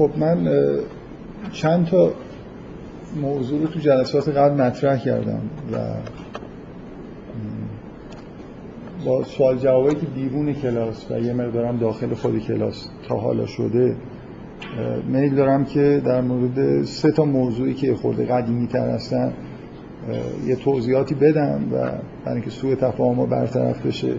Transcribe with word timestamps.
خب 0.00 0.10
من 0.18 0.48
چند 1.52 1.86
تا 1.86 2.12
موضوع 3.22 3.60
رو 3.60 3.66
تو 3.66 3.78
جلسات 3.80 4.28
قبل 4.28 4.62
مطرح 4.62 4.98
کردم 4.98 5.40
و 5.72 5.76
با 9.04 9.24
سوال 9.24 9.58
جوابی 9.58 9.94
که 9.94 10.06
بیرون 10.06 10.52
کلاس 10.52 11.10
و 11.10 11.18
یه 11.18 11.32
مقدارم 11.32 11.76
داخل 11.76 12.14
خود 12.14 12.38
کلاس 12.38 12.88
تا 13.08 13.16
حالا 13.16 13.46
شده 13.46 13.96
میل 15.08 15.34
دارم 15.34 15.64
که 15.64 16.02
در 16.04 16.20
مورد 16.20 16.82
سه 16.84 17.10
تا 17.10 17.24
موضوعی 17.24 17.74
که 17.74 17.94
خورده 17.94 18.26
قدیمی 18.26 18.66
تر 18.66 18.90
هستن 18.90 19.32
یه 20.46 20.56
توضیحاتی 20.56 21.14
بدم 21.14 21.60
و 21.72 21.76
برای 22.24 22.34
اینکه 22.34 22.50
سوء 22.50 22.74
تفاهم 22.74 23.26
برطرف 23.26 23.86
بشه 23.86 24.14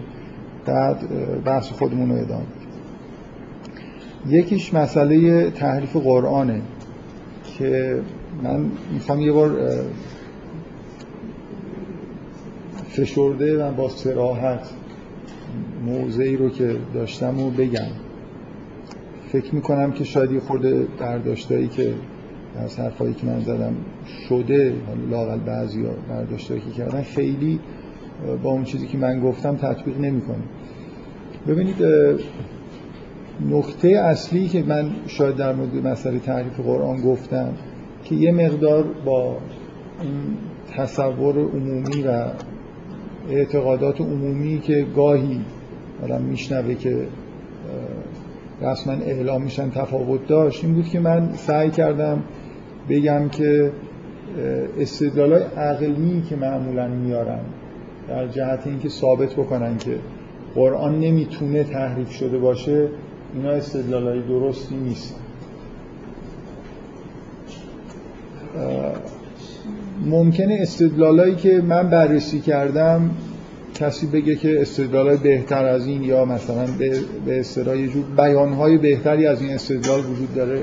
بعد 0.66 0.96
بحث 1.44 1.72
خودمون 1.72 2.10
رو 2.10 2.16
ادامه 2.16 2.61
یکیش 4.28 4.74
مسئله 4.74 5.50
تحریف 5.50 5.96
قرآنه 5.96 6.62
که 7.58 8.00
من 8.42 8.70
می‌خوام 8.92 9.20
یه 9.20 9.32
بار 9.32 9.50
فشرده 12.88 13.64
و 13.64 13.72
با 13.72 13.88
سراحت 13.88 14.70
موضعی 15.86 16.36
رو 16.36 16.48
که 16.50 16.76
داشتم 16.94 17.38
رو 17.38 17.50
بگم. 17.50 17.88
فکر 19.28 19.54
می‌کنم 19.54 19.92
که 19.92 20.04
شاید 20.04 20.32
یه 20.32 20.40
خورده 20.40 20.86
برداشتایی 20.98 21.68
که 21.68 21.94
از 22.56 22.78
حرفایی 22.78 23.14
که 23.14 23.26
من 23.26 23.40
زدم 23.40 23.74
شده 24.28 24.74
لاقل 25.10 25.38
بعضی 25.38 25.82
ها 25.82 25.92
برداشتایی 26.08 26.60
که 26.60 26.70
کردن 26.70 27.02
خیلی 27.02 27.60
با 28.42 28.50
اون 28.50 28.64
چیزی 28.64 28.86
که 28.86 28.98
من 28.98 29.20
گفتم 29.20 29.56
تطبیق 29.56 30.00
نمی‌کنه. 30.00 30.42
ببینید 31.48 31.76
نکته 33.40 33.88
اصلی 33.88 34.48
که 34.48 34.62
من 34.62 34.90
شاید 35.06 35.36
در 35.36 35.52
مورد 35.52 35.86
مسئله 35.86 36.18
تعریف 36.18 36.60
قرآن 36.60 37.00
گفتم 37.00 37.52
که 38.04 38.14
یه 38.14 38.32
مقدار 38.32 38.84
با 39.04 39.36
این 40.02 40.36
تصور 40.76 41.38
عمومی 41.38 42.02
و 42.02 42.24
اعتقادات 43.30 44.00
عمومی 44.00 44.60
که 44.60 44.86
گاهی 44.96 45.40
آدم 46.02 46.22
میشنوه 46.22 46.74
که 46.74 47.06
رسما 48.62 48.92
اعلام 48.92 49.42
میشن 49.42 49.70
تفاوت 49.70 50.26
داشت 50.26 50.64
این 50.64 50.74
بود 50.74 50.88
که 50.88 51.00
من 51.00 51.32
سعی 51.34 51.70
کردم 51.70 52.22
بگم 52.88 53.28
که 53.28 53.72
استدلال 54.78 55.32
عقلی 55.56 56.22
که 56.28 56.36
معمولا 56.36 56.88
میارن 56.88 57.40
در 58.08 58.28
جهت 58.28 58.66
اینکه 58.66 58.88
ثابت 58.88 59.32
بکنن 59.32 59.78
که 59.78 59.98
قرآن 60.54 61.00
نمی‌تونه 61.00 61.64
تحریف 61.64 62.10
شده 62.10 62.38
باشه 62.38 62.88
اینا 63.34 63.50
استدلال 63.50 64.08
های 64.08 64.22
درستی 64.22 64.74
نیست. 64.74 65.14
ممکنه 70.06 70.58
استدلالایی 70.60 71.34
که 71.34 71.60
من 71.60 71.90
بررسی 71.90 72.40
کردم 72.40 73.10
کسی 73.74 74.06
بگه 74.06 74.36
که 74.36 74.60
استدلال 74.60 75.16
بهتر 75.16 75.64
از 75.64 75.86
این 75.86 76.02
یا 76.02 76.24
مثلا 76.24 76.66
به 77.26 77.40
اصطلاح 77.40 77.78
یه 77.78 77.88
جور 77.88 78.04
بیانهای 78.16 78.78
بهتری 78.78 79.26
از 79.26 79.42
این 79.42 79.50
استدلال 79.50 80.00
وجود 80.00 80.34
داره 80.34 80.60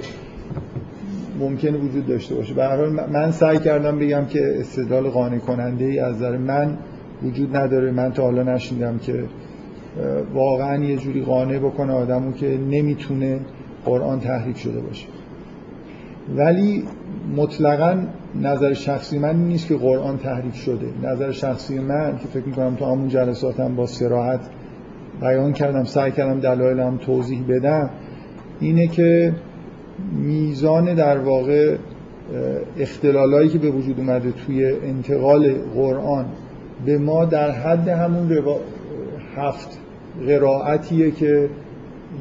ممکنه 1.39 1.77
وجود 1.77 2.07
داشته 2.07 2.35
باشه. 2.35 2.53
به 2.53 2.63
هر 2.63 2.75
حال 2.75 2.89
من 2.89 3.31
سعی 3.31 3.59
کردم 3.59 3.99
بگم 3.99 4.25
که 4.25 4.55
استدلال 4.59 5.09
قانع 5.09 5.37
کننده 5.37 5.85
ای 5.85 5.99
از 5.99 6.15
نظر 6.15 6.37
من 6.37 6.77
وجود 7.23 7.55
نداره. 7.55 7.91
من 7.91 8.11
تا 8.11 8.23
حالا 8.23 8.43
نشیدم 8.43 8.97
که 8.97 9.23
واقعا 10.33 10.83
یه 10.83 10.97
جوری 10.97 11.21
قانع 11.21 11.59
بکنه 11.59 11.93
آدمو 11.93 12.31
که 12.31 12.57
نمی‌تونه 12.57 13.39
قرآن 13.85 14.19
تحریف 14.19 14.57
شده 14.57 14.81
باشه. 14.81 15.07
ولی 16.35 16.83
مطلقا 17.35 17.97
نظر 18.41 18.73
شخصی 18.73 19.19
من 19.19 19.35
نیست 19.35 19.67
که 19.67 19.75
قرآن 19.75 20.17
تحریف 20.17 20.55
شده. 20.55 20.87
نظر 21.03 21.31
شخصی 21.31 21.79
من 21.79 22.17
که 22.17 22.27
فکر 22.27 22.45
می‌کنم 22.45 22.75
تو 22.75 22.85
همون 22.85 23.07
جلساتم 23.07 23.75
با 23.75 23.85
سراحت 23.85 24.39
بیان 25.21 25.53
کردم 25.53 25.83
سعی 25.83 26.11
کردم 26.11 26.39
دلایلم 26.39 26.97
توضیح 26.97 27.43
بدم 27.49 27.89
اینه 28.59 28.87
که 28.87 29.33
میزان 30.13 30.93
در 30.93 31.17
واقع 31.17 31.77
اختلالایی 32.79 33.49
که 33.49 33.57
به 33.57 33.69
وجود 33.69 33.99
اومده 33.99 34.31
توی 34.31 34.65
انتقال 34.65 35.53
قرآن 35.75 36.25
به 36.85 36.97
ما 36.97 37.25
در 37.25 37.51
حد 37.51 37.87
همون 37.87 38.31
هفت 39.35 39.79
قرائتیه 40.27 41.11
که 41.11 41.49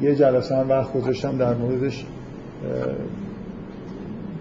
یه 0.01 0.15
جلسه 0.15 0.55
هم 0.55 0.69
وقت 0.69 0.93
گذاشتم 0.93 1.37
در 1.37 1.53
موردش 1.53 2.05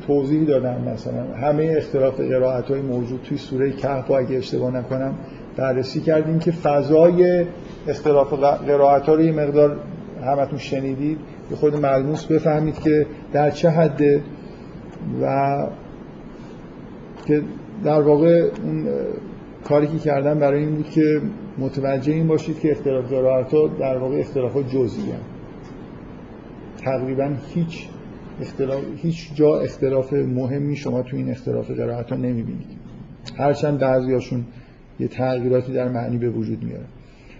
توضیح 0.07 0.45
دادم 0.45 0.77
مثلا. 0.95 1.25
همه 1.41 1.75
اختلاف 1.77 2.21
قرائت 2.21 2.65
های 2.65 2.81
موجود 2.81 3.21
توی 3.25 3.39
سوره 3.39 3.73
کهف 3.73 4.11
اگه 4.11 4.37
اشتباه 4.37 4.77
نکنم 4.77 5.15
بررسی 5.57 6.01
کردیم 6.01 6.39
که 6.39 6.53
فضای 6.53 7.45
اختلاف 7.89 8.33
قرائت 8.67 9.03
ها 9.03 9.15
رو 9.15 9.23
یه 9.23 9.33
مقدار 9.33 9.77
همتون 10.25 10.59
شنیدید. 10.59 11.19
به 11.51 11.57
خود 11.57 11.77
ملموس 11.77 12.25
بفهمید 12.25 12.81
که 12.81 13.07
در 13.33 13.51
چه 13.51 13.71
حده 13.71 14.23
و 15.23 15.67
که 17.27 17.43
در 17.85 18.01
واقع 18.01 18.49
اون 18.65 18.87
کاری 19.65 19.87
که 19.87 19.99
کردم 19.99 20.39
برای 20.39 20.61
این 20.61 20.75
بود 20.75 20.91
که 20.91 21.21
متوجه 21.59 22.13
این 22.13 22.27
باشید 22.27 22.61
که 22.61 22.73
اختلاف 22.73 23.13
ها 23.53 23.69
در 23.69 23.99
واقع 23.99 24.17
اختلاف 24.17 24.53
ها 24.53 24.63
جزئی 24.63 25.13
تقریبا 26.79 27.33
هیچ 27.55 27.89
اختلاف 28.41 28.83
هیچ 28.97 29.35
جا 29.35 29.61
اختلاف 29.61 30.13
مهمی 30.13 30.77
شما 30.77 31.03
تو 31.03 31.17
این 31.17 31.31
اختلاف 31.31 31.71
قرائت 31.71 32.11
ها 32.11 32.17
نمی‌بینید. 32.17 32.79
هرچند 33.37 33.79
بعضیاشون 33.79 34.45
یه 35.01 35.09
تغییراتی 35.09 35.73
در 35.73 35.89
معنی 35.89 36.19
به 36.19 36.31
وجود 36.31 36.63
میاره. 36.63 36.85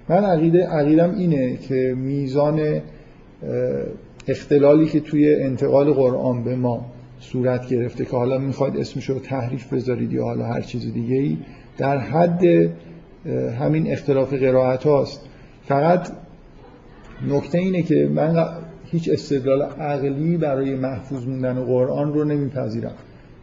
من 0.09 0.25
عقیده 0.25 0.67
عقیدم 0.67 1.15
اینه 1.15 1.57
که 1.57 1.95
میزان 1.97 2.81
اختلالی 4.29 4.87
که 4.87 5.01
توی 5.01 5.35
انتقال 5.35 5.93
قرآن 5.93 6.45
به 6.45 6.57
ما 6.57 6.87
صورت 7.21 7.69
گرفته 7.69 8.05
که 8.05 8.11
حالا 8.11 8.39
می‌خواید 8.39 8.77
اسمش 8.77 9.11
رو 9.11 9.19
تحریف 9.19 9.73
بذارید 9.73 10.13
یا 10.13 10.25
حالا 10.25 10.45
هر 10.45 10.61
چیز 10.61 10.93
دیگه 10.93 11.17
ای 11.17 11.39
در 11.79 11.99
حد 11.99 12.71
همین 13.59 13.93
اختلاف 13.93 14.33
قرائت 14.33 14.87
هاست. 14.87 15.21
فقط 15.67 16.09
نکته 17.29 17.59
اینه 17.59 17.83
که 17.83 18.09
من 18.15 18.47
هیچ 18.85 19.09
استدلال 19.13 19.63
عقلی 19.63 20.37
برای 20.37 20.75
محفوظ 20.75 21.27
موندن 21.27 21.65
قرآن 21.65 22.13
رو 22.13 22.25
نمیپذیرم. 22.25 22.93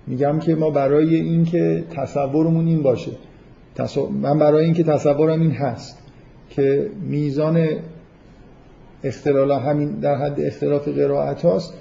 میگم 0.08 0.40
که 0.40 0.56
ما 0.56 0.70
برای 0.70 1.16
اینکه 1.16 1.84
تصورمون 1.92 2.68
این 2.68 2.84
باشه. 2.84 3.12
من 4.22 4.40
برای 4.40 4.66
اینکه 4.66 4.84
تصورم 4.84 5.42
این 5.42 5.52
هست 5.52 5.98
که 6.50 6.90
میزان 7.02 7.68
اختلال 9.04 9.52
همین 9.52 9.92
در 9.92 10.16
حد 10.16 10.42
اختلاف 10.42 10.88
قرائت 10.88 11.46
هاست 11.46 11.74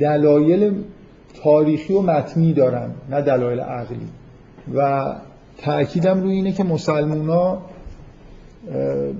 دلایل 0.00 0.72
تاریخی 1.42 1.92
و 1.92 2.00
متنی 2.00 2.52
دارن 2.52 2.90
نه 3.10 3.20
دلایل 3.20 3.60
عقلی. 3.60 4.08
و 4.74 5.04
تأکیدم 5.58 6.22
روی 6.22 6.32
اینه 6.32 6.52
که 6.52 6.64
مسلمونا 6.64 7.58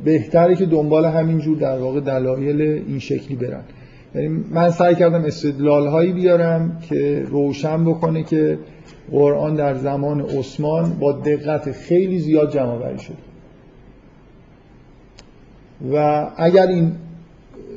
بهتره 0.05 0.57
که 0.57 0.67
دنبال 0.67 1.05
همین 1.05 1.39
جور 1.39 1.59
در 1.59 1.79
واقع 1.79 2.01
دلایل 2.01 2.61
این 2.61 2.99
شکلی 2.99 3.37
برن. 3.37 3.63
یعنی 4.15 4.29
من 4.29 4.71
سعی 4.71 4.95
کردم 4.95 5.25
استدلال 5.25 5.87
هایی 5.87 6.13
بیارم 6.13 6.79
که 6.89 7.25
روشن 7.29 7.85
بکنه 7.85 8.23
که 8.23 8.59
قرآن 9.11 9.55
در 9.55 9.75
زمان 9.75 10.21
عثمان 10.21 10.99
با 11.01 11.13
دقت 11.13 11.73
خیلی 11.73 12.19
زیاد 12.19 12.53
جمع 12.53 12.79
بری 12.79 12.99
شد. 12.99 13.15
و 15.93 16.27
اگر 16.37 16.67
این 16.67 16.93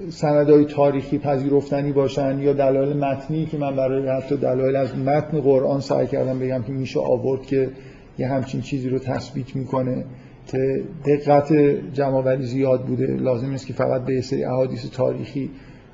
سندهای 0.09 0.65
تاریخی 0.65 1.17
پذیرفتنی 1.17 1.91
باشن 1.91 2.39
یا 2.39 2.53
دلایل 2.53 2.97
متنی 2.97 3.45
که 3.45 3.57
من 3.57 3.75
برای 3.75 4.07
حتی 4.07 4.37
دلایل 4.37 4.75
از 4.75 4.97
متن 4.97 5.41
قرآن 5.41 5.79
سعی 5.79 6.07
کردم 6.07 6.39
بگم 6.39 6.63
که 6.63 6.71
میشه 6.71 6.99
آورد 6.99 7.41
که 7.41 7.69
یه 8.17 8.27
همچین 8.27 8.61
چیزی 8.61 8.89
رو 8.89 8.99
تثبیت 8.99 9.55
می‌کنه 9.55 10.05
که 10.47 10.83
دقت 11.05 11.53
جمعآوری 11.93 12.43
زیاد 12.43 12.85
بوده. 12.85 13.07
لازم 13.07 13.49
نیست 13.49 13.67
که 13.67 13.73
فقط 13.73 14.05
به 14.05 14.21
سری 14.21 14.43
احادیث 14.43 14.89
تاریخی 14.89 15.49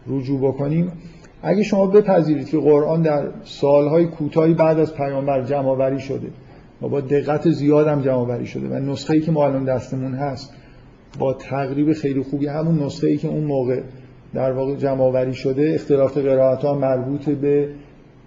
رجوع 0.08 0.40
بکنیم. 0.40 0.92
اگه 1.44 1.64
شما 1.64 1.86
بپذیرید 1.86 2.50
که 2.50 2.58
قرآن 2.58 3.02
در 3.02 3.28
سالهای 3.44 4.06
کوتاهی 4.06 4.54
بعد 4.54 4.80
از 4.80 4.96
پیامبر 4.96 5.44
جمع 5.44 5.98
شده 5.98 6.28
و 6.82 6.88
با 6.88 7.02
دقت 7.02 7.50
زیاد 7.50 7.88
هم 7.88 8.02
جمع 8.02 8.44
شده 8.44 8.68
و 8.68 8.74
نسخه 8.74 9.14
ای 9.14 9.22
که 9.22 9.32
ما 9.32 9.46
الان 9.46 9.66
دستمون 9.66 10.14
هست 10.14 10.54
با 11.20 11.34
تقریب 11.34 11.94
خیلی 11.94 12.24
خوبی 12.24 12.48
همون 12.48 12.84
نسخه 12.84 13.08
ای 13.08 13.18
که 13.18 13.28
اون 13.28 13.44
موقع 13.44 13.82
در 14.34 14.52
واقع 14.52 14.76
جمع 14.76 15.32
شده 15.32 15.72
اختلاف 15.76 16.18
قرائت 16.18 16.62
ها 16.62 16.74
مربوط 16.74 17.30
به 17.30 17.70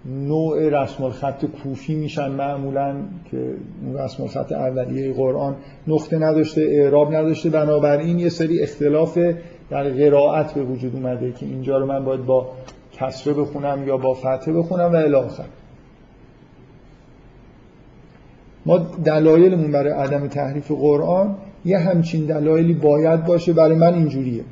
نوع 0.05 0.69
رسم 0.69 1.03
الخط 1.03 1.45
کوفی 1.45 1.95
میشن 1.95 2.31
معمولا 2.31 2.95
که 3.31 3.53
رسم 3.93 4.23
الخط 4.23 4.51
اولیه 4.51 5.13
قرآن 5.13 5.55
نقطه 5.87 6.17
نداشته 6.17 6.61
اعراب 6.61 7.15
نداشته. 7.15 7.49
بنابراین 7.49 8.19
یه 8.19 8.29
سری 8.29 8.61
اختلاف 8.61 9.17
در 9.69 9.89
قرائت 9.89 10.53
به 10.53 10.63
وجود 10.63 10.95
اومده 10.95 11.31
که 11.31 11.45
اینجا 11.45 11.77
رو 11.77 11.85
من 11.85 12.05
باید 12.05 12.25
با 12.25 12.49
کسره 12.93 13.33
بخونم 13.33 13.87
یا 13.87 13.97
با 13.97 14.13
فتحه 14.13 14.53
بخونم 14.53 14.93
و 14.93 14.95
الی 14.95 15.17
ما 18.65 18.77
دلایلمون 18.77 19.71
برای 19.71 19.93
عدم 19.93 20.27
تحریف 20.27 20.71
قرآن 20.71 21.35
یه 21.65 21.77
همچین 21.77 22.25
دلایلی 22.25 22.73
باید 22.73 23.25
باشه. 23.25 23.53
برای 23.53 23.75
من 23.75 23.93
اینجوریه. 23.93 24.43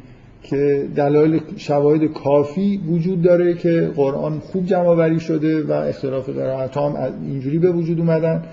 که 0.43 0.87
دلایل 0.95 1.41
شواهد 1.57 2.05
کافی 2.05 2.81
وجود 2.87 3.21
داره 3.21 3.53
که 3.53 3.91
قرآن 3.95 4.39
خوب 4.39 4.65
جمع 4.65 5.17
شده 5.17 5.63
و 5.63 5.71
اختلاف 5.71 6.29
قرائت 6.29 6.77
هم 6.77 6.95
اینجوری 7.27 7.59
به 7.59 7.71
وجود 7.71 7.99
اومدن. 7.99 8.43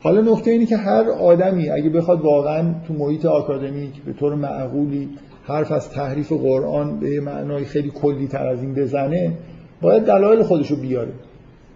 حالا 0.00 0.32
نکته 0.32 0.50
اینه 0.50 0.66
که 0.66 0.76
هر 0.76 1.10
آدمی 1.10 1.70
اگه 1.70 1.90
بخواد 1.90 2.20
واقعا 2.20 2.74
تو 2.86 2.94
محیط 2.94 3.26
آکادمیک 3.26 4.02
به 4.06 4.12
طور 4.12 4.34
معقولی 4.34 5.08
حرف 5.42 5.72
از 5.72 5.90
تحریف 5.90 6.32
قرآن 6.32 7.00
به 7.00 7.20
معنای 7.20 7.64
خیلی 7.64 7.90
کلی 7.90 8.26
تر 8.26 8.46
از 8.46 8.62
این 8.62 8.74
بزنه 8.74 9.32
باید 9.80 10.02
دلایل 10.02 10.42
خودشو 10.42 10.76
بیاره. 10.76 11.12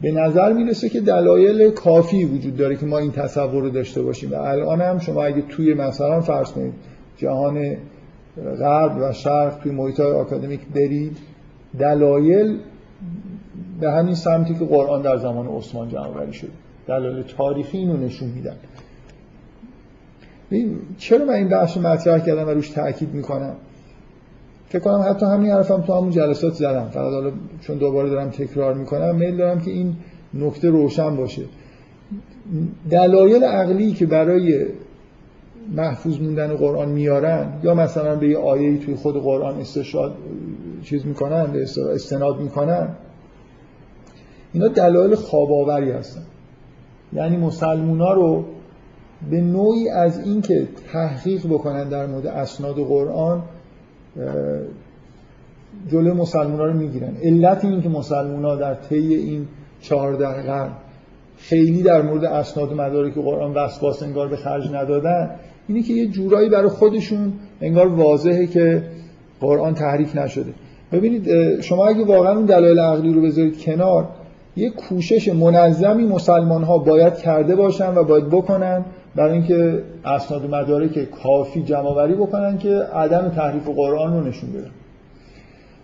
به 0.01 0.13
نظر 0.13 0.53
می‌رسه 0.53 0.89
که 0.89 1.01
دلایل 1.01 1.71
کافی 1.71 2.25
وجود 2.25 2.57
داره 2.57 2.77
که 2.77 2.87
ما 2.87 2.99
این 2.99 3.13
تصور 3.13 3.63
رو 3.63 3.71
داشته 3.71 4.03
باشیم. 4.03 4.33
و 4.33 4.35
الان 4.35 4.81
هم 4.81 4.99
شما 4.99 5.25
اگه 5.25 5.43
توی 5.43 5.75
مثلا 5.75 6.21
فرض 6.21 6.53
کنید 6.53 6.73
جهان 7.17 7.77
غرب 8.37 8.97
و 9.01 9.13
شرق 9.13 9.59
توی 9.63 9.73
محیط 9.73 10.01
های 10.01 10.13
آکادمیک 10.13 10.61
برید. 10.75 11.17
دلایل 11.79 12.59
به 13.81 13.91
همین 13.91 14.15
سمتی 14.15 14.55
که 14.55 14.65
قرآن 14.65 15.03
در 15.03 15.17
زمان 15.17 15.47
عثمان 15.47 15.89
جمع 15.89 16.31
شد. 16.31 16.51
دلایل 16.87 17.23
تاریخی 17.23 17.79
اینو 17.79 17.97
نشون 17.97 18.29
میدن. 18.29 18.57
چرا 20.99 21.25
من 21.25 21.35
این 21.35 21.49
بحث 21.49 21.77
رو 21.77 21.83
مطرح 21.83 22.19
کردم 22.19 22.47
و 22.47 22.51
روش 22.51 22.71
تاکید 22.71 23.15
می‌کنم؟ 23.15 23.55
فکر 24.69 24.83
کنم 24.83 25.05
حتی 25.09 25.27
همین 25.27 25.51
حرفم 25.51 25.81
تو 25.81 25.95
همون 25.95 26.11
جلسات 26.11 26.53
زدم. 26.53 26.89
فقط 26.89 27.13
حالا 27.13 27.33
چون 27.61 27.79
دوباره 27.79 28.11
دارم 28.11 28.31
تکرار 28.31 28.75
می‌کنم 28.75 29.17
میل 29.17 29.37
دارم 29.37 29.61
که 29.61 29.71
این 29.71 29.97
نکته 30.35 30.71
روشن 30.71 31.17
باشه. 31.17 31.43
دلایل 32.91 33.45
عقلی 33.45 33.93
که 33.93 34.07
برای 34.07 34.67
محفوظ 35.71 36.21
موندن 36.21 36.57
قرآن 36.57 36.89
میارن 36.89 37.61
یا 37.63 37.75
مثلا 37.75 38.17
به 38.17 38.29
یه 38.29 38.39
آیه 38.39 38.79
توی 38.79 38.95
خود 38.95 39.23
قرآن 39.23 39.61
استشهاد 39.61 40.15
چیز 40.85 41.07
می‌کنن 41.07 41.47
استناد 41.95 42.41
می‌کنن. 42.41 42.89
اینا 44.53 44.69
دلایل 44.69 45.15
خواباوری 45.15 45.91
هستن. 45.91 46.23
یعنی 47.13 47.37
مسلمونا 47.37 48.13
رو 48.13 48.45
به 49.31 49.41
نوعی 49.41 49.89
از 49.89 50.27
اینکه 50.27 50.69
تحقیق 50.93 51.47
بکنن 51.47 51.89
در 51.89 52.07
مورد 52.07 52.27
اسناد 52.27 52.75
قرآن 52.75 53.43
جلو 55.89 56.15
مسلمان 56.15 56.59
ها 56.59 56.67
رو 56.67 56.73
می‌گیرن. 56.73 57.17
علت 57.23 57.65
این 57.65 57.83
که 57.83 57.89
مسلمان 57.89 58.45
ها 58.45 58.57
در 58.57 58.75
طی 58.75 59.15
این 59.15 59.49
چهارده 59.81 60.27
قرن 60.27 60.73
خیلی 61.37 61.83
در 61.83 62.03
مورد 62.03 62.25
اسناد 62.25 62.79
و 62.79 63.11
که 63.11 63.21
قرآن 63.21 63.55
وسواس 63.55 64.03
انگار 64.03 64.29
به 64.29 64.37
خرج 64.37 64.69
ندادن. 64.73 65.31
اینه 65.69 65.83
که 65.83 65.93
یه 65.93 66.07
جورایی 66.07 66.49
برای 66.49 66.69
خودشون 66.69 67.33
انگار 67.61 67.89
واضحه 67.89 68.47
که 68.47 68.83
قرآن 69.41 69.75
تحریف 69.75 70.17
نشده. 70.17 70.53
ببینید 70.93 71.61
شما 71.61 71.87
اگه 71.87 72.05
واقعا 72.05 72.37
اون 72.37 72.45
دلایل 72.45 72.79
عقلی 72.79 73.13
رو 73.13 73.23
بذارید 73.23 73.61
کنار 73.61 74.09
یه 74.57 74.71
کوشش 74.71 75.29
منظمی 75.29 76.05
مسلمان 76.05 76.63
ها 76.63 76.79
باید 76.79 77.15
کرده 77.15 77.57
باشن 77.57 77.95
و 77.95 78.05
باید 78.05 78.29
بکنن 78.29 78.85
برای 79.17 79.33
اینکه 79.33 79.83
اسناد 80.05 80.45
و 80.45 80.49
مدارک 80.49 81.11
کافی 81.11 81.63
جمع 81.63 82.07
بکنن 82.07 82.59
که 82.59 82.83
عدم 82.95 83.33
تحریف 83.37 83.69
قرآن 83.69 84.13
رو 84.13 84.29
نشون 84.29 84.53
بدن. 84.53 84.71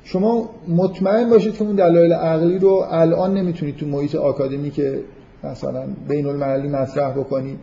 شما 0.05 0.51
مطمئن 0.69 1.31
باشید 1.31 1.55
که 1.55 1.63
اون 1.63 1.77
دلایل 1.77 2.13
عقلی 2.13 2.59
رو 2.59 2.85
الان 2.91 3.35
نمی‌تونید 3.35 3.77
تو 3.77 3.87
محیط 3.87 4.15
آکادمی 4.15 4.71
که 4.71 5.01
مثلا 5.45 5.85
بین 6.09 6.27
المللی 6.27 6.69
مطرح 6.69 7.13
بکنید 7.13 7.59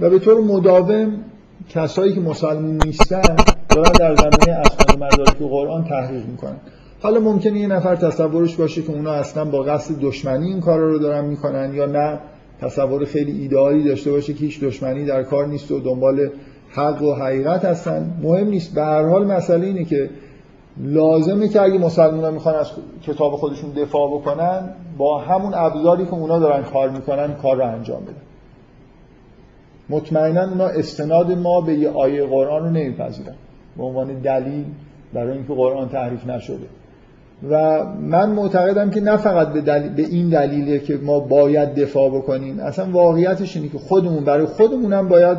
و 0.00 0.10
به 0.10 0.18
طور 0.18 0.40
مداوم 0.40 1.12
کسایی 1.68 2.14
که 2.14 2.20
مسلمون 2.20 2.78
نیستن 2.84 3.36
دارن 3.68 3.92
در 3.92 4.16
زمینه 4.16 4.60
اسناد 4.60 5.00
و 5.00 5.04
مدارک 5.04 5.38
قرآن 5.38 5.84
تحریف 5.84 6.24
می‌کنن. 6.24 6.56
حالا 7.02 7.20
ممکنه 7.20 7.58
یه 7.58 7.66
نفر 7.66 7.96
تصورش 7.96 8.56
باشه 8.56 8.82
که 8.82 8.92
اونا 8.92 9.12
اصلا 9.12 9.44
با 9.44 9.62
قصد 9.62 9.94
دشمنی 10.00 10.46
این 10.46 10.60
کارا 10.60 10.88
رو 10.88 10.98
دارن 10.98 11.24
می‌کنن 11.24 11.74
یا 11.74 11.86
نه 11.86 12.18
تصور 12.60 13.04
خیلی 13.04 13.40
ایدئالی 13.40 13.84
داشته 13.84 14.10
باشه 14.10 14.32
که 14.32 14.40
هیچ 14.40 14.60
دشمنی 14.60 15.04
در 15.04 15.22
کار 15.22 15.46
نیست 15.46 15.70
و 15.70 15.80
دنبال 15.80 16.30
حق 16.70 17.02
و 17.02 17.14
حقیقت 17.14 17.64
هستن. 17.64 18.14
مهم 18.22 18.48
نیست. 18.48 18.74
به 18.74 18.82
هر 18.82 19.08
حال 19.08 19.26
مسئله 19.26 19.66
اینه 19.66 19.84
که 19.84 20.10
لازمه 20.80 21.48
که 21.48 21.62
اگه 21.62 21.78
مسلمان 21.78 22.34
می‌خوان 22.34 22.54
از 22.54 22.70
کتاب 23.06 23.32
خودشون 23.32 23.70
دفاع 23.70 24.18
بکنن 24.18 24.68
با 24.98 25.18
همون 25.18 25.54
ابزاری 25.54 26.04
که 26.04 26.14
اونا 26.14 26.38
دارن 26.38 26.62
کار 26.62 26.90
می‌کنن 26.90 27.34
کار 27.34 27.56
رو 27.56 27.64
انجام 27.64 28.02
بدن. 28.02 28.14
مطمئنا 29.88 30.44
اونا 30.44 30.66
استناد 30.66 31.32
ما 31.32 31.60
به 31.60 31.74
یه 31.74 31.90
آیه 31.90 32.26
قرآن 32.26 32.62
رو 32.62 32.70
نمیپذیرن. 32.70 33.34
به 33.76 33.82
عنوان 33.82 34.20
دلیل 34.20 34.64
برای 35.12 35.32
اینکه 35.32 35.54
قرآن 35.54 35.88
تحریف 35.88 36.26
نشده. 36.26 36.66
و 37.50 37.84
من 38.00 38.30
معتقدم 38.30 38.90
که 38.90 39.00
نه 39.00 39.16
فقط 39.16 39.48
به, 39.48 39.60
به 39.88 40.02
این 40.02 40.28
دلیله 40.28 40.78
که 40.78 40.96
ما 40.96 41.20
باید 41.20 41.74
دفاع 41.74 42.10
بکنیم. 42.10 42.60
اصلا 42.60 42.90
واقعیتش 42.90 43.56
اینه 43.56 43.68
که 43.68 43.78
خودمون 43.78 44.24
برای 44.24 44.46
خودمونم 44.46 45.08
باید 45.08 45.38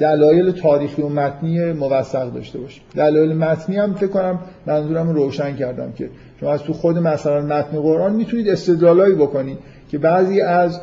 دلایل 0.00 0.50
تاریخی 0.50 1.02
و 1.02 1.08
متنی 1.08 1.72
موثق 1.72 2.32
داشته 2.32 2.58
باشیم. 2.58 2.82
دلایل 2.94 3.32
متنی 3.36 3.76
هم 3.76 3.94
فکر 3.94 4.06
کنم 4.06 4.38
منظورم 4.66 5.08
رو 5.08 5.14
روشن 5.14 5.56
کردم 5.56 5.92
که 5.92 6.10
شما 6.40 6.52
از 6.52 6.62
تو 6.62 6.72
خود 6.72 6.98
مثلا 6.98 7.40
متن 7.40 7.80
قرآن 7.80 8.12
می‌تونید 8.12 8.48
استدلالایی 8.48 9.14
بکنید 9.14 9.58
که 9.90 9.98
بعضی 9.98 10.40
از 10.40 10.80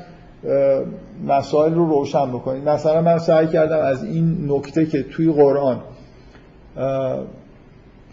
مسائل 1.26 1.74
رو 1.74 1.90
روشن 1.90 2.32
بکنید 2.32 2.70
مثلا 2.70 3.02
من 3.02 3.18
سعی 3.18 3.48
کردم 3.48 3.80
از 3.80 4.04
این 4.04 4.52
نکته 4.52 4.86
که 4.86 5.04
توی 5.04 5.32
قرآن 5.32 5.82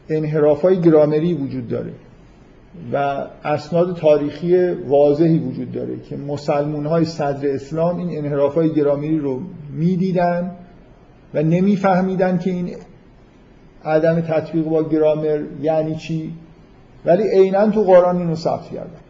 انحراف 0.08 0.62
های 0.62 0.80
گرامری 0.80 1.34
وجود 1.34 1.68
داره 1.68 1.92
و 2.92 3.24
اسناد 3.44 3.96
تاریخی 3.96 4.70
واضحی 4.70 5.38
وجود 5.38 5.72
داره 5.72 6.00
که 6.00 6.16
مسلمون 6.16 6.86
های 6.86 7.04
صدر 7.04 7.54
اسلام 7.54 7.98
این 7.98 8.18
انحراف 8.18 8.54
های 8.54 8.74
گرامری 8.74 9.18
رو 9.18 9.40
می‌دیدن 9.72 10.50
و 11.34 11.42
نمیفهمیدن 11.42 12.38
که 12.38 12.50
این 12.50 12.76
عدم 13.84 14.20
تطبیق 14.20 14.64
با 14.64 14.82
گرامر 14.82 15.40
یعنی 15.62 15.96
چی. 15.96 16.34
ولی 17.04 17.22
عینا 17.22 17.70
تو 17.70 17.82
قرآن 17.82 18.16
اینو 18.18 18.34
ثبت 18.34 18.64
کردن. 18.64 19.03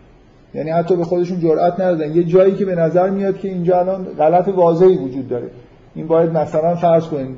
یعنی 0.54 0.70
حتی 0.70 0.96
به 0.96 1.04
خودشون 1.04 1.40
جرئت 1.40 1.80
ندادن. 1.80 2.16
یه 2.16 2.24
جایی 2.24 2.54
که 2.54 2.64
به 2.64 2.74
نظر 2.74 3.10
میاد 3.10 3.38
که 3.38 3.48
اینجا 3.48 3.80
الان 3.80 4.04
غلط 4.04 4.48
واضحی 4.48 4.96
وجود 4.96 5.28
داره. 5.28 5.50
این 5.94 6.06
باید 6.06 6.30
مثلا 6.30 6.74
فرض 6.74 7.06
کنید 7.06 7.36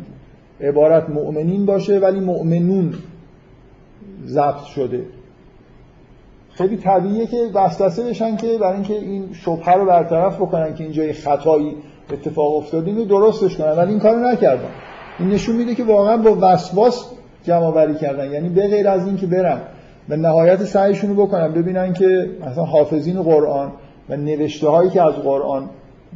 عبارت 0.60 1.10
مؤمنین 1.10 1.66
باشه 1.66 1.98
ولی 1.98 2.20
مؤمنون 2.20 2.94
ضبط 4.26 4.64
شده. 4.64 5.02
خیلی 6.52 6.76
طبیعیه 6.76 7.26
که 7.26 7.50
وسوسه 7.54 8.04
بشن 8.04 8.36
که 8.36 8.58
برای 8.60 8.74
اینکه 8.74 8.94
این 8.94 9.28
شبهه 9.32 9.74
رو 9.74 9.86
برطرف 9.86 10.36
بکنن 10.36 10.74
که 10.74 10.84
اینجا 10.84 11.12
خطایی 11.12 11.76
اتفاق 12.12 12.56
افتاده 12.56 12.86
اینو 12.86 13.04
درستش 13.04 13.56
کنن. 13.56 13.72
ولی 13.72 13.90
این 13.90 14.00
کارو 14.00 14.18
نکردن. 14.18 14.70
این 15.18 15.28
نشون 15.28 15.56
میده 15.56 15.74
که 15.74 15.84
واقعا 15.84 16.16
با 16.16 16.36
وسواس 16.40 17.10
جمع 17.44 17.72
بری 17.72 17.94
کردن. 17.94 18.30
یعنی 18.30 18.48
به 18.48 18.68
غیر 18.68 18.88
از 18.88 19.06
این 19.06 19.16
که 19.16 19.26
برن. 19.26 19.60
به 20.08 20.16
نهایت 20.16 20.64
سعیشون 20.64 21.16
رو 21.16 21.26
بکنن. 21.26 21.52
ببینن 21.52 21.92
که 21.92 22.30
مثلا 22.40 22.64
حافظین 22.64 23.22
قرآن 23.22 23.72
و 24.08 24.16
نوشته 24.16 24.68
هایی 24.68 24.90
که 24.90 25.02
از 25.02 25.14
قرآن 25.14 25.70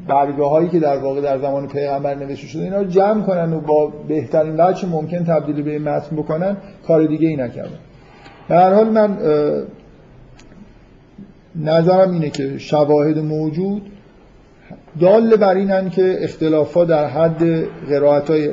برگه 0.08 0.44
هایی 0.44 0.68
که 0.68 0.78
در 0.78 0.98
واقع 0.98 1.20
در 1.20 1.38
زمان 1.38 1.68
پیغمبر 1.68 2.14
نوشته 2.14 2.46
شده 2.46 2.62
اینا 2.62 2.76
رو 2.76 2.84
جمع 2.84 3.22
کنن 3.22 3.52
و 3.52 3.60
با 3.60 3.92
بهترین 4.08 4.60
وجه 4.60 4.88
ممکن 4.88 5.24
تبدیل 5.24 5.62
به 5.62 5.78
متن 5.78 6.16
بکنن 6.16 6.56
کار 6.86 7.06
دیگه 7.06 7.28
ای 7.28 7.36
نکردن. 7.36 7.78
در 8.48 8.74
حال 8.74 8.88
من 8.88 9.18
نظرم 11.56 12.12
اینه 12.12 12.30
که 12.30 12.58
شواهد 12.58 13.18
موجود 13.18 13.82
دال 15.00 15.36
بر 15.36 15.54
اینن 15.54 15.90
که 15.90 16.24
اختلافات 16.24 16.88
در 16.88 17.06
حد 17.06 17.64
قرائت 17.88 18.30
های 18.30 18.50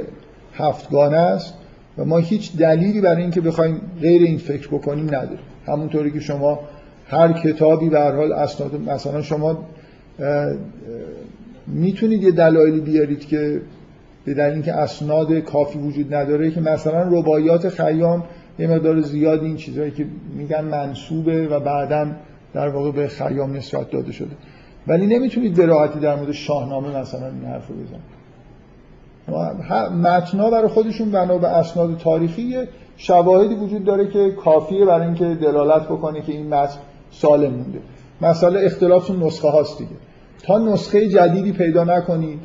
هفتگانه 0.53 1.17
است. 1.17 1.56
و 1.97 2.05
ما 2.05 2.17
هیچ 2.17 2.57
دلیلی 2.57 3.01
برای 3.01 3.21
اینکه 3.21 3.41
بخوایم 3.41 3.81
غیر 4.01 4.21
این 4.21 4.37
فکر 4.37 4.67
بکنیم 4.67 5.05
نداریم. 5.05 5.39
همونطوری 5.67 6.11
که 6.11 6.19
شما 6.19 6.59
هر 7.07 7.33
کتابی 7.33 7.89
به 7.89 7.99
هر 7.99 8.11
حال 8.11 8.33
اسناد 8.33 8.81
مثلا 8.89 9.21
شما 9.21 9.57
می‌تونید 11.67 12.23
یه 12.23 12.31
دلایلی 12.31 12.79
بیارید 12.79 13.27
که 13.27 13.61
به 14.25 14.33
دلیل 14.33 14.53
اینکه 14.53 14.73
اسناد 14.73 15.33
کافی 15.33 15.79
وجود 15.79 16.13
نداره 16.13 16.51
که 16.51 16.61
مثلا 16.61 17.19
رباعیات 17.19 17.69
خیام 17.69 18.23
یه 18.59 18.67
مقدار 18.67 19.01
زیاد 19.01 19.43
این 19.43 19.55
چیزهایی 19.55 19.91
که 19.91 20.05
میگن 20.37 20.65
منصوبه 20.65 21.47
و 21.47 21.59
بعدا 21.59 22.07
در 22.53 22.67
واقع 22.67 22.91
به 22.91 23.07
خیام 23.07 23.53
نسبت 23.53 23.91
داده 23.91 24.11
شده. 24.11 24.35
ولی 24.87 25.05
نمی‌تونید 25.05 25.55
به 25.55 25.65
راحتی 25.65 25.99
در 25.99 26.15
مورد 26.15 26.31
شاهنامه 26.31 26.99
مثلا 26.99 27.27
این 27.27 27.45
حرف 27.45 27.67
رو 27.67 27.75
بزنید. 27.75 28.16
متنا 30.03 30.49
برای 30.49 30.67
خودشون 30.67 31.11
بنا 31.11 31.37
به 31.37 31.47
اسناد 31.47 31.97
تاریخی 31.97 32.55
شواهدی 32.97 33.55
وجود 33.55 33.85
داره 33.85 34.07
که 34.07 34.31
کافیه 34.31 34.85
برای 34.85 35.05
اینکه 35.05 35.25
دلالت 35.25 35.83
بکنه 35.83 36.21
که 36.21 36.31
این 36.31 36.47
متن 36.47 36.79
سالم 37.11 37.51
مونده. 37.51 37.79
مسئله 38.21 38.65
اختلاف 38.65 39.11
نسخه 39.11 39.49
هاست 39.49 39.77
دیگه. 39.77 39.91
تا 40.43 40.57
نسخه 40.57 41.07
جدیدی 41.09 41.51
پیدا 41.51 41.83
نکنید 41.83 42.39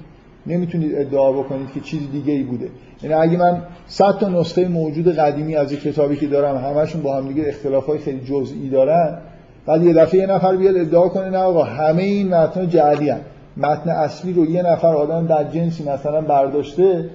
نمی‌تونید 0.46 0.94
ادعا 0.94 1.32
بکنید 1.32 1.72
که 1.74 1.80
چیز 1.80 2.00
دیگه 2.12 2.32
ای 2.32 2.42
بوده. 2.42 2.68
یعنی 3.02 3.14
اگه 3.14 3.38
من 3.38 3.62
100 3.86 4.18
تا 4.18 4.28
نسخه 4.28 4.68
موجود 4.68 5.16
قدیمی 5.16 5.56
از 5.56 5.72
کتابی 5.72 6.16
که 6.16 6.26
دارم 6.26 6.56
همشون 6.56 7.02
با 7.02 7.16
هم 7.16 7.28
دیگه 7.28 7.44
اختلافای 7.48 7.98
خیلی 7.98 8.20
جزئی 8.20 8.68
دارن 8.68 9.18
بعد 9.66 9.82
یه 9.82 9.92
دفعه 9.92 10.20
یه 10.20 10.26
نفر 10.26 10.56
بیاد 10.56 10.76
ادعا 10.76 11.08
کنه 11.08 11.30
نه 11.30 11.38
آقا 11.38 11.62
همه 11.62 12.02
این 12.02 12.34
متن 12.34 12.68
جعلی 12.68 13.08
هن. 13.10 13.20
متن 13.56 13.90
اصلی 13.90 14.32
رو 14.32 14.50
یه 14.50 14.62
نفر 14.62 14.94
آدم 14.94 15.26
در 15.26 15.44
جنسی 15.44 15.90
مثلا 15.90 16.20
برداشته 16.20 17.10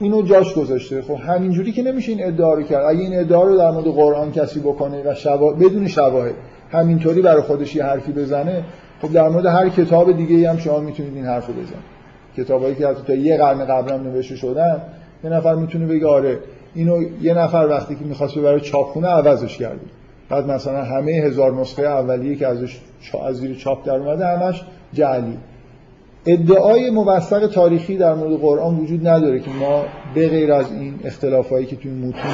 اینو 0.00 0.22
جاش 0.22 0.54
گذاشته. 0.54 1.02
خب 1.02 1.14
همینجوری 1.14 1.72
که 1.72 1.82
نمیشه 1.82 2.12
این 2.12 2.26
ادعا 2.26 2.54
رو 2.54 2.62
کرد. 2.62 2.84
اگه 2.84 3.00
این 3.00 3.18
ادعا 3.18 3.42
رو 3.42 3.56
در 3.56 3.70
مورد 3.70 3.86
قرآن 3.86 4.32
کسی 4.32 4.60
بکنه 4.60 5.10
و 5.10 5.14
شوا... 5.14 5.52
بدون 5.52 5.88
شواهد 5.88 6.34
همینطوری 6.72 7.22
برای 7.22 7.42
خودش 7.42 7.76
یه 7.76 7.84
حرفی 7.84 8.12
بزنه 8.12 8.64
خب 9.02 9.12
در 9.12 9.28
مورد 9.28 9.46
هر 9.46 9.68
کتاب 9.68 10.16
دیگه 10.16 10.50
هم 10.50 10.58
شما 10.58 10.80
می‌تونید 10.80 11.16
این 11.16 11.26
حرفو 11.26 11.52
بزنید. 11.52 11.96
کتابایی 12.36 12.74
که 12.74 12.86
حتی 12.86 13.02
تا 13.06 13.14
یه 13.14 13.36
قرن 13.36 13.64
قبلا 13.64 13.96
نوشته 13.96 14.36
شدن 14.36 14.82
یه 15.24 15.30
نفر 15.30 15.54
می‌تونه 15.54 15.86
بگه 15.86 16.06
آره 16.06 16.38
اینو 16.74 17.02
یه 17.22 17.34
نفر 17.34 17.66
وقتی 17.70 17.94
که 17.94 18.04
می‌خواست 18.04 18.38
ببره 18.38 18.60
چاپخونه 18.60 19.08
عوضش 19.08 19.58
کرده 19.58 19.80
بعد 20.28 20.50
مثلا 20.50 20.82
همه 20.84 21.12
هزار 21.12 21.52
نسخه 21.52 21.82
اولیه 21.82 22.36
که 22.36 22.46
ازش 22.46 22.80
از 23.26 23.36
زیر 23.36 23.54
چاپ 23.54 23.86
در 23.86 23.96
اومده 23.96 24.26
همش 24.26 24.62
جعلی. 24.92 25.38
ادعای 26.26 26.90
موثق 26.90 27.46
تاریخی 27.46 27.96
در 27.96 28.14
مورد 28.14 28.40
قرآن 28.40 28.78
وجود 28.78 29.08
نداره 29.08 29.40
که 29.40 29.50
ما 29.50 29.84
به 30.14 30.28
غیر 30.28 30.52
از 30.52 30.72
این 30.72 30.94
اختلافایی 31.04 31.66
که 31.66 31.76
توی 31.76 31.90
متون 31.90 32.32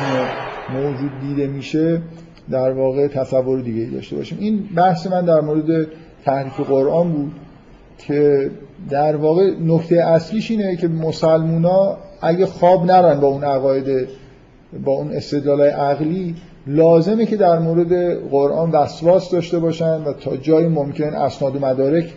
موجود 0.74 1.10
دیده 1.20 1.46
میشه 1.46 2.02
در 2.50 2.72
واقع 2.72 3.08
تصور 3.08 3.60
دیگه 3.60 3.90
داشته 3.90 4.16
باشیم. 4.16 4.38
این 4.40 4.68
بحث 4.76 5.06
من 5.06 5.24
در 5.24 5.40
مورد 5.40 5.86
تحریف 6.24 6.60
قرآن 6.60 7.12
بود 7.12 7.32
که 7.98 8.50
در 8.90 9.16
واقع 9.16 9.50
نکته 9.60 9.96
اصلیش 9.96 10.50
اینه 10.50 10.76
که 10.76 10.88
مسلمونا 10.88 11.96
اگه 12.22 12.46
خواب 12.46 12.84
نرن 12.84 13.20
با 13.20 13.26
اون 13.26 13.44
عقاید 13.44 14.08
با 14.84 14.92
اون 14.92 15.12
استدلال 15.12 15.60
عقلی 15.60 16.34
لازمه 16.66 17.26
که 17.26 17.36
در 17.36 17.58
مورد 17.58 18.18
قرآن 18.30 18.70
وسواس 18.70 19.30
داشته 19.30 19.58
باشن 19.58 20.02
و 20.04 20.12
تا 20.12 20.36
جای 20.36 20.68
ممکن 20.68 21.14
اسناد 21.14 21.56
و 21.56 21.58
مدارک 21.58 22.12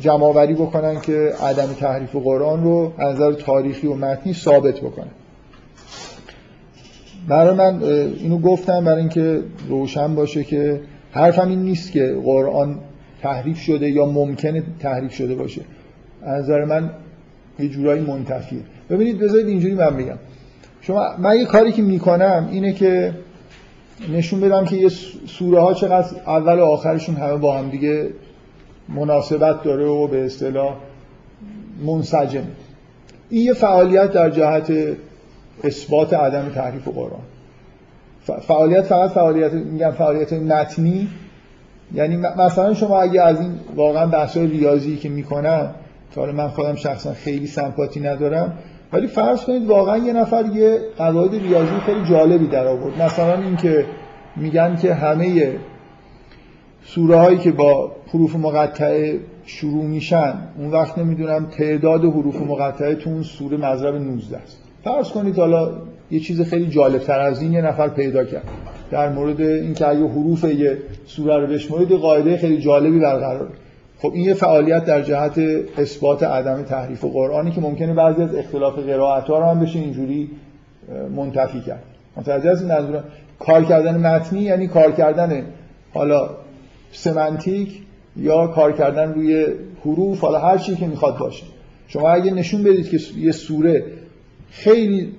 جمعآوری 0.00 0.54
بکنن 0.54 1.00
که 1.00 1.32
عدم 1.42 1.66
تحریف 1.66 2.16
قرآن 2.16 2.64
رو 2.64 2.92
از 2.98 3.14
نظر 3.14 3.32
تاریخی 3.32 3.86
و 3.86 3.94
متنی 3.94 4.34
ثابت 4.34 4.80
بکنن. 4.80 5.10
برای 7.28 7.54
من 7.54 7.82
اینو 7.82 8.38
گفتم 8.38 8.84
برای 8.84 9.00
اینکه 9.00 9.42
روشن 9.68 10.14
باشه 10.14 10.44
که 10.44 10.80
حرفم 11.12 11.48
این 11.48 11.62
نیست 11.62 11.92
که 11.92 12.16
قرآن 12.24 12.78
تحریف 13.22 13.58
شده 13.58 13.90
یا 13.90 14.06
ممکنه 14.06 14.62
تحریف 14.80 15.12
شده 15.14 15.34
باشه. 15.34 15.62
از 16.22 16.44
نظر 16.44 16.64
من 16.64 16.90
یه 17.58 17.68
جورایی 17.68 18.02
منتفیه. 18.02 18.60
ببینید 18.90 19.18
بذارید 19.18 19.46
اینجوری 19.46 19.74
من 19.74 19.96
بگم. 19.96 20.18
شما 20.80 21.06
من 21.18 21.36
یه 21.36 21.44
کاری 21.44 21.72
که 21.72 21.82
می‌کنم 21.82 22.48
اینه 22.52 22.72
که 22.72 23.14
نشون 24.12 24.40
بدم 24.40 24.64
که 24.64 24.76
یه 24.76 24.88
سوره 25.26 25.60
ها 25.60 25.74
چقدر 25.74 26.06
اول 26.26 26.58
و 26.58 26.64
آخرشون 26.64 27.14
همه 27.14 27.36
با 27.36 27.58
هم 27.58 27.70
دیگه 27.70 28.10
مناسبت 28.94 29.62
داره 29.62 29.84
و 29.84 30.06
به 30.06 30.24
اصطلاح 30.24 30.74
منسجم 31.86 32.44
این 33.30 33.44
یه 33.44 33.52
فعالیت 33.52 34.12
در 34.12 34.30
جهت 34.30 34.72
اثبات 35.64 36.14
عدم 36.14 36.48
تحریف 36.48 36.88
قرآن. 36.88 37.22
فعالیت 38.40 38.82
فقط 38.82 39.10
فعالیت 39.10 39.52
میگم 39.52 39.90
فعالیت 39.90 40.32
متنی. 40.32 41.08
یعنی 41.94 42.16
مثلا 42.16 42.74
شما 42.74 43.00
اگه 43.00 43.22
از 43.22 43.40
این 43.40 43.52
واقعا 43.76 44.06
بحث‌های 44.06 44.46
ریاضی 44.46 44.96
که 44.96 45.08
می‌کنم 45.08 45.74
که 46.14 46.20
حالا 46.20 46.32
من 46.32 46.48
خودم 46.48 46.74
شخصا 46.74 47.12
خیلی 47.12 47.46
سمپاتی 47.46 48.00
ندارم 48.00 48.58
ولی 48.92 49.06
فرض 49.06 49.44
کنید 49.44 49.66
واقعا 49.66 49.96
یه 49.96 50.12
نفر 50.12 50.44
یه 50.46 50.78
قواعد 50.98 51.34
ریاضی 51.34 51.80
خیلی 51.86 52.04
جالبی 52.04 52.46
در 52.46 52.66
آورد 52.66 53.02
مثلا 53.02 53.42
اینکه 53.42 53.86
میگن 54.36 54.76
که 54.76 54.94
همه 54.94 55.52
سوره 56.84 57.16
هایی 57.16 57.38
که 57.38 57.52
با 57.52 57.92
حروف 58.08 58.36
مقطعه 58.36 59.20
شروع 59.46 59.84
میشن 59.84 60.34
اون 60.58 60.70
وقت 60.70 60.98
نمی‌دونم 60.98 61.46
تعداد 61.46 62.04
حروف 62.04 62.36
مقطعه 62.36 62.94
تو 62.94 63.10
اون 63.10 63.22
سوره 63.22 63.56
مضرب 63.56 63.94
19 63.94 64.36
است. 64.36 64.58
فرض 64.84 65.08
کنید 65.08 65.38
حالا 65.38 65.72
یه 66.10 66.20
چیز 66.20 66.42
خیلی 66.42 66.66
جالب 66.66 66.98
تر 66.98 67.20
از 67.20 67.42
این 67.42 67.52
یه 67.52 67.62
نفر 67.62 67.88
پیدا 67.88 68.24
کرد. 68.24 68.44
در 68.90 69.08
مورد 69.12 69.40
اینکه 69.40 69.88
اگه 69.88 70.08
حروف 70.08 70.44
یه 70.44 70.78
سوره 71.06 71.38
رو 71.38 71.46
بشمارید 71.46 71.92
قاعده 71.92 72.36
خیلی 72.36 72.58
جالبی 72.58 72.98
برقرار. 72.98 73.48
خب 73.98 74.10
این 74.14 74.24
یه 74.24 74.34
فعالیت 74.34 74.84
در 74.84 75.02
جهت 75.02 75.38
اثبات 75.78 76.22
عدم 76.22 76.62
تحریف 76.62 77.04
قرآنی 77.04 77.50
که 77.50 77.60
ممکنه 77.60 77.94
بعضی 77.94 78.22
از 78.22 78.34
اختلاف 78.34 78.78
قرائت 78.78 79.24
ها 79.24 79.38
رو 79.38 79.44
هم 79.44 79.60
بشه 79.60 79.78
اینجوری 79.78 80.30
منتفی 81.16 81.60
کرد. 81.60 81.82
متوجه 82.16 82.50
از 82.50 82.62
این 82.62 83.00
کار 83.38 83.64
کردن 83.64 83.96
متنی 83.96 84.40
یعنی 84.40 84.66
کار 84.66 84.92
کردن 84.92 85.44
حالا 85.94 86.30
سمنتیک 86.92 87.82
یا 88.16 88.46
کار 88.46 88.72
کردن 88.72 89.12
روی 89.14 89.46
حروف 89.84 90.20
حالا 90.20 90.38
هر 90.38 90.58
چی 90.58 90.76
که 90.76 90.86
می‌خواد 90.86 91.18
باشه. 91.18 91.44
شما 91.88 92.10
اگه 92.10 92.30
نشون 92.30 92.62
بدید 92.62 92.88
که 92.88 93.00
یه 93.18 93.32
سوره 93.32 93.84
خیلی 94.50 95.12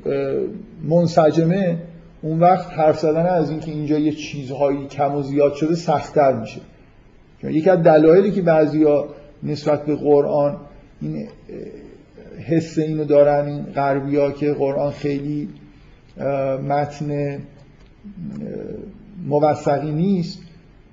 منسجمه 0.83 1.77
اون 2.21 2.39
وقت 2.39 2.73
حرف 2.73 2.99
زدن 2.99 3.25
از 3.25 3.49
اینکه 3.49 3.71
اینجا 3.71 3.99
یه 3.99 4.11
چیزهایی 4.11 4.87
کم 4.87 5.15
و 5.15 5.21
زیاد 5.21 5.53
شده 5.53 5.75
سختتر 5.75 6.33
میشه. 6.33 6.61
یکی 7.43 7.69
از 7.69 7.83
دلایلی 7.83 8.31
که 8.31 8.41
بعضیا 8.41 9.07
نسبت 9.43 9.85
به 9.85 9.95
قرآن 9.95 10.57
این 11.01 11.27
حس 12.47 12.77
اینو 12.77 13.05
دارن 13.05 13.45
این 13.45 13.63
غربی 13.63 14.33
که 14.39 14.53
قرآن 14.53 14.91
خیلی 14.91 15.49
متن 16.67 17.39
موثقی 19.27 19.91
نیست 19.91 20.39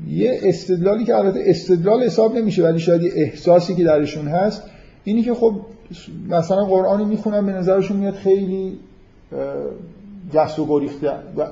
یه 0.07 0.41
استدلالی 0.43 1.05
که 1.05 1.17
البته 1.17 1.41
استدلال 1.47 2.03
حساب 2.03 2.37
نمیشه 2.37 2.65
ولی 2.65 2.79
شاید 2.79 3.03
یه 3.03 3.11
احساسی 3.15 3.75
که 3.75 3.85
درشون 3.85 4.29
هست 4.29 4.63
اینی 5.05 5.23
که 5.23 5.35
خب 5.35 5.61
مثلا 6.29 6.65
قرآنی 6.65 7.05
می‌خونن 7.05 7.47
به 7.47 7.53
نظرشون 7.53 7.97
میاد 7.97 8.15
خیلی 8.15 8.79
جست 10.35 10.59
و 10.59 10.81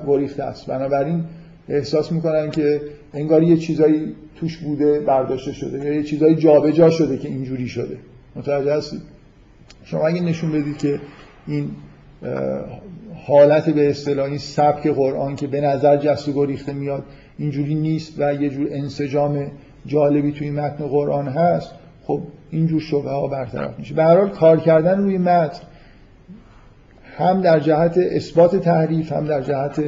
گریخته 0.07 0.43
است. 0.43 0.67
بنابراین 0.67 1.23
احساس 1.69 2.11
می‌کنن 2.11 2.51
که 2.51 2.81
انگار 3.13 3.43
یه 3.43 3.57
چیزایی 3.57 4.15
توش 4.35 4.57
بوده 4.57 4.99
برداشته 4.99 5.51
شده 5.51 5.85
یا 5.85 5.93
یه 5.93 6.03
چیزایی 6.03 6.35
جابجا 6.35 6.89
شده 6.89 7.17
که 7.17 7.27
اینجوری 7.27 7.67
شده. 7.67 7.97
متوجه 8.35 8.73
هستید؟ 8.73 9.01
شما 9.83 10.07
اگه 10.07 10.21
نشون 10.21 10.51
بدید 10.51 10.77
که 10.77 10.99
این 11.47 11.71
حالت 13.27 13.69
به 13.69 13.89
اصطلاح 13.89 14.25
این 14.25 14.37
سبک 14.37 14.87
قرآن 14.87 15.35
که 15.35 15.47
به 15.47 15.61
نظر 15.61 15.97
جست 15.97 16.27
و 16.27 16.33
گریخته 16.33 16.73
میاد 16.73 17.03
اینجوری 17.37 17.75
نیست 17.75 18.13
و 18.17 18.33
یه 18.33 18.49
جور 18.49 18.67
انسجام 18.71 19.51
جالبی 19.85 20.31
توی 20.31 20.51
متن 20.51 20.87
قرآن 20.87 21.27
هست 21.27 21.71
خب 22.03 22.21
اینجور 22.51 22.81
شبه 22.81 23.09
ها 23.09 23.27
برطرف 23.27 23.79
میشه. 23.79 23.93
به 23.93 24.03
هر 24.03 24.17
حال 24.17 24.29
کار 24.29 24.59
کردن 24.59 24.97
روی 25.03 25.17
متن 25.17 25.61
هم 27.17 27.41
در 27.41 27.59
جهت 27.59 27.97
اثبات 27.97 28.55
تحریف 28.55 29.11
هم 29.11 29.25
در 29.25 29.41
جهت 29.41 29.83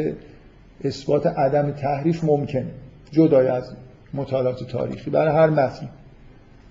اثبات 0.84 1.28
عدم 1.28 1.72
تحریف 1.72 2.24
ممکنه. 2.24 2.72
جدای 3.12 3.48
از 3.48 3.72
مطالعات 4.14 4.64
تاریخی 4.64 5.10
برای 5.10 5.36
هر 5.36 5.50
متن. 5.50 5.90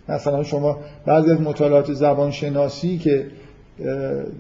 مثلا 0.08 0.42
شما 0.42 0.78
بعضی 1.06 1.30
از 1.30 1.40
مطالعات 1.40 1.92
زبان 1.92 2.30
شناسی 2.30 2.98
که 2.98 3.26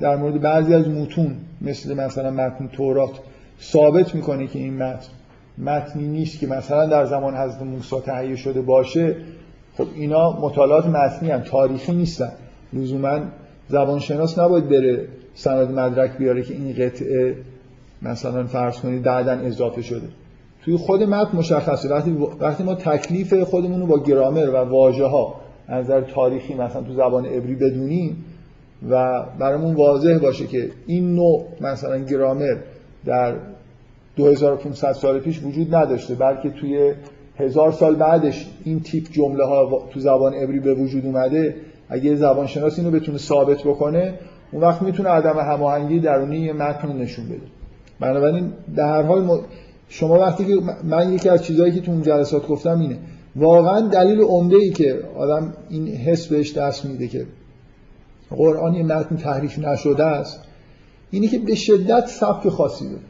در 0.00 0.16
مورد 0.16 0.40
بعضی 0.40 0.74
از 0.74 0.88
متون 0.88 1.36
مثل 1.60 1.94
مثلا 1.94 2.30
متن 2.30 2.68
تورات 2.68 3.10
ثابت 3.60 4.14
می‌کنه 4.14 4.46
که 4.46 4.58
این 4.58 4.76
متن 4.76 5.08
متنی 5.60 6.06
نیست 6.06 6.38
که 6.38 6.46
مثلا 6.46 6.86
در 6.86 7.06
زمان 7.06 7.36
حضرت 7.36 7.62
موسی 7.62 7.96
تهیه 8.00 8.36
شده 8.36 8.60
باشه. 8.60 9.16
خب 9.76 9.86
اینا 9.94 10.40
مطالعات 10.40 10.86
متنی 10.86 11.30
هم 11.30 11.40
تاریخی 11.40 11.92
نیستن. 11.92 12.32
لزوما 12.72 13.20
زبانشناس 13.68 14.38
نباید 14.38 14.68
بره 14.68 15.08
سند 15.34 15.70
مدرک 15.70 16.16
بیاره 16.16 16.42
که 16.42 16.54
این 16.54 16.72
قطعه 16.72 17.36
مثلا 18.02 18.46
فرض 18.46 18.80
کنید 18.80 19.02
بعدا 19.02 19.32
اضافه 19.32 19.82
شده. 19.82 20.08
توی 20.64 20.76
خود 20.76 21.02
متن 21.02 21.38
مشخصه. 21.38 21.88
وقتی 21.88 22.10
وقتی 22.40 22.62
ما 22.62 22.74
تکلیف 22.74 23.34
خودمون 23.42 23.80
رو 23.80 23.86
با 23.86 24.02
گرامر 24.02 24.50
و 24.50 24.56
واژه 24.56 25.06
ها 25.06 25.34
نظر 25.68 26.00
تاریخی 26.00 26.54
مثلا 26.54 26.82
تو 26.82 26.92
زبان 26.94 27.26
عبری 27.26 27.54
بدونیم 27.54 28.24
و 28.90 29.22
برامون 29.38 29.74
واضح 29.74 30.18
باشه 30.18 30.46
که 30.46 30.70
این 30.86 31.14
نوع 31.14 31.44
مثلا 31.60 31.98
گرامر 31.98 32.56
در 33.04 33.34
2500 34.18 34.92
سال 34.92 35.20
پیش 35.20 35.42
وجود 35.44 35.74
نداشته 35.74 36.14
بلکه 36.14 36.50
توی 36.50 36.94
هزار 37.36 37.72
سال 37.72 37.94
بعدش 37.94 38.46
این 38.64 38.80
تیپ 38.80 39.10
جمله 39.10 39.44
ها 39.44 39.88
تو 39.90 40.00
زبان 40.00 40.34
عبری 40.34 40.60
به 40.60 40.74
وجود 40.74 41.06
اومده. 41.06 41.54
اگه 41.88 42.16
زبان 42.16 42.46
شناس 42.46 42.78
اینو 42.78 42.90
بتونه 42.90 43.18
ثابت 43.18 43.62
بکنه 43.62 44.14
اون 44.52 44.62
وقت 44.62 44.82
می‌تونه 44.82 45.08
عدم 45.08 45.38
هماهنگی 45.38 46.00
درونی 46.00 46.38
یه 46.38 46.52
متن 46.52 46.92
نشون 46.92 47.24
بده. 47.24 47.46
بنابراین 48.00 48.52
در 48.76 48.84
هر 48.84 49.02
حال 49.02 49.40
شما 49.88 50.18
وقتی 50.18 50.44
که 50.44 50.62
من 50.84 51.12
یکی 51.12 51.28
از 51.28 51.44
چیزهایی 51.44 51.72
که 51.72 51.80
تو 51.80 51.92
اون 51.92 52.02
جلسات 52.02 52.46
گفتم 52.48 52.80
اینه. 52.80 52.98
واقعا 53.36 53.80
دلیل 53.80 54.20
عمده 54.20 54.56
ای 54.56 54.70
که 54.70 55.00
آدم 55.16 55.52
این 55.70 55.88
حس 55.88 56.26
بهش 56.26 56.56
دست 56.56 56.84
میده 56.84 57.08
که 57.08 57.26
قرآن 58.30 58.74
یه 58.74 58.82
متن 58.82 59.16
تحریف 59.16 59.58
نشده 59.58 60.04
است 60.04 60.40
اینه 61.10 61.28
که 61.28 61.38
به 61.38 61.54
شدت 61.54 62.06
سبک 62.06 62.48
خاصی 62.48 62.84
داره. 62.84 63.02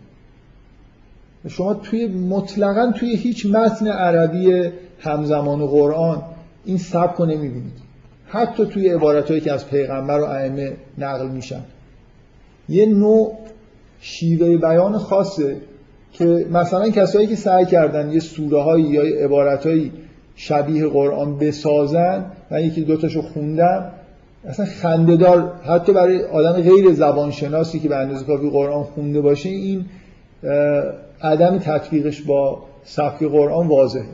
شما 1.48 1.74
توی 1.74 2.06
مطلقا 2.06 2.92
توی 2.92 3.16
هیچ 3.16 3.46
متن 3.46 3.86
عربی 3.86 4.70
همزمان 5.00 5.66
قرآن 5.66 6.22
این 6.64 6.78
سبک 6.78 7.16
رو 7.16 7.26
نمی‌بینید. 7.26 7.88
حتی 8.26 8.66
توی 8.66 8.88
عبارتهایی 8.88 9.40
که 9.40 9.52
از 9.52 9.68
پیغمبر 9.68 10.20
و 10.20 10.24
ائمه 10.24 10.72
نقل 10.98 11.28
میشن. 11.28 11.60
یه 12.68 12.86
نوع 12.86 13.38
شیوه 14.00 14.56
بیان 14.56 14.98
خاصه 14.98 15.56
که 16.12 16.24
مثلا 16.50 16.90
کسایی 16.90 17.26
که 17.26 17.36
سعی 17.36 17.66
کردن 17.66 18.12
یه 18.12 18.20
سوره 18.20 18.62
هایی 18.62 18.84
یا 18.84 19.02
عبارتهایی 19.02 19.92
شبیه 20.36 20.86
قرآن 20.86 21.38
بسازن 21.38 22.24
من 22.50 22.64
یکی 22.64 22.80
دوتاشو 22.80 23.22
خوندم 23.22 23.92
اصلا 24.44 24.66
خندهدار 24.66 25.52
حتی 25.64 25.92
برای 25.92 26.24
آدم 26.24 26.52
غیر 26.52 26.92
زبانشناسی 26.92 27.80
که 27.80 27.88
به 27.88 27.96
اندازه 27.96 28.24
کافی 28.24 28.50
قرآن 28.50 28.82
خونده 28.82 29.20
باشه 29.20 29.48
این 29.48 29.84
عدم 31.22 31.58
تطبیقش 31.58 32.22
با 32.22 32.58
سبک 32.84 33.22
قرآن 33.22 33.68
واضحه. 33.68 34.04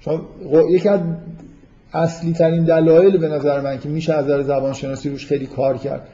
چون 0.00 0.20
یکی 0.70 0.88
از 0.88 1.00
اصلی 1.92 2.32
ترین 2.32 2.64
دلایل 2.64 3.18
به 3.18 3.28
نظر 3.28 3.60
من 3.60 3.78
که 3.78 3.88
میشه 3.88 4.14
از 4.14 4.24
نظر 4.24 4.42
زبان 4.42 4.72
شناسی 4.72 5.10
روش 5.10 5.26
خیلی 5.26 5.46
کار 5.46 5.76
کرد 5.76 6.08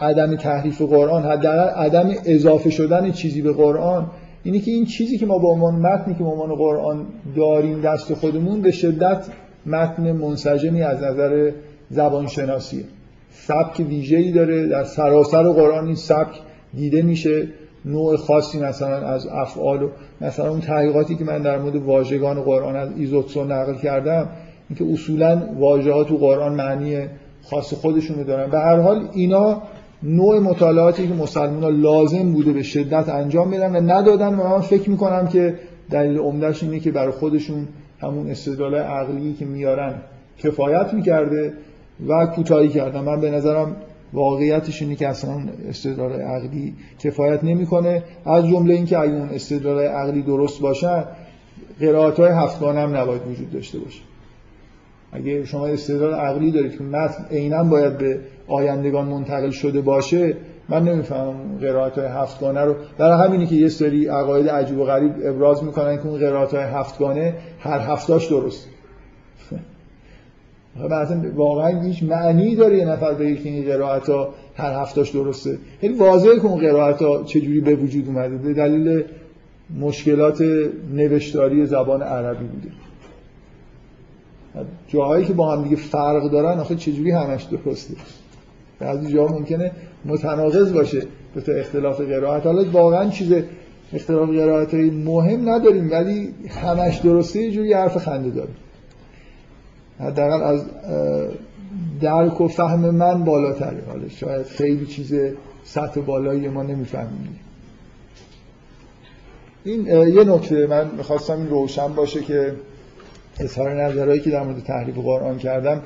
عدم 0.00 0.36
تحریف 0.36 0.82
قرآن 0.82 1.22
حداقل 1.22 1.68
عدم 1.68 2.10
اضافه 2.24 2.70
شدن 2.70 3.10
چیزی 3.10 3.42
به 3.42 3.52
قرآن 3.52 4.06
اینه 4.44 4.58
که 4.58 4.70
این 4.70 4.86
چیزی 4.86 5.18
که 5.18 5.26
ما 5.26 5.38
با 5.38 5.48
عنوان 5.48 5.74
متنی 5.74 6.14
که 6.14 6.24
به 6.24 6.30
عنوان 6.30 6.54
قرآن 6.54 7.06
داریم 7.36 7.80
دست 7.80 8.14
خودمون 8.14 8.60
به 8.60 8.70
شدت 8.70 9.26
متن 9.66 10.12
منسجمی 10.12 10.82
از 10.82 11.02
نظر 11.02 11.52
زبان 11.90 12.26
شناسیه 12.26 12.84
سبک 13.30 13.80
ویژه‌ای 13.80 14.32
داره 14.32 14.66
در 14.66 14.84
سراسر 14.84 15.42
قرآن 15.42 15.86
این 15.86 15.94
سبک 15.94 16.40
دیده 16.74 17.02
میشه. 17.02 17.48
نوع 17.84 18.16
خاصی 18.16 18.60
مثلا 18.60 18.96
از 18.96 19.26
افعال 19.26 19.82
و 19.82 19.88
مثلا 20.20 20.50
اون 20.50 20.60
تحقیقاتی 20.60 21.16
که 21.16 21.24
من 21.24 21.42
در 21.42 21.58
مورد 21.58 21.76
واژگان 21.76 22.42
قرآن 22.42 22.76
از 22.76 22.88
ایزوتسو 22.96 23.44
نقل 23.44 23.74
کردم 23.74 24.28
اینکه 24.68 24.92
اصولا 24.92 25.42
واژه 25.58 25.92
ها 25.92 26.04
تو 26.04 26.16
قرآن 26.16 26.54
معنی 26.54 27.06
خاص 27.42 27.74
خودشونو 27.74 28.24
دارن. 28.24 28.50
به 28.50 28.58
هر 28.58 28.80
حال 28.80 29.08
اینا 29.12 29.62
نوع 30.02 30.38
مطالعاتی 30.38 31.08
که 31.08 31.14
مسلمان 31.14 31.80
لازم 31.80 32.32
بوده 32.32 32.52
به 32.52 32.62
شدت 32.62 33.08
انجام 33.08 33.50
بدن 33.50 33.76
و 33.76 33.80
ندادن 33.80 34.34
و 34.34 34.48
من 34.48 34.60
فکر 34.60 34.90
می‌کنم 34.90 35.26
که 35.26 35.54
دلیل 35.90 36.18
عمدهش 36.18 36.62
اینه 36.62 36.80
که 36.80 36.92
برای 36.92 37.10
خودشون 37.10 37.68
همون 38.00 38.30
استدلال 38.30 38.74
عقلی 38.74 39.32
که 39.32 39.44
میارن 39.44 39.94
کفایت 40.38 40.94
می‌کرده 40.94 41.52
و 42.08 42.26
کوتاهی 42.26 42.68
کردن. 42.68 43.00
من 43.00 43.20
به 43.20 43.30
نظرم 43.30 43.76
واقعیتش 44.12 44.82
اینه 44.82 44.94
که 44.94 45.08
اصلا 45.08 45.40
استدلال 45.68 46.12
عقلی 46.12 46.74
کفایت 46.98 47.44
نمی‌کنه. 47.44 48.02
از 48.24 48.46
جمله 48.46 48.74
اینکه 48.74 48.98
اگه 48.98 49.12
اون 49.12 49.28
استدلال 49.28 49.78
عقلی 49.78 50.22
درست 50.22 50.60
باشن 50.60 51.04
قرائت 51.80 52.20
های 52.20 52.30
هفتگانه 52.30 52.80
هم 52.80 52.96
نباید 52.96 53.26
وجود 53.26 53.50
داشته 53.50 53.78
باشه. 53.78 54.00
اگه 55.12 55.44
شما 55.44 55.66
استدلال 55.66 56.14
عقلی 56.14 56.50
دارید 56.50 56.78
که 56.78 56.84
متن 56.84 57.24
عینا 57.30 57.64
باید 57.64 57.98
به 57.98 58.20
آیندگان 58.48 59.06
منتقل 59.06 59.50
شده 59.50 59.80
باشه 59.80 60.36
من 60.68 60.84
نمی‌فهمم 60.84 61.58
قرائت 61.60 61.98
های 61.98 62.06
هفتگانه 62.06 62.60
رو. 62.60 62.74
برای 62.98 63.26
همینی 63.26 63.46
که 63.46 63.54
یه 63.54 63.68
سری 63.68 64.06
عقاید 64.06 64.48
عجیب 64.48 64.78
و 64.78 64.84
غریب 64.84 65.12
ابراز 65.24 65.64
می‌کنن 65.64 65.96
که 65.96 66.06
اون 66.06 66.18
قرائت 66.18 66.54
های 66.54 66.64
هفتگانه 66.64 67.34
هر 67.60 67.78
هفتاش 67.78 68.26
درست 68.26 68.68
مثلا 70.84 71.22
واقعا 71.34 71.82
هیچ 71.82 72.02
معنی 72.02 72.54
داره 72.56 72.78
یه 72.78 72.84
نفر 72.84 73.14
به 73.14 73.34
که 73.34 73.48
این 73.48 73.64
قرائت 73.64 74.08
ها 74.08 74.28
هر 74.56 74.82
هفتاش 74.82 75.10
درسته. 75.10 75.58
یعنی 75.82 75.98
واضحه 75.98 76.36
که 76.36 76.46
اون 76.46 76.60
قرائت 76.60 77.02
ها 77.02 77.22
چجوری 77.22 77.60
به 77.60 77.74
وجود 77.74 78.06
اومده. 78.06 78.36
به 78.36 78.54
دلیل 78.54 79.02
مشکلات 79.80 80.44
نوشتاری 80.92 81.66
زبان 81.66 82.02
عربی 82.02 82.44
بوده. 82.44 82.68
جاهایی 84.88 85.24
که 85.24 85.32
با 85.32 85.56
هم 85.56 85.62
دیگه 85.62 85.76
فرق 85.76 86.30
دارن 86.30 86.60
آخه 86.60 86.76
چجوری 86.76 87.10
همش 87.10 87.42
درسته؟ 87.42 87.94
بعضی 88.78 89.12
جاها 89.12 89.38
ممکنه 89.38 89.70
متناقض 90.04 90.72
باشه 90.72 91.02
به 91.34 91.40
تو 91.40 91.52
اختلاف 91.52 92.00
قرائت. 92.00 92.46
حالا 92.46 92.70
واقعا 92.70 93.10
چیز 93.10 93.34
اختلاف 93.92 94.28
قرائت 94.28 94.74
مهم 94.74 95.48
نداریم 95.48 95.90
ولی 95.90 96.34
همش 96.48 96.96
درسته 96.96 97.42
یه 97.42 97.50
جوری 97.50 97.72
حرف 97.72 97.96
خنده 97.96 98.30
داریم 98.30 98.54
حداقل 100.00 100.42
از 100.42 100.64
درک 102.00 102.40
و 102.40 102.48
فهم 102.48 102.90
من 102.90 103.24
بالاتره. 103.24 103.82
حالا 103.88 104.08
شاید 104.08 104.46
خیلی 104.46 104.86
چیز 104.86 105.14
سطح 105.64 106.00
بالایی 106.00 106.48
ما 106.48 106.62
نمی‌فهمیم. 106.62 107.38
این 109.64 109.86
یه 109.86 110.24
نکته 110.24 110.66
من 110.66 110.90
می‌خواستم 110.96 111.36
این 111.36 111.48
روشن 111.48 111.94
باشه 111.94 112.22
که 112.22 112.54
اظهار 113.40 113.84
نظرهایی 113.84 114.20
که 114.20 114.30
در 114.30 114.42
مورد 114.42 114.62
تحریف 114.62 114.94
قرآن 114.94 115.38
کردم 115.38 115.82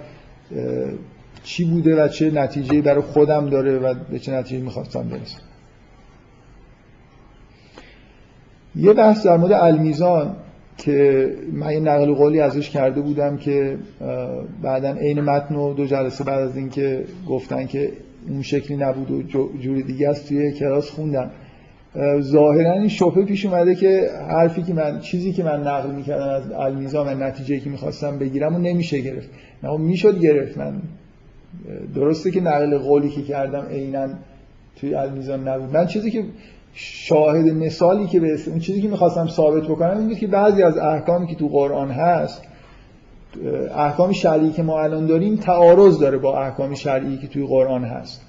چی 1.42 1.64
بوده 1.64 2.04
و 2.04 2.08
چه 2.08 2.30
نتیجه 2.30 2.80
برای 2.80 3.02
خودم 3.02 3.48
داره 3.48 3.78
و 3.78 3.94
به 4.10 4.18
چه 4.18 4.32
نتیجه 4.32 4.64
می‌خواستم 4.64 5.08
برسم. 5.08 5.40
یه 8.76 8.92
بحث 8.92 9.26
در 9.26 9.36
مورد 9.36 9.52
المیزان. 9.52 10.36
که 10.76 11.28
من 11.52 11.72
یه 11.72 11.80
نقل 11.80 12.14
قولی 12.14 12.40
ازش 12.40 12.70
کرده 12.70 13.00
بودم 13.00 13.36
که 13.36 13.76
بعدا 14.62 14.92
عین 14.92 15.20
متن 15.20 15.54
و 15.54 15.74
دو 15.74 15.86
جلسه 15.86 16.24
بعد 16.24 16.40
از 16.40 16.56
اینکه 16.56 17.04
گفتن 17.28 17.66
که 17.66 17.92
اون 18.28 18.42
شکلی 18.42 18.76
نبود 18.76 19.10
و 19.10 19.22
جور 19.60 19.80
دیگه 19.80 20.08
است 20.08 20.28
توی 20.28 20.52
کلاس 20.52 20.90
خوندم. 20.90 21.30
ظاهرا 22.20 22.72
این 22.72 22.88
شبهه 22.88 23.24
پیش 23.24 23.46
اومده 23.46 23.74
که 23.74 24.10
حرفی 24.28 24.62
که 24.62 24.74
من 24.74 25.00
چیزی 25.00 25.32
که 25.32 25.42
من 25.42 25.60
نقل 25.60 25.90
می‌کردم 25.90 26.28
از 26.28 26.52
المیزان 26.52 27.06
و 27.06 27.24
نتیجه 27.24 27.60
که 27.60 27.70
می‌خواستم 27.70 28.18
بگیرم 28.18 28.54
و 28.54 28.58
نمیشه 28.58 29.00
گرفت. 29.00 29.30
نه 29.62 29.76
می‌شد 29.76 30.20
گرفت. 30.20 30.58
من 30.58 30.82
درسته 31.94 32.30
که 32.30 32.40
نقل 32.40 32.78
قولی 32.78 33.08
که 33.08 33.22
کردم 33.22 33.66
عینا 33.70 34.08
توی 34.76 34.94
المیزان 34.94 35.48
نبود. 35.48 35.76
من 35.76 35.86
چیزی 35.86 36.10
که 36.10 36.24
شاهد 36.74 37.46
مثالی 37.46 38.06
که 38.06 38.20
به 38.20 38.38
اون 38.46 38.58
چیزی 38.58 38.82
که 38.82 38.88
می‌خواستم 38.88 39.26
ثابت 39.26 39.62
بکنم 39.62 39.98
اینه 39.98 40.14
که 40.14 40.26
بعضی 40.26 40.62
از 40.62 40.78
احکامی 40.78 41.26
که 41.26 41.34
تو 41.34 41.48
قرآن 41.48 41.90
هست 41.90 42.42
احکام 43.76 44.12
شرعی 44.12 44.50
که 44.50 44.62
ما 44.62 44.82
الان 44.82 45.06
داریم 45.06 45.36
تعارض 45.36 45.98
داره 45.98 46.18
با 46.18 46.40
احکام 46.40 46.74
شرعی 46.74 47.18
که 47.18 47.26
توی 47.26 47.46
قرآن 47.46 47.84
هست. 47.84 48.20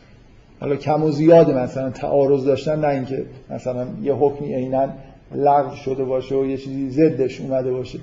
حالا 0.59 0.75
کم 0.75 1.03
و 1.03 1.11
زیاد 1.11 1.51
مثلا 1.51 1.89
تعارض 1.89 2.45
داشتن 2.45 2.79
نه 2.79 2.87
اینکه 2.87 3.25
مثلا 3.49 3.87
یه 4.03 4.13
حکمی 4.13 4.53
عینا 4.55 4.87
لغو 5.35 5.75
شده 5.75 6.03
باشه 6.03 6.35
و 6.35 6.45
یه 6.45 6.57
چیزی 6.57 6.89
ضدش 6.89 7.41
اومده 7.41 7.71
باشه. 7.71 7.99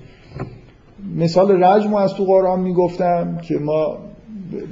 مثال 1.16 1.64
رجم 1.64 1.94
از 1.94 2.14
تو 2.14 2.24
قرآن 2.24 2.60
می‌گفتم 2.60 3.38
که 3.42 3.58
ما 3.58 3.98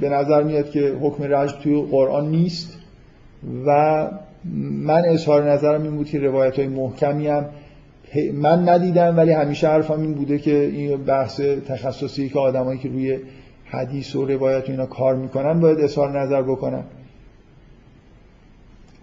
به 0.01 0.09
نظر 0.09 0.43
میاد 0.43 0.69
که 0.69 0.97
حکم 1.01 1.23
رجم 1.23 1.55
توی 1.63 1.81
قرآن 1.91 2.29
نیست 2.29 2.77
و 3.65 4.07
من 4.83 5.05
اظهار 5.05 5.51
نظرم 5.51 5.83
این 5.83 5.95
بود 5.95 6.07
که 6.07 6.19
روایت 6.19 6.59
های 6.59 6.67
محکمی 6.67 7.27
هم 7.27 7.45
من 8.33 8.69
ندیدم 8.69 9.17
ولی 9.17 9.31
همیشه 9.31 9.67
حرفم 9.67 10.01
این 10.01 10.13
بوده 10.13 10.37
که 10.37 10.63
این 10.63 11.03
بحث 11.03 11.41
تخصصی 11.41 12.29
که 12.29 12.39
آدمایی 12.39 12.79
که 12.79 12.89
روی 12.89 13.17
حدیث 13.65 14.15
و 14.15 14.25
روایت 14.25 14.69
و 14.69 14.71
اینا 14.71 14.85
کار 14.85 15.15
می‌کنن 15.15 15.59
باید 15.59 15.79
اظهار 15.79 16.21
نظر 16.21 16.41
بکنن. 16.41 16.83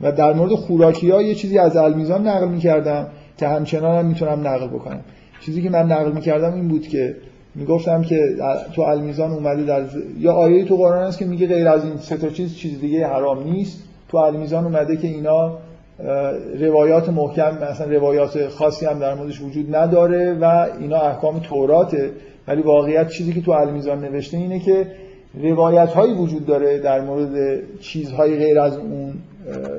و 0.00 0.12
در 0.12 0.32
مورد 0.32 0.52
خوراکی 0.52 1.10
ها 1.10 1.22
یه 1.22 1.34
چیزی 1.34 1.58
از 1.58 1.76
المیزان 1.76 2.28
نقل 2.28 2.48
می‌کردم 2.48 3.06
که 3.38 3.48
همچنان 3.48 3.98
هم 3.98 4.06
می‌تونم 4.06 4.46
نقل 4.46 4.66
بکنم. 4.66 5.00
چیزی 5.40 5.62
که 5.62 5.70
من 5.70 5.92
نقل 5.92 6.12
می‌کردم 6.12 6.54
این 6.54 6.68
بود 6.68 6.88
که 6.88 7.16
می‌گفتم 7.54 8.02
که 8.02 8.36
تو 8.72 8.82
المیزان 8.82 9.30
اومده 9.30 9.64
در 9.64 9.84
یا 10.18 10.32
آیه 10.32 10.64
تو 10.64 10.76
قرآن 10.76 11.02
است 11.02 11.18
که 11.18 11.24
میگه 11.24 11.46
غیر 11.46 11.68
از 11.68 11.84
این 11.84 11.96
سه 11.96 12.16
تا 12.16 12.28
چیز 12.28 12.54
چیز 12.54 12.80
دیگه 12.80 13.06
حرام 13.06 13.44
نیست. 13.44 13.85
تو 14.08 14.16
المیزان 14.16 14.64
اومده 14.64 14.96
که 14.96 15.08
اینا 15.08 15.58
روایات 16.60 17.08
محکم 17.08 17.58
مثلا 17.70 17.86
روایات 17.86 18.48
خاصی 18.48 18.86
هم 18.86 18.98
در 18.98 19.14
موردش 19.14 19.40
وجود 19.40 19.76
نداره 19.76 20.34
و 20.34 20.66
اینا 20.80 21.00
احکام 21.00 21.38
توراته. 21.38 22.10
ولی 22.48 22.62
واقعیت 22.62 23.08
چیزی 23.08 23.32
که 23.32 23.40
تو 23.40 23.50
المیزان 23.50 24.04
نوشته 24.04 24.36
اینه 24.36 24.58
که 24.58 24.86
روایت 25.42 25.88
هایی 25.88 26.14
وجود 26.14 26.46
داره 26.46 26.78
در 26.78 27.00
مورد 27.00 27.60
چیزهای 27.80 28.36
غیر 28.36 28.60
از 28.60 28.76
اون 28.76 29.14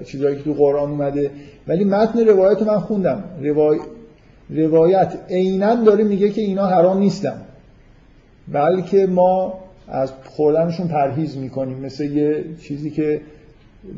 چیزهایی 0.06 0.36
که 0.36 0.44
تو 0.44 0.54
قرآن 0.54 0.90
اومده. 0.90 1.32
ولی 1.68 1.84
متن 1.84 2.20
روایت 2.28 2.62
من 2.62 2.80
خوندم. 2.80 3.24
روای... 3.42 3.80
روایت 4.50 5.18
عینا 5.30 5.76
داره 5.76 6.04
میگه 6.04 6.30
که 6.30 6.42
اینا 6.42 6.66
حرام 6.66 6.98
نیستن. 6.98 7.42
بلکه 8.48 9.08
ما 9.08 9.54
از 9.88 10.12
خوردنشون 10.26 10.88
پرهیز 10.88 11.38
می‌کنیم. 11.38 11.78
مثل 11.78 12.04
یه 12.04 12.44
چیزی 12.63 12.92
که 12.92 13.22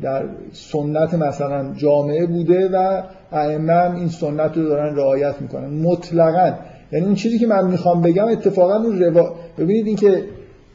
در 0.02 0.24
سنت 0.52 1.14
مثلا 1.14 1.74
جامعه 1.74 2.26
بوده 2.26 2.68
و 2.68 3.02
ائمه 3.32 3.72
هم 3.72 3.94
این 3.94 4.08
سنت 4.08 4.56
رو 4.56 4.62
دارن 4.64 4.96
رعایت 4.96 5.34
می‌کنن. 5.40 5.68
مطلقا. 5.70 6.52
یعنی 6.92 7.06
اون 7.06 7.14
چیزی 7.14 7.38
که 7.38 7.46
من 7.46 7.66
می‌خوام 7.66 8.02
بگم 8.02 8.28
اتفاقا 8.28 8.74
اون 8.74 8.98
روا... 9.02 9.34
ببینید 9.58 9.86
اینکه 9.86 10.24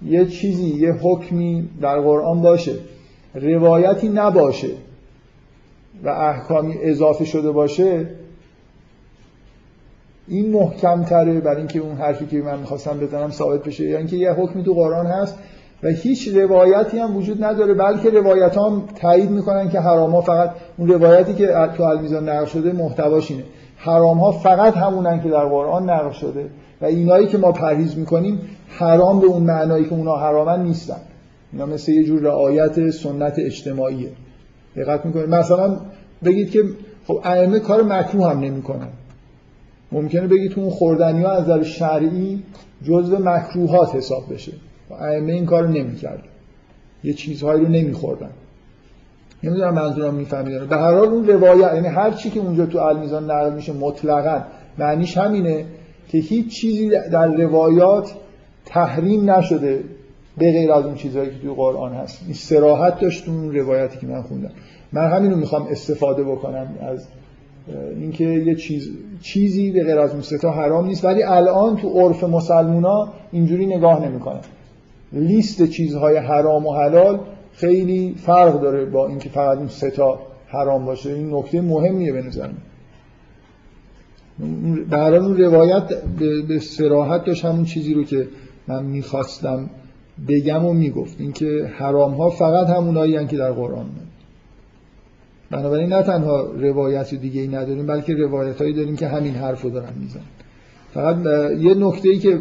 یه 0.05 0.25
چیزی 0.25 0.65
یه 0.65 0.91
حکمی 0.91 1.69
در 1.81 1.99
قرآن 1.99 2.41
باشه. 2.41 2.73
روایتی 3.33 4.09
نباشه 4.09 4.71
و 6.03 6.09
احکامی 6.09 6.75
اضافه 6.81 7.25
شده 7.25 7.51
باشه 7.51 8.05
این 10.27 10.51
محکم 10.51 11.03
تره 11.03 11.39
برای 11.39 11.57
اینکه 11.57 11.79
اون 11.79 11.95
حرفی 11.95 12.25
که 12.25 12.37
من 12.37 12.59
می‌خواستم 12.59 12.99
بزنم 12.99 13.31
ثابت 13.31 13.63
بشه. 13.63 13.83
یعنی 13.83 13.97
اینکه 13.97 14.15
یه 14.15 14.31
حکمی 14.31 14.63
تو 14.63 14.73
قرآن 14.73 15.05
هست 15.05 15.37
و 15.85 15.87
هیچ 15.87 16.27
روایتی 16.27 16.97
هم 16.97 17.17
وجود 17.17 17.43
نداره 17.43 17.73
بلکه 17.73 18.09
روایت 18.09 18.57
هم 18.57 18.83
تایید 18.95 19.29
می‌کنن 19.29 19.69
که 19.69 19.79
حرام 19.79 20.11
ها 20.11 20.21
فقط 20.21 20.51
اون 20.77 20.87
روایتی 20.87 21.33
که 21.33 21.47
تو 21.77 21.83
المیزان 21.83 22.29
نقل 22.29 22.45
شده 22.45 22.71
محتواش 22.71 23.31
اینه. 23.31 23.43
حرام 23.77 24.17
ها 24.17 24.31
فقط 24.31 24.77
همونن 24.77 25.21
که 25.23 25.29
در 25.29 25.45
قرآن 25.45 25.89
نقل 25.89 26.11
شده 26.11 26.49
و 26.81 26.85
اینایی 26.85 27.27
که 27.27 27.37
ما 27.37 27.51
پرهیز 27.51 27.97
می‌کنیم 27.97 28.39
حرام 28.67 29.19
به 29.19 29.27
اون 29.27 29.43
معنایی 29.43 29.85
که 29.85 29.93
اونا 29.93 30.15
حرامن 30.15 30.63
نیستن. 30.63 31.01
اینا 31.53 31.65
مثل 31.65 31.91
یه 31.91 32.03
جور 32.03 32.21
رعایت 32.21 32.89
سنت 32.89 33.39
اجتماعیه. 33.39 34.09
دقت 34.75 35.05
می‌کنید 35.05 35.29
مثلا 35.29 35.77
بگید 36.23 36.51
که 36.51 36.63
خب 37.07 37.19
ائمه 37.23 37.59
کار 37.59 37.83
مکروه 37.83 38.29
هم 38.29 38.39
نمی‌کنن. 38.39 38.87
ممکنه 39.91 40.27
بگید 40.27 40.53
اون 40.55 40.69
خوردنی 40.69 41.23
ها 41.23 41.31
از 41.31 41.43
نظر 41.43 41.63
شرعی 41.63 42.43
جزء 42.83 43.17
مکروهات 43.17 43.95
حساب 43.95 44.23
بشه. 44.33 44.51
ائمه 44.93 45.33
این 45.33 45.45
کارو 45.45 45.67
نمی‌کرد 45.67 46.23
یه 47.03 47.13
چیزهایی 47.13 47.65
رو 47.65 47.71
نمیخوردن. 47.71 48.29
نمی‌دونم 49.43 49.73
منظورم 49.73 50.13
می‌فهمید 50.13 50.61
به 50.61 50.75
هر 50.75 50.93
حال 50.93 51.07
اون 51.07 51.27
روایت 51.27 51.73
یعنی 51.73 51.87
هر 51.87 52.11
چی 52.11 52.29
که 52.29 52.39
اونجا 52.39 52.65
تو 52.65 52.77
المیزان 52.77 53.31
نقل 53.31 53.53
میشه 53.53 53.73
مطلقا 53.73 54.41
معنیش 54.77 55.17
همینه 55.17 55.65
که 56.07 56.17
هیچ 56.17 56.61
چیزی 56.61 56.89
در 56.89 57.27
روایات 57.27 58.13
تحریم 58.65 59.31
نشده 59.31 59.83
به 60.37 60.51
غیر 60.51 60.71
از 60.71 60.85
اون 60.85 60.95
چیزهایی 60.95 61.29
که 61.29 61.39
توی 61.39 61.53
قرآن 61.53 61.93
هست. 61.93 62.21
این 62.25 62.33
سراحت 62.33 62.99
داشت 62.99 63.27
اون 63.27 63.55
روایتی 63.55 63.97
که 63.97 64.07
من 64.07 64.21
خوندم. 64.21 64.51
من 64.91 65.11
همین 65.11 65.31
رو 65.31 65.37
می‌خوام 65.37 65.67
استفاده 65.67 66.23
بکنم 66.23 66.67
از 66.81 67.07
اینکه 67.99 68.23
یه 68.23 68.55
چیز 68.55 68.89
چیزی 69.21 69.71
به 69.71 69.83
غیر 69.83 69.99
از 69.99 70.11
اون 70.11 70.21
ستا 70.21 70.51
حرام 70.51 70.85
نیست 70.85 71.05
ولی 71.05 71.23
الان 71.23 71.77
تو 71.77 71.89
عرف 71.89 72.23
مسلمونا 72.23 73.13
اینجوری 73.31 73.65
نگاه 73.65 74.05
نمی‌کنن 74.05 74.39
لیست 75.13 75.65
چیزهای 75.65 76.17
حرام 76.17 76.65
و 76.65 76.73
حلال 76.73 77.19
خیلی 77.53 78.15
فرق 78.17 78.61
داره 78.61 78.85
با 78.85 79.07
اینکه 79.07 79.29
فقط 79.29 79.57
اون 79.57 79.67
ستا 79.67 80.19
حرام 80.47 80.85
باشه. 80.85 81.13
این 81.13 81.33
نکته 81.33 81.61
مهمیه 81.61 82.11
به 82.11 82.21
نظر 82.21 82.47
من. 82.47 82.53
اون 84.39 85.37
روایت 85.37 86.03
به 86.47 86.59
سراحت 86.59 87.25
داشت 87.25 87.45
همون 87.45 87.65
چیزی 87.65 87.93
رو 87.93 88.03
که 88.03 88.27
من 88.67 88.83
می‌خواستم 88.85 89.69
بگم 90.27 90.65
و 90.65 90.73
می‌گفت. 90.73 91.21
اینکه 91.21 91.71
حرام 91.77 92.13
ها 92.13 92.29
فقط 92.29 92.67
همونایی 92.67 93.27
که 93.27 93.37
در 93.37 93.51
قرآن 93.51 93.85
من. 93.85 94.05
بنابراین 95.51 95.93
نه 95.93 96.03
تنها 96.03 96.41
روایت 96.41 97.13
دیگه 97.13 97.41
ای 97.41 97.47
نداریم 97.47 97.87
بلکه 97.87 98.13
روایت 98.13 98.61
هایی 98.61 98.73
داریم 98.73 98.95
که 98.95 99.07
همین 99.07 99.35
حرف 99.35 99.61
رو 99.61 99.69
دارن 99.69 99.93
میزن 99.99 100.21
فقط 100.93 101.17
یه 101.59 101.73
نکته 101.73 102.09
ای 102.09 102.17
که 102.17 102.39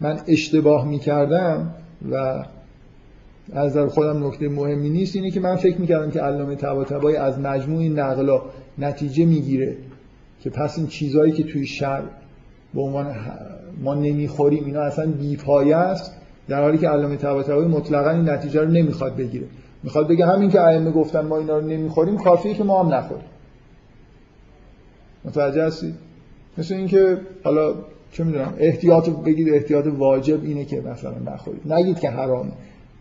من 0.00 0.20
اشتباه 0.28 0.88
می‌کردم 0.88 1.74
و 2.10 2.14
از 3.52 3.70
نظر 3.70 3.86
خودم 3.86 4.26
نکته 4.26 4.48
مهمی 4.48 4.90
نیست 4.90 5.16
اینه 5.16 5.30
که 5.30 5.40
من 5.40 5.56
فکر 5.56 5.80
می‌کردم 5.80 6.10
که 6.10 6.20
علامه 6.20 6.56
طباطبایی 6.56 7.16
از 7.16 7.38
مجموع 7.38 7.80
این 7.80 7.98
نقلا 7.98 8.42
نتیجه 8.78 9.24
می‌گیره 9.24 9.76
که 10.40 10.50
پس 10.50 10.78
این 10.78 10.86
چیزهایی 10.86 11.32
که 11.32 11.42
توی 11.42 11.66
شهر 11.66 12.02
به 12.74 12.80
عنوان 12.80 13.14
ما 13.82 13.94
نمی‌خوریم 13.94 14.64
اینا 14.64 14.80
اصلا 14.80 15.06
بیپایه 15.12 15.76
است. 15.76 16.12
در 16.48 16.62
حالی 16.62 16.78
که 16.78 16.88
علامه 16.88 17.16
طباطبایی 17.16 17.68
مطلقا 17.68 18.10
این 18.10 18.28
نتیجه 18.28 18.60
رو 18.60 18.68
نمی‌خواد 18.70 19.16
بگیره. 19.16 19.46
می‌خواد 19.82 20.08
بگه 20.08 20.26
همین 20.26 20.50
که 20.50 20.60
ائمه 20.60 20.90
گفتن 20.90 21.20
ما 21.20 21.38
اینا 21.38 21.58
رو 21.58 21.66
نمی‌خوریم 21.66 22.16
کافیه 22.16 22.54
که 22.54 22.64
ما 22.64 22.82
هم 22.82 22.94
نخوریم. 22.94 23.24
متوجه 25.24 25.64
هستید؟ 25.64 25.94
مثل 26.58 26.74
اینکه 26.74 27.18
حالا 27.44 27.74
چه 28.14 28.24
می‌دونم 28.24 28.54
احتیاط 28.58 29.08
بگید 29.08 29.48
احتیاط 29.48 29.86
واجب 29.86 30.44
اینه 30.44 30.64
که 30.64 30.80
مثلا 30.80 31.32
نخورید. 31.34 31.72
نگید 31.72 31.98
که 31.98 32.10
حرامه 32.10 32.52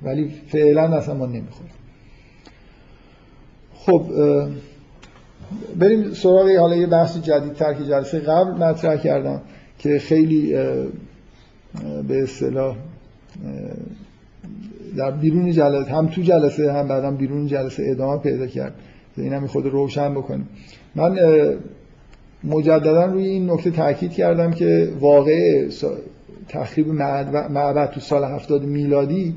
ولی 0.03 0.31
فعلا 0.47 0.87
مثلا 0.87 1.15
ما 1.15 1.25
نمی‌خوریم. 1.25 1.71
خب 3.73 4.03
بریم 5.79 6.13
سراغ 6.13 6.49
حالا 6.49 6.75
یه 6.75 6.87
بحث 6.87 7.17
جدیدتر 7.17 7.73
که 7.73 7.85
جلسه 7.85 8.19
قبل 8.19 8.51
مطرح 8.51 8.95
کردم 8.95 9.41
که 9.79 9.99
خیلی 9.99 10.53
به 12.07 12.23
اصطلاح 12.23 12.75
در 14.97 15.11
بیرون 15.11 15.51
جلسه 15.51 15.91
هم 15.91 16.07
تو 16.07 16.21
جلسه 16.21 16.71
هم 16.71 16.87
بعدم 16.87 17.15
بیرون 17.15 17.47
جلسه 17.47 17.83
ادامه 17.87 18.21
پیدا 18.21 18.47
کرد. 18.47 18.73
اینم 19.17 19.47
خود 19.47 19.65
روشن 19.65 20.13
بکنیم. 20.13 20.47
من 20.95 21.19
مجددا 22.43 23.05
روی 23.05 23.27
این 23.27 23.51
نکته 23.51 23.71
تاکید 23.71 24.11
کردم 24.11 24.51
که 24.51 24.89
واقع 24.99 25.67
تخریب 26.47 26.87
معبد 26.87 27.91
تو 27.91 27.99
سال 27.99 28.23
70 28.23 28.63
میلادی 28.63 29.35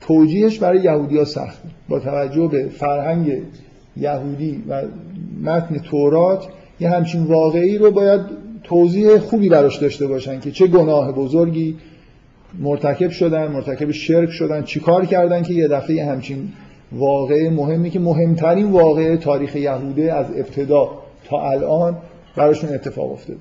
توجیهش 0.00 0.58
برای 0.58 0.82
یهودی 0.82 1.18
ها 1.18 1.24
سخته 1.24 1.68
با 1.88 1.98
توجه 1.98 2.48
به 2.48 2.68
فرهنگ 2.68 3.32
یهودی 3.96 4.62
و 4.68 4.82
متن 5.42 5.78
تورات 5.78 6.46
یه 6.80 6.90
همچین 6.90 7.24
واقعی 7.24 7.78
رو 7.78 7.90
باید 7.90 8.20
توضیح 8.64 9.18
خوبی 9.18 9.48
براش 9.48 9.76
داشته 9.76 10.06
باشن 10.06 10.40
که 10.40 10.50
چه 10.50 10.66
گناه 10.66 11.12
بزرگی 11.12 11.76
مرتکب 12.58 13.10
شدن 13.10 13.46
مرتکب 13.46 13.90
شرک 13.90 14.30
شدن 14.30 14.62
چیکار 14.62 15.06
کردن 15.06 15.42
که 15.42 15.54
یه 15.54 15.68
دفعه 15.68 16.04
همچین 16.04 16.48
واقع 16.92 17.48
مهمی 17.48 17.90
که 17.90 18.00
مهمترین 18.00 18.70
واقع 18.70 19.16
تاریخ 19.16 19.56
یهوده 19.56 20.12
از 20.12 20.26
ابتدا 20.36 20.90
تا 21.24 21.50
الان 21.50 21.96
براشون 22.36 22.74
اتفاق 22.74 23.12
افتاد. 23.12 23.36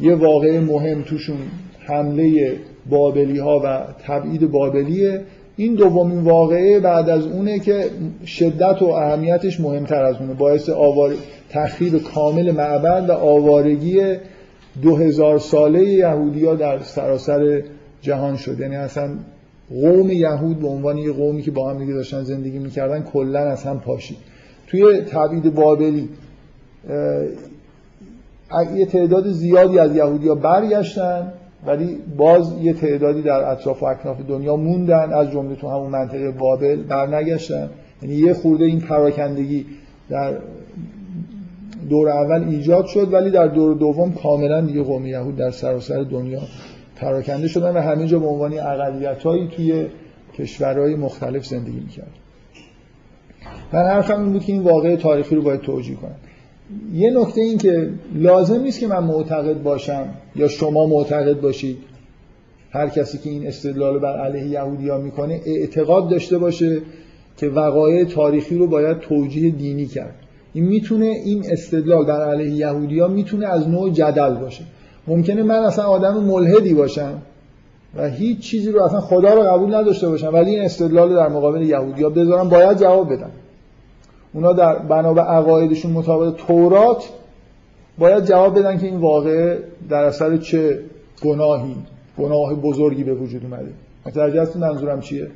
یه 0.00 0.14
واقع 0.14 0.60
مهم 0.60 1.02
توشون 1.02 1.36
حمله 1.78 2.52
بابلی 2.90 3.38
ها 3.38 3.60
و 3.64 3.84
تبعید 4.06 4.50
بابلیه. 4.50 5.20
این 5.56 5.74
دومین 5.74 6.20
واقعه 6.20 6.80
بعد 6.80 7.08
از 7.08 7.26
اونه 7.26 7.58
که 7.58 7.84
شدت 8.26 8.82
و 8.82 8.86
اهمیتش 8.86 9.60
مهمتر 9.60 10.04
از 10.04 10.16
اونه. 10.20 10.34
باعث 10.34 10.68
آوار... 10.68 11.14
تخریب 11.50 12.02
کامل 12.02 12.50
معبد 12.50 13.10
و 13.10 13.12
آوارگی 13.12 14.14
دو 14.82 14.96
هزار 14.96 15.38
ساله 15.38 15.84
یهودی 15.84 16.44
ها 16.44 16.54
در 16.54 16.78
سراسر 16.78 17.62
جهان 18.02 18.36
شد. 18.36 18.60
یعنی 18.60 18.76
اصلا 18.76 19.10
قوم 19.70 20.10
یهود 20.10 20.60
به 20.60 20.68
عنوان 20.68 20.98
یه 20.98 21.12
قومی 21.12 21.42
که 21.42 21.50
با 21.50 21.70
هم 21.70 21.78
دیگه 21.78 21.92
داشتن 21.92 22.22
زندگی 22.22 22.58
می‌کردن 22.58 23.02
کلا 23.02 23.40
از 23.40 23.64
هم 23.64 23.80
پاشید. 23.80 24.16
توی 24.66 25.00
تبعید 25.00 25.54
بابلی 25.54 26.08
یه 28.76 28.86
تعداد 28.86 29.30
زیادی 29.30 29.78
از 29.78 29.96
یهودی 29.96 30.28
ها 30.28 30.34
برگشتن 30.34 31.32
ولی 31.66 31.98
باز 32.16 32.52
یه 32.62 32.72
تعدادی 32.72 33.22
در 33.22 33.50
اطراف 33.50 33.82
و 33.82 33.86
اکناف 33.86 34.20
دنیا 34.28 34.56
موندن 34.56 35.12
از 35.12 35.30
جمله 35.30 35.56
تو 35.56 35.68
همون 35.68 35.90
منطقه 35.90 36.30
بابل 36.30 36.82
برنگشتن. 36.82 37.70
یعنی 38.02 38.14
یه 38.14 38.34
خورده 38.34 38.64
این 38.64 38.80
پراکندگی 38.80 39.66
در 40.10 40.38
دور 41.88 42.08
اول 42.08 42.48
ایجاد 42.48 42.86
شد 42.86 43.12
ولی 43.12 43.30
در 43.30 43.46
دور 43.46 43.74
دوم 43.74 44.12
کاملا 44.12 44.60
دیگه 44.60 44.82
قوم 44.82 45.06
یهود 45.06 45.36
در 45.36 45.50
سراسر 45.50 46.02
دنیا 46.02 46.40
پراکنده 46.96 47.48
شدن 47.48 47.76
و 47.76 47.80
همه 47.80 48.06
جا 48.06 48.18
به 48.18 48.26
عنوان 48.26 48.58
اقلیت‌هایی 48.58 49.48
توی 49.48 49.86
کشورهای 50.38 50.94
مختلف 50.94 51.46
زندگی 51.46 51.80
می‌کرد 51.80 52.10
من 53.72 53.82
حرفم 53.82 54.20
این 54.20 54.32
بود 54.32 54.44
که 54.44 54.52
این 54.52 54.62
واقع 54.62 54.96
تاریخی 54.96 55.34
رو 55.34 55.42
باید 55.42 55.60
توجیه 55.60 55.96
کنم. 55.96 56.16
یه 56.94 57.10
نکته 57.10 57.40
این 57.40 57.58
که 57.58 57.90
لازم 58.14 58.60
نیست 58.60 58.80
که 58.80 58.86
من 58.86 59.04
معتقد 59.04 59.62
باشم 59.62 60.08
یا 60.36 60.48
شما 60.48 60.86
معتقد 60.86 61.40
باشید. 61.40 61.78
هر 62.70 62.88
کسی 62.88 63.18
که 63.18 63.30
این 63.30 63.46
استدلال 63.46 63.98
بر 63.98 64.20
علیه 64.20 64.46
یهودی 64.46 64.88
ها 64.88 64.98
می‌کنه 64.98 65.40
اعتقاد 65.46 66.08
داشته 66.08 66.38
باشه 66.38 66.80
که 67.36 67.48
وقایع 67.48 68.04
تاریخی 68.04 68.58
رو 68.58 68.66
باید 68.66 68.98
توجیه 68.98 69.50
دینی 69.50 69.86
کرد. 69.86 70.14
این 70.52 70.64
می‌تونه 70.64 71.06
این 71.06 71.44
استدلال 71.50 72.04
بر 72.04 72.24
علیه 72.24 72.50
یهودی 72.50 73.00
ها 73.00 73.08
می‌تونه 73.08 73.46
از 73.46 73.68
نوع 73.68 73.90
جدل 73.90 74.34
باشه. 74.34 74.64
ممکنه 75.06 75.42
من 75.42 75.58
اصلا 75.58 75.84
آدم 75.84 76.24
ملحدی 76.24 76.74
باشم 76.74 77.22
و 77.96 78.08
هیچ 78.08 78.38
چیزی 78.38 78.72
رو 78.72 78.82
اصلا 78.82 79.00
خدا 79.00 79.34
رو 79.34 79.42
قبول 79.42 79.74
نداشته 79.74 80.08
باشم 80.08 80.34
ولی 80.34 80.50
این 80.50 80.62
استدلال 80.62 81.14
در 81.14 81.28
مقابل 81.28 81.62
یهودی 81.62 82.02
ها 82.02 82.10
بذارم 82.10 82.48
باید 82.48 82.78
جواب 82.78 83.12
بدم. 83.12 83.30
اونا 84.36 84.52
در 84.52 84.78
بنا 84.78 85.14
به 85.14 85.20
عقایدشون 85.20 85.92
مطابق 85.92 86.36
تورات 86.36 87.08
باید 87.98 88.24
جواب 88.24 88.58
بدن 88.58 88.78
که 88.78 88.86
این 88.86 88.96
واقعه 88.96 89.58
در 89.88 90.04
اثر 90.04 90.36
چه 90.36 90.80
گناهی 91.22 91.76
گناه 92.18 92.54
بزرگی 92.54 93.04
به 93.04 93.14
وجود 93.14 93.44
اومده. 93.44 93.72
متوجه 94.06 94.42
هستید 94.42 94.62
منظورم 94.62 95.00
چیه؟ 95.00 95.30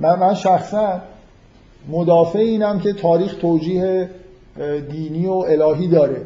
من 0.00 0.18
من 0.18 0.34
شخصا 0.34 1.00
مدافع 1.88 2.38
اینم 2.38 2.78
که 2.78 2.92
تاریخ 2.92 3.38
توجیه 3.38 4.10
دینی 4.90 5.26
و 5.26 5.32
الهی 5.32 5.88
داره. 5.88 6.22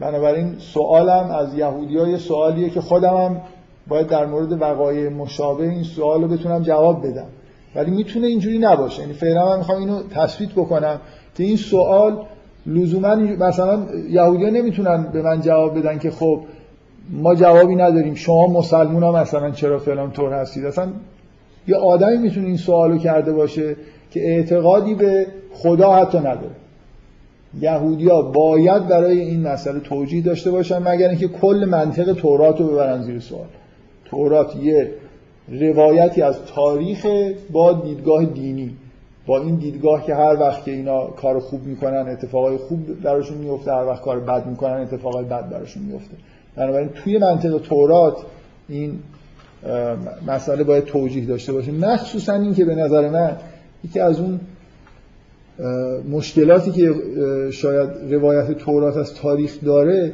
بنابراین 0.00 0.54
سوالم 0.58 1.30
از 1.30 1.54
یهودی 1.54 1.98
های 1.98 2.18
سوالیه 2.18 2.70
که 2.70 2.80
خودم 2.80 3.16
هم 3.16 3.40
باید 3.88 4.06
در 4.06 4.26
مورد 4.26 4.62
وقایع 4.62 5.08
مشابه 5.08 5.68
این 5.68 5.82
سوال 5.82 6.22
رو 6.22 6.28
بتونم 6.28 6.62
جواب 6.62 7.06
بدم. 7.06 7.28
ولی 7.74 7.90
می‌تونه 7.90 8.26
اینجوری 8.26 8.58
نباشه. 8.58 9.02
یعنی 9.02 9.14
فعلا 9.14 9.48
من 9.48 9.58
می‌خوام 9.58 9.78
اینو 9.78 10.02
تثبیت 10.10 10.50
بکنم 10.50 11.00
که 11.36 11.44
این 11.44 11.56
سوال 11.56 12.18
لزوما 12.66 13.14
مثلا 13.14 13.82
یهودی 14.10 14.44
ها 14.44 14.50
نمی‌تونن 14.50 15.02
به 15.12 15.22
من 15.22 15.40
جواب 15.40 15.78
بدن 15.78 15.98
که 15.98 16.10
خب 16.10 16.40
ما 17.10 17.34
جوابی 17.34 17.74
نداریم. 17.74 18.14
شما 18.14 18.46
مسلمون 18.46 19.02
ها 19.02 19.12
مثلا 19.12 19.50
چرا 19.50 19.78
فلان 19.78 20.10
طور 20.10 20.32
هستید؟ 20.32 20.64
اصلا 20.64 20.88
یه 21.68 21.76
آدمی 21.76 22.16
می‌تونه 22.16 22.46
این 22.46 22.56
سوالو 22.56 22.98
کرده 22.98 23.32
باشه 23.32 23.76
که 24.10 24.20
اعتقادی 24.20 24.94
به 24.94 25.26
خدا 25.52 25.92
حتی 25.94 26.18
نداره. 26.18 26.50
یهودیا 27.60 28.22
باید 28.22 28.88
برای 28.88 29.20
این 29.20 29.48
مسئله 29.48 29.80
توجیه 29.80 30.22
داشته 30.22 30.50
باشن 30.50 30.78
مگر 30.78 31.08
اینکه 31.08 31.28
کل 31.28 31.66
منطق 31.70 32.12
تورات 32.12 32.60
رو 32.60 32.66
ببرن 32.66 33.02
زیر 33.02 33.20
سوال. 33.20 33.46
تورات 34.04 34.56
یه 34.56 34.90
روایتی 35.50 36.22
از 36.22 36.36
تاریخ 36.54 37.06
با 37.52 37.72
دیدگاه 37.72 38.24
دینی. 38.24 38.76
با 39.26 39.42
این 39.42 39.54
دیدگاه 39.54 40.06
که 40.06 40.14
هر 40.14 40.36
وقت 40.40 40.64
که 40.64 40.70
اینا 40.70 41.06
کار 41.06 41.40
خوب 41.40 41.64
می‌کنن 41.64 42.08
اتفاقای 42.08 42.56
خوب 42.56 43.02
براشون 43.02 43.38
میفته 43.38 43.72
هر 43.72 43.84
وقت 43.84 44.02
کار 44.02 44.20
بد 44.20 44.46
می‌کنن 44.46 44.72
اتفاقای 44.72 45.24
بد 45.24 45.50
براشون 45.50 45.82
میفته 45.82 46.14
بنابراین 46.56 46.88
توی 46.88 47.18
منطق 47.18 47.58
تورات 47.58 48.16
این 48.68 48.98
مسئله 50.26 50.64
باید 50.64 50.84
توجیه 50.84 51.24
داشته 51.24 51.52
باشه 51.52 51.72
مخصوصا 51.72 52.32
این 52.32 52.54
که 52.54 52.64
به 52.64 52.74
نظر 52.74 53.08
من 53.08 53.36
یکی 53.84 54.00
از 54.00 54.20
اون 54.20 54.40
مشکلاتی 56.10 56.70
که 56.70 56.94
شاید 57.50 57.90
روایت 58.10 58.52
تورات 58.52 58.96
از 58.96 59.14
تاریخ 59.14 59.64
داره 59.64 60.12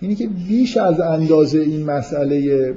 اینی 0.00 0.14
که 0.14 0.28
بیش 0.48 0.76
از 0.76 1.00
اندازه 1.00 1.58
این 1.58 1.84
مسئله 1.84 2.74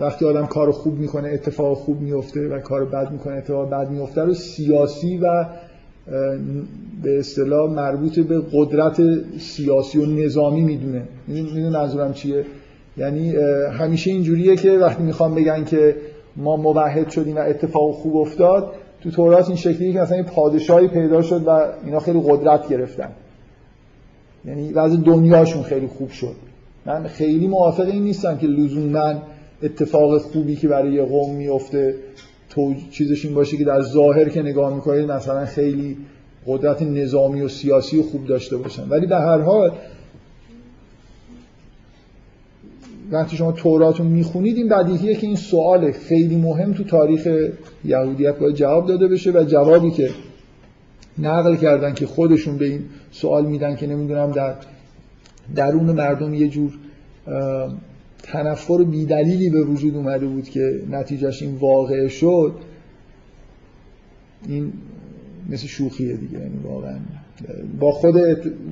وقتی 0.00 0.24
آدم 0.24 0.46
کار 0.46 0.70
خوب 0.72 0.98
می‌کنه 0.98 1.28
اتفاق 1.28 1.76
خوب 1.76 2.00
میفته 2.00 2.48
و 2.48 2.58
کار 2.58 2.84
بد 2.84 3.10
می‌کنه 3.12 3.34
اتفاق 3.34 3.70
بد 3.70 3.90
میفته 3.90 4.22
رو 4.22 4.34
سیاسی 4.34 5.18
و 5.18 5.46
به 7.02 7.18
اصطلاح 7.18 7.70
مربوط 7.70 8.18
به 8.18 8.42
قدرت 8.52 9.00
سیاسی 9.38 9.98
و 9.98 10.06
نظامی 10.06 10.60
می‌دونه. 10.60 11.02
می‌دونه 11.26 11.70
منظورم 11.70 12.12
چیه؟ 12.12 12.44
یعنی 12.96 13.36
همیشه 13.78 14.10
اینجوریه 14.10 14.56
که 14.56 14.70
وقتی 14.70 15.02
می‌خوام 15.02 15.34
بگن 15.34 15.64
که 15.64 15.96
ما 16.36 16.56
موحد 16.56 17.08
شدیم 17.08 17.36
و 17.36 17.38
اتفاق 17.38 17.94
خوب 17.94 18.16
افتاد 18.16 18.72
تو 19.00 19.10
تورات 19.10 19.48
این 19.48 19.56
شکلیه 19.56 19.92
که 19.92 20.00
مثلا 20.00 20.22
پادشاهی 20.22 20.88
پیدا 20.88 21.22
شد 21.22 21.42
و 21.46 21.66
اینا 21.84 22.00
خیلی 22.00 22.22
قدرت 22.26 22.68
گرفتن. 22.68 23.08
یعنی 24.44 24.72
وضع 24.72 24.96
دنیاشون 24.96 25.62
خیلی 25.62 25.86
خوب 25.86 26.10
شد. 26.10 26.34
من 26.86 27.06
خیلی 27.06 27.46
موافق 27.48 27.86
این 27.86 28.02
نیستم 28.02 28.38
که 28.38 28.46
لزوما 28.46 29.14
اتفاق 29.62 30.18
خوبی 30.18 30.56
که 30.56 30.68
برای 30.68 30.92
یه 30.92 31.02
قوم 31.02 31.36
میفته 31.36 31.94
تو 32.50 32.74
چیزش 32.90 33.24
این 33.24 33.34
باشه 33.34 33.56
که 33.56 33.64
در 33.64 33.82
ظاهر 33.82 34.28
که 34.28 34.42
نگاه 34.42 34.74
می‌کنید 34.74 35.10
مثلا 35.10 35.46
خیلی 35.46 35.96
قدرت 36.46 36.82
نظامی 36.82 37.42
و 37.42 37.48
سیاسی 37.48 37.98
و 37.98 38.02
خوب 38.02 38.26
داشته 38.26 38.56
باشن. 38.56 38.88
ولی 38.88 39.06
به 39.06 39.16
هر 39.16 39.38
حال 39.38 39.72
وقتی 43.10 43.36
شما 43.36 43.52
تورات 43.52 44.00
می‌خونید 44.00 44.56
این 44.56 44.68
بدیهیه 44.68 45.14
که 45.14 45.26
این 45.26 45.36
سوال 45.36 45.92
خیلی 45.92 46.36
مهم 46.36 46.72
تو 46.72 46.84
تاریخ 46.84 47.48
یهودیت 47.84 48.38
باید 48.38 48.54
جواب 48.54 48.86
داده 48.86 49.08
بشه 49.08 49.30
و 49.30 49.44
جوابی 49.44 49.90
که 49.90 50.10
نقل 51.18 51.56
کردن 51.56 51.94
که 51.94 52.06
خودشون 52.06 52.56
به 52.56 52.64
این 52.64 52.84
سوال 53.10 53.46
میدن 53.46 53.76
که 53.76 53.86
نمی‌دونم 53.86 54.32
در 54.32 54.54
درون 55.54 55.92
مردم 55.92 56.34
یه 56.34 56.48
جور 56.48 56.72
تنفر 58.22 58.84
بیدلیلی 58.84 59.50
به 59.50 59.64
وجود 59.64 59.96
اومده 59.96 60.26
بود 60.26 60.48
که 60.48 60.82
نتیجهش 60.90 61.42
این 61.42 61.54
واقع 61.54 62.08
شد 62.08 62.54
این 64.46 64.72
مثل 65.50 65.66
شوخیه 65.66 66.16
دیگه 66.16 66.38
یعنی 66.38 66.58
واقعا. 66.64 66.98
با 67.80 67.92
خود 67.92 68.16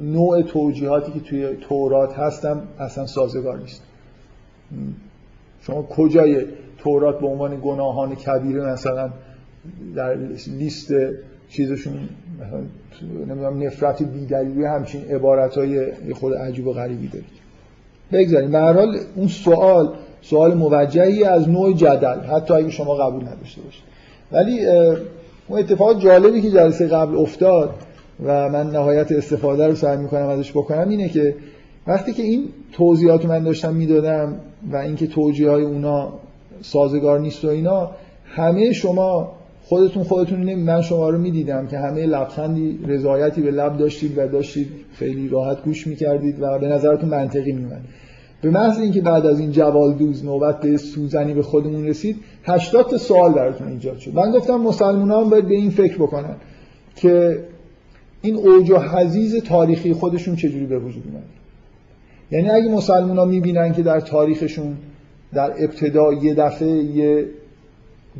نوع 0.02 0.42
توجیهاتی 0.42 1.12
که 1.12 1.20
توی 1.20 1.48
تورات 1.60 2.14
هستم 2.18 2.62
اصلا 2.78 3.06
سازگار 3.06 3.58
نیست. 3.58 3.82
شما 5.60 5.82
کجای 5.82 6.44
تورات 6.78 7.20
به 7.20 7.26
عنوان 7.26 7.60
گناهان 7.62 8.14
کبیره 8.14 8.72
مثلا 8.72 9.10
در 9.94 10.16
لیست 10.46 10.92
چیزشون 11.48 12.08
نمی‌دونم 13.12 13.62
نفرت 13.62 14.02
بیدلیلی 14.02 14.64
همچین 14.64 15.04
عبارت 15.04 15.58
های 15.58 15.92
خود 16.14 16.34
عجیب 16.34 16.66
و 16.66 16.72
غریبی 16.72 17.08
دارید؟ 17.08 17.45
بگذاریم. 18.12 18.52
به 18.52 18.58
هر 18.58 18.72
حال 18.72 18.98
اون 19.16 19.28
سوال 19.28 19.94
سوال 20.22 20.54
موجهی 20.54 21.24
از 21.24 21.48
نوع 21.48 21.72
جدل 21.72 22.20
حتی 22.20 22.54
اگه 22.54 22.70
شما 22.70 22.94
قبول 22.94 23.22
نداشته 23.22 23.60
باشید. 23.62 23.82
ولی 24.32 24.66
اون 25.48 25.58
اتفاق 25.58 26.00
جالبی 26.00 26.42
که 26.42 26.50
جلسه 26.50 26.86
قبل 26.86 27.16
افتاد 27.16 27.70
و 28.24 28.48
من 28.48 28.70
نهایت 28.70 29.12
استفاده 29.12 29.66
رو 29.66 29.74
سعی 29.74 29.96
می‌کنم 29.96 30.28
ازش 30.28 30.50
بکنم 30.50 30.88
اینه 30.88 31.08
که 31.08 31.34
وقتی 31.86 32.12
که 32.12 32.22
این 32.22 32.48
توضیحات 32.72 33.24
من 33.24 33.44
داشتم 33.44 33.74
می‌دادم 33.74 34.34
و 34.72 34.76
اینکه 34.76 35.06
توجیه 35.06 35.50
های 35.50 35.62
اونا 35.62 36.12
سازگار 36.62 37.20
نیست 37.20 37.44
و 37.44 37.48
اینا 37.48 37.90
همه 38.24 38.72
شما 38.72 39.32
خودتون 39.68 40.04
خودتون 40.04 40.40
نمی 40.40 40.62
من 40.62 40.82
شما 40.82 41.10
رو 41.10 41.18
می‌دیدم 41.18 41.66
که 41.66 41.78
همه 41.78 42.06
لبخندی 42.06 42.78
رضایتی 42.86 43.42
به 43.42 43.50
لب 43.50 43.76
داشتید 43.76 44.18
و 44.18 44.28
داشتید 44.28 44.68
خیلی 44.92 45.28
راحت 45.28 45.64
گوش 45.64 45.86
می‌کردید 45.86 46.42
و 46.42 46.58
به 46.58 46.68
نظرتون 46.68 47.08
منطقی 47.08 47.52
میومد 47.52 47.80
به 48.42 48.50
محض 48.50 48.78
اینکه 48.78 49.00
بعد 49.00 49.26
از 49.26 49.40
این 49.40 49.52
جوال 49.52 49.92
دوز 49.92 50.24
نوبت 50.24 50.60
به 50.60 50.76
سوزنی 50.76 51.34
به 51.34 51.42
خودمون 51.42 51.86
رسید 51.86 52.16
80 52.44 52.90
تا 52.90 52.98
سوال 52.98 53.32
براتون 53.32 53.68
ایجاد 53.68 53.98
شد. 53.98 54.14
من 54.14 54.30
گفتم 54.30 54.56
مسلمان 54.56 55.10
هم 55.10 55.30
باید 55.30 55.48
به 55.48 55.54
این 55.54 55.70
فکر 55.70 55.96
بکنن 55.96 56.36
که 56.96 57.44
این 58.22 58.34
اوج 58.34 58.70
و 58.70 58.78
حزیز 58.78 59.36
تاریخی 59.36 59.92
خودشون 59.92 60.36
چجوری 60.36 60.66
به 60.66 60.78
وجود 60.78 61.04
اومد. 61.06 61.24
یعنی 62.30 62.50
اگه 62.50 62.74
مسلمان 62.74 63.18
ها 63.18 63.24
می‌بینن 63.24 63.72
که 63.72 63.82
در 63.82 64.00
تاریخشون 64.00 64.76
در 65.34 65.52
ابتدا 65.64 66.12
یه 66.12 66.34
دفعه 66.34 66.68
یه 66.68 67.26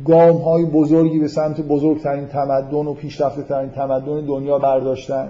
گام 0.05 0.37
های 0.37 0.65
بزرگی 0.65 1.19
به 1.19 1.27
سمت 1.27 1.61
بزرگترین 1.61 2.27
تمدن 2.27 2.87
و 2.87 2.93
پیشرفته 2.93 3.41
ترین 3.41 3.69
تمدن 3.69 4.25
دنیا 4.25 4.59
برداشتن. 4.59 5.27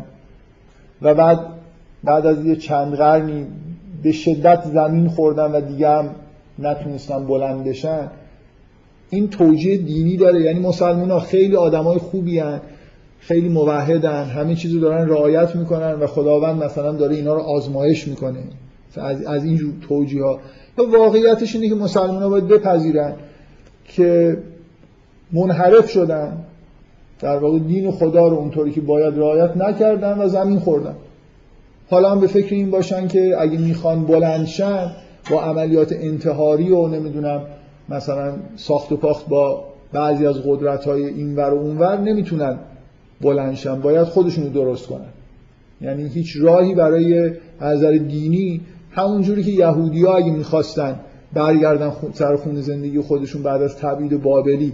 و 1.02 1.14
بعد 1.14 1.40
بعد 2.04 2.26
از 2.26 2.46
یه 2.46 2.56
چند 2.56 2.96
قرنی 2.96 3.48
به 4.04 4.12
شدت 4.12 4.64
زمین 4.74 5.08
خوردن 5.08 5.52
و 5.52 5.62
دیگه 5.62 5.90
هم 5.90 6.10
نتونستن 6.60 7.28
بلند 7.28 7.64
بشن. 7.64 8.08
این 9.10 9.28
توجیه 9.30 9.78
دینی 9.78 10.18
داره. 10.18 10.42
یعنی 10.42 10.60
مسلمان 10.60 11.12
ها 11.12 11.20
خیلی 11.20 11.56
آدمای 11.56 11.98
خوبی 11.98 12.40
هن. 12.40 12.62
خیلی 13.20 13.50
موحدن 13.50 14.24
همه 14.24 14.56
چیزو 14.56 14.80
دارن 14.80 15.10
رعایت 15.10 15.56
می‌کنن 15.56 15.94
و 15.94 16.08
خداوند 16.08 16.64
مثلا 16.64 16.92
داره 16.92 17.16
اینا 17.16 17.34
رو 17.34 17.40
آزمایش 17.40 18.08
می‌کنه. 18.08 18.40
از, 18.98 19.24
از 19.24 19.46
این 19.46 19.74
توجیه 19.88 20.24
ها 20.24 20.40
واقعیتش 20.78 21.56
اینه 21.56 21.70
که 21.70 21.76
مسلمان 21.76 22.24
ها 22.24 22.30
باید 22.30 22.48
بپذیرن 22.48 23.14
که 23.86 24.38
منحرف 25.32 25.90
شدن 25.90 26.38
در 27.20 27.38
واقع 27.38 27.60
دین 27.60 27.92
خدا 27.92 28.28
رو 28.28 28.36
اونطوری 28.36 28.72
که 28.72 28.82
باید 28.82 29.18
رعایت 29.18 29.58
نکردن 29.58 30.18
و 30.18 30.28
زمین 30.28 30.60
خوردن 30.60 30.96
حالا 31.90 32.12
هم 32.12 32.20
به 32.20 32.28
فکر 32.28 32.56
این 32.56 32.72
باشن 32.72 33.08
که 33.08 33.36
اگه 33.40 33.58
می‌خوان 33.58 34.06
بلندشن 34.06 34.92
با 35.32 35.42
عملیات 35.42 35.94
انتحاری 35.94 36.72
و 36.72 36.88
نمی‌دونم 36.88 37.42
مثلا 37.90 38.34
ساخت 38.56 38.92
و 38.92 38.98
پاخت 38.98 39.28
با 39.28 39.64
بعضی 39.94 40.26
از 40.26 40.36
قدرت 40.46 40.86
های 40.86 41.06
اینور 41.06 41.54
و 41.54 41.58
اونور 41.58 41.98
نمی‌تونن 41.98 42.58
بلندشن 43.22 43.82
باید 43.82 44.04
خودشون 44.04 44.44
رو 44.44 44.50
درست 44.50 44.88
کنن. 44.88 45.10
یعنی 45.82 46.08
هیچ 46.08 46.38
راهی 46.42 46.76
برای 46.76 47.32
نظر 47.62 47.92
دینی 47.92 48.62
همون 48.92 49.22
جوری 49.22 49.44
که 49.44 49.52
یهودی 49.52 50.06
ها 50.06 50.16
اگه 50.16 50.32
می‌خواستن 50.32 51.00
برگردن 51.34 51.92
سر 52.14 52.36
خون 52.36 52.62
زندگی 52.62 53.02
خودشون 53.02 53.44
بعد 53.44 53.62
از 53.62 53.78
تبعید 53.78 54.22
بابلی 54.22 54.74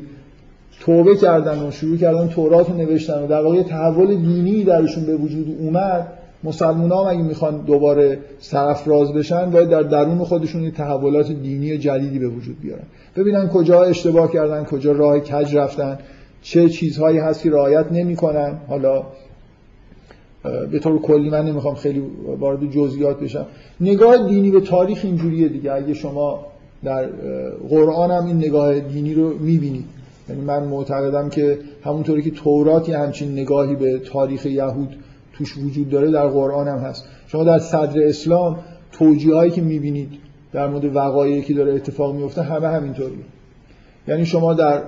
توبه 0.79 1.15
کردن 1.15 1.67
و 1.67 1.71
شروع 1.71 1.97
کردن 1.97 2.27
تورات 2.27 2.69
رو 2.69 2.75
نوشتن 2.77 3.23
و 3.23 3.27
در 3.27 3.41
واقع 3.41 3.63
تحول 3.63 4.15
دینی 4.15 4.63
درشون 4.63 5.05
به 5.05 5.15
وجود 5.15 5.57
اومد 5.59 6.07
مسلمان 6.43 6.91
ها 6.91 7.09
اگه 7.09 7.21
می‌خوان 7.21 7.57
دوباره 7.57 8.19
سرفراز 8.39 9.13
بشن 9.13 9.51
باید 9.51 9.69
در 9.69 9.81
درون 9.81 10.17
خودشون 10.17 10.71
تحولات 10.71 11.31
دینی 11.31 11.77
جدیدی 11.77 12.19
به 12.19 12.27
وجود 12.27 12.61
بیارن. 12.61 12.83
ببینن 13.15 13.47
کجا 13.47 13.83
اشتباه 13.83 14.31
کردن 14.31 14.63
کجا 14.63 14.91
راه 14.91 15.19
کج 15.19 15.55
رفتن 15.55 15.99
چه 16.41 16.69
چیزهایی 16.69 17.17
هست 17.17 17.43
که 17.43 17.51
رعایت 17.51 17.91
نمی‌کنن. 17.91 18.57
حالا 18.67 19.03
به 20.71 20.79
طور 20.79 21.01
کلی 21.01 21.29
من 21.29 21.45
نمی‌خوام 21.45 21.75
خیلی 21.75 22.03
وارد 22.39 22.71
جزئیات 22.71 23.19
بشم. 23.19 23.45
نگاه 23.81 24.27
دینی 24.27 24.51
به 24.51 24.61
تاریخ 24.61 25.01
اینجوریه 25.03 25.47
دیگه. 25.47 25.71
اگه 25.71 25.93
شما 25.93 26.45
در 26.83 27.05
قرآن 27.69 28.11
هم 28.11 28.25
این 28.25 28.37
نگاه 28.37 28.79
دینی 28.79 29.13
رو 29.13 29.29
می‌بینید. 29.39 29.85
یعنی 30.29 30.41
من 30.41 30.63
معتقدم 30.63 31.29
که 31.29 31.59
همونطوری 31.83 32.21
که 32.21 32.31
توراتی 32.31 32.93
همچین 32.93 33.31
نگاهی 33.31 33.75
به 33.75 33.99
تاریخ 33.99 34.45
یهود 34.45 34.95
توش 35.33 35.57
وجود 35.57 35.89
داره 35.89 36.11
در 36.11 36.27
قرآن 36.27 36.67
هم 36.67 36.77
هست. 36.77 37.05
شما 37.27 37.43
در 37.43 37.59
صدر 37.59 38.07
اسلام 38.07 38.59
توجیه 38.91 39.35
هایی 39.35 39.51
که 39.51 39.61
می‌بینید 39.61 40.09
در 40.53 40.67
مورد 40.67 40.95
وقایعی 40.95 41.41
که 41.41 41.53
داره 41.53 41.73
اتفاق 41.73 42.15
میفته 42.15 42.41
همه 42.41 42.67
همینطوریه 42.67 43.25
یعنی 44.07 44.25
شما 44.25 44.53
در 44.53 44.83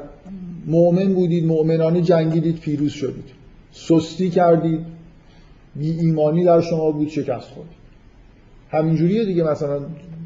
مؤمن 0.68 1.14
بودید 1.14 1.46
مؤمنانه 1.46 2.02
جنگیدید 2.02 2.60
پیروز 2.60 2.92
شدید. 2.92 3.26
سستی 3.72 4.30
کردید 4.30 4.80
بی 5.76 5.92
ایمانی 5.92 6.44
در 6.44 6.62
شما 6.62 6.92
بود 6.92 7.08
شکست 7.08 7.48
خورد 7.48 7.70
همینجوریه 8.70 9.26
دیگه 9.26 9.44
مثلا 9.44 9.80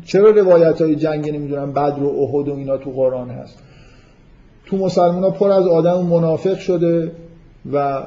چرا 0.05 0.29
روایت 0.29 0.81
های 0.81 0.95
جنگ 0.95 1.29
نمی‌دونم 1.29 1.71
بدر 1.71 2.03
و 2.03 2.07
احد 2.07 2.47
و 2.47 2.55
اینا 2.55 2.77
تو 2.77 2.91
قرآن 2.91 3.29
هست؟ 3.29 3.57
تو 4.69 4.77
مسلمان 4.77 5.23
ها 5.23 5.29
پر 5.29 5.51
از 5.51 5.67
آدم 5.67 6.05
منافق 6.05 6.57
شده 6.57 7.11
و 7.73 8.03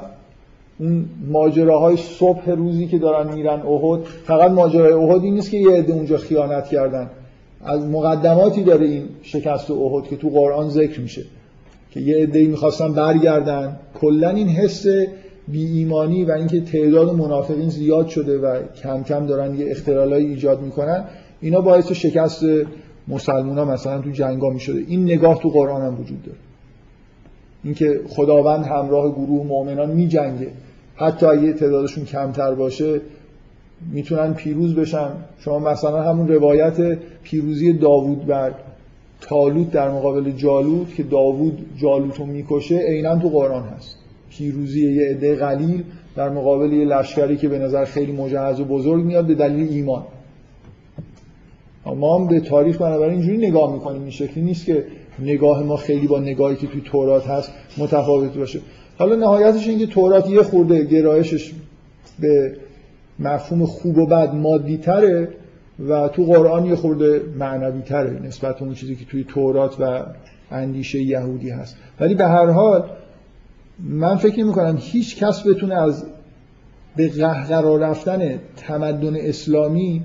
اون 0.79 1.05
ماجراهای 1.31 1.97
صبح 1.97 2.49
روزی 2.49 2.87
که 2.87 2.97
دارن 2.97 3.33
میرن 3.33 3.61
احد 3.61 4.03
فقط 4.03 4.51
ماجرای 4.51 4.93
احد 4.93 5.21
نیست 5.21 5.51
که 5.51 5.57
یه 5.57 5.71
عده 5.71 5.93
اونجا 5.93 6.17
خیانت 6.17 6.65
کردن. 6.65 7.09
از 7.65 7.85
مقدماتی 7.85 8.63
داره 8.63 8.85
این 8.85 9.03
شکست 9.21 9.71
احد 9.71 10.03
که 10.03 10.15
تو 10.15 10.29
قرآن 10.29 10.69
ذکر 10.69 11.01
میشه 11.01 11.21
که 11.91 11.99
یه 11.99 12.17
عده 12.17 12.47
می‌خواستن 12.47 12.93
برگردن. 12.93 13.79
کلا 14.01 14.29
این 14.29 14.47
حس 14.47 14.85
بی 15.47 15.65
ایمانی 15.65 16.25
و 16.25 16.31
اینکه 16.31 16.61
تعداد 16.61 17.15
منافقین 17.15 17.69
زیاد 17.69 18.07
شده 18.07 18.37
و 18.37 18.59
کم 18.83 19.03
کم 19.03 19.25
دارن 19.25 19.55
یه 19.55 19.71
اختلالایی 19.71 20.25
ایجاد 20.25 20.61
می‌کنن 20.61 21.03
اینا 21.41 21.61
باعث 21.61 21.91
شکست 21.91 22.43
مسلمان 23.07 23.57
ها 23.57 23.65
مثلا 23.65 24.01
تو 24.01 24.09
جنگا 24.09 24.49
می‌شده. 24.49 24.83
این 24.87 25.03
نگاه 25.03 25.39
تو 25.39 25.49
قرآن 25.49 25.81
هم 25.81 26.01
وجود 26.01 26.23
داره. 26.23 26.37
اینکه 27.63 28.01
خداوند 28.09 28.65
همراه 28.65 29.11
گروه 29.11 29.47
مؤمنان 29.47 29.91
میجنگه. 29.91 30.47
حتی 30.95 31.25
اگه 31.25 31.53
تعدادشون 31.53 32.05
کمتر 32.05 32.55
باشه 32.55 33.01
می‌تونن 33.91 34.33
پیروز 34.33 34.75
بشن. 34.75 35.09
شما 35.39 35.59
مثلا 35.59 36.01
همون 36.01 36.27
روایت 36.27 36.97
پیروزی 37.23 37.73
داوود 37.73 38.25
بر 38.25 38.51
تالوت 39.21 39.71
در 39.71 39.91
مقابل 39.91 40.31
جالوت 40.31 40.95
که 40.95 41.03
داوود 41.03 41.65
جالوت 41.81 42.19
رو 42.19 42.25
می‌کشه 42.25 42.77
عینا 42.77 43.19
تو 43.19 43.29
قرآن 43.29 43.63
هست. 43.63 43.97
پیروزی 44.29 44.93
یه 44.93 45.09
عده 45.09 45.35
قلیل 45.35 45.83
در 46.15 46.29
مقابل 46.29 46.73
یه 46.73 46.85
لشکری 46.85 47.37
که 47.37 47.47
به 47.47 47.59
نظر 47.59 47.85
خیلی 47.85 48.11
مجهز 48.11 48.59
و 48.59 48.65
بزرگ 48.65 49.03
میاد 49.03 49.25
به 49.25 49.35
دلیل 49.35 49.69
ایمان. 49.69 50.03
ما 51.85 52.17
هم 52.17 52.27
به 52.27 52.39
تاریخ 52.39 52.81
بنابراین 52.81 53.13
اینجوری 53.13 53.47
نگاه 53.47 53.73
می‌کنیم. 53.73 54.01
این 54.01 54.11
شکلی 54.11 54.43
نیست 54.43 54.65
که 54.65 54.85
نگاه 55.19 55.63
ما 55.63 55.77
خیلی 55.77 56.07
با 56.07 56.19
نگاهی 56.19 56.55
که 56.55 56.67
توی 56.67 56.81
تورات 56.81 57.27
هست 57.27 57.51
متفاوت 57.77 58.37
باشه. 58.37 58.59
حالا 58.97 59.15
نهایتش 59.15 59.67
اینکه 59.67 59.87
تورات 59.87 60.29
یه 60.29 60.43
خورده 60.43 60.85
گرایشش 60.85 61.51
به 62.19 62.57
مفهوم 63.19 63.65
خوب 63.65 63.97
و 63.97 64.05
بد 64.05 64.35
مادی 64.35 64.77
تره 64.77 65.27
و 65.89 66.07
تو 66.07 66.23
قرآن 66.23 66.65
یه 66.65 66.75
خورده 66.75 67.21
معنوی 67.39 67.81
تره 67.81 68.19
نسبت 68.23 68.61
اون 68.61 68.73
چیزی 68.73 68.95
که 68.95 69.05
توی 69.05 69.23
تورات 69.23 69.75
و 69.79 70.05
اندیشه 70.51 71.01
یهودی 71.01 71.49
هست. 71.49 71.77
ولی 71.99 72.15
به 72.15 72.27
هر 72.27 72.45
حال 72.45 72.89
من 73.79 74.15
فکر 74.15 74.39
نمی 74.39 74.51
کنم 74.51 74.77
هیچ 74.79 75.23
کس 75.23 75.47
بتونه 75.47 75.75
از 75.75 76.05
به 76.95 77.09
قهقرا 77.09 77.77
رفتن 77.77 78.39
تمدن 78.55 79.15
اسلامی 79.15 80.01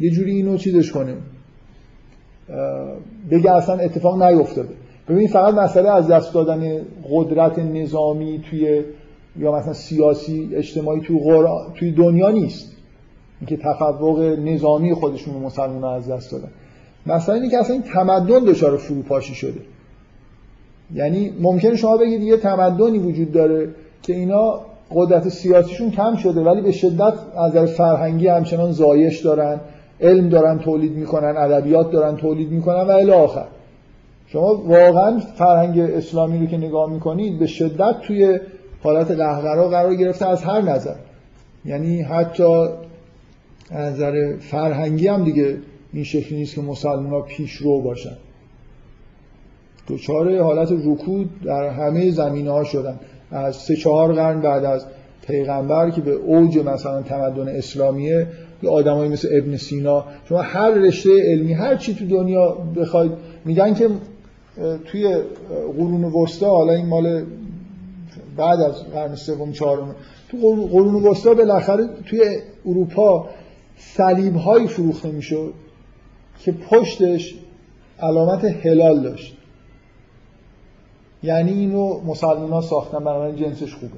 یه 0.00 0.10
جوری 0.10 0.30
اینو 0.30 0.56
چیزش 0.56 0.92
کنه. 0.92 1.14
بگه 3.30 3.50
اصلا 3.52 3.74
اتفاق 3.74 4.22
نیفتاده. 4.22 4.74
ببینید 5.08 5.30
فقط 5.30 5.54
مسئله 5.54 5.90
از 5.90 6.08
دست 6.08 6.34
دادن 6.34 6.80
قدرت 7.10 7.58
نظامی 7.58 8.42
توی 8.50 8.84
یا 9.38 9.52
مثلا 9.52 9.72
سیاسی 9.72 10.50
اجتماعی 10.54 11.00
توی, 11.00 11.18
توی 11.74 11.92
دنیا 11.92 12.30
نیست. 12.30 12.72
اینکه 13.40 13.56
تفوق 13.56 14.20
نظامی 14.20 14.94
خودشون 14.94 15.34
رو 15.34 15.40
مسلمان 15.40 15.84
از 15.84 16.10
دست 16.10 16.32
دادن. 16.32 16.48
مثلا 17.06 17.34
اینکه 17.34 17.50
که 17.50 17.58
اصلا 17.58 17.74
این 17.74 17.82
تمدن 17.82 18.44
دچار 18.44 18.76
فروپاشی 18.76 19.34
شده. 19.34 19.60
یعنی 20.94 21.32
ممکنه 21.40 21.76
شما 21.76 21.96
بگید 21.96 22.22
یه 22.22 22.36
تمدنی 22.36 22.98
وجود 22.98 23.32
داره 23.32 23.68
که 24.02 24.14
اینا 24.14 24.60
قدرت 24.94 25.28
سیاسیشون 25.28 25.90
کم 25.90 26.16
شده 26.16 26.40
ولی 26.40 26.60
به 26.60 26.72
شدت 26.72 27.14
از 27.36 27.56
نظر 27.56 27.66
فرهنگی 27.66 28.28
همچنان 28.28 28.72
زایش 28.72 29.20
دارن. 29.20 29.60
علم 30.00 30.28
دارن 30.28 30.58
تولید 30.58 30.92
می‌کنن 30.92 31.36
ادبیات 31.36 31.90
دارن 31.90 32.16
تولید 32.16 32.50
می‌کنن 32.50 32.82
و 32.82 32.90
الی 32.90 33.10
آخر. 33.10 33.46
شما 34.26 34.54
واقعا 34.54 35.18
فرهنگ 35.18 35.80
اسلامی 35.80 36.38
رو 36.38 36.46
که 36.46 36.56
نگاه 36.56 36.92
می‌کنید 36.92 37.38
به 37.38 37.46
شدت 37.46 38.00
توی 38.00 38.40
حالت 38.82 39.10
قهقرا 39.10 39.68
قرار 39.68 39.94
گرفته 39.94 40.28
از 40.28 40.42
هر 40.42 40.60
نظر. 40.60 40.94
یعنی 41.64 42.02
حتی 42.02 42.66
از 43.70 43.94
نظر 43.94 44.36
فرهنگی 44.36 45.08
هم 45.08 45.24
دیگه 45.24 45.56
این 45.92 46.04
شکلی 46.04 46.38
نیست 46.38 46.54
که 46.54 46.60
مسلمان 46.60 47.10
ها 47.10 47.20
پیش 47.20 47.52
رو 47.52 47.80
باشن. 47.80 48.16
دوچاره 49.86 50.42
حالت 50.42 50.72
رکود 50.72 51.30
در 51.44 51.68
همه 51.68 52.10
زمینه 52.10 52.50
ها 52.50 52.64
شدن. 52.64 53.00
از 53.30 53.56
سه 53.56 53.76
چهار 53.76 54.12
قرن 54.12 54.40
بعد 54.40 54.64
از 54.64 54.86
پیغمبر 55.26 55.90
که 55.90 56.00
به 56.00 56.12
اوج 56.12 56.58
مثلا 56.58 57.02
تمدن 57.02 57.48
اسلامیه 57.48 58.26
یه 58.62 58.70
آدمایی 58.70 59.10
مثل 59.10 59.28
ابن 59.32 59.56
سینا. 59.56 60.04
شما 60.28 60.42
هر 60.42 60.70
رشته 60.70 61.22
علمی 61.22 61.52
هر 61.52 61.76
چی 61.76 61.94
تو 61.94 62.06
دنیا 62.06 62.52
بخواید 62.76 63.12
میگن 63.44 63.74
که 63.74 63.88
توی 64.84 65.16
قرون 65.76 66.04
وسطا 66.04 66.50
حالا 66.50 66.72
این 66.72 66.86
مال 66.86 67.24
بعد 68.36 68.60
از 68.60 68.84
قرن 68.84 69.14
سوم 69.14 69.52
چهارم 69.52 69.94
تو 70.30 70.36
قرون 70.72 70.94
وسطا 70.94 71.34
بالاخره 71.34 71.88
توی 72.06 72.20
اروپا 72.66 73.28
صلیب 73.78 74.36
هایی 74.36 74.68
فروخته 74.68 75.10
می‌شد 75.10 75.54
که 76.38 76.52
پشتش 76.52 77.34
علامت 78.00 78.44
هلال 78.44 79.02
داشت. 79.02 79.36
یعنی 81.22 81.52
اینو 81.52 82.00
مسلمان 82.00 82.50
ها 82.50 82.60
ساختن 82.60 82.98
بنابراین 82.98 83.36
جنسش 83.36 83.74
خوبه. 83.74 83.92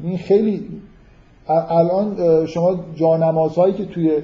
این 0.00 0.18
خیلی 0.18 0.68
الان 1.50 2.46
شما 2.46 2.84
جانمازهایی 2.96 3.74
که 3.74 3.84
توی 3.84 4.18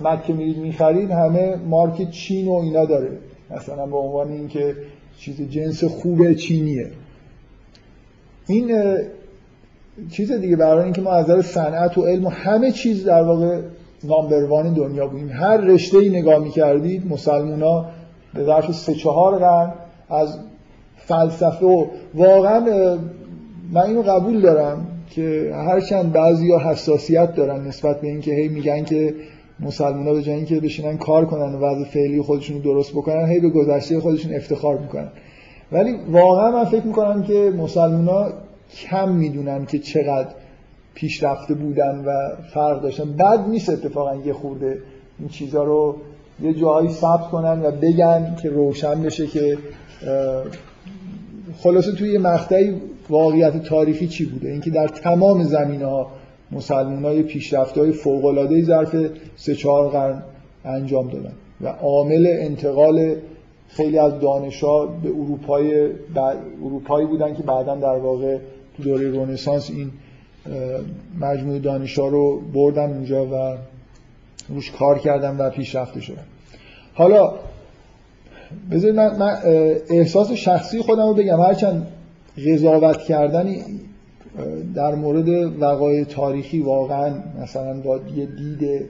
مکه 0.00 0.32
میرید 0.32 0.58
می‌خرید 0.58 1.10
همه 1.10 1.56
مارک 1.56 2.10
چین 2.10 2.48
و 2.48 2.52
اینا 2.52 2.84
داره. 2.84 3.10
مثلا 3.50 3.86
به 3.86 3.96
عنوان 3.96 4.28
اینکه 4.28 4.76
چیز 5.18 5.50
جنس 5.50 5.84
خوب 5.84 6.32
چینیه. 6.32 6.90
این 8.46 8.96
چیز 10.10 10.32
دیگه 10.32 10.56
برای 10.56 10.84
اینکه 10.84 11.00
ما 11.00 11.10
از 11.10 11.30
نظر 11.30 11.42
صنعت 11.42 11.98
و 11.98 12.06
علم 12.06 12.24
و 12.24 12.28
همه 12.28 12.70
چیز 12.72 13.04
در 13.04 13.22
واقع 13.22 13.60
نامبروان 14.04 14.74
دنیا 14.74 15.06
بودیم. 15.06 15.30
هر 15.32 15.56
رشته 15.56 15.98
ای 15.98 16.08
نگاه 16.08 16.38
می‌کردید 16.38 17.12
مسلمونا 17.12 17.86
به 18.34 18.44
ظرف 18.44 18.72
سه 18.72 18.94
چهار 18.94 19.38
قرن 19.38 19.72
از 20.08 20.38
فلسفه 20.96 21.66
و 21.66 21.86
واقعا 22.14 22.60
من 23.72 23.82
اینو 23.82 24.02
قبول 24.02 24.40
دارم. 24.40 24.86
که 25.16 25.52
هرچند 25.54 26.16
ها 26.16 26.70
حساسیت 26.70 27.34
دارن 27.34 27.66
نسبت 27.66 28.00
به 28.00 28.08
اینکه 28.08 28.34
هی 28.34 28.48
میگن 28.48 28.84
که 28.84 29.14
مسلمان 29.60 30.06
ها 30.06 30.14
به 30.14 30.22
جای 30.22 30.34
اینکه 30.34 30.60
بشینن 30.60 30.98
کار 30.98 31.26
کنن 31.26 31.54
و 31.54 31.58
وضع 31.58 31.84
فعلی 31.84 32.22
خودشون 32.22 32.56
رو 32.56 32.62
درست 32.62 32.92
بکنن 32.92 33.28
هی 33.28 33.40
به 33.40 33.48
گذشته 33.48 34.00
خودشون 34.00 34.34
افتخار 34.34 34.78
می‌کنن. 34.78 35.08
ولی 35.72 35.94
واقعا 36.10 36.50
من 36.50 36.64
فکر 36.64 36.86
می‌کنم 36.86 37.22
که 37.22 37.52
مسلمان 37.58 38.08
ها 38.08 38.32
کم 38.90 39.08
می‌دونن 39.08 39.66
که 39.66 39.78
چقدر 39.78 40.28
پیشرفته 40.94 41.54
بودن 41.54 42.04
و 42.06 42.12
فرق 42.54 42.82
داشتن. 42.82 43.12
بد 43.12 43.48
نیست 43.48 43.70
اتفاقا 43.70 44.16
یه 44.16 44.32
خورده 44.32 44.78
این 45.18 45.28
چیزها 45.28 45.64
رو 45.64 45.96
یه 46.42 46.54
جایی 46.54 46.88
ثبت 46.88 47.28
کنن 47.30 47.62
و 47.62 47.70
بگن 47.70 48.36
که 48.42 48.50
روشن 48.50 49.02
بشه 49.02 49.26
که 49.26 49.58
خلاصه 51.58 51.92
توی 51.92 52.12
یه 52.12 52.18
مقطعی 52.18 52.80
واقعیت 53.10 53.62
تاریخی 53.62 54.08
چی 54.08 54.26
بوده؟ 54.26 54.48
اینکه 54.48 54.70
در 54.70 54.88
تمام 54.88 55.42
زمینه 55.42 55.86
ها 55.86 56.10
مسلمان 56.52 57.04
های 57.04 57.22
پیشرفت 57.22 57.78
های 57.78 57.92
فوق 57.92 58.62
ظرف 58.62 58.96
سه 59.36 59.54
چهار 59.54 59.88
قرن 59.88 60.22
انجام 60.64 61.08
دادن 61.08 61.32
و 61.60 61.68
عامل 61.68 62.26
انتقال 62.40 63.16
خیلی 63.68 63.98
از 63.98 64.20
دانشا 64.20 64.86
به 64.86 65.08
اروپای 65.08 65.90
اروپایی 66.64 67.06
بودن 67.06 67.34
که 67.34 67.42
بعدا 67.42 67.74
در 67.74 67.96
واقع 67.98 68.38
تو 68.76 68.82
دوره 68.82 69.10
رنسانس 69.10 69.70
این 69.70 69.90
مجموعه 71.20 71.58
دانشا 71.58 72.08
رو 72.08 72.40
بردن 72.54 72.90
اونجا 72.90 73.26
و 73.26 73.56
روش 74.48 74.70
کار 74.70 74.98
کردن 74.98 75.36
و 75.36 75.50
پیشرفته 75.50 76.00
شدن. 76.00 76.24
حالا 76.94 77.32
بذارید 78.70 78.96
من, 78.96 79.16
من 79.18 79.36
احساس 79.90 80.32
شخصی 80.32 80.82
خودم 80.82 81.06
رو 81.06 81.14
بگم. 81.14 81.40
هرچند 81.40 81.86
قضاوت 82.36 82.98
کردن 82.98 83.54
در 84.74 84.94
مورد 84.94 85.28
وقایع 85.62 86.04
تاریخی 86.04 86.60
واقعا 86.60 87.14
مثلا 87.42 87.80
با 87.80 88.00
یه 88.16 88.26
دید 88.26 88.88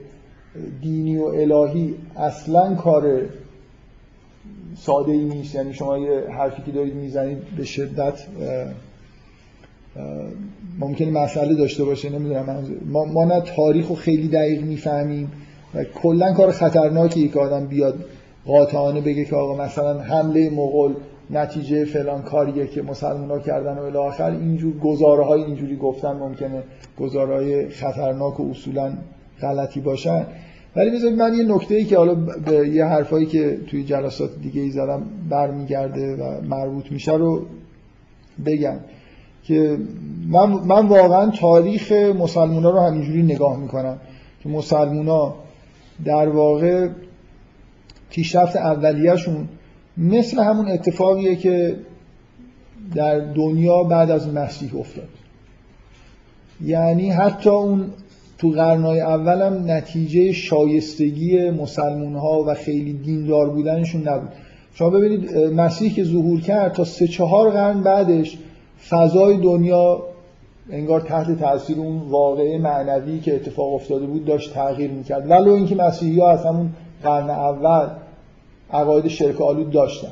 دینی 0.81 1.17
و 1.17 1.23
الهی 1.23 1.95
اصلا 2.15 2.75
کار 2.75 3.21
ساده 4.77 5.11
ای 5.11 5.23
نیست. 5.25 5.55
یعنی 5.55 5.73
شما 5.73 5.97
یه 5.97 6.23
حرفی 6.29 6.61
که 6.65 6.71
دارید 6.71 6.95
می‌زنید 6.95 7.37
به 7.57 7.65
شدت 7.65 8.25
ممکنه 10.79 11.11
مسئله 11.11 11.55
داشته 11.55 11.83
باشه 11.83 12.09
نمی‌دونم. 12.09 12.65
ما, 12.85 13.05
ما 13.05 13.25
نه 13.25 13.41
تاریخ 13.41 13.87
رو 13.87 13.95
خیلی 13.95 14.27
دقیق 14.27 14.63
می‌فهمیم 14.63 15.31
و 15.75 15.83
کلا 15.83 16.33
کار 16.33 16.51
خطرناکی 16.51 17.29
که 17.29 17.39
آدم 17.39 17.65
بیاد 17.65 18.05
قاطعانه 18.45 19.01
بگه 19.01 19.25
که 19.25 19.35
آقا 19.35 19.63
مثلا 19.65 19.99
حمله 19.99 20.49
مغول 20.49 20.95
نتیجه 21.29 21.85
فلان 21.85 22.21
کاریه 22.21 22.67
که 22.67 22.81
مسلمان 22.81 23.29
ها 23.29 23.39
کردن 23.39 23.77
و 23.77 23.81
الاخر 23.81 24.31
اینجور 24.31 24.79
گزاره 24.79 25.25
های 25.25 25.43
اینجوری 25.43 25.75
گفتن 25.75 26.11
ممکنه 26.11 26.63
گزاره 26.99 27.35
های 27.35 27.69
خطرناک 27.69 28.39
و 28.39 28.49
اصولا 28.49 28.93
غلطی 29.41 29.79
باشن. 29.79 30.25
ولی 30.75 30.89
بذارید 30.89 31.17
من 31.17 31.33
یه 31.33 31.43
نکته 31.43 31.75
ای 31.75 31.85
که 31.85 31.97
حالا 31.97 32.15
به 32.45 32.69
یه 32.69 32.85
حرفایی 32.85 33.25
که 33.25 33.57
توی 33.67 33.83
جلسات 33.83 34.29
دیگه 34.41 34.61
ای 34.61 34.69
زدم 34.69 35.03
برمیگرده 35.29 36.15
و 36.15 36.41
مربوط 36.41 36.91
میشه 36.91 37.13
رو 37.13 37.45
بگم 38.45 38.77
که 39.43 39.77
من, 40.27 40.45
من 40.45 40.87
واقعا 40.87 41.31
تاریخ 41.31 41.91
مسلمان 41.91 42.63
ها 42.63 42.69
رو 42.69 42.79
همینجوری 42.79 43.23
نگاه 43.23 43.57
می‌کنم 43.59 43.97
که 44.43 44.49
مسلمان 44.49 45.07
ها 45.07 45.35
در 46.05 46.29
واقع 46.29 46.89
پیشرفت 48.09 48.55
اولیهشون 48.55 49.47
مثل 49.97 50.43
همون 50.43 50.67
اتفاقیه 50.67 51.35
که 51.35 51.75
در 52.95 53.19
دنیا 53.19 53.83
بعد 53.83 54.11
از 54.11 54.33
مسیح 54.33 54.75
افتاد. 54.75 55.07
یعنی 56.65 57.09
حتی 57.09 57.49
اون 57.49 57.85
تو 58.37 58.49
قرنهای 58.49 58.99
اولم 58.99 59.71
نتیجه 59.71 60.31
شایستگی 60.31 61.49
مسلمون 61.49 62.15
ها 62.15 62.43
و 62.47 62.53
خیلی 62.53 62.93
دیندار 62.93 63.49
بودنشون 63.49 64.07
نبود. 64.07 64.29
شما 64.73 64.89
ببینید 64.89 65.37
مسیح 65.37 65.93
که 65.93 66.03
ظهور 66.03 66.41
کرد 66.41 66.73
تا 66.73 66.83
سه 66.83 67.07
چهار 67.07 67.51
قرن 67.51 67.81
بعدش 67.81 68.37
فضای 68.89 69.37
دنیا 69.37 70.03
انگار 70.71 71.01
تحت 71.01 71.39
تاثیر 71.39 71.77
اون 71.77 71.97
واقعه 71.97 72.57
معنوی 72.57 73.19
که 73.19 73.35
اتفاق 73.35 73.73
افتاده 73.73 74.05
بود 74.05 74.25
داشت 74.25 74.53
تغییر 74.53 74.91
می‌کرد. 74.91 75.31
ولو 75.31 75.51
اینکه 75.51 75.75
مسیحی 75.75 76.19
ها 76.19 76.31
از 76.31 76.45
همون 76.45 76.69
قرن 77.03 77.29
اول 77.29 77.87
عقاید 78.73 79.07
شرک 79.07 79.41
آلود 79.41 79.71
داشتن. 79.71 80.11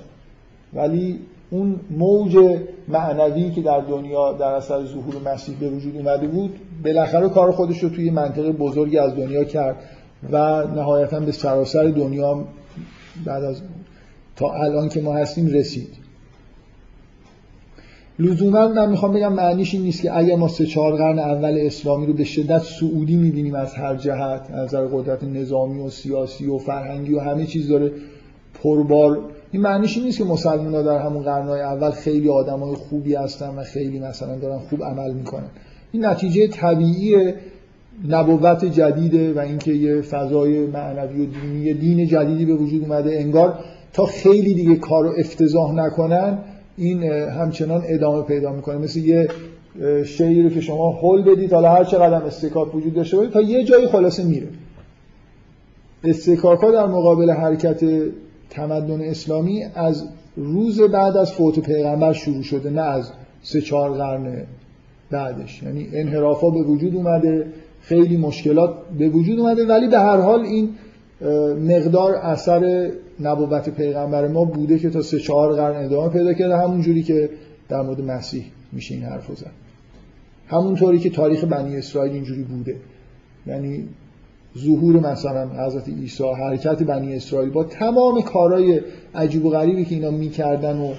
ولی 0.73 1.19
اون 1.49 1.79
موج 1.97 2.59
معنوی 2.87 3.51
که 3.51 3.61
در 3.61 3.79
دنیا 3.79 4.33
در 4.33 4.51
اثر 4.51 4.85
ظهور 4.85 5.33
مسیح 5.33 5.55
به 5.59 5.69
وجود 5.69 5.97
اومده 5.97 6.27
بود 6.27 6.59
بالاخره 6.83 7.29
کار 7.29 7.51
خودش 7.51 7.83
رو 7.83 7.89
توی 7.89 8.09
منطقه 8.09 8.51
بزرگی 8.51 8.97
از 8.97 9.15
دنیا 9.15 9.43
کرد 9.43 9.75
و 10.31 10.67
نهایتا 10.67 11.19
به 11.19 11.31
سراسر 11.31 11.83
دنیا 11.83 12.43
بعد 13.25 13.43
از 13.43 13.61
تا 14.35 14.53
الان 14.53 14.89
که 14.89 15.01
ما 15.01 15.15
هستیم 15.15 15.47
رسید. 15.47 16.05
لزوما 18.19 18.67
من 18.67 18.89
می‌خوام 18.89 19.13
بگم 19.13 19.33
معنیش 19.33 19.73
این 19.73 19.83
نیست 19.83 20.01
که 20.01 20.17
اگر 20.17 20.35
ما 20.35 20.47
سه 20.47 20.65
چهار 20.65 20.95
قرن 20.95 21.19
اول 21.19 21.57
اسلامی 21.61 22.05
رو 22.05 22.13
به 22.13 22.23
شدت 22.23 22.61
سعودی 22.61 23.15
می‌بینیم 23.15 23.55
از 23.55 23.73
هر 23.73 23.95
جهت 23.95 24.41
از 24.53 24.65
نظر 24.65 24.85
قدرت 24.85 25.23
نظامی 25.23 25.81
و 25.81 25.89
سیاسی 25.89 26.47
و 26.47 26.57
فرهنگی 26.57 27.13
و 27.13 27.19
همه 27.19 27.45
چیز 27.45 27.69
داره 27.69 27.91
پربار 28.63 29.19
این 29.51 29.61
معنیش 29.61 29.97
نیست 29.97 30.17
که 30.17 30.23
مسلمان 30.23 30.75
ها 30.75 30.81
در 30.81 30.97
همون 30.97 31.23
قرنهای 31.23 31.61
اول 31.61 31.91
خیلی 31.91 32.29
آدمای 32.29 32.75
خوبی 32.75 33.15
هستن 33.15 33.49
و 33.55 33.63
خیلی 33.63 33.99
مثلا 33.99 34.37
دارن 34.37 34.59
خوب 34.59 34.83
عمل 34.83 35.13
می‌کنن. 35.13 35.49
این 35.91 36.05
نتیجه 36.05 36.47
طبیعی 36.47 37.33
نبوت 38.09 38.65
جدیده 38.65 39.33
و 39.33 39.39
اینکه 39.39 39.73
یه 39.73 40.01
فضای 40.01 40.65
معنوی 40.65 41.25
و 41.25 41.25
دینی 41.25 41.73
دین 41.73 42.07
جدیدی 42.07 42.45
به 42.45 42.53
وجود 42.53 42.81
اومده. 42.81 43.19
انگار 43.19 43.59
تا 43.93 44.05
خیلی 44.05 44.53
دیگه 44.53 44.75
کارو 44.75 45.13
افتضاح 45.17 45.73
نکنن 45.73 46.37
این 46.77 47.03
همچنان 47.13 47.83
ادامه 47.87 48.23
پیدا 48.23 48.51
می‌کنه. 48.51 48.77
مثل 48.77 48.99
یه 48.99 49.27
شیعی 50.05 50.43
رو 50.43 50.49
که 50.49 50.61
شما 50.61 50.91
هول 50.91 51.23
بدید 51.23 51.53
حالا 51.53 51.69
هر 51.69 51.83
چقدر 51.83 52.25
استکاک 52.25 52.75
وجود 52.75 52.93
داشته 52.93 53.17
باشه 53.17 53.29
تا 53.29 53.41
یه 53.41 53.63
جایی 53.63 53.87
خلاصه 53.87 54.23
میره. 54.23 54.47
استکاک 56.03 56.59
ها 56.59 56.71
در 56.71 56.85
مقابل 56.85 57.31
حرکت 57.31 57.83
تمدن 58.49 59.01
اسلامی 59.01 59.63
از 59.75 60.07
روز 60.35 60.81
بعد 60.81 61.17
از 61.17 61.31
فوت 61.31 61.59
پیغمبر 61.59 62.13
شروع 62.13 62.43
شده 62.43 62.69
نه 62.69 62.81
از 62.81 63.11
سه 63.41 63.61
چهار 63.61 63.91
قرن 63.91 64.43
بعدش. 65.11 65.63
یعنی 65.63 65.89
انحرافا 65.93 66.49
به 66.49 66.61
وجود 66.61 66.95
اومده 66.95 67.47
خیلی 67.81 68.17
مشکلات 68.17 68.75
به 68.99 69.09
وجود 69.09 69.39
اومده 69.39 69.65
ولی 69.65 69.87
به 69.87 69.99
هر 69.99 70.17
حال 70.17 70.41
این 70.41 70.69
مقدار 71.67 72.15
اثر 72.15 72.91
نبوت 73.19 73.69
پیغمبر 73.69 74.27
ما 74.27 74.45
بوده 74.45 74.79
که 74.79 74.89
تا 74.89 75.01
سه 75.01 75.19
چهار 75.19 75.53
قرن 75.53 75.85
ادامه 75.85 76.09
پیدا 76.09 76.33
کرده 76.33 76.57
همون 76.57 76.81
جوری 76.81 77.03
که 77.03 77.29
در 77.69 77.81
مورد 77.81 78.01
مسیح 78.01 78.43
میشه 78.71 78.95
این 78.95 79.03
حرف 79.03 79.37
زد. 79.37 79.51
همونطوری 80.47 80.99
که 80.99 81.09
تاریخ 81.09 81.43
بنی 81.43 81.77
اسرائیل 81.77 82.13
اینجوری 82.13 82.41
بوده. 82.41 82.75
یعنی 83.47 83.87
ظهور 84.57 84.95
مثلا 85.11 85.65
حضرت 85.65 85.89
عیسی 85.89 86.23
حرکت 86.23 86.83
بنی 86.83 87.15
اسرائیل 87.15 87.49
با 87.49 87.63
تمام 87.63 88.21
کارهای 88.21 88.81
عجیب 89.15 89.45
و 89.45 89.49
غریبی 89.49 89.85
که 89.85 89.95
اینا 89.95 90.11
می‌کردن 90.11 90.77
و 90.77 90.93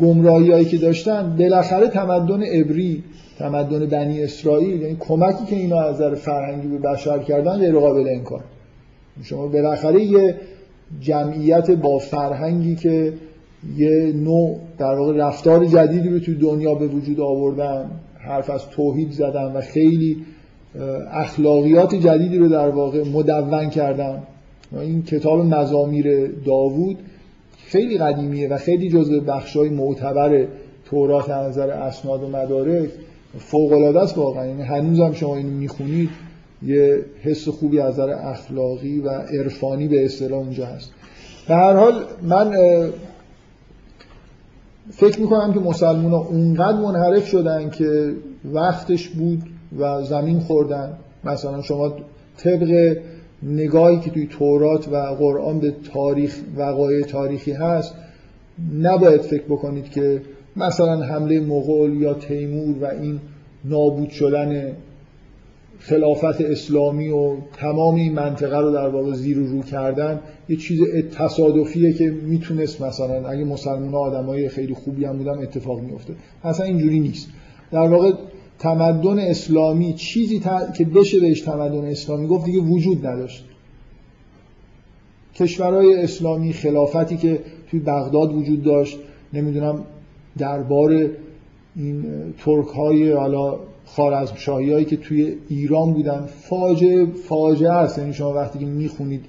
گمراهی 0.00 0.50
هایی 0.50 0.64
که 0.64 0.78
داشتن 0.78 1.36
بالاخره 1.38 1.88
تمدن 1.88 2.42
عبری 2.42 3.04
تمدن 3.38 3.86
بنی 3.86 4.22
اسرائیل 4.22 4.82
یعنی 4.82 4.96
کمکی 5.00 5.44
که 5.44 5.56
اینا 5.56 5.80
از 5.80 5.94
نظر 5.94 6.14
فرهنگی 6.14 6.68
به 6.68 6.78
بشر 6.78 7.18
کردن 7.18 7.58
غیر 7.58 7.78
قابل 7.78 8.08
انکار. 8.08 8.40
شما 9.22 9.46
بالاخره 9.46 10.02
یه 10.02 10.36
جمعیت 11.00 11.70
با 11.70 11.98
فرهنگی 11.98 12.76
که 12.76 13.12
یه 13.76 14.12
نوع 14.16 14.58
در 14.78 14.94
واقع 14.94 15.16
رفتار 15.16 15.66
جدیدی 15.66 16.08
رو 16.08 16.18
تو 16.18 16.34
دنیا 16.34 16.74
به 16.74 16.86
وجود 16.86 17.20
آوردن 17.20 17.90
حرف 18.18 18.50
از 18.50 18.68
توحید 18.68 19.10
زدن 19.10 19.52
و 19.52 19.60
خیلی 19.60 20.24
اخلاقیات 21.12 21.94
جدیدی 21.94 22.38
رو 22.38 22.48
در 22.48 22.68
واقع 22.68 23.04
مدون 23.04 23.70
کردن. 23.70 24.22
این 24.72 25.02
کتاب 25.02 25.40
مزامیر 25.40 26.26
داوود 26.26 26.98
خیلی 27.66 27.98
قدیمیه 27.98 28.48
و 28.48 28.56
خیلی 28.56 28.90
جزء 28.90 29.20
بخشای 29.20 29.68
معتبر 29.68 30.46
تورات 30.84 31.30
از 31.30 31.48
نظر 31.48 31.70
اسناد 31.70 32.22
و 32.22 32.28
مدارک 32.28 32.90
فوق 33.38 33.72
العاده 33.72 34.00
است 34.00 34.18
واقعا. 34.18 34.46
یعنی 34.46 34.62
هنوزم 34.62 35.12
شما 35.12 35.36
اینو 35.36 35.50
می‌خونید 35.50 36.10
یه 36.62 37.04
حس 37.22 37.48
خوبی 37.48 37.80
از 37.80 37.94
نظر 37.94 38.10
اخلاقی 38.10 39.00
و 39.00 39.08
عرفانی 39.08 39.88
به 39.88 40.04
اصطلاح 40.04 40.38
اونجا 40.38 40.66
هست. 40.66 40.90
به 41.48 41.54
هر 41.54 41.72
حال 41.72 42.04
من 42.22 42.52
فکر 44.90 45.20
می‌کنم 45.20 45.52
که 45.52 45.60
مسلمان 45.60 46.12
ها 46.12 46.18
اونقدر 46.18 46.78
منحرف 46.78 47.26
شدن 47.26 47.70
که 47.70 48.12
وقتش 48.52 49.08
بود 49.08 49.42
و 49.78 50.04
زمین 50.04 50.40
خوردن. 50.40 50.92
مثلا 51.24 51.62
شما 51.62 51.94
طبق 52.36 52.96
نگاهی 53.42 54.00
که 54.00 54.10
توی 54.10 54.26
تورات 54.26 54.88
و 54.88 54.96
قرآن 54.96 55.60
به 55.60 55.74
تاریخ 55.92 56.40
وقایع 56.56 57.02
تاریخی 57.02 57.52
هست 57.52 57.94
نباید 58.80 59.20
فکر 59.20 59.42
بکنید 59.42 59.90
که 59.90 60.22
مثلا 60.56 61.02
حمله 61.02 61.40
مغول 61.40 62.02
یا 62.02 62.14
تیمور 62.14 62.82
و 62.82 62.84
این 62.86 63.20
نابود 63.64 64.10
شدن 64.10 64.72
خلافت 65.78 66.40
اسلامی 66.40 67.08
و 67.08 67.36
تمام 67.56 67.94
این 67.94 68.12
منطقه 68.12 68.58
رو 68.58 68.72
در 68.72 68.88
واقع 68.88 69.12
زیر 69.12 69.38
و 69.38 69.46
رو 69.46 69.62
کردن 69.62 70.20
یه 70.48 70.56
چیز 70.56 70.80
تصادفیه 71.18 71.92
که 71.92 72.10
می‌تونست 72.10 72.82
مثلا 72.82 73.28
اگه 73.28 73.44
مسلمان 73.44 73.94
آدمای 73.94 74.48
خیلی 74.48 74.74
خوبی 74.74 75.04
هم 75.04 75.18
بودن 75.18 75.38
اتفاق 75.38 75.80
میفته 75.80 76.14
اصلا 76.44 76.66
اینجوری 76.66 77.00
نیست. 77.00 77.28
در 77.72 77.88
واقع 77.88 78.12
تمدن 78.62 79.18
اسلامی 79.18 79.94
چیزی 79.94 80.42
که 80.76 80.84
بشه 80.84 81.20
بهش 81.20 81.40
تمدن 81.40 81.84
اسلامی 81.84 82.26
گفت 82.26 82.44
دیگه 82.44 82.60
وجود 82.60 83.06
نداشت. 83.06 83.44
کشورهای 85.34 86.02
اسلامی 86.02 86.52
خلافتی 86.52 87.16
که 87.16 87.40
توی 87.70 87.80
بغداد 87.80 88.34
وجود 88.34 88.62
داشت 88.62 88.98
نمی‌دونم 89.32 89.84
دربار 90.38 91.10
این 91.76 92.04
ترک 92.38 92.66
های 92.66 93.12
حالا 93.12 93.58
خارزم 93.84 94.34
هایی 94.52 94.84
که 94.84 94.96
توی 94.96 95.36
ایران 95.48 95.92
بودن 95.92 96.26
فاجعه 96.26 97.06
فاجعه 97.06 97.72
است. 97.72 97.98
یعنی 97.98 98.14
شما 98.14 98.32
وقتی 98.32 98.58
که 98.58 98.66
می‌خونید 98.66 99.24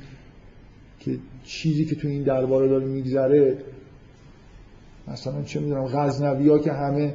که 0.99 1.17
چیزی 1.43 1.85
که 1.85 1.95
تو 1.95 2.07
این 2.07 2.23
درباره 2.23 2.67
داره 2.67 2.85
میگذره 2.85 3.57
مثلا 5.07 5.43
چه 5.43 5.59
می‌دونم 5.59 5.85
غزنوی 5.85 6.49
ها 6.49 6.59
که 6.59 6.71
همه 6.71 7.13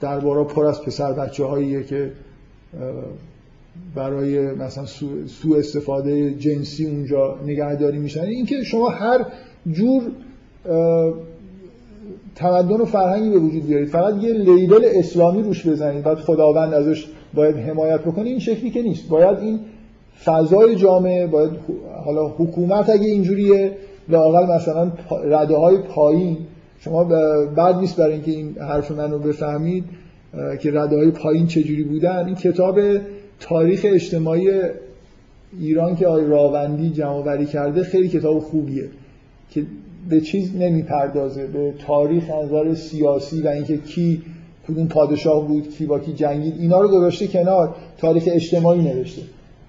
درباره 0.00 0.44
پر 0.44 0.66
از 0.66 0.82
پسر 0.82 1.12
بچه 1.12 1.44
هاییه 1.44 1.82
که 1.82 2.12
برای 3.94 4.52
مثلا 4.52 4.86
سو, 5.26 5.54
استفاده 5.58 6.34
جنسی 6.34 6.86
اونجا 6.86 7.36
نگهداری 7.46 7.98
میشن. 7.98 8.24
اینکه 8.24 8.62
شما 8.62 8.88
هر 8.88 9.26
جور 9.72 10.02
تمدن 12.34 12.80
و 12.80 12.84
فرهنگی 12.84 13.30
به 13.30 13.38
وجود 13.38 13.66
بیارید 13.66 13.88
فقط 13.88 14.22
یه 14.22 14.32
لیبل 14.32 14.84
اسلامی 14.84 15.42
روش 15.42 15.66
بزنید 15.66 16.04
بعد 16.04 16.18
خداوند 16.18 16.74
ازش 16.74 17.06
باید 17.34 17.56
حمایت 17.56 18.00
بکنه 18.00 18.28
این 18.28 18.38
شکلی 18.38 18.70
که 18.70 18.82
نیست. 18.82 19.08
باید 19.08 19.38
این 19.38 19.60
فضای 20.24 20.76
جامعه 20.76 21.26
باید 21.26 21.50
حالا 22.04 22.28
حکومت 22.28 22.90
اگه 22.90 23.06
اینجوریه 23.06 23.72
لاقل 24.08 24.54
مثلا 24.54 24.92
رده 25.24 25.56
های 25.56 25.78
پایین 25.78 26.36
شما 26.80 27.04
بعد 27.56 27.76
نیست 27.76 27.96
برای 27.96 28.12
اینکه 28.12 28.30
این 28.30 28.56
حرف 28.58 28.90
من 28.90 29.10
رو 29.10 29.18
بفهمید 29.18 29.84
که 30.60 30.70
رده 30.72 30.96
های 30.96 31.10
پایین 31.10 31.46
چجوری 31.46 31.84
بودن. 31.84 32.26
این 32.26 32.34
کتاب 32.34 32.80
تاریخ 33.40 33.86
اجتماعی 33.88 34.50
ایران 35.60 35.96
که 35.96 36.06
آقای 36.06 36.26
راوندی 36.26 36.90
جمع 36.90 37.44
کرده 37.44 37.82
خیلی 37.82 38.08
کتاب 38.08 38.38
خوبیه 38.38 38.88
که 39.50 39.66
به 40.08 40.20
چیز 40.20 40.56
نمی‌پردازه 40.56 41.46
به 41.46 41.74
تاریخ 41.86 42.30
نظر 42.30 42.74
سیاسی 42.74 43.42
و 43.42 43.48
اینکه 43.48 43.76
کی 43.76 44.22
کدوم 44.68 44.88
پادشاه 44.88 45.48
بود 45.48 45.70
کی 45.70 45.86
با 45.86 45.98
کی 45.98 46.12
جنگید. 46.12 46.54
اینا 46.58 46.80
رو 46.80 46.88
گذاشته 46.88 47.26
کنار 47.26 47.74
تاریخ 47.98 48.24
اجتماعی 48.26 48.82
نوشته. 48.82 49.22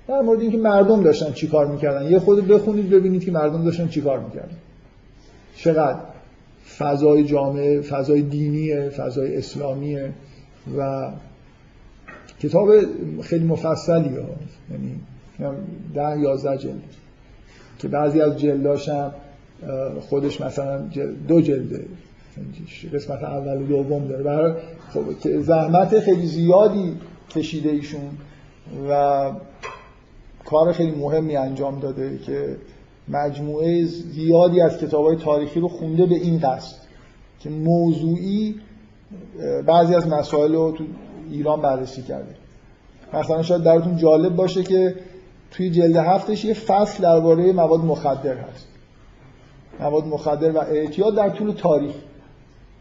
در 0.07 0.21
مورد 0.21 0.41
اینکه 0.41 0.57
مردم 0.57 1.03
داشتن 1.03 1.31
چیکار 1.31 1.67
می‌کردن. 1.67 2.11
یه 2.11 2.19
خود 2.19 2.47
بخونید 2.47 2.89
ببینید 2.89 3.23
که 3.23 3.31
مردم 3.31 3.63
داشتن 3.63 3.87
چیکار 3.87 4.19
می‌کردن. 4.19 4.57
چقدر؟ 5.55 5.99
فضای 6.77 7.23
جامعه 7.23 7.81
فضای 7.81 8.21
دینیه 8.21 8.89
فضای 8.89 9.37
اسلامیه 9.37 10.13
و 10.77 11.11
کتاب 12.39 12.69
خیلی 13.21 13.45
مفصلی 13.45 14.15
ها. 14.15 14.25
یعنی 14.71 14.95
ده 15.95 16.19
یازده 16.19 16.57
جلد. 16.57 16.81
که 17.79 17.87
بعضی 17.87 18.21
از 18.21 18.39
جلداش 18.39 18.89
هم 18.89 19.11
خودش 19.99 20.41
مثلا 20.41 20.81
دو 21.27 21.41
جلده. 21.41 21.85
قسمت 22.93 23.23
اول 23.23 23.61
و 23.61 23.65
دوم 23.65 24.07
داره. 24.07 24.23
برای 24.23 24.53
خب 24.89 25.41
زحمت 25.41 25.99
خیلی 25.99 26.27
زیادی 26.27 26.97
کشیده 27.29 27.69
ایشون 27.69 28.09
و 28.89 29.31
کار 30.45 30.73
خیلی 30.73 30.91
مهمی 30.91 31.37
انجام 31.37 31.79
داده 31.79 32.17
که 32.17 32.55
مجموعه 33.09 33.85
زیادی 33.85 34.61
از 34.61 34.77
کتاب 34.77 35.15
تاریخی 35.15 35.59
رو 35.59 35.67
خونده 35.67 36.05
به 36.05 36.15
این 36.15 36.39
قصد 36.39 36.75
که 37.39 37.49
موضوعی 37.49 38.55
بعضی 39.65 39.95
از 39.95 40.07
مسائل 40.07 40.53
رو 40.53 40.71
تو 40.71 40.83
ایران 41.31 41.61
بررسی 41.61 42.01
کرده. 42.01 42.35
مثلا 43.13 43.41
شاید 43.41 43.63
درتون 43.63 43.97
جالب 43.97 44.35
باشه 44.35 44.63
که 44.63 44.95
توی 45.51 45.69
جلد 45.69 45.95
هفتش 45.95 46.45
یه 46.45 46.53
فصل 46.53 47.03
درباره 47.03 47.53
مواد 47.53 47.79
مخدر 47.79 48.37
هست. 48.37 48.67
مواد 49.79 50.05
مخدر 50.05 50.51
و 50.51 50.57
اعتیاد 50.57 51.15
در 51.15 51.29
طول 51.29 51.51
تاریخ. 51.51 51.95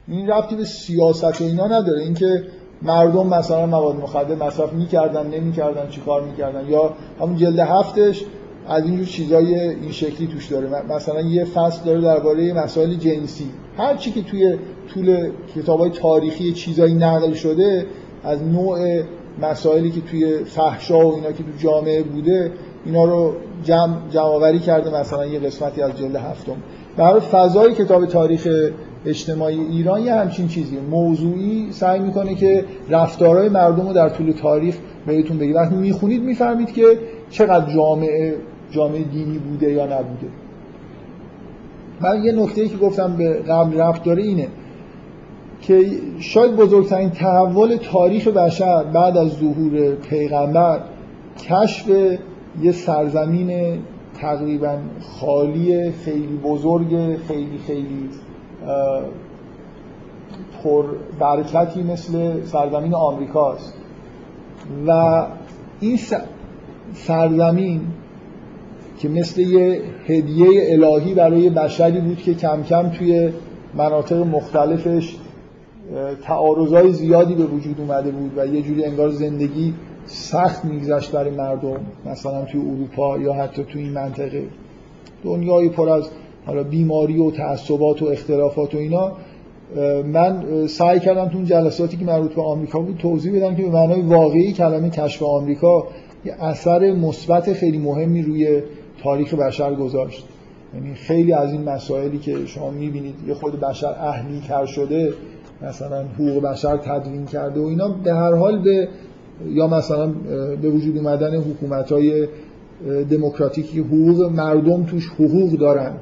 این 0.08 0.30
ربطی 0.30 0.56
به 0.56 0.64
سیاست 0.64 1.40
و 1.40 1.44
اینا 1.44 1.66
نداره. 1.66 2.02
اینکه 2.02 2.44
مردم 2.82 3.26
مثلا 3.26 3.66
مواد 3.66 3.96
مخدر 3.96 4.34
مصرف 4.34 4.72
می‌کردن 4.72 5.26
نمی‌کردن 5.26 5.88
چیکار 5.88 6.22
می‌کردن. 6.22 6.68
یا 6.68 6.94
همون 7.20 7.36
جلد 7.36 7.58
هفتش 7.58 8.24
از 8.68 8.84
اینجور 8.84 9.06
چیزای 9.06 9.54
این 9.54 9.90
شکلی 9.90 10.26
توش 10.26 10.46
داره. 10.46 10.68
مثلا 10.96 11.20
یه 11.20 11.44
فصل 11.44 11.84
داره 11.84 12.00
درباره 12.00 12.52
مسائل 12.52 12.94
جنسی 12.94 13.50
هر 13.78 13.96
چی 13.96 14.10
که 14.10 14.22
توی 14.22 14.58
طول 14.94 15.30
کتاب 15.56 15.80
های 15.80 15.90
تاریخی 15.90 16.52
چیزایی 16.52 16.94
نقل 16.94 17.32
شده 17.32 17.86
از 18.24 18.42
نوع 18.42 19.02
مسائلی 19.42 19.90
که 19.90 20.00
توی 20.00 20.44
فحشا 20.44 21.08
و 21.08 21.14
اینا 21.14 21.32
که 21.32 21.42
تو 21.42 21.50
جامعه 21.58 22.02
بوده 22.02 22.52
اینا 22.84 23.04
رو 23.04 23.34
جمع 23.64 23.96
جمع 24.10 24.58
کرده 24.58 25.00
مثلا 25.00 25.26
یه 25.26 25.38
قسمتی 25.38 25.82
از 25.82 25.98
جلد 25.98 26.16
هفتم. 26.16 26.56
برای 26.96 27.20
فضای 27.20 27.74
کتاب 27.74 28.06
تاریخ 28.06 28.48
اجتماعی 29.06 29.60
ایران 29.60 30.02
یه 30.02 30.14
همچین 30.14 30.48
چیزی 30.48 30.78
موضوعی 30.90 31.68
سعی 31.72 32.00
می‌کنه 32.00 32.34
که 32.34 32.64
رفتارهای 32.90 33.48
مردم 33.48 33.86
رو 33.86 33.92
در 33.92 34.08
طول 34.08 34.32
تاریخ 34.32 34.76
بهتون 35.06 35.38
بگی 35.38 35.52
وقتی 35.52 35.74
می‌خونید 35.74 36.22
می‌فهمید 36.22 36.72
که 36.72 36.98
چقدر 37.30 37.74
جامعه 37.74 38.34
جامعه 38.70 39.02
دینی 39.02 39.38
بوده 39.38 39.72
یا 39.72 39.84
نبوده. 39.84 40.28
من 42.00 42.24
یه 42.24 42.32
نکته 42.32 42.68
که 42.68 42.76
گفتم 42.76 43.16
به 43.16 43.32
قبل 43.32 43.80
رفت 43.80 44.04
داره 44.04 44.22
اینه 44.22 44.48
که 45.60 45.86
شاید 46.20 46.56
بزرگترین 46.56 47.10
تحول 47.10 47.76
تاریخ 47.76 48.28
بشر 48.28 48.84
بعد 48.84 49.16
از 49.16 49.28
ظهور 49.28 49.94
پیغمبر 49.94 50.80
کشف 51.38 51.88
یه 52.62 52.72
سرزمین 52.72 53.78
تقریبا 54.20 54.78
خالی 55.00 55.92
خیلی 55.92 56.40
بزرگ 56.44 57.16
خیلی 57.16 57.58
خیلی 57.66 58.08
پر 60.62 60.84
برکتی 61.20 61.82
مثل 61.82 62.42
سرزمین 62.44 62.94
آمریکاست. 62.94 63.74
و 64.86 65.26
این 65.80 65.98
سرزمین 66.94 67.80
که 68.98 69.08
مثل 69.08 69.40
یه 69.40 69.80
هدیه 70.06 70.48
الهی 70.72 71.14
برای 71.14 71.50
بشری 71.50 72.00
بود 72.00 72.18
که 72.18 72.34
کم 72.34 72.62
کم 72.62 72.88
توی 72.88 73.32
مناطق 73.74 74.16
مختلفش 74.16 75.16
تعارضای 76.22 76.92
زیادی 76.92 77.34
به 77.34 77.44
وجود 77.44 77.80
اومده 77.80 78.10
بود 78.10 78.32
و 78.36 78.46
یه 78.46 78.62
جوری 78.62 78.84
انگار 78.84 79.10
زندگی 79.10 79.74
سخت 80.06 80.64
میگذشت 80.64 81.12
برای 81.12 81.30
مردم 81.30 81.80
مثلا 82.06 82.44
توی 82.44 82.60
اروپا 82.60 83.18
یا 83.18 83.32
حتی 83.32 83.64
توی 83.64 83.82
این 83.82 83.92
منطقه. 83.92 84.42
دنیای 85.24 85.68
پر 85.68 85.88
از 85.88 86.08
حالا 86.46 86.62
بیماری 86.62 87.20
و 87.20 87.30
تعصبات 87.30 88.02
و 88.02 88.06
اختلافات 88.06 88.74
و 88.74 88.78
اینا. 88.78 89.12
من 90.04 90.66
سعی 90.66 91.00
کردم 91.00 91.28
تو 91.28 91.36
اون 91.36 91.44
جلساتی 91.44 91.96
که 91.96 92.04
مربوط 92.04 92.34
به 92.34 92.42
آمریکا 92.42 92.80
بود 92.80 92.96
توضیح 92.96 93.36
بدم 93.36 93.56
که 93.56 93.62
به 93.62 93.68
معنای 93.68 94.00
واقعی 94.00 94.52
کلمه 94.52 94.90
کشف 94.90 95.22
آمریکا 95.22 95.86
یه 96.24 96.44
اثر 96.44 96.92
مثبت 96.92 97.52
خیلی 97.52 97.78
مهمی 97.78 98.22
روی 98.22 98.62
تاریخ 99.02 99.34
بشر 99.34 99.74
گذاشت. 99.74 100.28
یعنی 100.74 100.94
خیلی 100.94 101.32
از 101.32 101.52
این 101.52 101.64
مسائلی 101.64 102.18
که 102.18 102.46
شما 102.46 102.70
می‌بینید 102.70 103.14
یه 103.26 103.34
خود 103.34 103.60
بشر 103.60 103.94
اهلی 104.00 104.40
تر 104.48 104.66
شده 104.66 105.12
مثلا 105.62 106.04
حقوق 106.04 106.42
بشر 106.42 106.76
تدوین 106.76 107.26
کرده 107.26 107.60
و 107.60 107.64
اینا 107.64 107.88
به 107.88 108.14
هر 108.14 108.34
حال 108.34 108.62
به 108.62 108.88
یا 109.46 109.66
مثلا 109.66 110.06
به 110.62 110.70
وجود 110.70 110.96
اومدن 110.96 111.36
حکومت 111.36 111.92
های 111.92 112.28
دموکراتیکی 113.10 113.80
حقوق 113.80 114.22
مردم 114.22 114.84
توش 114.84 115.08
حقوق 115.08 115.52
دارن. 115.52 115.92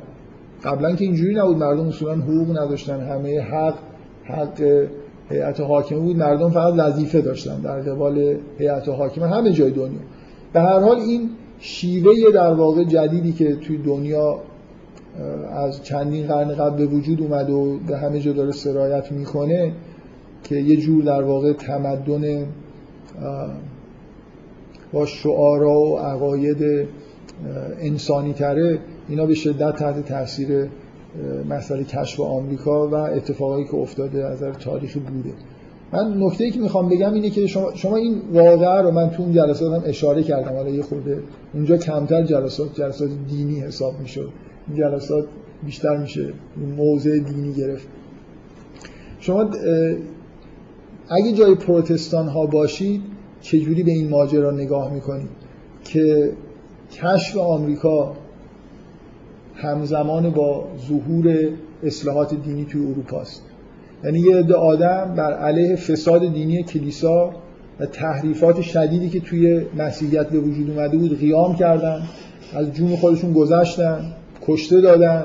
قبلا 0.65 0.97
که 0.97 1.05
اینجوری 1.05 1.35
نبود 1.35 1.57
مردم 1.57 1.89
اصولا 1.89 2.15
حقوق 2.15 2.51
نداشتن. 2.51 3.01
همه 3.01 3.41
حق 3.41 3.75
حق 4.25 4.87
هیئت 5.31 5.61
حاکمه 5.61 5.99
بود. 5.99 6.17
مردم 6.17 6.51
فقط 6.51 6.75
وظیفه 6.77 7.21
داشتن 7.21 7.61
در 7.61 7.81
قبال 7.81 8.37
هیئت 8.59 8.89
حاکمه. 8.89 9.27
همه 9.27 9.53
جای 9.53 9.71
دنیا. 9.71 10.01
به 10.53 10.61
هر 10.61 10.81
حال 10.81 10.97
این 10.97 11.31
شیوه 11.59 12.33
در 12.35 12.55
واقع 12.55 12.85
جدیدی 12.85 13.33
که 13.33 13.57
توی 13.57 13.79
دنیا 13.79 14.41
از 15.53 15.83
چندین 15.83 16.27
قرن 16.27 16.55
قبل 16.55 16.77
به 16.77 16.87
وجود 16.87 17.21
اومد 17.21 17.51
و 17.51 17.79
به 17.79 17.99
همه 17.99 18.21
جا 18.21 18.33
داره 18.33 18.53
سرایت 18.53 19.13
می‌کنه 19.13 19.73
که 20.45 20.57
یه 20.57 20.77
جور 20.77 21.05
در 21.05 21.23
واقع 21.23 21.53
تمدن 21.53 22.47
با 24.93 25.07
شعارا 25.07 25.81
و 25.81 25.99
عقاید 25.99 26.89
انسانی 27.81 28.33
تره 28.33 28.79
اینا 29.09 29.27
به 29.27 29.35
شدت 29.35 29.77
تحت 29.77 30.05
تاثیر 30.05 30.69
مسئله 31.49 31.85
کشف 31.85 32.21
آمریکا 32.21 32.89
و 32.89 32.95
اتفاقایی 32.95 33.65
که 33.65 33.75
افتاده 33.75 34.25
از 34.25 34.37
نظر 34.37 34.53
تاریخی 34.53 35.01
بوده. 35.01 35.31
من 35.97 36.23
نکته 36.23 36.45
ای 36.45 36.51
که 36.51 36.61
می‌خوام 36.61 36.89
بگم 36.89 37.15
اینه 37.15 37.31
که 37.31 37.47
شما, 37.47 37.75
شما 37.75 37.97
این 37.97 38.23
واقعه 38.33 38.83
رو 38.83 38.91
من 38.91 39.11
تو 39.11 39.23
اون 39.23 39.33
جلسات 39.33 39.73
هم 39.73 39.83
اشاره 39.87 40.23
کردم. 40.23 40.57
حالا 40.57 40.71
یه 40.71 40.83
خورده 40.83 41.23
اونجا 41.55 41.77
کمتر 41.77 42.23
جلسات 42.23 42.75
جلسات 42.75 43.11
دینی 43.29 43.61
حساب 43.61 44.01
می‌شد 44.01 44.33
این 44.69 44.77
جلسات 44.79 45.25
بیشتر 45.65 45.97
میشه. 45.97 46.33
موضع 46.77 47.19
دینی 47.19 47.53
گرفت. 47.53 47.89
شما 49.21 49.51
اگه 51.09 51.33
جای 51.33 51.55
پروتستان 51.55 52.29
ها 52.29 52.47
باشید 52.47 53.03
چجوری 53.41 53.83
به 53.83 53.91
این 53.91 54.09
ماجرا 54.09 54.51
نگاه 54.51 54.95
می‌کنید 54.95 55.29
که 55.85 56.33
کشف 56.93 57.37
آمریکا 57.37 58.17
همزمان 59.55 60.31
با 60.31 60.65
ظهور 60.89 61.49
اصلاحات 61.83 62.35
دینی 62.35 62.65
توی 62.65 62.87
اروپا 62.87 63.21
است 63.21 63.43
یعنی 64.05 64.19
یه 64.19 64.37
عده 64.37 64.55
آدم 64.55 65.15
بر 65.17 65.33
علیه 65.33 65.77
فساد 65.77 66.33
دینی 66.33 66.63
کلیسا 66.63 67.31
و 67.81 67.87
تحریفات 67.87 68.61
شدیدی 68.61 69.09
که 69.09 69.21
توی 69.21 69.63
مسیحیت 69.79 70.29
به 70.29 70.39
وجود 70.39 70.71
اومده 70.71 70.99
بود 70.99 71.21
قیام 71.21 71.57
کردن 71.57 72.03
از 72.55 72.73
جون 72.73 72.97
خودشون 72.97 73.33
گذشتن 73.33 74.01
کشته 74.47 74.81
دادن 74.81 75.25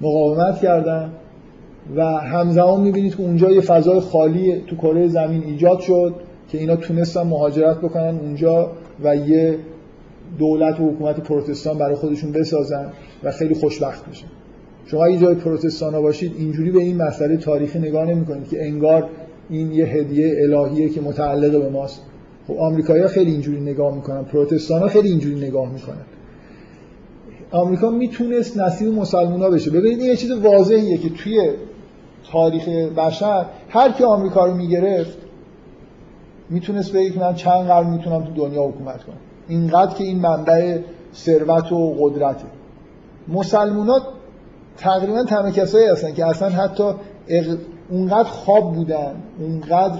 مقاومت 0.00 0.60
کردن 0.60 1.10
و 1.96 2.04
همزمان 2.04 2.80
می‌بینید 2.80 3.16
که 3.16 3.22
اونجا 3.22 3.50
یه 3.50 3.60
فضای 3.60 4.00
خالی 4.00 4.62
تو 4.66 4.76
کره 4.76 5.08
زمین 5.08 5.44
ایجاد 5.44 5.80
شد 5.80 6.14
که 6.48 6.58
اینا 6.58 6.76
تونستن 6.76 7.22
مهاجرت 7.22 7.78
بکنن 7.78 8.18
اونجا 8.18 8.72
و 9.04 9.16
یه 9.16 9.58
دولت 10.38 10.80
و 10.80 10.90
حکومت 10.90 11.20
پروتستان 11.20 11.78
برای 11.78 11.94
خودشون 11.94 12.32
بسازن 12.32 12.92
و 13.24 13.30
خیلی 13.30 13.54
خوشبخت 13.54 14.08
بشن. 14.08 14.26
شما 14.86 15.04
اگه 15.04 15.18
جای 15.18 15.34
پروتستان 15.34 15.94
ها 15.94 16.02
باشید 16.02 16.32
اینجوری 16.38 16.70
به 16.70 16.80
این 16.80 17.02
مسئله 17.02 17.36
تاریخی 17.36 17.78
نگاه 17.78 18.04
نمی 18.04 18.26
کنید 18.26 18.48
که 18.48 18.66
انگار 18.66 19.08
این 19.50 19.72
یه 19.72 19.86
هدیه 19.86 20.36
الهیه 20.42 20.88
که 20.88 21.00
متعلق 21.00 21.62
به 21.62 21.68
ماست. 21.68 22.02
خب 22.48 22.54
آمریکایی‌ها 22.58 23.08
خیلی 23.08 23.30
اینجوری 23.30 23.60
نگاه 23.60 23.94
می‌کنن 23.94 24.24
پروتستان 24.24 24.80
ها 24.80 24.88
خیلی 24.88 25.08
اینجوری 25.08 25.48
نگاه 25.48 25.72
می‌کنن. 25.72 26.04
آمریکا 27.50 27.90
می‌تونست 27.90 28.58
نصیب 28.58 28.88
مسلمان 28.88 29.50
بشه. 29.50 29.70
ببینید 29.70 30.00
یه 30.00 30.16
چیز 30.16 30.30
واضحیه 30.30 30.98
که 30.98 31.08
توی 31.08 31.50
تاریخ 32.32 32.68
بشر 32.68 33.46
هر 33.68 33.92
کی 33.92 34.04
آمریکا 34.04 34.46
رو 34.46 34.54
می‌گرفت 34.54 35.18
می‌تونست 36.50 36.92
بگه 36.92 37.18
من 37.18 37.34
چند 37.34 37.66
قرن 37.66 37.90
می‌تونم 37.90 38.24
تو 38.24 38.32
دنیا 38.32 38.62
حکومت 38.62 39.04
کنم. 39.04 39.16
اینقدر 39.48 39.94
که 39.94 40.04
این 40.04 40.18
منبع 40.18 40.78
ثروت 41.14 41.72
و 41.72 41.94
قدرته. 42.00 42.44
مسلمانات 43.28 44.02
تقریبا 44.78 45.24
تنها 45.24 45.50
کسایی 45.50 45.86
هستن 45.86 46.14
که 46.14 46.26
اصلا 46.26 46.48
حتی 46.48 46.84
اغ... 47.28 47.56
اونقدر 47.90 48.28
خواب 48.28 48.74
بودن 48.74 49.14
اونقدر 49.40 49.98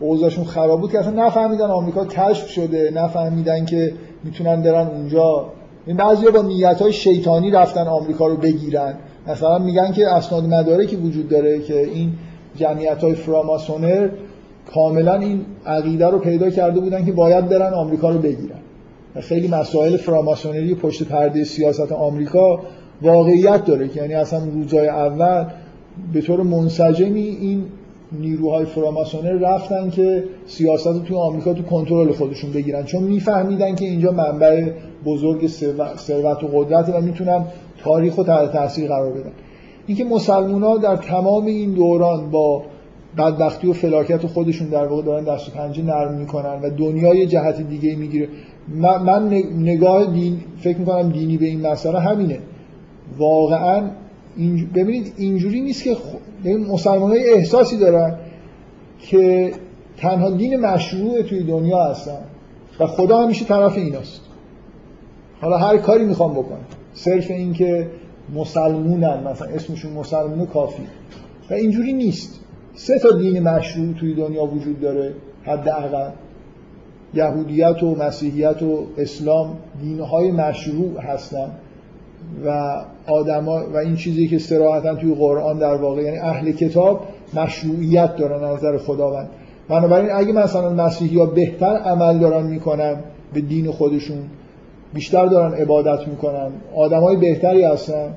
اوضاعشون 0.00 0.44
خراب 0.44 0.80
بود 0.80 0.92
که 0.92 0.98
اصلا 0.98 1.26
نفهمیدن 1.26 1.64
آمریکا 1.64 2.04
کشف 2.04 2.48
شده 2.48 2.90
نفهمیدن 2.94 3.64
که 3.64 3.92
می‌تونن 4.24 4.62
برن 4.62 4.86
اونجا. 4.86 5.46
این 5.86 5.96
بعضیا 5.96 6.30
با 6.30 6.42
نیت 6.42 6.90
شیطانی 6.90 7.50
رفتن 7.50 7.86
آمریکا 7.86 8.26
رو 8.26 8.36
بگیرن. 8.36 8.94
مثلا 9.26 9.58
میگن 9.58 9.92
که 9.92 10.08
اسناد 10.08 10.44
مدارکی 10.44 10.96
وجود 10.96 11.28
داره 11.28 11.60
که 11.60 11.80
این 11.80 12.12
جمعیت 12.56 12.98
های 12.98 13.14
فراماسونر 13.14 14.08
کاملا 14.74 15.14
این 15.14 15.46
عقیده 15.66 16.06
رو 16.06 16.18
پیدا 16.18 16.50
کرده 16.50 16.80
بودن 16.80 17.04
که 17.04 17.12
باید 17.12 17.48
برن 17.48 17.74
آمریکا 17.74 18.10
رو 18.10 18.18
بگیرن. 18.18 18.58
خیلی 19.20 19.48
مسائل 19.48 19.96
فراماسونری 19.96 20.74
پشت 20.74 21.02
پرده 21.02 21.44
سیاست 21.44 21.92
آمریکا 21.92 22.60
واقعیت 23.02 23.64
داره 23.64 23.88
که 23.88 24.00
یعنی 24.00 24.14
اصلا 24.14 24.44
روزای 24.44 24.88
اول 24.88 25.44
به 26.12 26.20
طور 26.20 26.42
منسجمی 26.42 27.20
این 27.20 27.64
نیروهای 28.12 28.64
فراماسونر 28.64 29.32
رفتن 29.32 29.90
که 29.90 30.24
سیاست 30.46 31.10
رو 31.10 31.18
آمریکا 31.18 31.54
تو 31.54 31.62
کنترل 31.62 32.12
خودشون 32.12 32.52
بگیرن. 32.52 32.84
چون 32.84 33.02
میفهمیدن 33.02 33.74
که 33.74 33.84
اینجا 33.84 34.12
منبع 34.12 34.70
بزرگ 35.04 35.46
ثروت 35.96 36.44
و 36.44 36.46
قدرت 36.46 36.88
و 36.88 37.00
می‌تونن 37.00 37.44
تاریخ 37.78 38.14
رو 38.14 38.24
تحت 38.24 38.52
تاثیر 38.52 38.88
قرار 38.88 39.12
بدن. 39.12 39.32
اینکه 39.86 40.04
مسلمان 40.04 40.80
در 40.80 40.96
تمام 40.96 41.46
این 41.46 41.72
دوران 41.72 42.30
با 42.30 42.62
بدبختی 43.18 43.68
و 43.68 43.72
فلاکت 43.72 44.26
خودشون 44.26 44.68
در 44.68 44.86
واقع 44.86 45.02
دارن 45.02 45.24
دست 45.24 45.48
و 45.48 45.52
پنجه 45.52 45.82
نرم 45.82 46.14
می‌کنن 46.14 46.60
و 46.62 46.70
دنیای 46.70 47.26
جهت 47.26 47.60
دیگه 47.68 47.96
می‌گیره. 47.96 48.28
من 49.04 49.28
نگاه 49.58 50.12
دین 50.12 50.40
فکر 50.60 50.78
می‌کنم 50.78 51.08
دینی 51.08 51.36
به 51.36 51.46
این 51.46 51.66
مسئله 51.66 52.00
همینه. 52.00 52.38
واقعا 53.18 53.90
این 54.36 54.70
ببینید 54.74 55.12
اینجوری 55.16 55.60
نیست 55.60 55.82
که 55.82 55.96
مسلمان 56.68 57.10
های 57.10 57.30
احساسی 57.30 57.78
دارن 57.78 58.18
که 58.98 59.52
تنها 59.96 60.30
دین 60.30 60.60
مشروع 60.60 61.22
توی 61.22 61.42
دنیا 61.42 61.84
هستن 61.84 62.18
و 62.80 62.86
خدا 62.86 63.22
همیشه 63.22 63.44
طرف 63.44 63.76
ایناست. 63.76 64.20
حالا 65.40 65.58
هر 65.58 65.76
کاری 65.76 66.04
می‌خوام 66.04 66.32
بکنم. 66.32 66.64
صرف 66.94 67.30
این 67.30 67.52
که 67.52 67.90
مسلمونن 68.34 69.22
مثلا 69.22 69.48
اسمشون 69.48 69.92
مسلمون 69.92 70.46
کافی. 70.46 70.82
و 71.50 71.54
اینجوری 71.54 71.92
نیست. 71.92 72.40
سه 72.74 72.98
تا 72.98 73.10
دین 73.10 73.42
مشروع 73.42 73.94
توی 73.94 74.14
دنیا 74.14 74.44
وجود 74.44 74.80
داره 74.80 75.14
حداقل. 75.44 76.10
یهودیت 77.14 77.82
و 77.82 77.94
مسیحیت 77.94 78.62
و 78.62 78.86
اسلام 78.98 79.58
دینهای 79.80 80.30
مشروع 80.30 81.00
هستن. 81.00 81.50
و 82.46 82.76
آدما 83.06 83.62
و 83.74 83.76
این 83.76 83.96
چیزی 83.96 84.28
که 84.28 84.36
استراحتا 84.36 84.94
توی 84.94 85.14
قرآن 85.14 85.58
در 85.58 85.74
واقع 85.74 86.02
یعنی 86.02 86.18
اهل 86.18 86.52
کتاب 86.52 87.00
مشروعیت 87.34 88.16
دارن 88.16 88.52
نظر 88.52 88.78
خداوند. 88.78 89.28
بنابراین 89.68 90.10
اگه 90.12 90.32
مثلا 90.32 90.70
مسیحی 90.70 91.18
ها 91.18 91.26
بهتر 91.26 91.76
عمل 91.76 92.18
دارن 92.18 92.46
می‌کنن 92.46 92.96
به 93.34 93.40
دین 93.40 93.70
خودشون 93.70 94.18
بیشتر 94.94 95.26
دارن 95.26 95.54
عبادت 95.54 96.08
می‌کنن 96.08 96.50
آدمای 96.76 97.16
بهتری 97.16 97.62
هستن 97.62 98.14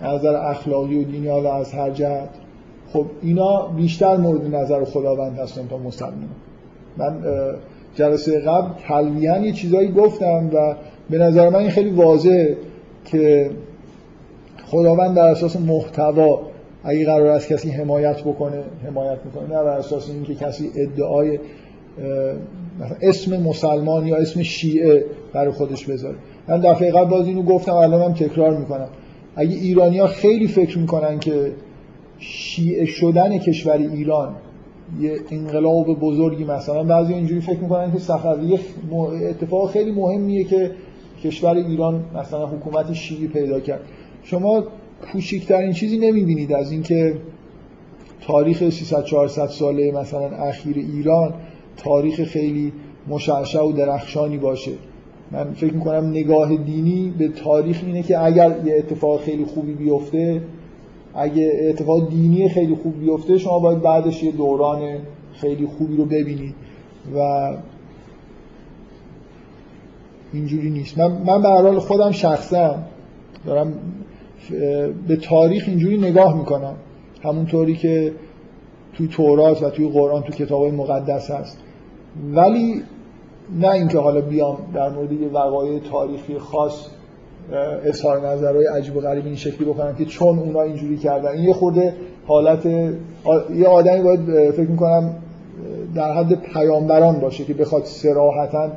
از 0.00 0.20
نظر 0.20 0.34
اخلاقی 0.34 1.00
و 1.00 1.04
دینی 1.04 1.28
حالا 1.28 1.54
از 1.54 1.72
هر 1.72 1.90
جهت. 1.90 2.28
خب 2.92 3.06
اینا 3.22 3.66
بیشتر 3.76 4.16
مورد 4.16 4.54
نظر 4.54 4.84
خداوند 4.84 5.38
هستن 5.38 5.68
تا 5.68 5.78
مسلمان. 5.78 6.28
من 6.96 7.24
جلسه 7.94 8.40
قبل 8.40 8.68
تلویحا 8.88 9.38
یه 9.38 9.52
چیزایی 9.52 9.92
گفتم 9.92 10.50
و 10.54 10.74
به 11.10 11.18
نظر 11.18 11.48
من 11.48 11.58
این 11.58 11.70
خیلی 11.70 11.90
واضحه. 11.90 12.56
که 13.10 13.50
خداوند 14.66 15.16
در 15.16 15.26
اساس 15.26 15.56
محتوا 15.56 16.40
اگه 16.84 17.04
قرار 17.04 17.26
است 17.26 17.48
کسی 17.48 17.70
حمایت 17.70 18.20
بکنه 18.20 18.62
حمایت 18.86 19.18
می‌کنه. 19.24 19.42
نه 19.42 19.64
بر 19.64 19.78
اساس 19.78 20.10
اینکه 20.10 20.34
کسی 20.34 20.70
ادعای 20.76 21.38
اسم 23.02 23.42
مسلمان 23.42 24.06
یا 24.06 24.16
اسم 24.16 24.42
شیعه 24.42 25.04
برای 25.32 25.50
خودش 25.50 25.86
بذاره. 25.86 26.16
من 26.48 26.60
دفعه 26.60 26.90
قبل 26.90 27.10
باز 27.10 27.26
اینو 27.26 27.42
گفتم 27.42 27.72
الان 27.72 28.02
هم 28.02 28.12
تکرار 28.12 28.56
می‌کنم. 28.56 28.88
اگه 29.36 29.56
ایرانی 29.56 29.98
ها 29.98 30.06
خیلی 30.06 30.48
فکر 30.48 30.78
می‌کنن 30.78 31.18
که 31.18 31.52
شیعه 32.18 32.84
شدن 32.84 33.38
کشور 33.38 33.76
ایران 33.76 34.34
یه 35.00 35.16
انقلاب 35.30 36.00
بزرگی 36.00 36.44
مثلا 36.44 36.84
بعضی 36.84 37.14
اینجوری 37.14 37.40
فکر 37.40 37.60
می‌کنن 37.60 37.92
که 37.92 37.98
صفویه 37.98 38.58
اتفاق 39.30 39.70
خیلی 39.70 39.92
مهمیه 39.92 40.44
که 40.44 40.70
کشور 41.24 41.54
ایران 41.56 42.04
مثلا 42.14 42.46
حکومت 42.46 42.92
شیعی 42.92 43.28
پیدا 43.28 43.60
کرد. 43.60 43.80
شما 44.22 44.64
کوچکترین 45.12 45.72
چیزی 45.72 45.98
نمی‌بینید 45.98 46.52
از 46.52 46.72
اینکه 46.72 47.14
تاریخ 48.26 48.58
300 48.70 49.04
400 49.04 49.46
ساله 49.46 49.92
مثلا 49.92 50.28
اخیر 50.28 50.76
ایران 50.76 51.34
تاریخ 51.76 52.24
خیلی 52.24 52.72
مشعشع 53.08 53.62
و 53.62 53.72
درخشانی 53.72 54.38
باشه. 54.38 54.72
من 55.32 55.52
فکر 55.52 55.74
می‌کنم 55.74 56.10
نگاه 56.10 56.56
دینی 56.56 57.14
به 57.18 57.28
تاریخ 57.28 57.82
اینه 57.86 58.02
که 58.02 58.24
اگر 58.24 58.56
یه 58.64 58.76
اتفاق 58.78 59.20
خیلی 59.20 59.44
خوبی 59.44 59.72
بیفته 59.72 60.42
اگه 61.14 61.52
اتفاق 61.68 62.10
دینی 62.10 62.48
خیلی 62.48 62.74
خوب 62.74 63.00
بیفته 63.00 63.38
شما 63.38 63.58
باید 63.58 63.82
بعدش 63.82 64.22
یه 64.22 64.32
دوران 64.32 64.80
خیلی 65.32 65.66
خوبی 65.66 65.96
رو 65.96 66.04
ببینید. 66.04 66.54
و 67.14 67.18
اینجوری 70.32 70.70
نیست. 70.70 70.98
من, 70.98 71.06
من 71.06 71.42
به 71.42 71.48
حال 71.48 71.78
خودم 71.78 72.10
شخصا 72.10 72.74
دارم 73.46 73.72
به 75.08 75.16
تاریخ 75.16 75.64
اینجوری 75.66 75.98
نگاه 75.98 76.38
می‌کنم. 76.38 76.74
همونطوری 77.22 77.76
که 77.76 78.12
توی 78.94 79.08
تورات 79.08 79.62
و 79.62 79.70
توی 79.70 79.88
قرآن 79.88 80.22
توی 80.22 80.46
کتاب 80.46 80.64
مقدس 80.64 81.30
هست. 81.30 81.58
ولی 82.34 82.82
نه 83.60 83.70
اینکه 83.70 83.98
حالا 83.98 84.20
بیام 84.20 84.56
در 84.74 84.88
مورد 84.88 85.12
یه 85.12 85.28
وقایع 85.28 85.80
تاریخی 85.90 86.38
خاص 86.38 86.86
اظهار 87.84 88.26
نظرهای 88.28 88.66
عجیب 88.66 88.96
و 88.96 89.00
غریب 89.00 89.24
این 89.26 89.36
شکلی 89.36 89.64
بکنم 89.68 89.94
که 89.94 90.04
چون 90.04 90.38
اونا 90.38 90.62
اینجوری 90.62 90.96
کردن. 90.96 91.28
این 91.28 91.44
یه 91.44 91.52
خورده 91.52 91.94
حالت 92.26 92.66
یه 93.56 93.66
آدمی 93.66 94.02
باید 94.02 94.50
فکر 94.50 94.70
می‌کنم 94.70 95.14
در 95.94 96.12
حد 96.12 96.34
پیامبران 96.34 97.20
باشه 97.20 97.44
که 97.44 97.54
بخواد 97.54 97.84
سراحتا 97.84 98.72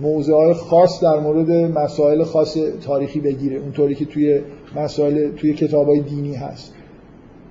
موضوع 0.00 0.52
خاص 0.52 1.02
در 1.02 1.20
مورد 1.20 1.50
مسائل 1.50 2.22
خاص 2.24 2.56
تاریخی 2.80 3.20
بگیره. 3.20 3.56
اونطوری 3.56 3.94
که 3.94 4.04
توی 4.04 4.40
مسائل 4.76 5.30
توی 5.30 5.54
کتابای 5.54 6.00
دینی 6.00 6.34
هست. 6.34 6.72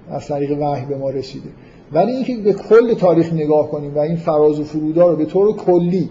از 0.10 0.28
طریق 0.28 0.62
وحی 0.62 0.86
به 0.86 0.98
ما 0.98 1.10
رسیده. 1.10 1.50
ولی 1.94 2.12
اینکه 2.12 2.38
به 2.38 2.54
کل 2.54 2.94
تاریخ 2.94 3.34
نگاه 3.34 3.72
کنیم 3.72 3.96
و 3.96 4.00
این 4.00 4.16
فراز 4.16 4.60
و 4.60 4.64
فرودا 4.64 5.10
رو 5.10 5.16
به 5.16 5.26
طور 5.26 5.56
کلی 5.56 6.10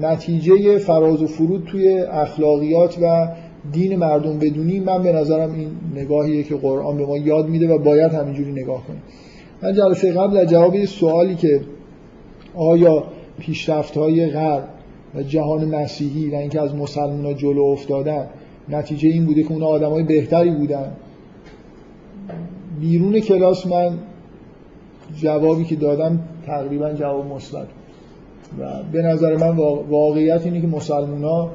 نتیجه 0.00 0.78
فراز 0.78 1.22
و 1.22 1.26
فرود 1.26 1.64
توی 1.64 1.98
اخلاقیات 1.98 2.98
و 3.02 3.28
دین 3.72 3.96
مردم 3.96 4.38
بدونیم 4.38 4.82
من 4.82 5.02
به 5.02 5.12
نظرم 5.12 5.54
این 5.54 5.70
نگاهیه 5.94 6.42
که 6.42 6.56
قرآن 6.56 6.96
به 6.96 7.06
ما 7.06 7.16
یاد 7.18 7.48
میده 7.48 7.68
و 7.68 7.78
باید 7.78 8.12
همینجوری 8.12 8.52
نگاه 8.52 8.86
کنیم. 8.86 9.02
من 9.62 9.72
جلسه 9.72 10.12
قبل 10.12 10.34
در 10.34 10.44
جواب 10.44 10.84
سوالی 10.84 11.34
که 11.34 11.60
آیا 12.54 13.04
پیشرفت 13.38 13.96
های 13.96 14.26
غرب 14.26 14.68
و 15.16 15.22
جهان 15.22 15.74
مسیحی 15.74 16.30
و 16.30 16.34
اینکه 16.34 16.60
از 16.60 16.74
مسلمان 16.74 17.36
جلو 17.36 17.62
افتادن 17.62 18.26
نتیجه 18.68 19.08
این 19.08 19.26
بوده 19.26 19.42
که 19.42 19.52
اونا 19.52 19.66
آدم 19.66 19.90
های 19.90 20.02
بهتری 20.02 20.50
بودن. 20.50 20.92
بیرون 22.80 23.20
کلاس 23.20 23.66
من 23.66 23.98
جوابی 25.16 25.64
که 25.64 25.76
دادم 25.76 26.20
تقریبا 26.46 26.92
جواب 26.92 27.26
مثبت 27.26 27.66
و 28.58 28.82
به 28.92 29.02
نظر 29.02 29.36
من 29.36 29.56
واقعیت 29.88 30.46
اینه 30.46 30.60
که 30.60 30.66
مسلمان 30.66 31.24
ها 31.24 31.50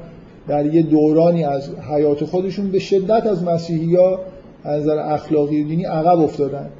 در 0.48 0.66
یه 0.66 0.82
دورانی 0.82 1.44
از 1.44 1.70
حیات 1.78 2.24
خودشون 2.24 2.70
به 2.70 2.78
شدت 2.78 3.26
از 3.26 3.44
مسیحی 3.44 3.96
ها 3.96 4.18
از 4.64 4.82
نظر 4.82 4.98
اخلاقی 4.98 5.64
دینی 5.64 5.84
عقب 5.84 6.20
افتادن. 6.20 6.70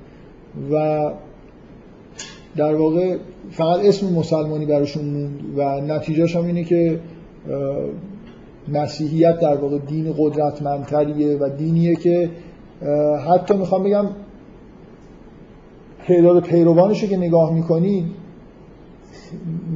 و 0.72 1.10
در 2.56 2.74
واقع 2.74 3.16
فقط 3.50 3.84
اسم 3.84 4.06
مسلمانی 4.06 4.66
براشون 4.66 5.04
موند 5.04 5.40
و 5.56 5.80
نتیجهش 5.80 6.36
هم 6.36 6.46
اینه 6.46 6.64
که 6.64 7.00
مسیحیت 8.68 9.40
در 9.40 9.56
واقع 9.56 9.78
دین 9.78 10.14
قدرتمندتریه 10.18 11.36
و 11.36 11.48
دینیه 11.58 11.96
که 11.96 12.30
حتی 13.28 13.54
می‌خوام 13.54 13.82
بگم 13.82 14.06
تعداد 16.06 16.42
پیروانش 16.42 17.04
که 17.04 17.16
نگاه 17.16 17.54
می‌کنید 17.54 18.04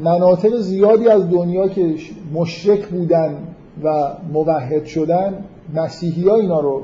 مناطق 0.04 0.56
زیادی 0.56 1.08
از 1.08 1.30
دنیا 1.30 1.68
که 1.68 1.94
مشرک 2.34 2.86
بودن 2.86 3.38
و 3.82 4.12
موحد 4.32 4.84
شدن 4.84 5.44
مسیحی 5.74 6.28
ها 6.28 6.36
اینا 6.36 6.60
رو 6.60 6.82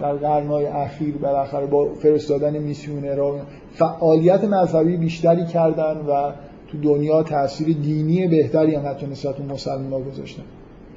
در 0.00 0.12
قرنهای 0.12 0.66
اخیر 0.66 1.16
بالاخره 1.16 1.66
با 1.66 1.94
فرستادن 1.94 2.58
میسیونرها 2.58 3.36
فعالیت 3.72 4.44
مذهبی 4.44 4.96
بیشتری 4.96 5.46
کردن 5.46 5.96
و 5.96 6.32
تو 6.68 6.78
دنیا 6.82 7.22
تاثیر 7.22 7.76
دینی 7.76 8.28
بهتری 8.28 8.74
هم 8.74 8.86
حتی 8.86 9.06
نسبت 9.06 9.36
به 9.36 9.52
مسلمان 9.52 10.02
گذاشتن. 10.02 10.42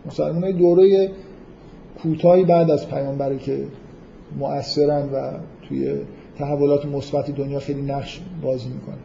مسلمان 0.05 0.43
های 0.43 0.53
دوره 0.53 1.09
کوتاهی 2.03 2.43
بعد 2.43 2.71
از 2.71 2.89
پیامبره 2.89 3.37
که 3.37 3.63
مؤثرن 4.39 5.09
و 5.09 5.31
توی 5.67 5.95
تحولات 6.37 6.85
مثبت 6.85 7.31
دنیا 7.31 7.59
خیلی 7.59 7.81
نقش 7.81 8.21
بازی 8.41 8.69
می‌کنه. 8.69 8.97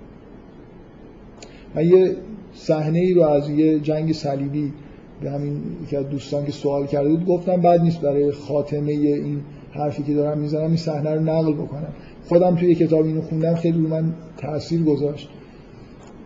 من 1.74 1.86
یه 1.86 2.16
صحنه 2.54 2.98
ای 2.98 3.14
رو 3.14 3.22
از 3.22 3.50
یه 3.50 3.80
جنگ 3.80 4.12
صلیبی 4.12 4.72
به 5.20 5.30
همین 5.30 5.62
که 5.90 5.98
از 5.98 6.08
دوستان 6.08 6.46
که 6.46 6.52
سوال 6.52 6.86
کرده 6.86 7.08
بود 7.08 7.26
گفتم 7.26 7.60
بعد 7.60 7.80
نیست 7.80 8.00
برای 8.00 8.32
خاتمه 8.32 8.92
این 8.92 9.40
حرفی 9.72 10.02
که 10.02 10.14
دارم 10.14 10.38
می‌زنم 10.38 10.66
این 10.66 10.76
صحنه 10.76 11.14
رو 11.14 11.20
نقل 11.20 11.52
بکنم. 11.52 11.92
خودم 12.28 12.56
توی 12.56 12.74
کتاب 12.74 13.04
اینو 13.04 13.22
خوندم 13.22 13.54
خیلی 13.54 13.78
رو 13.78 13.88
من 13.88 14.14
تاثیر 14.36 14.82
گذاشت. 14.82 15.28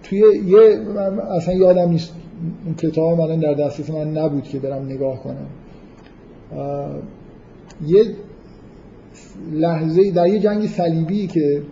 توی 0.02 0.18
یه 0.46 0.78
من 0.94 1.18
اصلا 1.18 1.54
یادم 1.54 1.90
نیست 1.90 2.12
اون 2.64 2.74
کتاب 2.74 3.20
من 3.20 3.40
در 3.40 3.54
دسترس 3.54 3.90
من 3.90 4.10
نبود 4.18 4.42
که 4.42 4.58
برم 4.58 4.84
نگاه 4.84 5.22
کنم. 5.22 5.46
یه 7.86 8.04
لحظه 9.52 10.10
در 10.10 10.28
یه 10.28 10.38
جنگ 10.38 10.66
صلیبی 10.66 11.26
که 11.26 11.62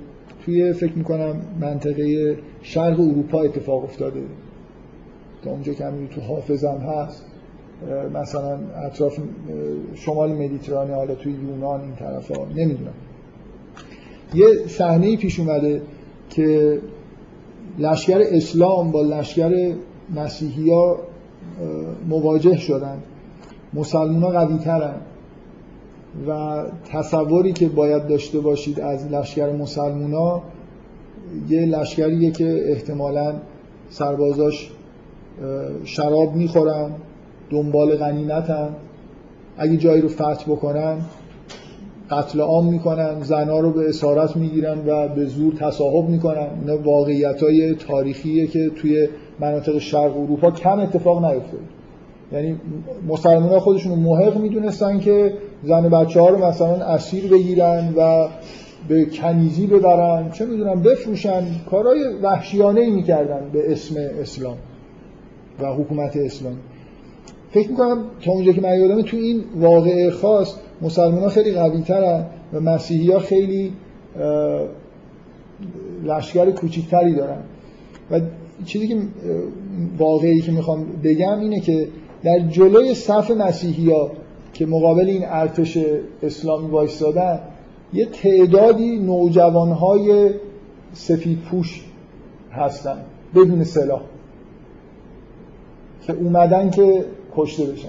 توی 0.44 0.72
فکر 0.72 0.92
می‌کنم 0.92 1.36
منطقه 1.60 2.36
شرق 2.62 3.00
اروپا 3.00 3.42
اتفاق 3.42 3.84
افتاده. 3.84 4.22
تا 5.42 5.50
اونجا 5.50 5.72
که 5.72 5.84
تو 6.14 6.20
حافظم 6.20 6.78
هست. 6.78 7.26
مثلا 8.14 8.58
اطراف 8.86 9.18
شمال 9.94 10.32
مدیترانه 10.32 10.94
حالا 10.94 11.14
توی 11.14 11.32
یونان 11.32 11.80
این 11.80 11.94
طرف 11.94 12.30
ها 12.30 12.46
نمی‌دونم. 12.56 12.92
یه 14.34 14.46
صحنه 14.66 15.16
پیش 15.16 15.40
اومده 15.40 15.82
که 16.30 16.78
لشکر 17.78 18.18
اسلام 18.30 18.90
با 18.90 19.02
لشکر 19.02 19.72
مسیحی 20.14 20.70
ها 20.70 20.98
مواجه 22.08 22.56
شدن. 22.56 22.98
مسلمان 23.74 24.22
ها 24.22 24.30
قوی 24.30 24.58
ترن. 24.58 24.94
و 26.28 26.62
تصوری 26.92 27.52
که 27.52 27.68
باید 27.68 28.08
داشته 28.08 28.40
باشید 28.40 28.80
از 28.80 29.12
لشکر 29.12 29.52
مسلمان 29.52 30.12
ها 30.12 30.42
یه 31.48 31.66
لشکریه 31.66 32.30
که 32.30 32.72
احتمالا 32.72 33.34
سربازاش 33.90 34.70
شراب 35.84 36.34
می‌خورن. 36.34 36.90
دنبال 37.50 37.96
غنیمتن. 37.96 38.68
اگه 39.56 39.76
جایی 39.76 40.02
رو 40.02 40.08
فتح 40.08 40.44
بکنن 40.48 40.96
قتل 42.10 42.40
عام 42.40 42.66
می‌کنن 42.66 43.20
زنا 43.20 43.60
رو 43.60 43.70
به 43.70 43.88
اسارت 43.88 44.36
می‌گیرن 44.36 44.78
و 44.86 45.08
به 45.08 45.24
زور 45.24 45.54
تصاحب 45.54 46.08
می‌کنن. 46.08 46.48
اینا 46.60 46.82
واقعیت 46.82 47.42
های 47.42 47.74
تاریخیه 47.74 48.46
که 48.46 48.70
توی 48.70 49.08
مناطق 49.40 49.78
شرق 49.78 50.16
اروپا 50.16 50.50
کم 50.50 50.80
اتفاق 50.80 51.24
نیفتاد 51.24 51.60
یعنی 52.32 52.56
مسلمان 53.08 53.58
خودشون 53.58 53.98
محق 53.98 54.36
می‌دونستن 54.36 54.98
که 54.98 55.32
زن 55.64 55.88
بچه 55.88 56.20
ها 56.20 56.28
رو 56.28 56.44
مثلا 56.44 56.84
اسیر 56.84 57.30
بگیرن 57.32 57.94
و 57.96 58.28
به 58.88 59.04
کنیزی 59.04 59.66
ببرن. 59.66 60.30
چه 60.30 60.46
می‌دونم 60.46 60.82
بفروشن. 60.82 61.42
کارهای 61.70 62.00
وحشیانه 62.22 62.80
ای 62.80 62.90
می‌کردن 62.90 63.50
به 63.52 63.72
اسم 63.72 63.94
اسلام 64.20 64.56
و 65.60 65.66
حکومت 65.66 66.16
اسلام. 66.16 66.56
فکر 67.54 67.70
می‌کنم 67.70 68.04
تا 68.20 68.32
اونجا 68.32 68.52
که 68.52 68.60
من 68.60 68.80
یادمه 68.80 69.02
تو 69.02 69.16
این 69.16 69.44
واقعه 69.56 70.10
خاص 70.10 70.54
مسلمان 70.82 71.22
ها 71.22 71.28
خیلی 71.28 71.52
قوی 71.52 71.82
ترن 71.82 72.26
و 72.52 72.60
مسیحی 72.60 73.12
ها 73.12 73.18
خیلی 73.18 73.72
لشکر 76.04 76.50
کوچیکتری 76.50 77.14
دارن. 77.14 77.38
و 78.10 78.20
چیزی 78.64 78.88
که 78.88 78.96
واقعی 79.98 80.40
که 80.40 80.52
می‌خوام 80.52 80.86
بگم 81.04 81.40
اینه 81.40 81.60
که 81.60 81.88
در 82.22 82.38
جلوی 82.38 82.94
صف 82.94 83.30
مسیحی 83.30 83.90
ها 83.90 84.10
که 84.52 84.66
مقابل 84.66 85.08
این 85.08 85.24
ارتش 85.26 85.78
اسلامی 86.22 86.70
وایستادن 86.70 87.40
یه 87.92 88.06
تعدادی 88.06 88.98
نوجوان 88.98 89.72
های 89.72 90.30
سفید 90.92 91.38
پوش 91.38 91.84
هستن 92.52 92.96
بدون 93.34 93.64
سلاح. 93.64 94.02
که 96.06 96.12
اومدن 96.12 96.70
که 96.70 97.04
کشته 97.36 97.64
بشن. 97.64 97.88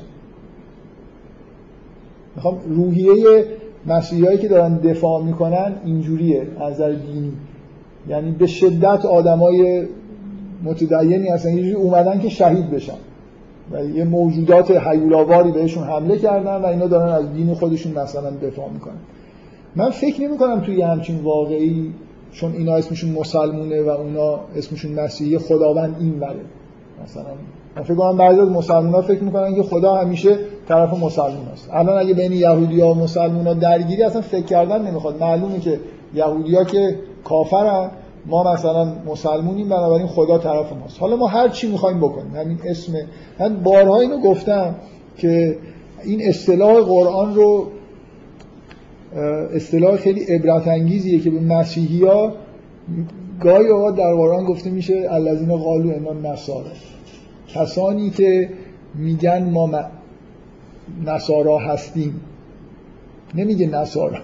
می‌خوام 2.36 2.58
روحیه 2.70 3.46
مسیحیایی 3.86 4.38
که 4.38 4.48
دارن 4.48 4.78
دفاع 4.78 5.24
می‌کنن 5.24 5.76
اینجوریه 5.86 6.48
از 6.60 6.74
نظر 6.74 6.92
دینی. 6.92 7.34
یعنی 8.10 8.32
به 8.32 8.48
شدت 8.48 9.06
آدمای 9.06 9.88
متدینی 10.64 11.28
هستن 11.28 11.58
یه 11.58 11.76
اومدن 11.76 12.20
که 12.20 12.30
شهید 12.30 12.72
بشن. 12.72 12.98
و 13.72 13.86
یه 13.86 14.04
موجودات 14.04 14.72
حیولاواری 14.72 15.52
بهشون 15.52 15.84
حمله 15.84 16.18
کردن 16.18 16.56
و 16.56 16.66
اینا 16.66 16.88
دارن 16.88 17.12
از 17.12 17.34
دین 17.34 17.54
خودشون 17.54 17.92
مثلا 17.92 18.30
دفاع 18.30 18.70
می‌کنن. 18.70 18.98
من 19.76 19.90
فکر 19.90 20.22
نمی 20.22 20.38
کنم 20.38 20.60
توی 20.60 20.82
همچین 20.82 21.20
واقعی 21.20 21.94
چون 22.32 22.52
اینا 22.52 22.76
اسمشون 22.76 23.12
مسلمونه 23.12 23.82
و 23.82 23.90
اونا 23.90 24.40
اسمشون 24.56 24.92
مسیحی 24.92 25.38
خداوند 25.38 25.96
این 26.00 26.20
بره 26.20 26.46
مثلا 27.04 27.32
فکر 27.84 27.96
کنم 27.96 28.18
بعضی 28.18 28.40
از 28.40 28.50
مسلمان 28.50 29.02
فکر 29.02 29.24
می‌کنن 29.24 29.56
که 29.56 29.64
خدا 29.64 29.96
همیشه 29.96 30.38
طرف 30.68 30.94
مسلمان 30.94 31.48
است. 31.54 31.70
الان 31.74 31.98
اگه 31.98 32.14
بین 32.14 32.32
یهودی 32.32 32.82
ها 32.82 32.92
و 32.92 32.96
مسلمان 32.96 33.48
ها 33.48 33.54
درگیری 33.54 34.04
اصلا 34.04 34.22
فکر 34.22 34.46
کردن 34.46 34.88
نمی‌خواد. 34.88 35.24
معلومه 35.24 35.60
که 35.60 35.80
یهودی 36.14 36.56
ها 36.56 36.64
که 36.64 37.00
کافرن 37.24 37.92
ما 38.26 38.54
مثلا 38.54 38.88
مسلمونیم 39.06 39.70
بنابراین 39.70 40.08
خدا 40.08 40.38
طرف 40.38 40.74
ماست. 40.74 41.00
حالا 41.00 41.16
ما 41.16 41.28
هر 41.28 41.50
چی 41.50 41.72
می‌خوایم 41.72 42.00
بکنیم. 42.00 42.36
همین 42.36 42.60
اسم 42.66 42.94
من 43.40 43.56
بارها 43.64 44.00
اینو 44.00 44.20
گفتم 44.22 44.76
که 45.18 45.58
این 46.04 46.22
اصطلاح 46.24 46.82
قرآن 46.82 47.36
رو 47.36 47.68
اصطلاح 49.56 49.96
خیلی 49.96 50.24
عبرت 50.24 50.68
انگیزیه 50.68 51.20
که 51.20 51.30
به 51.30 51.40
مسیحی 51.40 52.06
ها 52.06 52.34
گاهی 53.42 53.68
اوقات 53.68 53.96
در 53.96 54.14
قرآن 54.14 54.46
گفته 54.46 54.70
میشه 54.70 55.08
الذین 55.10 55.58
قالو 55.58 55.92
انا 55.96 56.32
نصارا 56.32 56.66
کسانی 57.56 58.10
که 58.10 58.50
میگن 58.96 59.44
ما 59.44 59.70
نصارا 61.06 61.58
هستیم. 61.58 62.22
نمیگه 63.36 63.68
نصارا. 63.68 64.18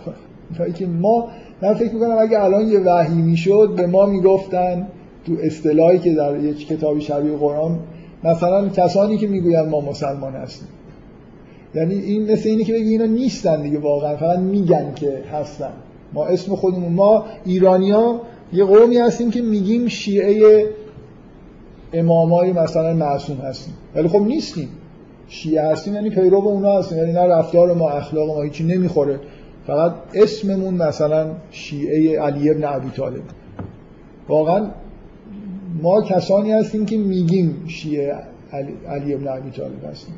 که 0.75 0.85
ما 0.87 1.27
من 1.61 1.73
فکر 1.73 1.93
می‌کنم 1.93 2.17
اگه 2.19 2.43
الان 2.43 2.67
یه 2.67 2.79
وحی 2.79 3.21
می‌شد 3.21 3.73
به 3.77 3.87
ما 3.87 4.05
می‌گفتن 4.05 4.87
تو 5.25 5.33
اصطلاحی 5.41 5.99
که 5.99 6.13
در 6.13 6.43
یک 6.43 6.67
کتابی 6.67 7.01
شبیه 7.01 7.37
قرآن 7.37 7.79
مثلا 8.23 8.69
کسانی 8.69 9.17
که 9.17 9.27
می‌گوین 9.27 9.61
ما 9.61 9.81
مسلمان 9.81 10.33
هستیم. 10.33 10.67
یعنی 11.75 11.95
این 11.95 12.31
مثل 12.31 12.49
اینی 12.49 12.63
که 12.63 12.73
بگی 12.73 12.89
اینا 12.89 13.05
نیستن 13.05 13.61
دیگه 13.61 13.79
واقعا 13.79 14.15
فقط 14.17 14.39
میگن 14.39 14.93
که 14.95 15.23
هستن. 15.31 15.71
ما 16.13 16.25
اسم 16.25 16.55
خودمون 16.55 16.93
ما 16.93 17.25
ایرانیا 17.45 18.21
یه 18.53 18.63
قومی 18.63 18.97
هستیم 18.97 19.31
که 19.31 19.41
میگیم 19.41 19.87
شیعه 19.87 20.65
امامای 21.93 22.53
مثلا 22.53 22.93
معصوم 22.93 23.37
هستیم. 23.37 23.73
ولی 23.95 24.07
خب 24.07 24.21
نیستیم. 24.21 24.69
شیعه 25.27 25.71
هستیم 25.71 25.93
یعنی 25.93 26.09
پیرو 26.09 26.37
اونا 26.37 26.79
هستیم. 26.79 26.97
یعنی 26.97 27.11
نه 27.11 27.21
رفتار 27.21 27.73
ما 27.73 27.89
اخلاق 27.89 28.27
ما 28.27 28.41
هیچی 28.41 28.63
نمی‌خوره. 28.63 29.19
فقط 29.67 29.93
اسممون 30.13 30.73
مثلا 30.73 31.27
شیعه 31.51 32.19
علی 32.21 32.49
ابن 32.49 32.63
ابی 32.63 32.89
طالب. 32.89 33.21
واقعا 34.29 34.67
ما 35.81 36.01
کسانی 36.01 36.51
هستیم 36.51 36.85
که 36.85 36.97
میگیم 36.97 37.65
شیعه 37.67 38.15
علی 38.87 39.13
ابن 39.13 39.27
ابی 39.27 39.51
طالب 39.51 39.85
هستیم. 39.91 40.15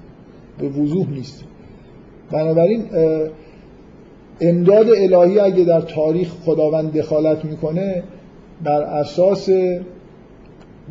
به 0.60 0.70
وضوح 0.70 1.10
نیست 1.10 1.44
بنابراین 2.32 2.86
امداد 4.42 4.90
الهی 4.90 5.40
اگه 5.40 5.64
در 5.64 5.82
تاریخ 5.82 6.30
خداوند 6.46 6.98
دخالت 6.98 7.46
می‌کنه 7.46 8.04
بر 8.64 8.82
اساس 8.82 9.50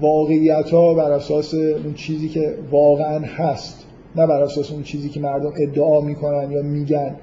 واقعیت 0.00 0.70
ها 0.70 0.94
بر 0.94 1.12
اساس 1.12 1.54
اون 1.54 1.94
چیزی 1.94 2.28
که 2.28 2.54
واقعا 2.70 3.18
هست 3.18 3.86
نه 4.16 4.26
بر 4.26 4.42
اساس 4.42 4.72
اون 4.72 4.82
چیزی 4.82 5.08
که 5.08 5.20
مردم 5.20 5.52
ادعا 5.60 6.00
می‌کنن 6.00 6.50
یا 6.50 6.62
میگن. 6.62 7.16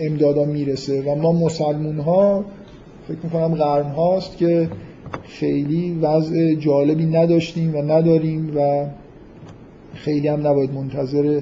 امدادا 0.00 0.44
می‌رسه. 0.44 1.02
و 1.02 1.14
ما 1.14 1.32
مسلمون 1.32 1.98
ها 1.98 2.44
فکر 3.08 3.18
می‌کنم 3.22 3.54
قرن 3.54 3.90
هاست 3.90 4.36
که 4.36 4.68
خیلی 5.22 5.98
وضع 6.02 6.54
جالبی 6.54 7.06
نداشتیم 7.06 7.74
و 7.74 7.82
نداریم 7.82 8.52
و 8.56 8.86
خیلی 9.94 10.28
هم 10.28 10.46
نباید 10.46 10.72
منتظر 10.72 11.40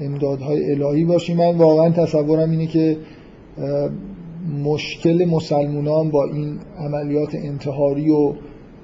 امدادهای 0.00 0.70
الهی 0.70 1.04
باشیم. 1.04 1.36
من 1.36 1.56
واقعا 1.56 1.90
تصورم 1.90 2.50
اینه 2.50 2.66
که 2.66 2.96
مشکل 4.64 5.24
مسلمانان 5.24 6.10
با 6.10 6.24
این 6.24 6.58
عملیات 6.78 7.34
انتحاری 7.34 8.10
و 8.10 8.32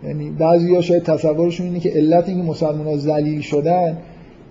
یعنی 0.07 0.31
بعضی 0.31 0.75
ها 0.75 0.81
شاید 0.81 1.03
تصورشون 1.03 1.67
اینه 1.67 1.81
که 1.81 1.91
علت 1.91 2.29
اینکه 2.29 2.51
مسلمان 2.51 2.87
ها 2.87 2.97
زلیل 2.97 3.41
شدن 3.41 3.99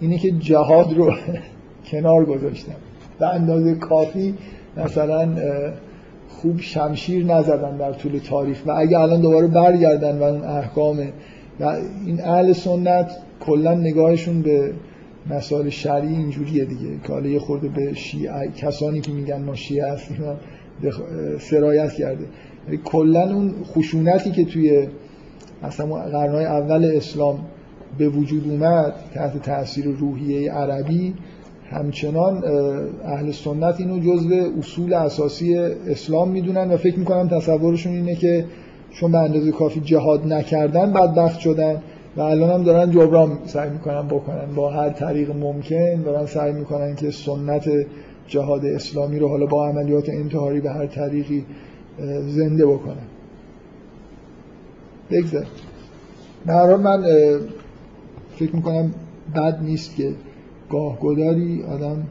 اینه 0.02 0.18
که 0.18 0.32
جهاد 0.32 0.94
رو 0.94 1.14
کنار 1.92 2.26
گذاشتن. 2.26 2.76
به 3.20 3.28
اندازه 3.28 3.76
کافی 3.76 4.34
مثلا 4.78 5.28
خوب 6.30 6.60
شمشیر 6.60 7.26
نزدن 7.26 7.78
در 7.78 7.94
طول 7.94 8.20
تاریخ 8.30 8.62
و 8.66 8.72
اگه 8.72 9.00
الان 9.00 9.22
دوباره 9.22 9.48
برگردن 9.48 10.20
و 10.20 10.24
اون 10.24 10.44
احکام 10.44 11.00
و 11.60 11.78
این 12.06 12.22
اهل 12.22 12.54
سنت 12.54 13.12
کلا 13.40 13.74
نگاهشون 13.74 14.42
به 14.42 14.74
مسائل 15.30 15.70
شرعی 15.70 16.16
اینجوریه 16.16 16.66
دیگه. 16.66 17.00
که 17.08 17.14
حالا 17.14 17.30
یه 17.30 17.40
خورده 17.40 17.68
به 17.68 17.94
شیعه 17.94 18.52
کسانی 18.58 19.02
که 19.02 19.12
میگن 19.12 19.42
ما 19.42 19.56
شیعه 19.56 19.92
هستیم 19.92 20.18
سرایت 21.40 21.94
کرده. 21.94 22.26
یعنی 22.68 22.80
کلا 22.84 23.34
اون 23.34 23.54
خشونتی 23.64 24.32
که 24.32 24.46
توی 24.46 24.88
اصلا 25.64 25.86
قرنهای 25.86 26.46
اول 26.46 26.92
اسلام 26.96 27.40
به 27.98 28.10
وجود 28.10 28.50
اومد 28.50 28.94
تحت 29.14 29.42
تاثیر 29.42 29.86
روحیه 29.86 30.52
عربی 30.52 31.14
همچنان 31.70 32.44
اهل 33.06 33.32
سنت 33.32 33.80
اینو 33.80 34.00
جزو 34.00 34.30
اصول 34.60 34.94
اساسی 34.94 35.56
اسلام 35.56 36.30
می‌دونن 36.30 36.72
و 36.72 36.78
فکر 36.78 37.00
می‌کنم 37.00 37.28
تصورشون 37.28 37.94
اینه 37.94 38.16
که 38.16 38.46
چون 38.92 39.12
به 39.12 39.18
اندازه 39.18 39.52
کافی 39.52 39.80
جهاد 39.80 40.34
نکردن 40.34 40.94
بدبخت 40.94 41.40
شدن 41.40 41.82
و 42.18 42.22
الان 42.22 42.50
هم 42.50 42.64
دارن 42.64 42.92
جبران 42.92 43.38
سعی 43.46 43.70
می‌کنن 43.70 44.08
بکنن. 44.08 44.56
با 44.56 44.72
هر 44.72 44.90
طریق 44.90 45.32
ممکن 45.36 46.02
دارن 46.06 46.26
سعی 46.26 46.54
می‌کنن 46.54 46.96
که 46.96 47.12
سنت 47.12 47.70
جهاد 48.28 48.66
اسلامی 48.66 49.20
رو 49.20 49.28
حالا 49.28 49.46
با 49.46 49.68
عملیات 49.68 50.10
انتحاری 50.10 50.62
به 50.62 50.72
هر 50.72 50.88
طریقی 50.88 51.46
زنده 52.28 52.66
بکنن 52.66 53.08
بگذار. 55.12 55.46
در 56.48 56.76
من 56.76 57.04
فکر 58.36 58.56
می‌کنم 58.56 58.94
بد 59.36 59.60
نیست 59.64 59.96
که 59.96 60.14
گاه 60.70 61.00
گداری 61.00 61.64
آدم 61.64 62.04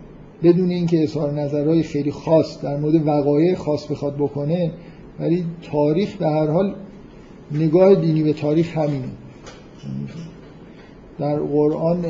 بدون 0.43 0.71
اینکه 0.71 1.03
اظهار 1.03 1.33
نظرهای 1.33 1.83
خیلی 1.83 2.11
خاص 2.11 2.63
در 2.63 2.77
مورد 2.77 3.07
وقایع 3.07 3.55
خاص 3.55 3.91
بخواد 3.91 4.17
بکنه 4.17 4.73
ولی 5.21 5.45
تاریخ 5.73 6.17
به 6.17 6.27
هر 6.27 6.47
حال 6.47 6.75
نگاه 7.53 7.95
دینی 7.95 8.23
به 8.23 8.33
تاریخ 8.33 8.79
همینه. 8.79 9.09
در 11.19 11.39
قرآن 11.39 12.05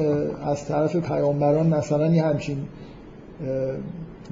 از 0.44 0.66
طرف 0.66 0.96
پیامبران 0.96 1.66
مثلا 1.66 2.14
یه 2.14 2.22
همچین 2.22 2.57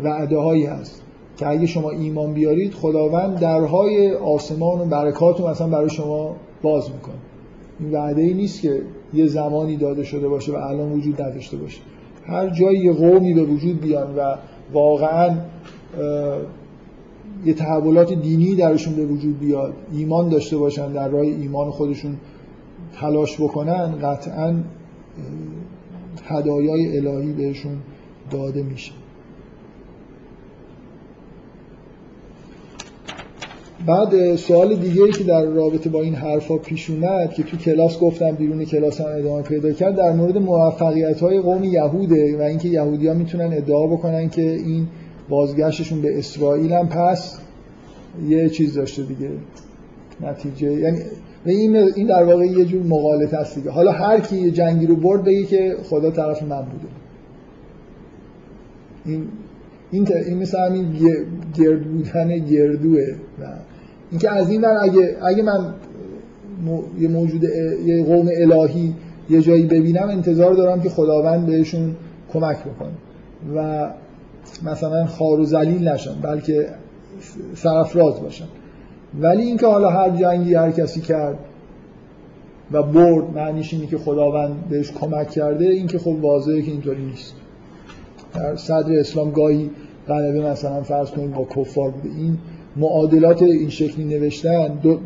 وعده 0.03 0.39
هایی 0.39 0.67
هست 0.67 1.03
که 1.37 1.49
اگه 1.49 1.67
شما 1.67 1.91
ایمان 1.91 2.33
بیارید 2.33 2.75
خداوند 2.75 3.39
درهای 3.39 4.15
آسمان 4.15 4.81
و 4.81 4.85
برکات 4.85 5.41
رو 5.41 5.49
مثلا 5.49 5.69
برای 5.69 5.91
شما 5.91 6.37
باز 6.63 6.91
می‌کنه. 6.91 7.15
این 7.81 7.93
وعده 7.93 8.23
ای 8.23 8.35
نیست 8.35 8.63
که 8.63 8.83
یه 9.15 9.27
زمانی 9.27 9.77
داده 9.77 10.05
شده 10.05 10.29
باشه 10.29 10.53
و 10.53 10.57
الان 10.57 10.93
وجود 10.93 11.23
نداشته 11.23 11.57
باشه. 11.57 11.81
هر 12.27 12.51
جایی 12.51 12.79
یه 12.79 12.93
قومی 12.93 13.35
به 13.35 13.43
وجود 13.43 13.81
بیان 13.81 14.15
و 14.17 14.37
واقعا 14.73 15.37
یه 17.45 17.55
تحولات 17.55 18.13
دینی 18.13 18.55
درشون 18.55 18.95
به 18.95 19.05
وجود 19.05 19.41
بیاد 19.41 19.75
ایمان 19.93 20.29
داشته 20.29 20.57
باشن 20.57 20.93
در 20.93 21.09
راه 21.09 21.23
ایمان 21.23 21.71
خودشون 21.71 22.17
تلاش 23.01 23.41
بکنن 23.41 23.95
قطعا 24.03 24.55
هدایای 26.25 26.99
الهی 26.99 27.33
بهشون 27.33 27.77
داده 28.31 28.63
میشه. 28.63 28.93
بعد 33.87 34.37
سوال 34.37 34.77
دیگه 34.77 35.03
ای 35.03 35.13
که 35.13 35.25
در 35.25 35.45
رابطه 35.45 35.91
با 35.91 36.03
این 36.03 36.15
حرفا 36.15 36.57
پیش 36.57 36.91
اومد 36.91 37.33
که 37.33 37.43
تو 37.43 37.57
کلاس 37.57 37.99
گفتم 37.99 38.31
بیرون 38.31 38.65
کلاس 38.65 39.01
هم 39.01 39.07
ادامه 39.19 39.43
پیدا 39.43 39.73
کرد 39.73 39.97
در 39.97 40.13
مورد 40.13 40.39
موفقیت 40.39 41.21
های 41.21 41.41
قوم 41.41 41.65
یهوده 41.65 42.39
و 42.39 42.43
اینکه 42.43 42.69
یهودی 42.69 43.09
ها 43.09 43.15
می‌تونن 43.15 43.53
ادعا 43.53 43.87
بکنن 43.87 44.29
که 44.29 44.51
این 44.51 44.87
بازگشتشون 45.29 46.03
به 46.03 46.19
اسرائیل 46.19 46.73
هم 46.73 46.89
پس 46.89 47.39
یه 48.29 48.49
چیز 48.49 48.75
داشته 48.75 49.03
دیگه. 49.03 49.31
نتیجه 50.21 50.73
یعنی 50.73 50.99
این 51.47 51.77
این 51.77 52.07
در 52.07 52.25
واقع 52.25 52.47
یه 52.47 52.65
جور 52.65 52.83
مقالطه 52.83 53.37
است 53.37 53.55
دیگه. 53.55 53.71
حالا 53.71 53.93
هر 53.93 54.21
کی 54.21 54.37
یه 54.37 54.51
جنگی 54.51 54.87
رو 54.87 54.97
برد 54.97 55.25
بگه 55.25 55.45
که 55.45 55.77
خدا 55.85 56.11
طرف 56.11 56.43
من 56.43 56.63
بوده. 56.63 56.89
این 59.05 59.29
این 59.91 60.09
این 60.27 60.39
مثل 60.39 60.59
همین 60.59 60.93
گرد 61.55 61.85
بودن 61.85 62.39
گردوه. 62.39 63.07
و 63.41 63.45
اینکه 64.11 64.31
از 64.31 64.51
این 64.51 64.61
ور 64.61 64.79
اگه 64.83 65.17
اگه 65.23 65.43
من 65.43 65.75
یه 66.99 67.09
موجود 67.09 67.45
یه 67.87 68.05
قوم 68.05 68.29
الهی 68.37 68.95
یه 69.31 69.43
جایی 69.43 69.67
ببینم 69.67 70.09
انتظار 70.09 70.55
دارم 70.55 70.81
که 70.81 70.89
خداوند 70.89 71.47
بهشون 71.47 71.97
کمک 72.33 72.59
بکنه. 72.59 72.93
و 73.57 73.91
مثلا 74.63 75.07
خار 75.07 75.41
و 75.41 75.45
ذلیل 75.45 75.89
نشن 75.89 76.15
بلکه 76.23 76.67
سرفراز 77.55 78.21
باشن. 78.21 78.45
ولی 79.21 79.43
اینکه 79.43 79.67
حالا 79.67 79.91
هر 79.91 80.11
جنگی 80.11 80.55
هر 80.55 80.71
کسی 80.71 81.01
کرد 81.01 81.39
و 82.73 82.83
برد 82.83 83.25
معنیش 83.35 83.75
اینه 83.75 83.87
که 83.87 83.99
خداوند 83.99 84.69
بهش 84.71 84.93
کمک 84.93 85.31
کرده 85.31 85.65
اینکه 85.65 85.99
خب 85.99 86.17
واضحه 86.21 86.63
که 86.63 86.71
اینطوری 86.71 87.05
نیست. 87.05 87.35
در 88.35 88.57
صدر 88.57 88.99
اسلام 88.99 89.31
گاهی 89.31 89.71
غلبه 90.09 90.41
مثلا 90.41 90.83
فرض 90.83 91.11
کنید 91.11 91.33
با 91.33 91.45
کفار 91.45 91.91
بوده 91.91 92.09
این 92.09 92.39
معادلات 92.77 93.43
این 93.43 93.69
شکلی 93.69 94.05
نوشتن 94.05 94.79
دو 94.83 94.99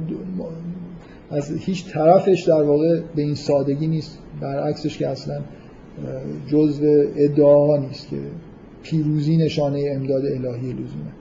از 1.31 1.51
هیچ 1.51 1.93
طرفش 1.93 2.43
در 2.43 2.63
واقع 2.63 3.01
به 3.17 3.23
این 3.23 3.35
سادگی 3.35 3.87
نیست. 3.87 4.19
برعکسش 4.41 4.99
که 4.99 5.09
اصلا 5.09 5.41
جزء 6.47 7.05
ادعاها 7.17 7.77
نیست 7.77 8.09
که 8.09 8.17
پیروزی 8.83 9.37
نشانه 9.37 9.85
امداد 9.95 10.27
الهی 10.27 10.73
لزومه. 10.73 11.13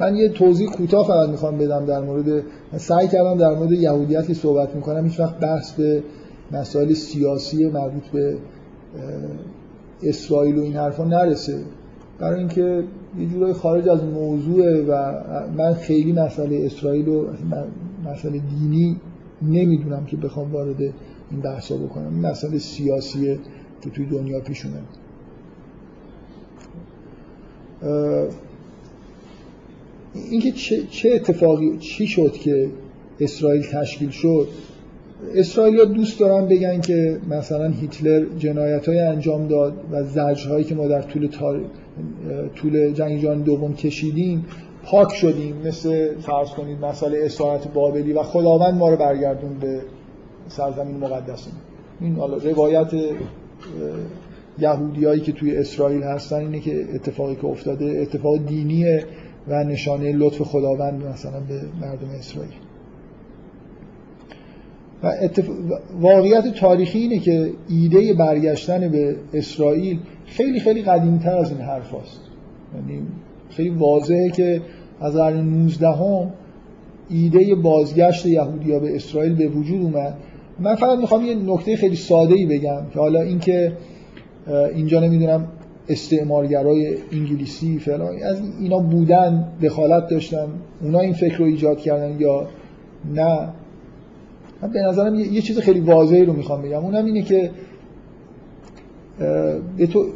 من 0.00 0.16
یه 0.16 0.28
توضیح 0.28 0.70
کوتاه 0.70 1.06
فقط 1.06 1.28
می‌خوام 1.28 1.58
بدم 1.58 1.86
در 1.86 2.00
مورد 2.00 2.42
سعی 2.76 3.08
کردم 3.08 3.38
در 3.38 3.54
مورد 3.54 3.72
یهودیت 3.72 4.26
که 4.26 4.34
صحبت 4.34 4.74
می‌کنم. 4.74 5.04
هیچ 5.04 5.20
وقت 5.20 5.40
بحث 5.40 5.72
به 5.72 6.02
مسائل 6.52 6.92
سیاسی 6.92 7.66
مربوط 7.66 8.02
به 8.12 8.36
اسرائیل 10.02 10.58
و 10.58 10.62
این 10.62 10.76
حرفا 10.76 11.04
نرسه. 11.04 11.58
برای 12.18 12.38
اینکه 12.38 12.84
یه 13.18 13.26
جورای 13.26 13.52
خارج 13.52 13.88
از 13.88 14.04
موضوع 14.04 14.84
و 14.88 15.12
من 15.56 15.74
خیلی 15.74 16.12
مسئله 16.12 16.66
اسرائیل 16.66 17.08
و 17.08 17.26
مسئله 18.04 18.38
دینی 18.38 18.96
نمی‌دونم 19.42 20.04
که 20.04 20.16
بخوام 20.16 20.52
وارد 20.52 20.80
این 21.30 21.40
بحثا 21.42 21.76
بکنم. 21.76 22.14
این 22.14 22.26
مسئله 22.26 22.58
سیاسیه 22.58 23.38
که 23.80 23.90
توی 23.90 24.06
دنیا 24.06 24.40
پیش 24.40 24.66
اینکه 30.14 30.52
چه،, 30.52 30.82
چه 30.90 31.10
اتفاقی 31.10 31.78
چی 31.78 32.06
شد 32.06 32.32
که 32.32 32.70
اسرائیل 33.20 33.62
تشکیل 33.72 34.10
شد؟ 34.10 34.48
اسرائیل 35.34 35.84
دوست 35.84 36.20
دارن 36.20 36.46
بگن 36.46 36.80
که 36.80 37.18
مثلا 37.30 37.68
هیتلر 37.68 38.26
جنایت 38.38 38.88
های 38.88 38.98
انجام 38.98 39.48
داد 39.48 39.72
و 39.90 40.02
زجر 40.02 40.48
هایی 40.48 40.64
که 40.64 40.74
ما 40.74 40.86
در 40.86 41.02
طول, 41.02 41.28
طول 42.54 42.92
جنگ 42.92 43.20
جهانی 43.22 43.42
دوم 43.42 43.74
کشیدیم 43.74 44.44
پاک 44.84 45.14
شدیم. 45.14 45.56
مثل 45.64 46.14
فرض 46.20 46.48
کنید 46.50 46.84
مسئله 46.84 47.18
اسارت 47.24 47.72
بابلی 47.72 48.12
و 48.12 48.22
خداوند 48.22 48.74
ما 48.74 48.90
رو 48.90 48.96
برگردون 48.96 49.58
به 49.58 49.80
سرزمین 50.48 50.96
مقدس 50.96 51.48
این 52.00 52.16
روایت 52.44 52.92
یهودیایی 54.58 55.20
که 55.20 55.32
توی 55.32 55.56
اسرائیل 55.56 56.02
هستن 56.02 56.36
اینه 56.36 56.60
که 56.60 56.86
اتفاقی 56.94 57.34
که 57.36 57.44
افتاده 57.44 57.84
اتفاق 57.84 58.46
دینیه 58.46 59.04
و 59.48 59.64
نشانه 59.64 60.12
لطف 60.12 60.42
خداوند 60.42 61.06
مثلا 61.06 61.40
به 61.40 61.60
مردم 61.80 62.10
اسرائیل. 62.18 62.52
و 65.02 65.12
واقعیت 66.00 66.54
تاریخی 66.54 66.98
اینه 66.98 67.18
که 67.18 67.50
ایده 67.68 68.14
برگشتن 68.14 68.88
به 68.88 69.16
اسرائیل 69.34 69.98
خیلی 70.26 70.60
خیلی 70.60 70.82
قدیمتر 70.82 71.38
از 71.38 71.50
این 71.50 71.60
حرف 71.60 71.94
هست. 71.94 72.20
یعنی 72.74 73.02
خیلی 73.50 73.70
واضحه 73.70 74.30
که 74.30 74.62
از 75.00 75.14
قرن 75.14 75.40
19 75.40 75.88
هم 75.88 76.32
ایده 77.08 77.54
بازگشت 77.54 78.26
یهودیا 78.26 78.78
به 78.78 78.96
اسرائیل 78.96 79.34
به 79.34 79.48
وجود 79.48 79.82
اومد 79.82 80.14
من 80.58 80.74
فقط 80.74 80.98
می‌خوام 80.98 81.24
یه 81.24 81.34
نکته 81.34 81.76
خیلی 81.76 81.96
ساده 81.96 82.34
ای 82.34 82.46
بگم 82.46 82.80
که 82.92 82.98
حالا 82.98 83.20
اینکه 83.20 83.72
اینجا 84.74 85.00
نمی‌دونم 85.00 85.48
استعمارگرای 85.88 86.96
انگلیسی 87.12 87.78
فلان 87.78 88.22
از 88.22 88.40
اینا 88.60 88.78
بودن 88.78 89.48
دخالت 89.62 90.08
داشتن 90.08 90.46
اونا 90.82 91.00
این 91.00 91.12
فکر 91.12 91.36
رو 91.36 91.44
ایجاد 91.44 91.78
کردن 91.78 92.20
یا 92.20 92.48
نه 93.14 93.48
من 94.62 94.70
به 94.70 94.80
نظرم 94.80 95.14
یه 95.14 95.40
چیز 95.40 95.58
خیلی 95.58 95.80
واضحی 95.80 96.24
رو 96.24 96.32
می‌خوام 96.32 96.62
بگم. 96.62 96.84
اونم 96.84 97.04
اینه 97.04 97.22
که 97.22 97.50
به 99.76 99.86
تو 99.86 100.06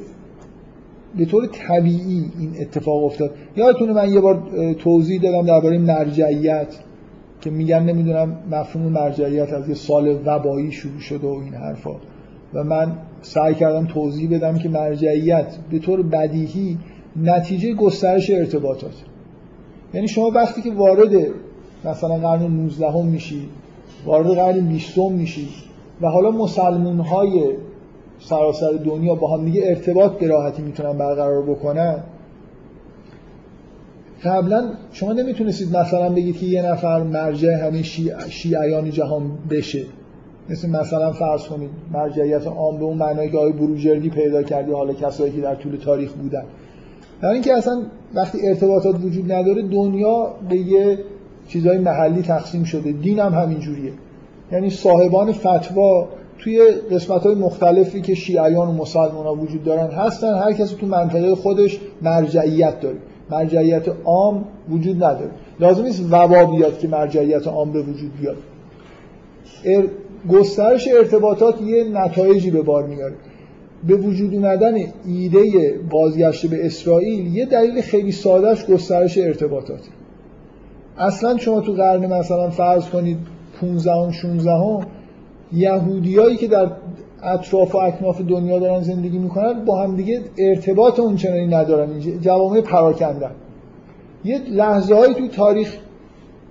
به 1.18 1.24
طور 1.24 1.46
طبیعی 1.46 2.24
این 2.38 2.54
اتفاق 2.60 3.04
افتاد. 3.04 3.34
یادتونه 3.56 3.92
من 3.92 4.12
یه 4.12 4.20
بار 4.20 4.42
توضیح 4.78 5.22
دادم 5.22 5.46
درباره 5.46 5.78
مرجعیت 5.78 6.76
که 7.40 7.50
میگن 7.50 7.82
نمی‌دونم 7.82 8.36
مفهوم 8.50 8.92
مرجعیت 8.92 9.52
از 9.52 9.68
یه 9.68 9.74
سال 9.74 10.18
وبایی 10.26 10.72
شروع 10.72 11.00
شده 11.00 11.26
و 11.26 11.40
این 11.44 11.54
حرفا. 11.54 11.96
و 12.54 12.64
من 12.64 12.92
سعی 13.22 13.54
کردم 13.54 13.86
توضیح 13.86 14.30
بدم 14.30 14.58
که 14.58 14.68
مرجعیت 14.68 15.56
به 15.70 15.78
طور 15.78 16.02
بدیهی 16.02 16.78
نتیجه 17.16 17.74
گسترش 17.74 18.30
ارتباطات. 18.30 18.94
یعنی 19.94 20.08
شما 20.08 20.30
وقتی 20.30 20.62
که 20.62 20.72
وارد 20.72 21.10
مثلا 21.84 22.16
قرن 22.16 22.42
19 22.42 22.90
هم 22.90 23.06
میشی 23.06 23.48
وارد 24.06 24.26
قرن 24.26 24.60
20 24.60 24.98
میشی. 24.98 25.48
و 26.00 26.08
حالا 26.08 26.30
مسلمون 26.30 27.00
های 27.00 27.54
سراسر 28.18 28.72
دنیا 28.84 29.14
با 29.14 29.36
هم 29.36 29.44
دیگه 29.44 29.62
ارتباط 29.64 30.12
به 30.12 30.26
راحتی 30.26 30.62
می‌تونن 30.62 30.98
برقرار 30.98 31.42
بکنن. 31.42 32.02
قبلا 34.24 34.70
شما 34.92 35.12
نمی‌تونستید 35.12 35.76
مثلا 35.76 36.10
بگید 36.10 36.38
که 36.38 36.46
یه 36.46 36.62
نفر 36.62 37.02
مرجع 37.02 37.66
همین 37.66 37.82
شیعیان 38.28 38.90
جهان 38.90 39.38
بشه. 39.50 39.84
مثل 40.50 40.70
مثلا 40.70 41.12
فرض 41.12 41.42
کنید 41.42 41.70
مرجعیت 41.92 42.46
عام 42.46 42.78
به 42.78 42.84
اون 42.84 42.96
معنایی 42.96 43.30
که 43.30 43.36
آقای 43.36 43.52
بروجردی 43.52 44.10
پیدا 44.10 44.42
کردی 44.42 44.72
حالا 44.72 44.92
کسایی 44.92 45.32
که 45.32 45.40
در 45.40 45.54
طول 45.54 45.76
تاریخ 45.76 46.12
بودن. 46.12 46.44
در 47.22 47.28
اینکه 47.28 47.54
اصلا 47.54 47.82
وقتی 48.14 48.48
ارتباطات 48.48 49.04
وجود 49.04 49.32
نداره 49.32 49.62
دنیا 49.62 50.34
به 50.48 50.56
یه 50.56 50.98
چیزهای 51.52 51.78
محلی 51.78 52.22
تقسیم 52.22 52.64
شده. 52.64 52.92
دین 52.92 53.18
هم 53.18 53.34
همین 53.34 53.58
جوریه 53.58 53.92
یعنی 54.52 54.70
صاحبان 54.70 55.32
فتوا 55.32 56.08
توی 56.38 56.60
قسمت 56.90 57.22
های 57.22 57.34
مختلفی 57.34 58.00
که 58.00 58.14
شیعیان 58.14 58.68
و 58.68 58.72
مسلمان 58.72 59.26
ها 59.26 59.34
وجود 59.34 59.64
دارن 59.64 59.90
هستن. 59.90 60.34
هر 60.34 60.52
کسی 60.52 60.74
تو 60.74 60.86
منطقه 60.86 61.34
خودش 61.34 61.80
مرجعیت 62.02 62.80
داره. 62.80 62.96
مرجعیت 63.30 63.84
عام 64.04 64.44
وجود 64.70 64.96
نداره. 64.96 65.30
لازم 65.60 65.82
نیست 65.82 66.02
وبا 66.10 66.44
بیاد 66.44 66.78
که 66.78 66.88
مرجعیت 66.88 67.46
عام 67.46 67.72
به 67.72 67.82
وجود 67.82 68.12
بیاد. 68.20 68.36
ار... 69.64 69.84
گسترش 70.30 70.88
ارتباطات 70.88 71.62
یه 71.62 71.84
نتایجی 71.84 72.50
به 72.50 72.62
بار 72.62 72.86
میاره. 72.86 73.14
به 73.86 73.94
وجود 73.94 74.34
اومدن 74.34 74.74
ایده 75.06 75.74
بازگشت 75.90 76.46
به 76.46 76.66
اسرائیل 76.66 77.36
یه 77.36 77.46
دلیل 77.46 77.80
خیلی 77.80 78.12
سادهش 78.12 78.64
گسترش 78.64 79.18
ارتباطات 79.18 79.80
اصلا 81.00 81.38
شما 81.38 81.60
تو 81.60 81.72
قرن 81.72 82.06
مثلا 82.06 82.50
فرض 82.50 82.88
کنید 82.88 83.18
15 83.60 84.12
16 84.12 84.86
یهودیایی 85.52 86.36
که 86.36 86.48
در 86.48 86.70
اطراف 87.22 87.74
و 87.74 87.78
اکناف 87.78 88.20
دنیا 88.20 88.58
دارن 88.58 88.82
زندگی 88.82 89.18
می‌کنن 89.18 89.64
با 89.64 89.82
هم 89.82 89.96
دیگه 89.96 90.20
ارتباط 90.38 91.00
اونچنانی 91.00 91.46
ندارن. 91.46 92.00
جوامع 92.20 92.60
پراکندن. 92.60 93.30
یه 94.24 94.38
لحظه 94.50 94.94
هایی 94.94 95.14
توی 95.14 95.28
تاریخ 95.28 95.76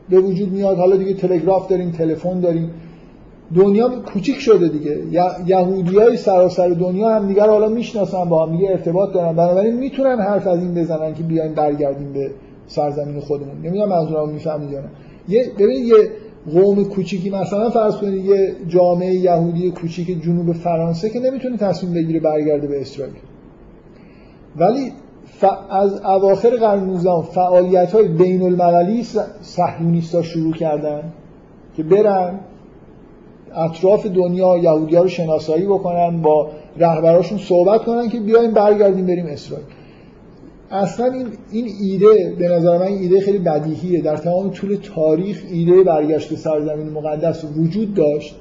به 0.10 0.20
وجود 0.20 0.52
میاد. 0.52 0.78
حالا 0.78 0.95
دیگه 0.95 1.14
تلگراف 1.14 1.68
داریم 1.68 1.91
تلفن 1.91 2.39
داریم. 2.39 2.72
دنیا 3.56 3.89
کوچیک 4.14 4.39
شده 4.39 4.68
دیگه. 4.68 4.97
یهودی 5.47 5.97
های 5.97 6.18
سراسر 6.18 6.70
دنیا 6.70 7.16
هم 7.16 7.28
دیگر 7.28 7.47
حالا 7.47 7.68
می‌شناسن 7.68 8.26
با 8.30 8.45
هم 8.45 8.52
دیگه 8.52 8.70
ارتباط 8.70 9.14
دارن. 9.14 9.36
بنابراین 9.36 9.76
می‌تونن 9.76 10.20
حرف 10.20 10.47
از 10.47 10.60
این 10.60 10.74
بزنن 10.74 11.14
که 11.14 11.24
بیاین 11.24 11.54
برگردیم 11.54 12.14
به 12.14 12.32
سرزمین 12.70 13.20
خودمون. 13.20 13.57
نمی‌دونم 13.63 13.89
منظورم 13.89 14.30
می‌فهمید 14.30 14.72
یا 14.72 14.80
نه. 14.80 14.89
یه 15.30 15.51
ببین 15.59 15.86
یه 15.86 15.95
قوم 16.53 16.84
کوچیکی 16.84 17.30
مثلا 17.30 17.70
فرض 17.70 17.95
کنید 17.95 18.26
یه 18.26 18.55
جامعه 18.67 19.13
یهودی 19.13 19.72
کوچیک 19.72 20.24
جنوب 20.24 20.51
فرانسه 20.51 21.09
که 21.09 21.20
نمی‌تونه 21.20 21.57
تصمیم 21.57 21.93
بگیره 21.93 22.20
برگرده 22.20 22.67
به 22.67 22.82
اسرائیل. 22.82 23.13
ولی 24.57 24.91
از 25.70 26.01
اواخر 26.01 26.49
قرن 26.49 26.84
19 26.84 27.22
فعالیت 27.22 27.91
های 27.91 28.07
بین 28.07 28.41
المللی 28.41 29.05
صهیونیستا 29.41 30.22
شروع 30.22 30.53
کردن 30.53 31.03
که 31.78 31.84
برن 31.84 32.39
اطراف 33.55 34.05
دنیا 34.05 34.57
یهودی 34.57 34.95
ها 34.95 35.01
رو 35.01 35.07
شناسایی 35.07 35.65
بکنن 35.65 36.22
با 36.22 36.49
رهبراشون 36.78 37.38
صحبت 37.38 37.84
کنن 37.84 38.09
که 38.09 38.20
بیایم 38.20 38.51
برگردیم 38.51 39.05
بریم 39.05 39.26
اسرائیل. 39.26 39.65
اصلا 40.72 41.05
این, 41.05 41.28
این 41.51 41.67
ایده 41.82 42.36
به 42.39 42.47
نظر 42.47 42.78
من 42.78 42.86
ایده 42.86 43.22
خیلی 43.22 43.38
بدیهیه. 43.38 44.01
در 44.01 44.17
تمام 44.17 44.49
طول 44.49 44.78
تاریخ 44.95 45.43
ایده 45.51 45.84
برگشت 45.84 46.36
سرزمین 46.36 46.89
مقدس 46.89 47.43
وجود 47.57 47.93
داشت 47.93 48.36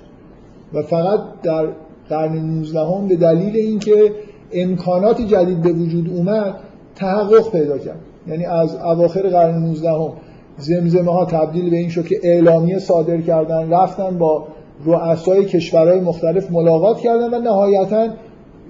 و 0.75 0.83
فقط 0.83 1.21
در 1.43 1.69
قرن 2.09 2.37
19 2.37 2.81
هم 2.81 3.09
به 3.09 3.17
دلیل 3.17 3.57
اینکه 3.57 4.13
امکانات 4.53 5.21
جدید 5.21 5.63
به 5.63 5.73
وجود 5.73 6.11
اومد 6.11 6.55
تحقق 6.95 7.53
پیدا 7.53 7.79
کرد. 7.79 8.01
یعنی 8.27 8.47
از 8.47 8.75
اواخر 8.75 9.23
قرن 9.23 9.59
19 9.59 9.91
هم 9.91 10.13
زمزمه 10.59 11.13
ها 11.13 11.25
تبدیل 11.25 11.71
به 11.71 11.77
این 11.77 11.89
شد 11.89 12.07
که 12.07 12.21
اعلامیه 12.23 12.79
صادر 12.79 13.21
کردن 13.21 13.71
رفتن 13.71 14.19
با 14.19 14.47
رؤسای 14.85 15.45
کشورهای 15.45 16.01
مختلف 16.01 16.51
ملاقات 16.51 16.99
کردن 16.99 17.35
و 17.35 17.39
نهایتا 17.39 18.09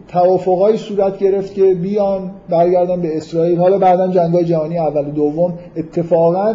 توافقای 0.09 0.77
صورت 0.77 1.19
گرفت 1.19 1.55
که 1.55 1.75
بیان 1.75 2.31
برگردن 2.49 3.01
به 3.01 3.17
اسرائیل. 3.17 3.59
حالا 3.59 3.79
بعدا 3.79 4.09
جنگای 4.09 4.45
جهانی 4.45 4.79
اول 4.79 5.09
و 5.09 5.11
دوم 5.11 5.55
اتفاقا 5.77 6.55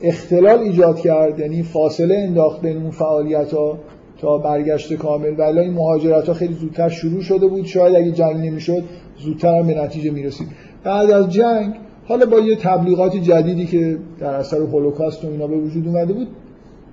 اختلال 0.00 0.58
ایجاد 0.58 1.00
کرد 1.00 1.38
یعنی 1.38 1.62
فاصله 1.62 2.14
انداخت 2.14 2.60
بین 2.62 2.76
اون 2.76 2.90
فعالیت 2.90 3.54
ها 3.54 3.78
تا 4.20 4.38
برگشت 4.38 4.94
کامل. 4.94 5.34
ولی 5.38 5.58
این 5.58 5.72
مهاجرت 5.72 6.28
ها 6.28 6.34
خیلی 6.34 6.54
زودتر 6.54 6.88
شروع 6.88 7.20
شده 7.20 7.46
بود. 7.46 7.66
شاید 7.66 7.96
اگه 7.96 8.12
جنگ 8.12 8.36
نمی‌شد 8.36 8.82
زودتر 9.18 9.58
هم 9.58 9.66
به 9.66 9.82
نتیجه 9.82 10.10
می‌رسید. 10.10 10.48
بعد 10.84 11.10
از 11.10 11.30
جنگ 11.30 11.74
حالا 12.08 12.26
با 12.26 12.38
یه 12.38 12.56
تبلیغات 12.56 13.16
جدیدی 13.16 13.66
که 13.66 13.98
در 14.20 14.34
اثر 14.34 14.56
هولوکاست 14.56 15.24
و 15.24 15.28
اینا 15.28 15.46
به 15.46 15.56
وجود 15.56 15.88
اومده 15.88 16.12
بود 16.12 16.28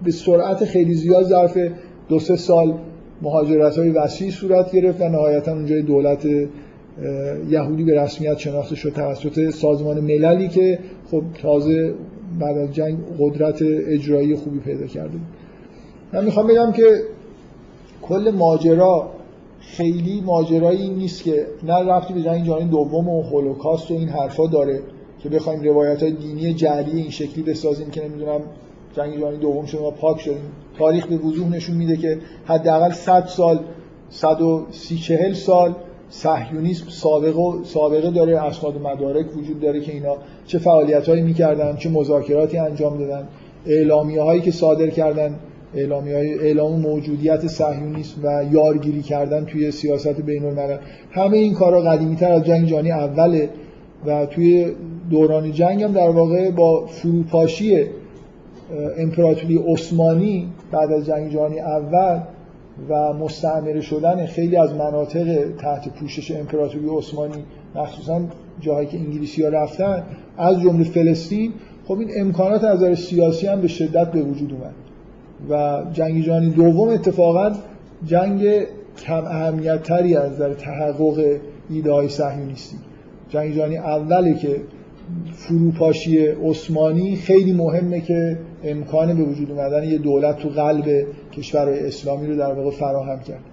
به 0.03 0.11
سرعت 0.11 0.65
خیلی 0.65 0.93
زیاد 0.93 1.23
ظرف 1.23 1.57
دو 2.09 2.19
سه 2.19 2.35
سال 2.35 2.73
مهاجرت 3.21 3.77
های 3.77 3.89
وسیعی 3.89 4.31
صورت 4.31 4.71
گرفت 4.71 5.01
و 5.01 5.09
نهایتا 5.09 5.51
اونجای 5.51 5.81
دولت 5.81 6.25
یهودی 7.49 7.83
به 7.83 8.01
رسمیت 8.01 8.37
شناخته 8.37 8.75
شد 8.75 8.89
توسط 8.89 9.49
سازمان 9.49 9.99
مللی 9.99 10.47
که 10.47 10.79
خب 11.11 11.23
تازه 11.41 11.93
بعد 12.39 12.57
از 12.57 12.73
جنگ 12.73 12.97
قدرت 13.19 13.61
اجرایی 13.61 14.35
خوبی 14.35 14.59
پیدا 14.59 14.87
کرده. 14.87 15.17
من 16.13 16.25
می‌خوام 16.25 16.47
بگم 16.47 16.71
که 16.71 17.01
کل 18.01 18.31
ماجرا 18.31 19.09
خیلی 19.59 20.21
ماجرایی 20.21 20.89
نیست 20.89 21.23
که 21.23 21.45
نه 21.63 21.73
رفتی 21.73 22.13
به 22.13 22.21
جنگ 22.21 22.45
جهانی 22.45 22.65
دوم 22.65 23.09
و 23.09 23.21
هولوکاست 23.21 23.91
و 23.91 23.93
این 23.93 24.09
حرفا 24.09 24.47
داره 24.47 24.79
که 25.19 25.29
بخوایم 25.29 25.61
روایت 25.61 26.03
های 26.03 26.11
دینی 26.11 26.53
جعلی 26.53 27.01
این 27.01 27.09
شکلی 27.09 27.43
بسازیم 27.43 27.89
که 27.89 28.07
نمی‌دونم 28.07 28.41
جنگ 28.97 29.19
جهانی 29.19 29.37
دوم 29.37 29.65
شد 29.65 29.79
ما 29.79 29.91
پاک 29.91 30.19
شدیم 30.19 30.51
تاریخ 30.77 31.07
به 31.07 31.17
وضوح 31.17 31.49
نشون 31.49 31.75
میده 31.77 31.97
که 31.97 32.17
حداقل 32.45 32.91
100 32.91 33.25
سال 33.25 33.59
130 34.09 34.97
40 34.97 35.33
سال 35.33 35.75
صهیونیسم 36.09 36.89
سابقه 36.89 37.63
سابقه 37.63 38.11
داره 38.11 38.43
اسناد 38.43 38.81
مدارک 38.81 39.37
وجود 39.37 39.59
داره 39.59 39.81
که 39.81 39.91
اینا 39.91 40.15
چه 40.45 40.59
فعالیتایی 40.59 41.21
می‌کردن 41.21 41.75
چه 41.75 41.89
مذاکراتی 41.89 42.57
انجام 42.57 42.97
دادن. 42.97 43.27
اعلامیه 43.65 44.21
هایی 44.21 44.41
که 44.41 44.51
صادر 44.51 44.89
کردن 44.89 45.35
اعلامی 45.75 46.13
های 46.13 46.39
اعلام 46.39 46.79
موجودیت 46.79 47.47
صهیونیسم 47.47 48.21
و 48.23 48.45
یارگیری 48.51 49.01
کردن 49.01 49.45
توی 49.45 49.71
سیاست 49.71 50.21
بین 50.21 50.45
الملل 50.45 50.77
همه 51.11 51.37
این 51.37 51.53
کارا 51.53 51.81
قدیمی 51.81 52.15
تر 52.15 52.31
از 52.31 52.43
جنگ 52.43 52.65
جهانی 52.65 52.91
اوله 52.91 53.49
و 54.05 54.25
توی 54.25 54.71
دوران 55.09 55.51
جنگ 55.51 55.83
هم 55.83 55.91
در 55.91 56.09
واقع 56.09 56.51
با 56.51 56.85
فروپاشی 56.85 57.85
امپراتوری 58.97 59.57
عثمانی 59.57 60.47
بعد 60.71 60.91
از 60.91 61.05
جنگ 61.05 61.31
جهانی 61.31 61.59
اول 61.59 62.19
و 62.89 63.13
مستعمره 63.13 63.81
شدن 63.81 64.25
خیلی 64.25 64.55
از 64.55 64.73
مناطق 64.73 65.55
تحت 65.57 65.89
پوشش 65.89 66.31
امپراتوری 66.31 66.87
عثمانی 66.97 67.43
مخصوصا 67.75 68.21
جاهایی 68.59 68.87
که 68.87 68.97
انگلیسی 68.97 69.43
ها 69.43 69.49
رفتن 69.49 70.03
از 70.37 70.61
جمله 70.61 70.83
فلسطین 70.83 71.53
خب 71.87 71.99
این 71.99 72.09
امکانات 72.15 72.63
از 72.63 72.77
نظر 72.77 72.95
سیاسی 72.95 73.47
هم 73.47 73.61
به 73.61 73.67
شدت 73.67 74.11
به 74.11 74.21
وجود 74.21 74.53
اومد. 74.53 74.73
و 75.49 75.83
جنگ 75.93 76.23
جهانی 76.23 76.49
دوم 76.49 76.89
اتفاقا 76.89 77.51
جنگ 78.05 78.65
کم 79.05 79.25
اهمیت 79.25 79.83
تری 79.83 80.15
از 80.15 80.31
نظر 80.31 80.53
تحقق 80.53 81.39
ایده 81.69 81.91
های 81.91 82.09
صهیونیستی. 82.09 82.77
جنگ 83.29 83.55
جهانی 83.55 83.77
اوله 83.77 84.33
که 84.33 84.61
فروپاشی 85.33 86.27
عثمانی 86.27 87.15
خیلی 87.15 87.53
مهمه 87.53 88.01
که 88.01 88.37
امکان 88.63 89.17
به 89.17 89.23
وجود 89.23 89.51
اومدن 89.51 89.83
یه 89.83 89.97
دولت 89.97 90.37
تو 90.37 90.49
قلب 90.49 91.05
کشورهای 91.37 91.79
اسلامی 91.87 92.27
رو 92.27 92.35
در 92.35 92.53
واقع 92.53 92.69
فراهم 92.69 93.19
کرد. 93.19 93.43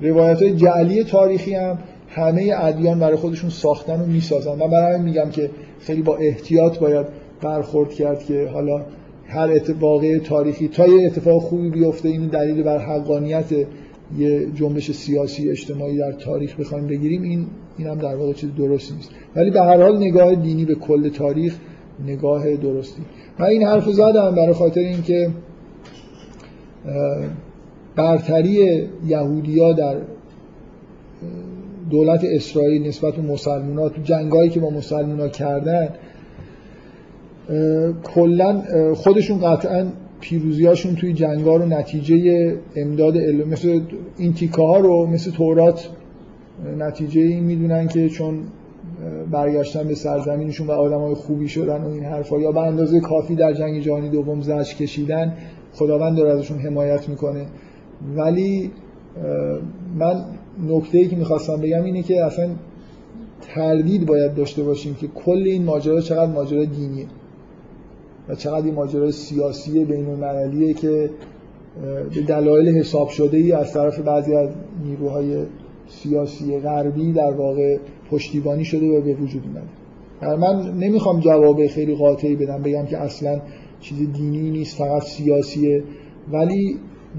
روایت 0.00 0.42
های 0.42 0.56
جعلی 0.56 1.04
تاریخی 1.04 1.54
هم 1.54 1.78
همه 2.08 2.52
ادیان 2.56 2.98
برای 2.98 3.16
خودشون 3.16 3.50
ساختن 3.50 4.00
و 4.00 4.06
می‌سازن. 4.06 4.54
من 4.54 4.70
برای 4.70 5.00
میگم 5.00 5.30
که 5.30 5.50
خیلی 5.80 6.02
با 6.02 6.16
احتیاط 6.16 6.78
باید 6.78 7.06
برخورد 7.42 7.90
کرد 7.90 8.24
که 8.24 8.48
حالا 8.52 8.84
هر 9.26 9.50
اتفاق 9.50 10.18
تاریخی 10.18 10.68
تا 10.68 10.86
یه 10.86 11.06
اتفاق 11.06 11.42
خوبی 11.42 11.70
بیفته 11.70 12.08
این 12.08 12.26
دلیل 12.26 12.62
بر 12.62 12.78
حقانیت 12.78 13.52
یه 14.18 14.46
جنبش 14.54 14.90
سیاسی 14.90 15.50
اجتماعی 15.50 15.98
در 15.98 16.12
تاریخ 16.12 16.60
بخوایم 16.60 16.86
بگیریم 16.86 17.22
این 17.22 17.46
این 17.78 17.94
در 17.94 18.16
واقع 18.16 18.32
چیز 18.32 18.50
درستی 18.54 18.94
نیست. 18.94 19.10
ولی 19.36 19.50
به 19.50 19.60
هر 19.60 19.82
حال 19.82 19.96
نگاه 19.96 20.34
دینی 20.34 20.64
به 20.64 20.74
کل 20.74 21.08
تاریخ 21.08 21.56
نگاه 22.06 22.56
درستی. 22.56 23.02
من 23.38 23.46
این 23.46 23.62
حرف 23.62 23.88
زدم 23.88 24.34
برای 24.34 24.52
خاطر 24.52 24.80
اینکه 24.80 25.30
برتری 27.96 28.82
یهودیا 29.06 29.72
در 29.72 29.96
دولت 31.90 32.24
اسرائیل 32.24 32.88
نسبت 32.88 33.14
به 33.14 33.22
مسلمان 33.22 33.90
تو 33.90 34.02
جنگایی 34.02 34.50
که 34.50 34.60
با 34.60 34.70
مسلمان 34.70 35.28
کردن 35.28 35.88
کلا 38.04 38.62
خودشون 38.94 39.38
قطعا 39.38 39.86
پیروزیاشون 40.20 40.94
توی 40.94 41.12
جنگا 41.12 41.56
رو 41.56 41.66
نتیجه 41.66 42.56
امداد 42.76 43.16
علم 43.16 43.48
مثل 43.48 43.80
این 44.18 44.34
تیکه 44.34 44.62
ها 44.62 44.78
رو 44.78 45.06
مثل 45.06 45.30
تورات 45.30 45.88
نتیجه 46.78 47.20
این 47.20 47.44
می‌دونن 47.44 47.88
که 47.88 48.08
چون 48.08 48.38
برگشتن 49.30 49.88
به 49.88 49.94
سرزمینشون 49.94 50.66
و 50.66 50.70
آدمای 50.70 51.14
خوبی 51.14 51.48
شدن 51.48 51.82
و 51.82 51.88
این 51.88 52.04
حرفا. 52.04 52.40
یا 52.40 52.52
به 52.52 52.60
اندازه 52.60 53.00
کافی 53.00 53.34
در 53.34 53.52
جنگ 53.52 53.80
جهانی 53.80 54.08
دوم 54.08 54.40
زج 54.40 54.76
کشیدن 54.76 55.36
خداوند 55.72 56.16
داره 56.16 56.30
ازشون 56.30 56.58
حمایت 56.58 57.08
می‌کنه. 57.08 57.46
ولی 58.16 58.70
من 59.98 60.24
نکته 60.68 60.98
ای 60.98 61.08
که 61.08 61.16
می‌خواستم 61.16 61.56
بگم 61.56 61.84
اینه 61.84 62.02
که 62.02 62.24
اصلا 62.24 62.48
تردید 63.40 64.06
باید 64.06 64.34
داشته 64.34 64.62
باشیم 64.62 64.94
که 64.94 65.06
کل 65.06 65.42
این 65.46 65.64
ماجرا 65.64 66.00
چقدر 66.00 66.32
ماجرا 66.32 66.64
دینیه 66.64 67.06
و 68.28 68.34
چقدر 68.34 68.64
این 68.64 68.74
ماجرا 68.74 69.10
سیاسی 69.10 69.84
بین 69.84 70.06
المللیه 70.06 70.74
که 70.74 71.10
به 72.14 72.22
دلایل 72.22 72.68
حساب 72.68 73.08
شده 73.08 73.36
ای 73.36 73.52
از 73.52 73.72
طرف 73.72 73.98
بعضی 73.98 74.34
از 74.34 74.48
نیروهای 74.84 75.44
سیاسی 75.88 76.58
غربی 76.58 77.12
در 77.12 77.30
واقع 77.30 77.78
پشتیبانی 78.12 78.64
شده 78.64 78.86
و 78.86 79.00
به 79.00 79.14
وجود 79.14 79.42
اومده. 79.46 80.36
من 80.36 80.78
نمی‌خوام 80.78 81.20
جواب 81.20 81.66
خیلی 81.66 81.94
قاطعی 81.94 82.36
بدم 82.36 82.62
بگم 82.62 82.86
که 82.86 82.98
اصلا 82.98 83.40
چیز 83.80 84.12
دینی 84.12 84.50
نیست 84.50 84.76
فقط 84.76 85.02
سیاسیه. 85.02 85.82
ولی 86.32 86.76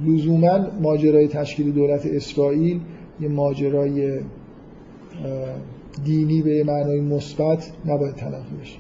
لزوما 0.08 0.60
ماجرای 0.82 1.28
تشکیل 1.28 1.72
دولت 1.72 2.06
اسرائیل 2.06 2.80
یه 3.20 3.28
ماجرای 3.28 4.20
دینی 6.06 6.42
به 6.42 6.64
معنای 6.64 7.02
مثبت 7.02 7.72
نباید 7.86 8.16
تلقی 8.16 8.56
بشه. 8.62 8.80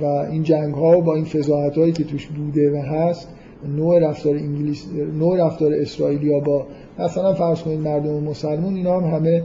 و 0.00 0.04
این 0.04 0.42
جنگ 0.42 0.74
ها 0.74 1.00
با 1.00 1.14
این 1.14 1.24
فضاحت 1.24 1.78
هایی 1.78 1.92
که 1.92 2.04
توش 2.04 2.26
بوده 2.26 2.72
و 2.72 2.76
هست 2.76 3.28
نوع 3.76 3.98
رفتار 3.98 4.34
انگلیس 4.34 4.88
نوع 5.18 5.46
رفتار 5.46 5.72
اسرائیلیا 5.74 6.40
با 6.40 6.66
مثلا 6.98 7.34
فرض 7.34 7.62
کنید 7.62 7.80
مردم 7.80 8.22
مسلمون 8.22 8.74
اینا 8.74 9.00
هم 9.00 9.16
همه 9.16 9.42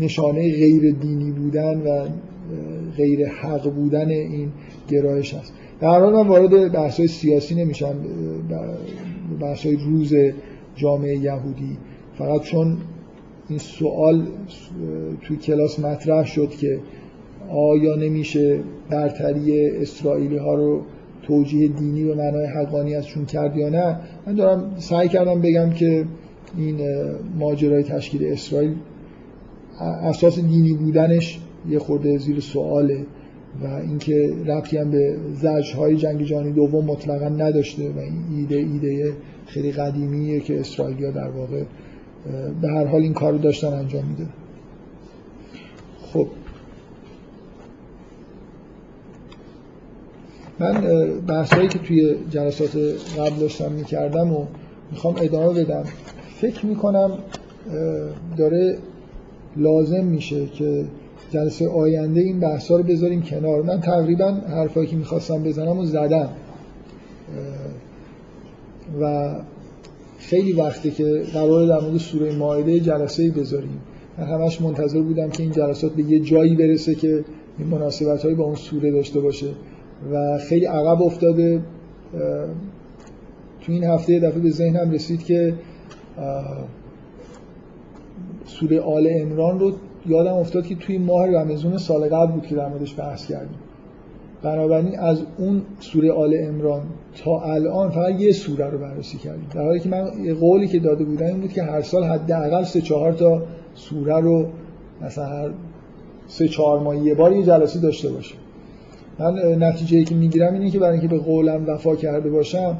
نشانه 0.00 0.52
غیر 0.52 0.94
دینی 0.94 1.30
بودن 1.30 1.80
و 1.80 2.08
غیر 2.96 3.28
حق 3.28 3.70
بودن 3.70 4.08
این 4.08 4.52
گرایش 4.88 5.34
هست 5.34 5.52
در 5.80 5.88
حال 5.88 6.12
من 6.12 6.28
وارد 6.28 6.72
بحث 6.72 7.00
سیاسی 7.00 7.54
نمیشم 7.54 7.94
بحث 9.40 9.66
روز 9.66 10.14
جامعه 10.76 11.16
یهودی. 11.16 11.76
فقط 12.18 12.42
چون 12.42 12.76
این 13.48 13.58
سوال 13.58 14.26
توی 15.22 15.36
کلاس 15.36 15.80
مطرح 15.80 16.26
شد 16.26 16.50
که 16.50 16.78
آیا 17.50 17.94
نمیشه 17.94 18.60
برتری 18.90 19.66
اسرائیلی 19.66 20.36
ها 20.36 20.54
رو 20.54 20.82
توجیه 21.22 21.68
دینی 21.68 22.04
به 22.04 22.14
معنای 22.14 22.46
حقانیتشون 22.46 23.24
کرد 23.24 23.56
یا 23.56 23.68
نه 23.68 24.00
من 24.26 24.34
دارم 24.34 24.74
سعی 24.78 25.08
کردم 25.08 25.40
بگم 25.40 25.70
که 25.70 26.04
این 26.56 26.80
ماجرای 27.38 27.82
تشکیل 27.82 28.24
اسرائیل 28.24 28.74
اساس 29.80 30.38
دینی 30.38 30.72
بودنش 30.72 31.40
یه 31.68 31.78
خورده 31.78 32.18
زیر 32.18 32.40
سواله 32.40 33.06
و 33.62 33.66
اینکه 33.66 34.34
ربطی 34.46 34.78
هم 34.78 34.90
به 34.90 35.16
های 35.76 35.96
جنگ 35.96 36.22
جهانی 36.22 36.52
دوم 36.52 36.84
مطلقا 36.84 37.28
نداشته 37.28 37.90
و 37.90 37.98
این 37.98 38.24
ایده 38.36 38.56
ایده 38.56 39.12
خیلی 39.46 39.72
قدیمیه 39.72 40.40
که 40.40 40.60
اسرائیلیا 40.60 41.10
در 41.10 41.30
واقع 41.30 41.62
به 42.60 42.68
هر 42.68 42.84
حال 42.84 43.02
این 43.02 43.12
کار 43.12 43.32
رو 43.32 43.38
داشتن 43.38 43.72
انجام 43.72 44.04
میده. 44.04 44.26
خب. 46.12 46.26
من 50.60 50.80
بحثایی 51.28 51.68
که 51.68 51.78
توی 51.78 52.14
جلسات 52.30 52.76
قبل 53.18 53.40
داشتم 53.40 53.72
می‌کردم 53.72 54.32
و 54.32 54.46
می‌خوام 54.90 55.14
ادامه 55.22 55.64
بدم 55.64 55.84
فکر 56.40 56.66
می‌کنم 56.66 57.18
داره 58.36 58.78
لازم 59.56 60.04
میشه 60.04 60.46
که 60.46 60.84
جلسه 61.30 61.68
آینده 61.68 62.20
این 62.20 62.40
بحثا 62.40 62.76
رو 62.76 62.82
بذاریم 62.82 63.22
کنار. 63.22 63.62
من 63.62 63.80
تقریبا 63.80 64.30
حرفایی 64.30 64.86
که 64.86 64.96
می‌خواستم 64.96 65.42
بزنم 65.42 65.78
و 65.78 65.84
زدم. 65.84 66.28
و 69.00 69.34
خیلی 70.18 70.52
وقتی 70.52 70.90
که 70.90 71.22
قرار 71.32 71.66
در 71.66 71.80
مورد 71.80 71.96
سوره 71.96 72.36
ماعده 72.36 72.80
جلسه 72.80 73.30
بذاریم. 73.30 73.80
من 74.18 74.24
همش 74.24 74.60
منتظر 74.60 75.00
بودم 75.00 75.30
که 75.30 75.42
این 75.42 75.52
جلسات 75.52 75.92
به 75.92 76.02
یه 76.02 76.20
جایی 76.20 76.56
برسه 76.56 76.94
که 76.94 77.24
این 77.58 77.68
مناسبت 77.68 78.26
با 78.26 78.44
اون 78.44 78.54
سوره 78.54 78.90
داشته 78.90 79.20
باشه. 79.20 79.46
و 80.12 80.38
خیلی 80.38 80.64
عقب 80.64 81.02
افتاده. 81.02 81.60
تو 83.60 83.72
این 83.72 83.84
هفته 83.84 84.18
دفعه 84.18 84.40
به 84.40 84.50
ذهنم 84.50 84.90
رسید 84.90 85.24
که 85.24 85.54
سوره 88.60 88.80
آل 88.80 89.08
امران 89.10 89.60
رو 89.60 89.72
یادم 90.06 90.34
افتاد 90.34 90.66
که 90.66 90.74
توی 90.74 90.98
ماه 90.98 91.26
رمزون 91.26 91.78
سال 91.78 92.08
قبل 92.08 92.32
بود 92.32 92.46
که 92.46 92.54
در 92.54 92.68
موردش 92.68 92.98
بحث 92.98 93.26
کردیم. 93.26 93.58
بنابراین 94.42 94.98
از 94.98 95.22
اون 95.38 95.62
سوره 95.80 96.12
آل 96.12 96.34
امران 96.38 96.82
تا 97.24 97.40
الان 97.40 97.90
فقط 97.90 98.20
یه 98.20 98.32
سوره 98.32 98.66
رو 98.66 98.78
بررسی 98.78 99.18
کردیم. 99.18 99.46
در 99.54 99.64
حالی 99.64 99.80
که 99.80 99.88
من 99.88 100.34
قولی 100.40 100.68
که 100.68 100.78
داده 100.78 101.04
بودم 101.04 101.26
این 101.26 101.40
بود 101.40 101.52
که 101.52 101.62
هر 101.62 101.82
سال 101.82 102.04
حداقل 102.04 102.62
سه 102.64 102.80
چهار 102.80 103.12
تا 103.12 103.42
سوره 103.74 104.20
رو 104.20 104.46
مثلا 105.02 105.24
هر 105.24 105.50
سه 106.26 106.48
چهار 106.48 106.80
ماه 106.80 106.96
یه 106.96 107.14
بار 107.14 107.32
یه 107.32 107.42
جلسه 107.42 107.80
داشته 107.80 108.08
باشیم. 108.08 108.38
من 109.18 109.62
نتیجه 109.62 109.98
ای 109.98 110.04
که 110.04 110.14
می‌گیرم 110.14 110.54
اینه 110.54 110.70
که 110.70 110.78
برای 110.78 110.92
اینکه 110.92 111.08
به 111.08 111.18
قولم 111.18 111.64
وفا 111.66 111.96
کرده 111.96 112.30
باشم 112.30 112.78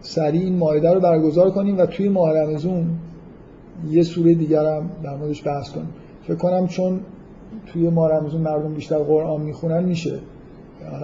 سریع 0.00 0.42
این 0.42 0.56
مایده 0.56 0.94
رو 0.94 1.00
برگزار 1.00 1.50
کنیم 1.50 1.78
و 1.78 1.86
توی 1.86 2.08
ماه 2.08 2.32
رمزون 2.32 2.86
یه 3.90 4.02
سوره 4.02 4.34
دیگر 4.34 4.64
هم 4.76 4.90
در 5.04 5.16
موردش 5.16 5.46
بحث 5.46 5.70
کنیم. 5.70 5.88
فکر 6.22 6.36
کنم 6.36 6.66
چون 6.66 7.00
توی 7.66 7.88
ماه 7.88 8.12
رمزون 8.12 8.40
مردم 8.40 8.74
بیشتر 8.74 8.98
قرآن 8.98 9.40
می‌خونن 9.40 9.84
میشه. 9.84 10.18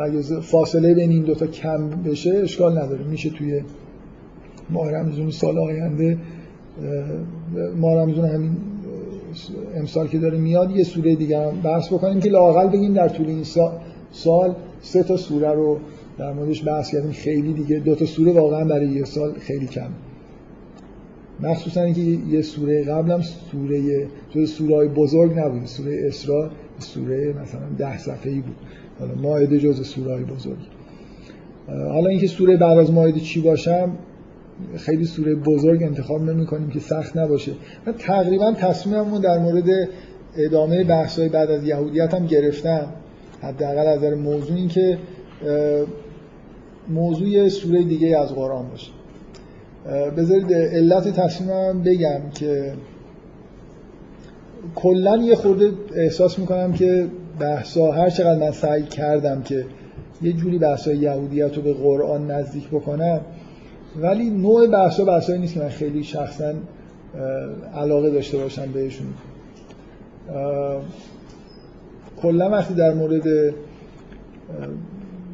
اگه 0.04 0.40
فاصله 0.40 0.94
بین 0.94 1.10
این 1.10 1.22
دوتا 1.22 1.46
کم 1.46 1.88
بشه 1.88 2.30
اشکال 2.30 2.78
نداره. 2.78 3.04
میشه 3.04 3.30
توی 3.30 3.62
ماه 4.70 4.90
رمزون 4.90 5.30
سال 5.30 5.58
آینده 5.58 6.18
ماه 7.76 8.02
رمزون 8.02 8.24
همین 8.24 8.56
امسال 9.76 10.08
که 10.08 10.18
داره 10.18 10.38
میاد 10.38 10.70
یه 10.70 10.84
سوره 10.84 11.14
دیگر 11.14 11.44
هم 11.44 11.60
بحث 11.60 11.92
بکنیم 11.92 12.20
که 12.20 12.28
لاقل 12.28 12.68
بگیم 12.68 12.92
در 12.92 13.08
طول 13.08 13.26
این 13.26 13.44
سال 14.12 14.54
سه 14.80 15.02
تا 15.02 15.16
سوره 15.16 15.52
رو 15.52 15.78
در 16.18 16.32
موردش 16.32 16.68
بحث 16.68 16.90
کردیم. 16.90 17.12
خیلی 17.12 17.52
دیگه 17.52 17.78
دو 17.78 17.94
تا 17.94 18.06
سوره 18.06 18.32
واقعا 18.32 18.64
برای 18.64 18.88
یه 18.88 19.04
سال 19.04 19.32
خیلی 19.32 19.66
کم 19.66 19.88
مخصوصا 21.40 21.82
اینکه 21.82 22.00
یه 22.00 22.42
سوره 22.42 22.84
قبلم 22.84 23.22
سوره 23.22 24.06
تو 24.32 24.46
سوره 24.46 24.76
های 24.76 24.88
بزرگ 24.88 25.38
نبود 25.38 25.66
سوره 25.66 26.04
اسراء 26.06 26.50
سوره 26.78 27.34
مثلا 27.42 27.60
ده 27.78 27.98
صفحه 27.98 28.32
ای 28.32 28.40
بود. 28.40 28.56
حالا 28.98 29.14
ماعده 29.14 29.58
جز 29.58 29.86
سوره 29.86 30.12
های 30.12 30.24
بزرگ. 30.24 30.58
حالا 31.68 32.08
اینکه 32.08 32.26
سوره 32.26 32.56
بعد 32.56 32.78
از 32.78 32.92
ماعده 32.92 33.20
چی 33.20 33.40
باشم 33.40 33.90
خیلی 34.76 35.04
سوره 35.04 35.34
بزرگ 35.34 35.82
انتخاب 35.82 36.22
نمی 36.22 36.46
کنیم 36.46 36.70
که 36.70 36.80
سخت 36.80 37.16
نباشه. 37.16 37.52
من 37.86 37.92
تقریبا 37.92 38.52
تصمیممو 38.52 39.18
در 39.18 39.38
مورد 39.38 39.88
ادامه 40.36 40.84
بحث‌های 40.84 41.28
بعد 41.28 41.50
از 41.50 41.64
یهودیت 41.64 42.14
هم 42.14 42.26
گرفتم. 42.26 42.86
حداقل 43.42 43.86
از 43.86 43.98
نظر 43.98 44.14
موضوع 44.14 44.56
این 44.56 44.68
که 44.68 44.98
موضوع 46.88 47.48
سوره 47.48 47.82
دیگه 47.82 48.18
از 48.18 48.34
قرآن 48.34 48.68
باشه. 48.68 48.90
بذارید 50.16 50.52
علت 50.52 51.08
تصمیمم 51.08 51.82
بگم 51.82 52.20
که 52.34 52.72
کلا 54.74 55.16
یه 55.16 55.34
خورده 55.34 55.72
احساس 55.94 56.38
می‌کنم 56.38 56.72
که 56.72 57.06
بحثا 57.40 57.92
هر 57.92 58.10
چقدر 58.10 58.40
من 58.40 58.50
سعی 58.50 58.82
کردم 58.82 59.42
که 59.42 59.64
یه 60.22 60.32
جوری 60.32 60.58
بحثای 60.58 60.96
یهودیت 60.96 61.56
رو 61.56 61.62
به 61.62 61.72
قرآن 61.72 62.30
نزدیک 62.30 62.68
بکنم 62.68 63.20
ولی 63.96 64.30
نوع 64.30 64.66
بحثا 64.66 65.04
بحثایی 65.04 65.38
نیست 65.40 65.54
که 65.54 65.60
من 65.60 65.68
خیلی 65.68 66.04
شخصا 66.04 66.52
علاقه 67.74 68.10
داشته 68.10 68.38
باشم 68.38 68.72
بهشون. 68.72 69.06
کلا 72.22 72.50
وقتی 72.50 72.74
در 72.74 72.94
مورد 72.94 73.54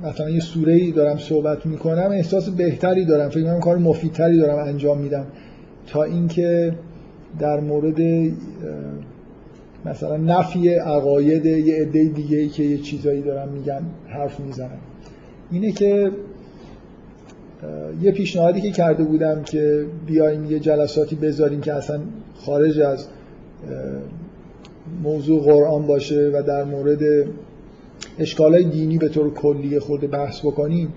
مثلا 0.05 0.31
یه 0.31 0.41
سوره 0.41 0.73
ای 0.73 0.93
دارم 0.93 1.19
صحبت 1.19 1.67
می‌کنم 1.67 2.11
احساس 2.11 2.49
بهتری 2.49 3.05
دارم. 3.05 3.29
فکر 3.29 3.45
کنم 3.45 3.61
کار 3.61 3.79
مفیدتری 3.79 4.39
دارم 4.39 4.69
انجام 4.69 4.99
میدم. 4.99 5.27
تا 5.87 6.03
اینکه 6.03 6.75
در 7.39 7.61
مورد 7.61 8.31
مثلا 9.85 10.17
نفی 10.17 10.69
عقاید 10.69 11.47
یه 11.47 11.83
عده 11.83 12.05
دیگه 12.05 12.39
ای 12.39 12.49
که 12.49 12.63
یه 12.63 12.79
چیزایی 12.79 13.23
دارم 13.23 13.49
میگن 13.49 13.83
حرف 14.09 14.41
می‌زنم. 14.41 14.79
اینه 15.51 15.73
که 15.73 16.11
یه 18.03 18.13
پیشنهادی 18.13 18.61
که 18.61 18.71
کرده 18.71 19.05
بودم 19.05 19.43
که 19.43 19.87
بیایم 20.07 20.45
یه 20.45 20.59
جلساتی 20.59 21.17
بذاریم 21.17 21.61
که 21.61 21.73
اصلا 21.73 22.01
خارج 22.35 22.81
از 22.81 23.07
موضوع 25.03 25.43
قرآن 25.43 25.87
باشه 25.87 26.31
و 26.35 26.43
در 26.43 26.65
مورد 26.65 26.99
اشکالای 28.19 28.65
دینی 28.65 28.99
به 28.99 29.09
طور 29.09 29.35
کلی 29.35 29.79
خورده 29.79 30.07
بحث 30.07 30.41
بکنیم 30.41 30.89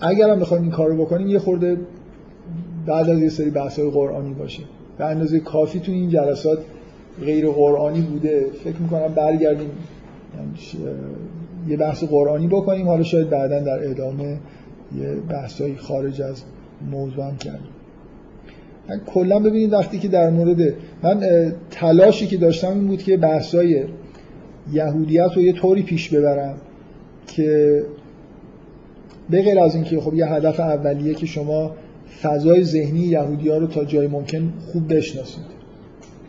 اگر 0.00 0.30
هم 0.30 0.40
بخوایم 0.40 0.62
این 0.62 0.72
کارو 0.72 1.04
بکنیم 1.04 1.28
یه 1.28 1.38
خورده 1.38 1.76
بعد 2.86 3.08
از 3.08 3.18
یه 3.18 3.28
سری 3.28 3.50
بحث 3.50 3.78
های 3.78 3.90
قرآنی 3.90 4.34
باشه. 4.34 4.62
به 4.98 5.04
اندازه 5.04 5.40
کافی 5.40 5.80
تو 5.80 5.92
این 5.92 6.10
جلسات 6.10 6.58
غیر 7.24 7.48
قرآنی 7.48 8.00
بوده. 8.00 8.46
فکر 8.64 8.76
می‌کنم 8.76 9.14
برگردیم 9.14 9.70
یه 11.68 11.76
بحث 11.76 12.04
قرآنی 12.04 12.46
بکنیم. 12.46 12.88
حالا 12.88 13.02
شاید 13.02 13.30
بعدا 13.30 13.60
در 13.60 13.90
ادامه 13.90 14.38
یه 14.98 15.14
بحثایی 15.28 15.76
خارج 15.76 16.22
از 16.22 16.42
موضوع 16.90 17.24
هم 17.24 17.36
کردیم. 17.36 17.70
کلا 19.06 19.38
ببینید 19.38 19.72
وقتی 19.72 19.98
که 19.98 20.08
در 20.08 20.30
مورد 20.30 20.74
من 21.02 21.20
تلاشی 21.70 22.26
که 22.26 22.36
داشتم 22.36 22.68
این 22.68 22.86
بود 22.86 23.02
که 23.02 23.16
بحثای 23.16 23.84
یهودیت 24.72 25.30
رو 25.36 25.42
یه 25.42 25.52
طوری 25.52 25.82
پیش 25.82 26.08
ببرم 26.08 26.54
که 27.26 27.82
به 29.30 29.42
غیر 29.42 29.58
از 29.58 29.74
اینکه 29.74 30.00
خب 30.00 30.14
یه 30.14 30.26
هدف 30.26 30.60
اولیه 30.60 31.14
که 31.14 31.26
شما 31.26 31.70
فضای 32.22 32.64
ذهنی 32.64 33.00
یهودی 33.00 33.48
ها 33.48 33.56
رو 33.56 33.66
تا 33.66 33.84
جای 33.84 34.06
ممکن 34.06 34.52
خوب 34.72 34.94
بشناسید. 34.94 35.60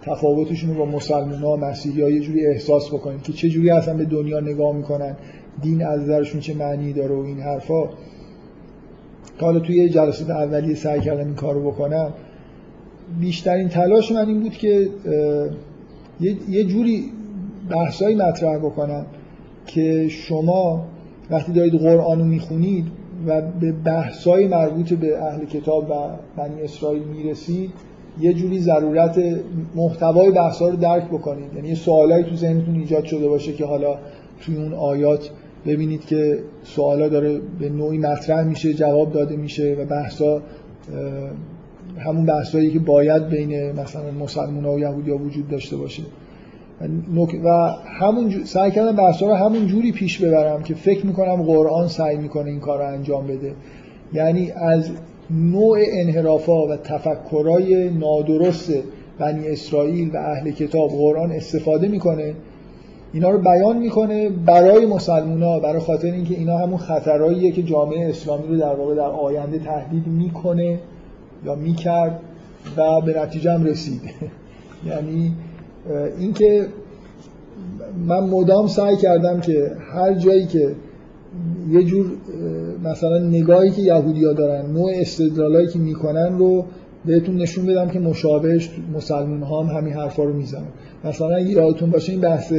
تفاوتشون 0.02 0.70
رو 0.70 0.76
با 0.76 0.86
مسلمان 0.86 1.42
ها 1.42 1.56
مسیحی 1.56 2.02
ها 2.02 2.10
یه 2.10 2.20
جوری 2.20 2.46
احساس 2.46 2.88
بکنید 2.88 3.22
که 3.22 3.34
چه 3.34 3.50
جوری 3.50 3.70
اصلا 3.70 3.94
به 3.94 4.06
دنیا 4.06 4.40
نگاه 4.40 4.76
می‌کنن 4.76 5.16
دین 5.62 5.86
از 5.86 6.02
نظرشون 6.02 6.42
چه 6.42 6.54
معنی 6.54 6.94
داره 6.94 7.16
و 7.16 7.20
این 7.20 7.40
حرفا. 7.40 7.90
حالا 9.38 9.60
توی 9.60 9.90
جلسات 9.90 10.30
اولیه 10.30 10.76
سعی 10.76 11.00
کردم 11.02 11.26
این 11.26 11.36
کارو 11.36 11.72
بکنم 11.72 12.14
بیشترین 13.20 13.70
تلاش 13.70 14.12
من 14.12 14.28
این 14.28 14.40
بود 14.40 14.54
که 14.54 14.90
یه 16.50 16.64
جوری 16.64 17.12
بحثایی 17.72 18.15
مطرح 18.15 18.57
بکنم 18.57 19.06
که 19.65 20.07
شما 20.10 20.85
وقتی 21.30 21.52
دارید 21.52 21.76
قرآن 21.76 22.19
رو 22.19 22.26
می‌خونید 22.26 22.85
و 23.27 23.41
به 23.41 23.72
بحثای 23.72 24.48
مربوط 24.48 24.93
به 24.93 25.23
اهل 25.23 25.45
کتاب 25.45 25.89
و 25.89 25.93
بنی 26.38 26.61
اسرائیل 26.61 27.03
می‌رسید 27.03 27.72
یه 28.19 28.34
جوری 28.34 28.60
ضرورت 28.60 29.19
محتوای 29.76 30.31
بحثا 30.31 30.68
رو 30.68 30.76
درک 30.76 31.06
بکنید. 31.06 31.53
یعنی 31.56 31.68
یه 31.68 31.76
سوالایی 31.76 32.23
تو 32.23 32.35
ذهنتون 32.35 32.76
ایجاد 32.76 33.06
شده 33.06 33.27
باشه 33.27 33.53
که 33.53 33.65
حالا 33.65 33.98
توی 34.41 34.56
اون 34.56 34.73
آیات 34.73 35.30
ببینید 35.65 36.06
که 36.06 36.39
سوالا 36.64 37.10
داره 37.10 37.41
به 37.60 37.69
نوعی 37.69 37.98
مطرح 37.98 38.43
میشه 38.43 38.73
جواب 38.73 39.11
داده 39.11 39.35
میشه 39.35 39.76
و 39.80 39.85
بحثا 39.85 40.41
همون 41.98 42.26
بحثایی 42.26 42.72
که 42.72 42.80
باید 42.80 43.30
بین 43.30 43.72
مثلا 43.72 44.11
مسلمان 44.11 44.65
و 44.65 44.80
یهودی 44.80 45.11
وجود 45.11 45.48
داشته 45.48 45.77
باشه. 45.77 46.03
و 47.44 47.74
همون 47.99 48.44
سعی 48.45 48.72
کردم 48.72 48.95
بحثا 48.95 49.26
رو 49.26 49.34
همون 49.34 49.68
جوری 49.68 49.91
پیش 49.91 50.20
ببرم 50.20 50.64
که 50.64 50.76
فکر 50.76 51.06
می‌کنم 51.06 51.44
قرآن 51.44 51.88
سعی 51.88 52.18
می‌کنه 52.18 52.49
این 52.49 52.60
کار 52.60 52.80
رو 52.80 52.88
انجام 52.94 53.28
بده. 53.28 53.53
یعنی 54.14 54.52
از 54.52 54.91
نوع 55.30 55.80
انحرافا 55.91 56.68
و 56.68 56.76
تفکرای 56.76 57.90
نادرست 57.90 58.74
بنی 59.20 59.48
اسرائیل 59.48 60.16
و 60.16 60.18
اهل 60.18 60.52
کتاب 60.52 60.90
قرآن 60.90 61.32
استفاده 61.32 61.88
می‌کنه. 61.88 62.34
اینا 63.14 63.30
رو 63.30 63.38
بیان 63.38 63.78
می‌کنه 63.78 64.30
برای 64.30 64.86
مسلمونا 64.86 65.60
برای 65.60 65.80
خاطر 65.80 66.12
اینکه 66.12 66.36
اینا 66.36 66.58
همون 66.58 66.78
خطرهاییه 66.78 67.52
که 67.52 67.64
جامعه 67.64 68.10
اسلامی 68.10 68.48
رو 68.48 68.58
در 68.58 68.74
واقع 68.76 68.95
در 68.95 69.02
آینده 69.02 69.60
تهدید 69.60 70.08
می‌کنه 70.08 70.80
یا 71.45 71.56
می‌کرد 71.56 72.20
و 72.78 73.02
به 73.02 73.22
نتیجه 73.22 73.52
هم 73.52 73.64
رسید. 73.64 74.02
یعنی 74.90 75.34
اینکه 76.20 76.66
من 78.08 78.20
مدام 78.20 78.68
سعی 78.68 78.95
کردم 78.95 79.40
که 79.40 79.72
هر 79.94 80.14
جایی 80.14 80.45
که 80.45 80.76
یه 81.72 81.84
جور 81.84 82.06
مثلا 82.84 83.20
نگاهی 83.20 83.72
که 83.72 83.82
یهودیا 83.82 84.34
دارن 84.34 84.72
نوع 84.72 84.91
استدلالایی 84.95 85.68
که 85.68 85.80
می‌کنن 85.80 86.38
رو 86.38 86.66
بهتون 87.06 87.36
نشون 87.36 87.66
بدم 87.66 87.90
که 87.90 87.99
مشابهش 87.99 88.70
مسلمان 88.94 89.44
ها 89.44 89.64
هم 89.64 89.78
همین 89.78 89.94
حرفا 89.94 90.24
رو 90.24 90.34
می‌زنن. 90.34 90.68
مثلا 91.03 91.40
یادتون 91.40 91.90
باشه 91.90 92.12
این 92.12 92.22
بحث 92.22 92.53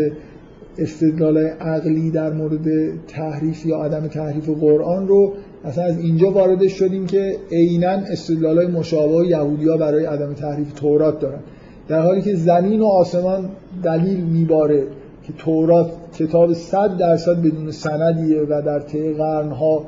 استدلال 0.78 1.38
عقلی 1.38 2.10
در 2.10 2.32
مورد 2.32 2.66
تحریف 3.06 3.66
یا 3.66 3.76
عدم 3.76 4.06
تحریف 4.06 4.48
قرآن 4.48 5.08
رو 5.08 5.32
اصلا 5.64 5.84
از 5.84 5.98
اینجا 5.98 6.30
واردش 6.30 6.72
شدیم 6.72 7.06
که 7.06 7.36
عینا 7.50 7.90
استدلال 7.90 8.56
های 8.58 8.66
مشابه 8.66 9.26
یهودیا 9.26 9.76
برای 9.76 10.04
عدم 10.04 10.32
تحریف 10.32 10.72
تورات 10.72 11.20
دارن. 11.20 11.40
در 11.88 12.02
حالی 12.02 12.22
که 12.22 12.34
زمین 12.34 12.80
و 12.80 12.86
آسمان 12.86 13.48
دلیل 13.82 14.20
میباره 14.20 14.86
که 15.26 15.32
تورات 15.32 15.90
کتاب 16.18 16.52
صد 16.52 16.96
درصد 16.96 17.42
بدون 17.42 17.70
سندیه 17.70 18.40
و 18.40 18.62
در 18.66 18.80
طی 18.80 19.12
قرنها 19.12 19.84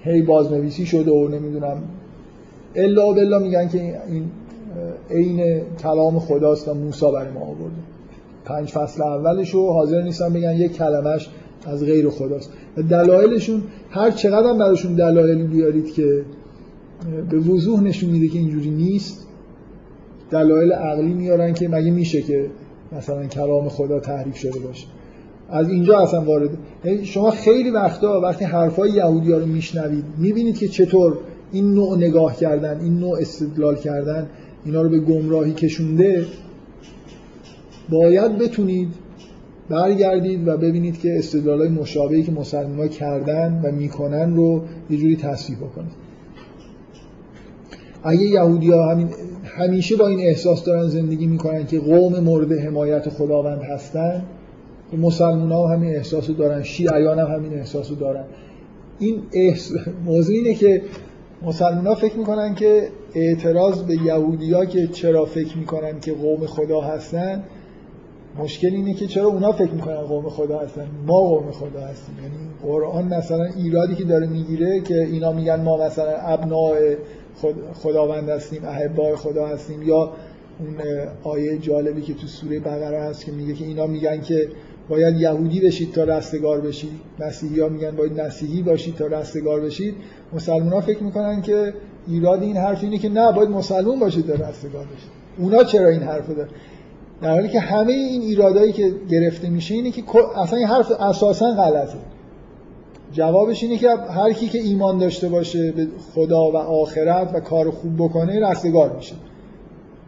هی 0.00 0.22
بازنویسی 0.22 0.86
شده 0.86 1.10
و 1.10 1.28
نمی‌دونم. 1.28 1.82
الا 2.74 3.12
بلا 3.12 3.38
میگن 3.38 3.68
که 3.68 3.80
این 4.08 4.24
عین 5.10 5.62
کلام 5.82 6.18
خداست 6.18 6.68
و 6.68 6.74
موسی 6.74 7.06
برای 7.12 7.32
ما 7.32 7.40
آورده. 7.40 7.76
پنج 8.44 8.70
فصل 8.70 9.02
اولش 9.02 9.50
رو 9.50 9.72
حاضر 9.72 10.02
نیستن 10.02 10.32
بگن 10.32 10.56
یک 10.56 10.72
کلمش 10.72 11.30
از 11.66 11.84
غیر 11.84 12.08
خداست. 12.10 12.50
و 12.76 12.82
دلایلشون 12.82 13.62
هر 13.90 14.10
چقدر 14.10 14.52
براشون 14.52 14.94
دلایلی 14.94 15.44
بیارید 15.44 15.92
که 15.92 16.24
به 17.30 17.38
وضوح 17.38 17.82
نشون 17.82 18.10
میده 18.10 18.28
که 18.28 18.38
اینجوری 18.38 18.70
نیست 18.70 19.27
دلایل 20.30 20.72
عقلی 20.72 21.14
میارن 21.14 21.54
که 21.54 21.68
مگه 21.68 21.90
میشه 21.90 22.22
که 22.22 22.50
مثلا 22.92 23.26
کلام 23.26 23.68
خدا 23.68 24.00
تحریف 24.00 24.36
شده 24.36 24.58
باشه. 24.58 24.86
از 25.50 25.68
اینجا 25.68 25.98
اصلا 25.98 26.20
وارد 26.20 26.50
یعنی 26.84 27.04
شما 27.04 27.30
خیلی 27.30 27.70
وقتا 27.70 28.20
وقتی 28.20 28.44
حرفای 28.44 28.90
یهودی 28.90 29.32
ها 29.32 29.38
رو 29.38 29.46
میشنوید 29.46 30.04
می‌بینید 30.18 30.58
که 30.58 30.68
چطور 30.68 31.18
این 31.52 31.74
نوع 31.74 31.96
نگاه 31.96 32.36
کردن 32.36 32.80
این 32.80 32.98
نوع 32.98 33.18
استدلال 33.20 33.76
کردن 33.76 34.26
اینا 34.64 34.82
رو 34.82 34.88
به 34.88 34.98
گمراهی 35.00 35.52
کشونده 35.52 36.26
باید 37.88 38.38
بتونید 38.38 38.88
برگردید 39.68 40.48
و 40.48 40.56
ببینید 40.56 41.00
که 41.00 41.18
استدلال 41.18 41.58
های 41.58 41.68
مشابهی 41.68 42.22
که 42.22 42.32
مسلمان 42.32 42.88
کردن 42.88 43.60
و 43.64 43.72
می‌کنن 43.72 44.36
رو 44.36 44.62
یه 44.90 44.96
جوری 44.98 45.16
تصحیح 45.16 45.58
بکنید. 45.58 46.08
اگه 48.02 48.22
یهودی 48.22 48.70
ها 48.70 48.90
همین 48.90 49.08
همیشه 49.56 49.96
با 49.96 50.08
این 50.08 50.20
احساس 50.20 50.64
دارن 50.64 50.88
زندگی 50.88 51.26
می‌کنن 51.26 51.66
که 51.66 51.80
قوم 51.80 52.20
مورد 52.20 52.52
حمایت 52.52 53.08
خداوند 53.08 53.62
هستن. 53.62 54.22
مسلمان 54.98 55.52
ها 55.52 55.68
همین 55.68 55.96
احساس 55.96 56.30
دارن 56.30 56.62
شیعیان 56.62 57.18
هم 57.18 57.26
همین 57.26 57.54
احساس 57.54 57.90
دارن. 57.90 58.24
این 58.98 59.22
احس... 59.32 59.72
موضوع 60.04 60.36
اینه 60.36 60.54
که 60.54 60.82
مسلمان 61.42 61.86
ها 61.86 61.94
فکر 61.94 62.16
می‌کنن 62.16 62.54
که 62.54 62.88
اعتراض 63.14 63.82
به 63.82 63.94
یهودی 63.94 64.52
ها 64.52 64.64
که 64.64 64.86
چرا 64.86 65.24
فکر 65.24 65.58
می‌کنن 65.58 66.00
که 66.00 66.12
قوم 66.12 66.46
خدا 66.46 66.80
هستن 66.80 67.42
مشکل 68.38 68.68
اینه 68.68 68.94
که 68.94 69.06
چرا 69.06 69.26
اونا 69.26 69.52
فکر 69.52 69.70
می‌کنن 69.70 69.96
قوم 69.96 70.28
خدا 70.28 70.58
هستن؟ 70.58 70.86
ما 71.06 71.20
قوم 71.20 71.50
خدا 71.50 71.80
هستیم. 71.80 72.14
یعنی 72.22 72.36
قرآن 72.62 73.14
مثلا 73.14 73.44
ایرادی 73.56 73.94
که 73.94 74.04
داره 74.04 74.26
می‌گیره 74.26 74.80
که 74.80 75.02
اینا 75.02 75.32
میگن 75.32 75.60
ما 75.60 75.86
مثلا 75.86 76.12
ابناء 76.12 76.74
خداوند 77.74 78.28
هستیم 78.28 78.64
احبای 78.64 79.16
خدا 79.16 79.46
هستیم 79.46 79.82
یا 79.82 80.12
اون 80.58 80.76
آیه 81.22 81.58
جالبی 81.58 82.02
که 82.02 82.14
تو 82.14 82.26
سوره 82.26 82.60
بقره 82.60 83.00
هست 83.00 83.24
که 83.24 83.32
میگه 83.32 83.54
که 83.54 83.64
اینا 83.64 83.86
میگن 83.86 84.20
که 84.20 84.48
باید 84.88 85.16
یهودی 85.20 85.60
بشید 85.60 85.92
تا 85.92 86.04
رستگار 86.04 86.60
بشید 86.60 86.90
مسیحی 87.18 87.60
ها 87.60 87.68
میگن 87.68 87.96
باید 87.96 88.20
مسیحی 88.20 88.62
باشید 88.62 88.94
تا 88.94 89.06
رستگار 89.06 89.60
بشید. 89.60 89.94
مسلمان 90.32 90.72
ها 90.72 90.80
فکر 90.80 91.02
می‌کنن 91.02 91.42
که 91.42 91.74
ایراد 92.08 92.42
این 92.42 92.56
حرف 92.56 92.82
اینه 92.82 92.98
که 92.98 93.08
نه 93.08 93.32
باید 93.32 93.48
مسلمان 93.50 93.98
باشید 93.98 94.26
تا 94.26 94.32
رستگار 94.32 94.84
بشید. 94.84 95.10
اونا 95.38 95.64
چرا 95.64 95.88
این 95.88 96.02
حرف 96.02 96.28
دارن؟ 96.28 96.48
در 97.22 97.30
حالی 97.30 97.48
که 97.48 97.60
همه 97.60 97.92
این 97.92 98.22
ایرادایی 98.22 98.72
که 98.72 98.94
گرفته 99.10 99.48
میشه 99.48 99.74
اینه 99.74 99.90
که 99.90 100.02
اصلا 100.36 100.58
این 100.58 100.68
حرف 100.68 100.90
اساسا 100.90 101.50
غلطه. 101.50 101.98
جوابش 103.12 103.62
اینه 103.62 103.76
که 103.76 103.88
هر 103.90 104.32
کی 104.32 104.48
که 104.48 104.58
ایمان 104.58 104.98
داشته 104.98 105.28
باشه 105.28 105.72
به 105.72 105.86
خدا 106.14 106.50
و 106.50 106.56
آخرت 106.56 107.30
و 107.34 107.40
کار 107.40 107.70
خوب 107.70 107.96
بکنه 107.96 108.50
رستگار 108.50 108.96
میشه. 108.96 109.14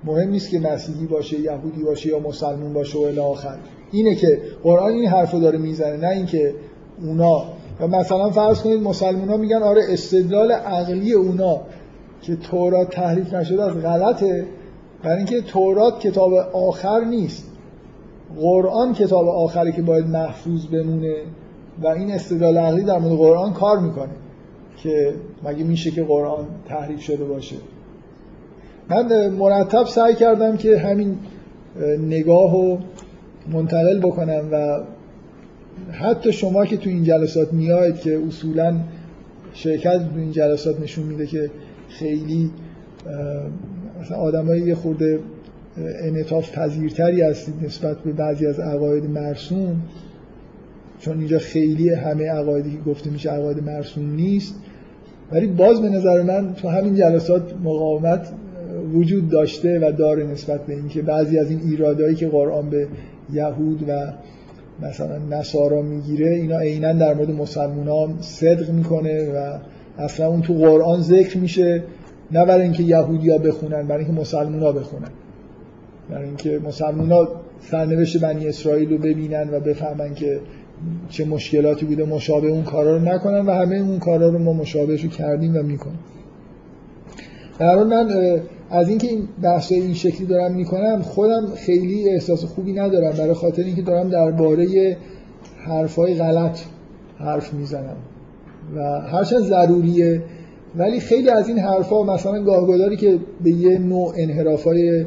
مهم 0.04 0.30
نیست 0.30 0.50
که 0.50 0.58
مسیحی 0.58 1.06
باشه 1.06 1.40
یهودی 1.40 1.82
باشه 1.82 2.08
یا 2.08 2.18
مسلمون 2.18 2.72
باشه 2.72 2.98
و 2.98 3.02
الی 3.02 3.20
آخر. 3.20 3.56
اینه 3.92 4.14
که 4.14 4.38
قرآن 4.62 4.92
این 4.92 5.08
حرفو 5.08 5.40
داره 5.40 5.58
می‌زنه 5.58 5.96
نه 5.96 6.08
اینکه 6.08 6.54
اونا. 7.02 7.42
و 7.80 7.88
مثلا 7.88 8.30
فرض 8.30 8.62
کنید 8.62 8.82
مسلمان 8.82 9.28
ها 9.28 9.36
میگن 9.36 9.62
آره 9.62 9.82
استدلال 9.88 10.52
عقلی 10.52 11.12
اونا 11.12 11.60
که 12.22 12.36
تورات 12.36 12.90
تحریف 12.90 13.34
نشده 13.34 13.62
از 13.62 13.82
غلطه 13.82 14.46
برای 15.02 15.16
اینکه 15.16 15.40
تورات 15.40 16.00
کتاب 16.00 16.32
آخر 16.52 17.04
نیست. 17.04 17.46
قرآن 18.40 18.94
کتاب 18.94 19.28
آخری 19.28 19.72
که 19.72 19.82
باید 19.82 20.06
محفوظ 20.06 20.66
بمونه. 20.66 21.16
و 21.82 21.86
این 21.86 22.12
استدلال 22.12 22.58
عقلی 22.58 22.82
در 22.82 22.98
مورد 22.98 23.16
قرآن 23.16 23.52
کار 23.52 23.78
می‌کنه 23.78 24.12
که 24.76 25.14
مگه 25.44 25.64
میشه 25.64 25.90
که 25.90 26.02
قرآن 26.02 26.46
تحریف 26.68 27.00
شده 27.00 27.24
باشه. 27.24 27.56
من 28.88 29.28
مرتب 29.28 29.84
سعی 29.84 30.14
کردم 30.14 30.56
که 30.56 30.78
همین 30.78 31.18
نگاه 32.00 32.52
رو 32.52 32.78
منتقل 33.52 33.98
بکنم 33.98 34.48
و 34.52 34.80
حتی 35.92 36.32
شما 36.32 36.64
که 36.64 36.76
تو 36.76 36.90
این 36.90 37.04
جلسات 37.04 37.52
میاید 37.52 38.00
که 38.00 38.20
اصولا 38.28 38.76
شرکت 39.52 39.98
تو 39.98 40.18
این 40.18 40.32
جلسات 40.32 40.80
نشون 40.80 41.04
میده 41.04 41.26
که 41.26 41.50
خیلی 41.88 42.50
مثلا 44.00 44.16
آدمای 44.16 44.60
یه 44.60 44.74
خورده 44.74 45.18
انعطاف 45.76 46.52
پذیرتری 46.52 47.22
هستید 47.22 47.54
نسبت 47.64 47.98
به 47.98 48.12
بعضی 48.12 48.46
از 48.46 48.60
عقاید 48.60 49.04
مرسوم 49.04 49.82
چون 51.00 51.18
اینجا 51.18 51.38
خیلی 51.38 51.90
همه 51.90 52.30
عقایدی 52.30 52.70
که 52.70 52.90
گفته 52.90 53.10
میشه 53.10 53.30
عقاید 53.30 53.62
مرسوم 53.62 54.14
نیست. 54.14 54.54
ولی 55.32 55.46
باز 55.46 55.82
به 55.82 55.88
نظر 55.88 56.22
من 56.22 56.54
تو 56.54 56.68
همین 56.68 56.94
جلسات 56.94 57.54
مقاومت 57.64 58.32
وجود 58.94 59.28
داشته 59.28 59.78
و 59.78 59.92
داره 59.92 60.26
نسبت 60.26 60.66
به 60.66 60.74
اینکه 60.74 61.02
بعضی 61.02 61.38
از 61.38 61.50
این 61.50 61.60
ایرادایی 61.60 62.14
که 62.14 62.28
قرآن 62.28 62.70
به 62.70 62.88
یهود 63.32 63.84
و 63.88 64.12
مثلا 64.82 65.18
نصارا 65.18 65.82
می‌گیره 65.82 66.30
اینا 66.30 66.58
عینا 66.58 66.92
در 66.92 67.14
مورد 67.14 67.30
مسلمان 67.30 68.14
صدق 68.20 68.70
می‌کنه 68.70 69.32
و 69.32 69.58
اصلا 69.98 70.26
اون 70.26 70.42
تو 70.42 70.54
قرآن 70.54 71.00
ذکر 71.00 71.38
میشه 71.38 71.82
نه 72.32 72.44
برای 72.44 72.62
اینکه 72.62 72.82
یهودیا 72.82 73.38
بخونن 73.38 73.86
برای 73.86 74.04
اینکه 74.04 74.20
مسلمان 74.20 74.74
بخونن. 74.74 75.10
برای 76.10 76.24
اینکه 76.24 76.60
مسلمان 76.64 77.12
ها 77.12 77.28
سرنوشت 77.60 78.20
بنی 78.20 78.48
اسرائیل 78.48 78.90
رو 78.90 78.98
ببینن 78.98 79.48
و 79.52 79.60
بفهمن 79.60 80.14
که 80.14 80.40
چه 81.08 81.24
مشکلاتی 81.24 81.86
بوده 81.86 82.04
مشابه 82.04 82.48
اون 82.48 82.62
کارا 82.62 82.96
رو 82.96 83.02
نکنن 83.02 83.46
و 83.46 83.50
همه 83.50 83.76
اون 83.76 83.98
کارا 83.98 84.28
رو 84.28 84.38
ما 84.38 84.52
مشابهش 84.52 85.04
رو 85.04 85.10
کردیم 85.10 85.56
و 85.56 85.62
می‌کنیم. 85.62 85.98
در 87.58 87.84
من 87.84 88.40
از 88.70 88.88
اینکه 88.88 89.08
این 89.08 89.28
بحث 89.42 89.72
این 89.72 89.94
شکلی 89.94 90.26
دارم 90.26 90.54
می‌کنم 90.54 91.02
خودم 91.02 91.46
خیلی 91.54 92.08
احساس 92.08 92.44
خوبی 92.44 92.72
ندارم. 92.72 93.10
برای 93.10 93.34
خاطر 93.34 93.62
اینکه 93.62 93.82
دارم 93.82 94.08
درباره 94.08 94.96
حرفای 95.58 96.14
غلط 96.14 96.58
حرف 97.18 97.54
می‌زنم. 97.54 97.96
و 98.76 99.00
هرچند 99.00 99.40
ضروریه 99.40 100.22
ولی 100.76 101.00
خیلی 101.00 101.30
از 101.30 101.48
این 101.48 101.58
حرفا 101.58 102.02
مثلا 102.02 102.42
گاهگداری 102.42 102.96
که 102.96 103.18
به 103.44 103.50
یه 103.50 103.78
نوع 103.78 104.14
انحرافای 104.16 105.06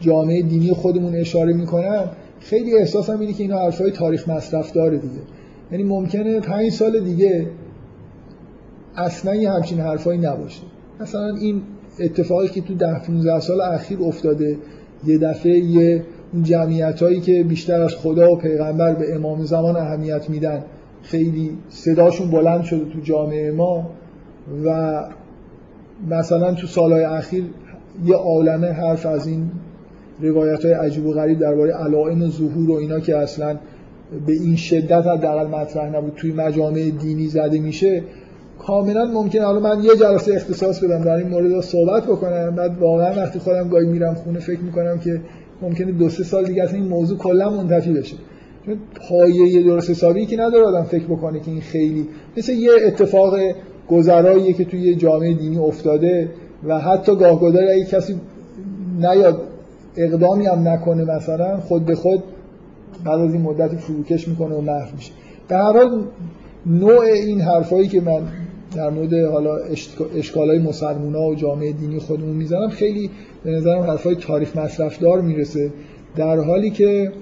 جامعه 0.00 0.42
دینی 0.42 0.72
خودمون 0.72 1.14
اشاره 1.14 1.52
می‌کنم 1.52 2.10
خیلی 2.40 2.78
احساسم 2.78 3.20
اینه 3.20 3.32
که 3.32 3.42
اینا 3.42 3.58
حرفای 3.58 3.90
تاریخ 3.90 4.28
مصرف 4.28 4.72
داره 4.72 4.98
دیگه. 4.98 5.20
یعنی 5.72 5.84
ممکنه 5.84 6.40
پنج 6.40 6.72
سال 6.72 7.00
دیگه 7.00 7.46
اصلا 8.96 9.34
یه 9.34 9.50
همچین 9.50 9.80
حرفایی 9.80 10.18
نباشه. 10.18 10.62
مثلا 11.00 11.34
این 11.40 11.62
اتفاقی 12.00 12.48
که 12.48 12.60
تو 12.60 12.74
ده 12.74 12.98
15 13.06 13.40
سال 13.40 13.60
اخیر 13.60 14.02
افتاده 14.02 14.58
یه 15.06 15.18
دفعه 15.18 15.58
یه 15.58 16.04
جمعیت 16.42 17.02
هایی 17.02 17.20
که 17.20 17.44
بیشتر 17.44 17.82
از 17.82 17.94
خدا 17.94 18.32
و 18.32 18.36
پیغمبر 18.36 18.94
به 18.94 19.14
امام 19.14 19.44
زمان 19.44 19.76
اهمیت 19.76 20.30
میدن 20.30 20.64
خیلی 21.02 21.58
صداشون 21.68 22.30
بلند 22.30 22.62
شده 22.62 22.84
تو 22.84 23.00
جامعه 23.00 23.52
ما 23.52 23.90
و 24.64 25.00
مثلا 26.08 26.54
تو 26.54 26.66
سالهای 26.66 27.04
اخیر 27.04 27.44
یه 28.04 28.14
عالمه 28.14 28.66
حرف 28.68 29.06
از 29.06 29.26
این 29.26 29.50
روایت 30.20 30.64
های 30.64 30.74
عجیب 30.74 31.06
و 31.06 31.12
غریب 31.12 31.38
درباره 31.38 31.72
علائم 31.72 32.28
ظهور 32.28 32.70
و 32.70 32.74
اینا 32.74 33.00
که 33.00 33.16
اصلا 33.16 33.56
به 34.26 34.32
این 34.32 34.56
شدت 34.56 35.06
حداقل 35.06 35.46
مطرح 35.46 35.96
نبود 35.96 36.12
توی 36.16 36.32
مجامع 36.32 36.90
دینی 36.90 37.26
زده 37.26 37.58
میشه. 37.58 38.02
کاملا 38.58 39.04
ممکنه 39.04 39.44
حالا 39.44 39.60
من 39.60 39.84
یه 39.84 39.96
جلسه 39.96 40.34
اختصاص 40.34 40.84
بدم 40.84 41.04
در 41.04 41.16
این 41.16 41.28
مورد 41.28 41.60
صحبت 41.60 42.02
بکنم. 42.02 42.54
بعد 42.56 42.78
واقعا 42.78 43.14
وقتی 43.16 43.38
خودم 43.38 43.68
گاهی 43.68 43.86
میرم 43.86 44.14
خونه 44.14 44.38
فکر 44.38 44.60
می‌کنم 44.60 44.98
که 44.98 45.20
ممکنه 45.62 45.92
دو 45.92 46.08
سه 46.08 46.24
سال 46.24 46.44
دیگه 46.44 46.74
این 46.74 46.88
موضوع 46.88 47.18
کلا 47.18 47.50
منتفی 47.50 47.92
بشه. 47.92 48.16
چون 48.66 48.78
پایه 49.08 49.62
درست 49.62 49.90
حسابی 49.90 50.26
که 50.26 50.36
نداره 50.36 50.64
آدم 50.64 50.82
فکر 50.82 51.04
بکنه 51.04 51.40
که 51.40 51.50
این 51.50 51.60
خیلی 51.60 52.08
مثل 52.36 52.52
یه 52.52 52.70
اتفاق 52.86 53.36
گذراییه 53.88 54.52
که 54.52 54.64
توی 54.64 54.94
جامعه 54.94 55.34
دینی 55.34 55.58
افتاده 55.58 56.30
و 56.64 56.78
حتی 56.78 57.16
گاهگداری 57.16 57.68
اگه 57.68 57.84
کسی 57.84 58.20
نیاد 59.00 59.40
اقدامی 59.96 60.46
هم 60.46 60.68
نکنه 60.68 61.04
مثلا 61.04 61.60
خود 61.60 61.86
به 61.86 61.94
خود 61.94 62.22
بعد 63.04 63.20
از 63.20 63.32
این 63.32 63.42
مدت 63.42 63.76
فروکش 63.76 64.28
می‌کنه 64.28 64.54
و 64.54 64.60
محو 64.60 64.96
میشه. 64.96 65.12
به 65.48 65.56
هر 65.56 65.72
حال 65.72 66.04
نوع 66.66 67.00
این 67.00 67.40
حرفایی 67.40 67.88
که 67.88 68.00
من 68.00 68.22
در 68.76 68.90
مورد 68.90 69.14
حالا 69.14 69.56
اشکال 70.16 70.48
های 70.50 70.58
و 71.30 71.34
جامعه 71.34 71.72
دینی 71.72 71.98
خودمون 71.98 72.36
می‌زنم 72.36 72.68
خیلی 72.68 73.10
به 73.44 73.50
نظرم 73.50 73.82
حرفای 73.82 74.16
تاریخ 74.16 74.56
مصرف 74.56 74.98
دار 74.98 75.20
می‌رسه. 75.20 75.72
در 76.16 76.40
حالی 76.40 76.70
که 76.70 77.12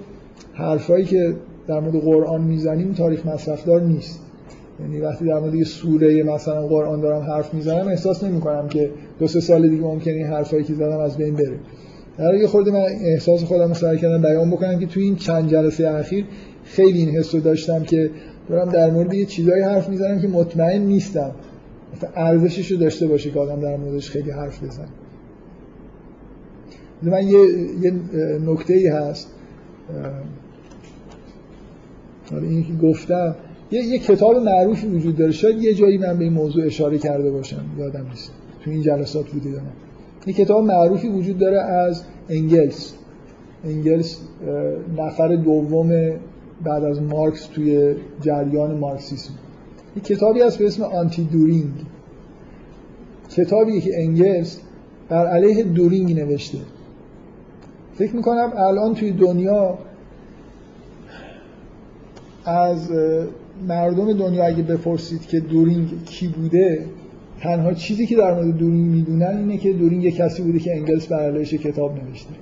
حرفایی 0.53 1.05
که 1.05 1.35
در 1.67 1.79
مورد 1.79 1.95
قرآن 1.95 2.41
می‌زنیم 2.41 2.93
تاریخ 2.93 3.25
مصرف 3.25 3.65
دار 3.65 3.81
نیست. 3.81 4.19
یعنی 4.79 4.99
وقتی 4.99 5.25
در 5.25 5.39
مورد 5.39 5.55
یه 5.55 5.63
سوره 5.63 6.23
مثلا 6.23 6.67
قرآن 6.67 7.01
دارم 7.01 7.21
حرف 7.21 7.53
می‌زنم 7.53 7.87
احساس 7.87 8.23
نمی 8.23 8.41
کنم 8.41 8.67
که 8.67 8.89
دو 9.19 9.27
سه 9.27 9.39
سال 9.39 9.69
دیگه 9.69 9.83
ممکنه 9.83 10.13
این 10.13 10.25
حرفایی 10.25 10.63
که 10.63 10.73
زدم 10.73 10.99
از 10.99 11.17
بین 11.17 11.35
بره. 11.35 11.59
در 12.17 12.33
یه 12.33 12.47
خورده 12.47 12.71
من 12.71 12.85
احساس 13.01 13.43
خودم 13.43 13.67
رو 13.67 13.73
سعی 13.73 13.97
کردم 13.97 14.21
بیان 14.21 14.51
بکنم 14.51 14.79
که 14.79 14.85
توی 14.85 15.03
این 15.03 15.15
چند 15.15 15.51
جلسه 15.51 15.87
اخیر 15.87 16.25
خیلی 16.63 16.99
این 16.99 17.09
حس 17.09 17.35
رو 17.35 17.41
داشتم 17.41 17.83
که 17.83 18.09
دارم 18.49 18.71
در 18.71 18.91
مورد 18.91 19.13
یه 19.13 19.25
چیزایی 19.25 19.63
حرف 19.63 19.89
می‌زنم 19.89 20.21
که 20.21 20.27
مطمئن 20.27 20.81
نیستم. 20.81 21.31
ارزشش 22.15 22.71
رو 22.71 22.77
داشته 22.77 23.07
باشه 23.07 23.31
که 23.31 23.39
آدم 23.39 23.61
در 23.61 23.77
موردش 23.77 24.09
خیلی 24.09 24.31
حرف 24.31 24.63
بزنه. 24.63 24.87
من 27.01 27.27
یه, 27.27 27.39
یه 27.81 27.93
نکته 28.45 28.73
ای 28.73 28.87
هست 28.87 29.31
این 32.31 32.63
که 32.63 32.73
گفتم 32.73 33.35
یه, 33.71 33.81
یه 33.81 33.99
کتاب 33.99 34.37
معروفی 34.37 34.87
وجود 34.87 35.17
داره. 35.17 35.31
شاید 35.31 35.63
یه 35.63 35.73
جایی 35.73 35.97
من 35.97 36.17
به 36.17 36.23
این 36.23 36.33
موضوع 36.33 36.65
اشاره 36.65 36.97
کرده 36.97 37.31
باشم. 37.31 37.65
یادم 37.77 38.05
نیست. 38.09 38.31
تو 38.63 38.71
این 38.71 38.81
جلسات 38.81 39.29
بوده 39.29 39.51
دارم 39.51 39.73
یه 40.27 40.33
کتاب 40.33 40.63
معروفی 40.63 41.07
وجود 41.07 41.37
داره 41.37 41.61
از 41.61 42.03
انگلس. 42.29 42.93
انگلس 43.63 44.21
نفر 44.97 45.35
دوم 45.35 45.89
بعد 46.63 46.83
از 46.83 47.01
مارکس 47.01 47.45
توی 47.45 47.95
جریان 48.21 48.77
مارکسیسم. 48.77 49.33
یه 49.95 50.01
کتابی 50.01 50.41
هست 50.41 50.57
به 50.57 50.67
اسم 50.67 50.83
آنتی 50.83 51.23
دورینگ 51.23 51.73
کتابی 53.29 53.81
که 53.81 53.91
انگلس 53.95 54.59
بر 55.09 55.27
علیه 55.27 55.63
دورینگ 55.63 56.19
نوشته. 56.19 56.57
فکر 57.95 58.15
می‌کنم 58.15 58.53
الان 58.57 58.93
توی 58.93 59.11
دنیا 59.11 59.77
از 62.45 62.91
مردم 63.67 64.13
دنیا 64.13 64.45
اگه 64.45 64.63
بپرسید 64.63 65.21
که 65.21 65.39
دورینگ 65.39 66.05
کی 66.05 66.27
بوده 66.27 66.85
تنها 67.45 67.73
چیزی 67.73 68.05
که 68.05 68.15
در 68.15 68.33
مورد 68.33 68.57
دورینگ 68.57 68.95
می‌دونن 68.95 69.37
اینه 69.37 69.57
که 69.57 69.73
دورینگ 69.73 70.03
یه 70.03 70.11
کسی 70.11 70.43
بوده 70.43 70.59
که 70.59 70.75
انگلس 70.75 71.07
بر 71.07 71.19
علیهش 71.19 71.53
کتاب 71.53 72.03
نوشته. 72.03 72.33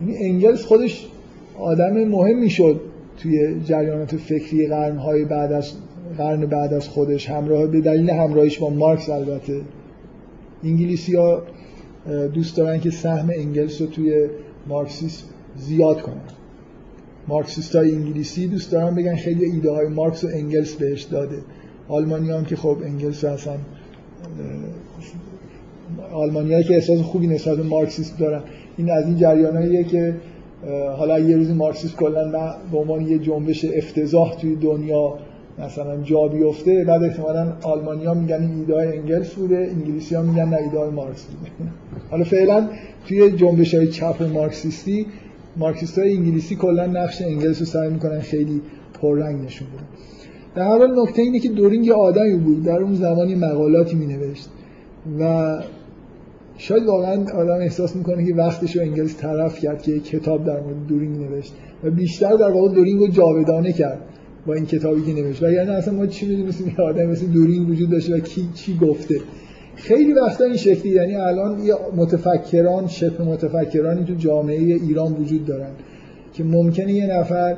یعنی 0.00 0.16
انگلس 0.24 0.64
خودش 0.64 1.06
آدم 1.58 2.04
مهمی 2.04 2.50
شد 2.50 2.80
توی 3.18 3.60
جریانات 3.64 4.16
فکری 4.16 4.66
قرنهای 4.66 5.24
بعد 5.24 5.52
از 5.52 5.72
قرن 6.18 6.46
بعد 6.46 6.74
از 6.74 6.88
خودش. 6.88 7.30
همراه 7.30 7.66
به 7.66 7.80
دلیل 7.80 8.10
همراهیش 8.10 8.58
با 8.58 8.70
مارکس 8.70 9.10
البته. 9.10 9.60
انگلیسی 10.64 11.16
ها 11.16 11.42
دوست 12.34 12.56
دارن 12.56 12.80
که 12.80 12.90
سهم 12.90 13.30
انگلس 13.36 13.80
رو 13.80 13.86
توی 13.86 14.28
مارکسیسم 14.68 15.24
زیاد 15.56 16.02
کنن. 16.02 16.20
مارکسیست 17.28 17.76
های 17.76 17.94
انگلیسی 17.94 18.46
دوست 18.46 18.72
دارن 18.72 18.94
بگن 18.94 19.16
خیلی 19.16 19.44
ایده 19.44 19.70
های 19.70 19.88
مارکس 19.88 20.24
و 20.24 20.28
انگلس 20.32 20.74
بهش 20.74 21.02
داده. 21.02 21.36
آلمانی 21.88 22.30
هم 22.30 22.44
که 22.44 22.56
خب 22.56 22.76
انگلس 22.84 23.24
اصلا 23.24 23.54
آلمانی 26.12 26.64
که 26.64 26.74
احساس 26.74 27.00
خوبی 27.00 27.26
نسبت 27.26 27.56
به 27.56 27.62
مارکسیسم 27.62 28.16
دارن. 28.18 28.42
این 28.76 28.90
از 28.90 29.06
این 29.06 29.16
جریاناییه 29.16 29.84
که 29.84 30.14
حالا 30.96 31.18
یه 31.18 31.36
روزی 31.36 31.52
مارکسیسم 31.52 31.96
کلا 31.96 32.54
به 32.72 32.78
عنوان 32.78 33.08
یه 33.08 33.18
جنبش 33.18 33.64
افتضاح 33.64 34.34
توی 34.34 34.56
دنیا 34.56 35.18
مثلا 35.58 36.02
جا 36.02 36.28
بیفته 36.28 36.84
بعد 36.84 37.04
احتمالا 37.04 37.52
آلمانیا 37.62 38.14
میگن 38.14 38.42
این 38.42 38.58
ایده 38.58 38.74
های 38.74 38.98
انگلس 38.98 39.34
بوده 39.34 39.68
انگلیسی 39.70 40.14
ها 40.14 40.22
میگن 40.22 40.48
نه 40.48 40.56
ایده 40.56 40.78
های 40.78 40.90
مارکس 40.90 41.24
بوده. 41.24 41.70
حالا 42.10 42.24
فعلا 42.24 42.68
توی 43.08 43.32
جنبش 43.32 43.74
های 43.74 43.86
چپ 43.88 44.22
مارکسیستی 44.22 45.06
مارکسیست 45.56 45.98
های 45.98 46.16
انگلیسی 46.16 46.56
کلا 46.56 46.86
نقش 46.86 47.22
انگلس 47.22 47.60
رو 47.60 47.66
سعی 47.66 47.90
می‌کنن 47.90 48.20
خیلی 48.20 48.60
پررنگ 49.00 49.44
نشون 49.44 49.68
بدن. 49.68 49.86
در 50.54 50.64
حال 50.64 51.00
نکته 51.02 51.22
اینه 51.22 51.38
که 51.38 51.48
دورینگ 51.48 51.90
آدمی 51.90 52.36
بود. 52.36 52.64
در 52.64 52.78
اون 52.82 52.94
زمانی 52.94 53.34
مقالاتی 53.34 53.96
می 53.96 54.06
نوشت 54.06 54.48
و 55.20 55.52
شاید 56.58 56.86
واقعا 56.86 57.24
آدم 57.34 57.60
احساس 57.60 57.96
می‌کنه 57.96 58.26
که 58.26 58.34
وقتش 58.34 58.76
رو 58.76 58.82
انگلیس 58.82 59.16
طرف 59.16 59.58
کرد 59.58 59.82
که 59.82 60.00
کتاب 60.00 60.44
در 60.44 60.60
مورد 60.60 60.86
دورینگ 60.88 61.16
نوشت. 61.16 61.54
و 61.84 61.90
بیشتر 61.90 62.36
در 62.36 62.50
واقع 62.50 62.74
دورینگ 62.74 63.00
رو 63.00 63.06
جاودانه 63.06 63.72
کرد 63.72 63.98
با 64.46 64.54
این 64.54 64.66
کتابی 64.66 65.02
که 65.02 65.22
نوشت. 65.22 65.42
و 65.42 65.52
یعنی 65.52 65.70
اصلا 65.70 65.94
ما 65.94 66.06
چی 66.06 66.26
می‌دونستیم 66.26 66.66
یه 66.66 66.84
آدم 66.84 67.06
مثل 67.06 67.26
دورینگ 67.26 67.68
وجود 67.68 67.90
داشته 67.90 68.16
و 68.16 68.18
کی 68.18 68.48
چی 68.54 68.78
گفته. 68.78 69.20
خیلی 69.74 70.12
وقتا 70.12 70.44
این 70.44 70.56
شکلی 70.56 70.92
یعنی 70.92 71.14
الان 71.14 71.58
یه 71.64 71.74
متفکران 71.96 72.86
شبه 72.86 73.24
متفکرانی 73.24 74.04
تو 74.04 74.14
جامعه 74.14 74.58
ایران 74.58 75.12
وجود 75.12 75.46
دارن 75.46 75.70
که 76.32 76.44
ممکنه 76.44 76.92
یه 76.92 77.06
نفر 77.06 77.56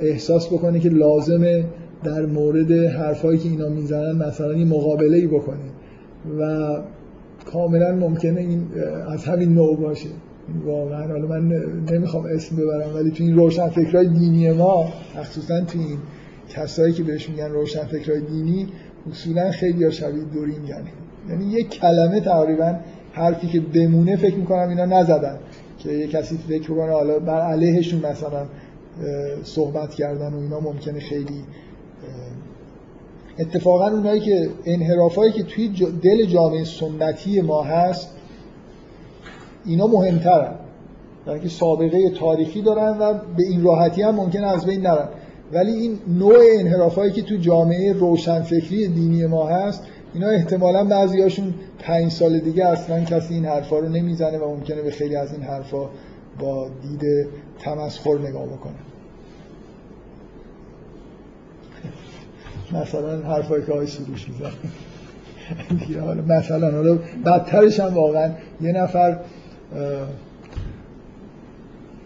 احساس 0.00 0.46
بکنه 0.46 0.80
که 0.80 0.88
لازمه 0.88 1.64
در 2.04 2.26
مورد 2.26 2.72
حرفایی 2.72 3.38
که 3.38 3.48
اینا 3.48 3.68
می‌زنن 3.68 4.28
مثلا 4.28 4.52
یه 4.52 4.64
مقابله 4.64 5.16
ای 5.16 5.26
بکنه 5.26 5.64
و 6.38 6.76
کاملا 7.52 7.92
ممکنه 7.92 8.40
این 8.40 8.66
از 9.12 9.24
همین 9.24 9.54
نوع 9.54 9.76
باشه. 9.76 10.08
واقعا 10.66 11.06
حالا 11.06 11.26
من 11.26 11.48
نمی‌خوام 11.90 12.24
اسم 12.26 12.56
ببرم 12.56 12.94
ولی 12.94 13.10
تو 13.10 13.24
این 13.24 13.36
روشن 13.36 13.68
فکرهای 13.68 14.08
دینی 14.08 14.52
ما 14.52 14.88
مخصوصا 15.18 15.60
تو 15.60 15.78
این 15.78 15.98
کسایی 16.48 16.92
که 16.92 17.02
بهش 17.02 17.28
میگن 17.28 17.50
روشن 17.50 17.84
فکرهای 17.84 18.20
دینی 18.20 18.66
اصولا 19.10 19.50
خیلی 19.50 19.92
شبیه 19.92 20.24
دورین 20.24 20.64
یعنی 20.64 20.88
یعنی 21.28 21.44
یک 21.44 21.68
کلمه 21.68 22.20
تقریبا 22.20 22.74
حرفی 23.12 23.46
که 23.46 23.60
بمونه 23.60 24.16
فکر 24.16 24.34
می‌کنم 24.34 24.68
اینا 24.68 24.84
نزدن 24.84 25.38
که 25.78 25.92
یه 25.92 26.06
کسی 26.06 26.38
فکر 26.48 26.68
کنه 26.68 26.92
حالا 26.92 27.18
بر 27.18 27.40
علیهشون 27.40 27.98
مثلا 27.98 28.46
صحبت 29.44 29.94
کردن 29.94 30.34
و 30.34 30.38
اینا 30.38 30.60
ممکنه 30.60 31.00
خیلی 31.00 31.44
اتفاقا 33.38 33.88
اونایی 33.88 34.20
که 34.20 34.48
انحرافایی 34.64 35.32
که 35.32 35.42
توی 35.42 35.68
دل 36.02 36.24
جامعه 36.24 36.64
سنتی 36.64 37.40
ما 37.40 37.62
هست 37.62 38.08
اینا 39.64 39.86
مهمترن. 39.86 40.54
برای 41.26 41.40
که 41.40 41.48
سابقه 41.48 42.10
تاریخی 42.10 42.62
دارن 42.62 42.98
و 42.98 43.12
به 43.36 43.42
این 43.48 43.62
راحتی 43.62 44.02
هم 44.02 44.14
ممکن 44.14 44.44
از 44.44 44.66
بین 44.66 44.80
نرن. 44.80 45.08
ولی 45.52 45.72
این 45.72 45.98
نوع 46.18 46.38
انحرافایی 46.60 47.12
که 47.12 47.22
تو 47.22 47.36
جامعه 47.36 47.92
روشنفکری 47.92 48.88
دینی 48.88 49.26
ما 49.26 49.46
هست 49.48 49.82
اینا 50.14 50.28
احتمالا 50.28 50.84
بعضیاشون 50.84 51.54
پنج 51.78 52.12
سال 52.12 52.38
دیگه 52.38 52.66
اصلا 52.66 53.04
کسی 53.04 53.34
این 53.34 53.44
حرفا 53.44 53.78
رو 53.78 53.88
نمی‌زنه 53.88 54.38
و 54.38 54.48
ممکنه 54.48 54.82
به 54.82 54.90
خیلی 54.90 55.16
از 55.16 55.32
این 55.32 55.42
حرفا 55.42 55.88
با 56.38 56.70
دید 56.82 57.26
تمسخر 57.58 58.18
نگاه 58.18 58.46
بکنه. 58.46 58.74
مثلا 62.72 63.18
حرفایی 63.18 63.64
که 63.64 63.72
های 63.72 63.86
سروش 63.86 64.28
میزن 64.28 64.50
مثلا 66.28 66.70
حالا 66.70 66.98
بدترش 67.24 67.80
هم 67.80 67.94
واقعا 67.94 68.30
یه 68.60 68.72
نفر 68.72 69.18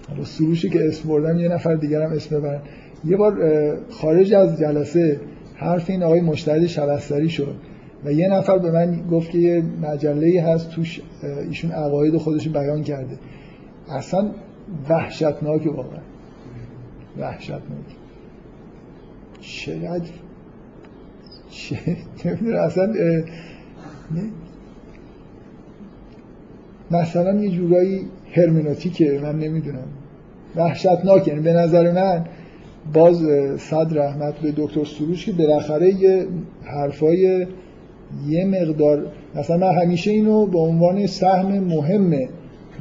حالا 0.09 0.25
سروشی 0.25 0.69
که 0.69 0.89
اسم 0.89 1.09
بردم 1.09 1.39
یه 1.39 1.49
نفر 1.49 1.75
دیگر 1.75 2.03
هم 2.03 2.13
اسم 2.13 2.39
ببرن. 2.39 2.61
یه 3.05 3.17
بار 3.17 3.37
خارج 3.91 4.35
از 4.35 4.59
جلسه 4.59 5.21
حرف 5.55 5.91
این 5.91 6.03
آقای 6.03 6.21
مشتهد 6.21 6.67
شبستری 6.67 7.29
شد 7.29 7.55
و 8.05 8.13
یه 8.13 8.29
نفر 8.29 8.59
به 8.59 8.71
من 8.71 9.09
گفت 9.11 9.31
که 9.31 9.39
یه 9.39 9.63
مجله 9.83 10.43
هست 10.43 10.71
توش 10.71 11.01
ایشون 11.49 11.71
عقاید 11.71 12.17
خودش 12.17 12.49
بیان 12.49 12.83
کرده. 12.83 13.19
اصلا 13.89 14.31
وحشتناک 14.89 15.67
واقعا. 15.67 16.01
وحشتناک. 17.19 17.61
چقدر 19.41 20.11
چه 21.51 21.79
اصلا 22.59 22.93
مثلا 26.91 27.41
یه 27.41 27.51
جورایی 27.51 28.07
هرمنوتیکه 28.33 29.21
من 29.23 29.39
نمی‌دونم. 29.39 29.89
وحشتناک 30.57 31.29
یعنی 31.29 31.41
به 31.41 31.53
نظر 31.53 31.93
من 31.93 32.25
باز 32.93 33.23
صد 33.59 33.99
رحمت 33.99 34.35
به 34.35 34.53
دکتر 34.57 34.85
سروش 34.85 35.27
که 35.27 35.33
بالاخره 35.33 35.95
یه 35.95 36.27
حرفای 36.65 37.47
یه 38.29 38.45
مقدار 38.47 39.07
مثلا 39.35 39.57
من 39.57 39.83
همیشه 39.83 40.11
اینو 40.11 40.47
به 40.47 40.59
عنوان 40.59 41.07
سهم 41.07 41.59
مهم 41.59 42.29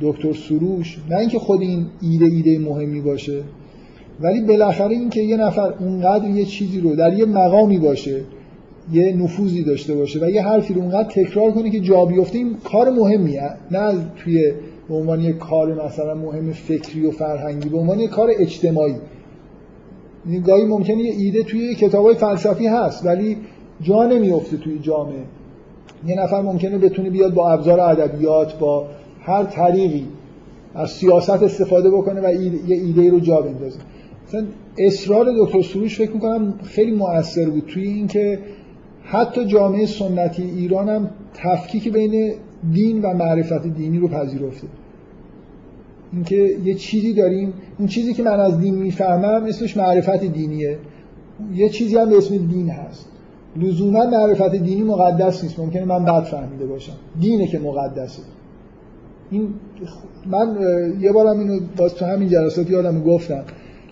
دکتر 0.02 0.34
سروش 0.34 0.98
نه 1.10 1.18
اینکه 1.18 1.40
خود 1.40 1.62
این 1.62 1.86
ایده 2.02 2.26
ایده 2.26 2.60
مهمی 2.60 3.02
باشه 3.02 3.44
ولی 4.20 4.42
بالاخره 4.42 4.92
اینکه 4.92 5.22
یه 5.22 5.38
نفر 5.38 5.74
اونقدر 5.80 6.30
یه 6.30 6.46
چیزی 6.46 6.80
رو 6.80 6.96
در 6.96 7.14
یه 7.14 7.26
مقامی 7.26 7.78
باشه 7.78 8.22
یه 8.92 9.16
نفوذی 9.16 9.64
داشته 9.64 9.96
باشه 9.96 10.20
و 10.26 10.30
یه 10.30 10.44
حرفی 10.44 10.74
رو 10.74 10.82
اونقدر 10.82 11.10
تکرار 11.10 11.52
کنه 11.52 11.70
که 11.70 11.80
جا 11.80 12.06
بیفته 12.06 12.38
این 12.38 12.56
کار 12.64 12.90
مهمیه. 12.90 13.50
نه 13.72 13.80
از 13.80 14.00
توی 14.16 14.54
به 14.90 14.96
عنوان 14.96 15.22
یه 15.22 15.34
کار 15.34 15.86
مثلا 15.86 16.16
مهم 16.16 16.52
فکری 16.52 17.06
و 17.06 17.12
فرهنگی 17.12 17.70
به 17.70 17.78
عنوان 17.78 18.00
یه 18.00 18.08
کار 18.08 18.30
اجتماعی. 18.40 18.96
این 20.26 20.42
گاهی 20.42 20.66
ممکنه 20.66 20.98
یه 20.98 21.14
ایده 21.14 21.44
توی 21.44 21.76
کتابای 21.76 22.16
فلسفی 22.16 22.68
هست 22.68 23.06
ولی 23.06 23.38
جا 23.82 24.06
نمیفته 24.06 24.58
توی 24.58 24.80
جامعه. 24.80 25.24
یه 26.08 26.16
نفر 26.16 26.42
ممکنه 26.42 26.78
بتونه 26.78 27.10
بیاد 27.10 27.34
با 27.34 27.52
ابزار 27.52 27.80
ادبیات 27.80 28.60
با 28.60 28.88
هر 29.26 29.44
طریقی 29.44 30.08
از 30.76 30.92
سیاست 30.92 31.44
استفاده 31.44 31.92
بکنه 31.92 32.22
و 32.22 32.34
یه 32.68 32.76
ایده 32.76 33.10
رو 33.10 33.20
جا 33.20 33.42
بندازه. 33.42 33.80
مثلا 34.28 34.46
اصرار 34.78 35.26
دکتر 35.40 35.62
سروش 35.62 35.98
فکر 35.98 36.12
می‌کنم 36.12 36.54
خیلی 36.64 36.92
مؤثر 36.92 37.50
بود 37.50 37.64
توی 37.68 37.88
اینکه 37.88 38.40
حتی 39.04 39.46
جامعه 39.46 39.86
سنتی 39.86 40.44
ایران 40.44 40.90
هم 40.90 41.10
تفکیک 41.34 41.92
بین 41.94 42.34
دین 42.74 43.02
و 43.02 43.14
معرفت 43.14 43.68
دینی 43.68 44.00
رو 44.00 44.08
پذیرفته. 44.08 44.68
اینکه 46.14 46.58
یه 46.66 46.74
چیزی 46.74 47.14
داریم 47.14 47.54
اون 47.80 47.88
چیزی 47.88 48.14
که 48.14 48.24
من 48.24 48.40
از 48.40 48.60
دین 48.60 48.76
می‌فهمم 48.76 49.46
اسمش 49.46 49.78
معرفت 49.78 50.26
دینیه. 50.26 50.78
یه 51.56 51.70
چیزی 51.70 51.98
هم 51.98 52.10
به 52.10 52.18
اسم 52.18 52.38
دین 52.38 52.70
هست. 52.70 53.06
لزوما 53.56 54.06
معرفت 54.06 54.56
دینی 54.56 54.84
مقدس 54.84 55.44
نیست 55.44 55.60
ممکنه 55.60 55.86
من 55.86 56.06
بد 56.06 56.24
فهمیده 56.24 56.66
باشم. 56.66 56.94
دینه 57.20 57.48
که 57.48 57.60
مقدسه. 57.60 58.22
این 59.36 59.50
من 60.26 60.58
یه 61.00 61.12
بارم 61.12 61.40
اینو 61.40 61.60
باز 61.78 61.96
تو 61.96 62.06
همین 62.06 62.30
جلسات 62.30 62.70
یادم 62.70 63.04
گفتم 63.04 63.44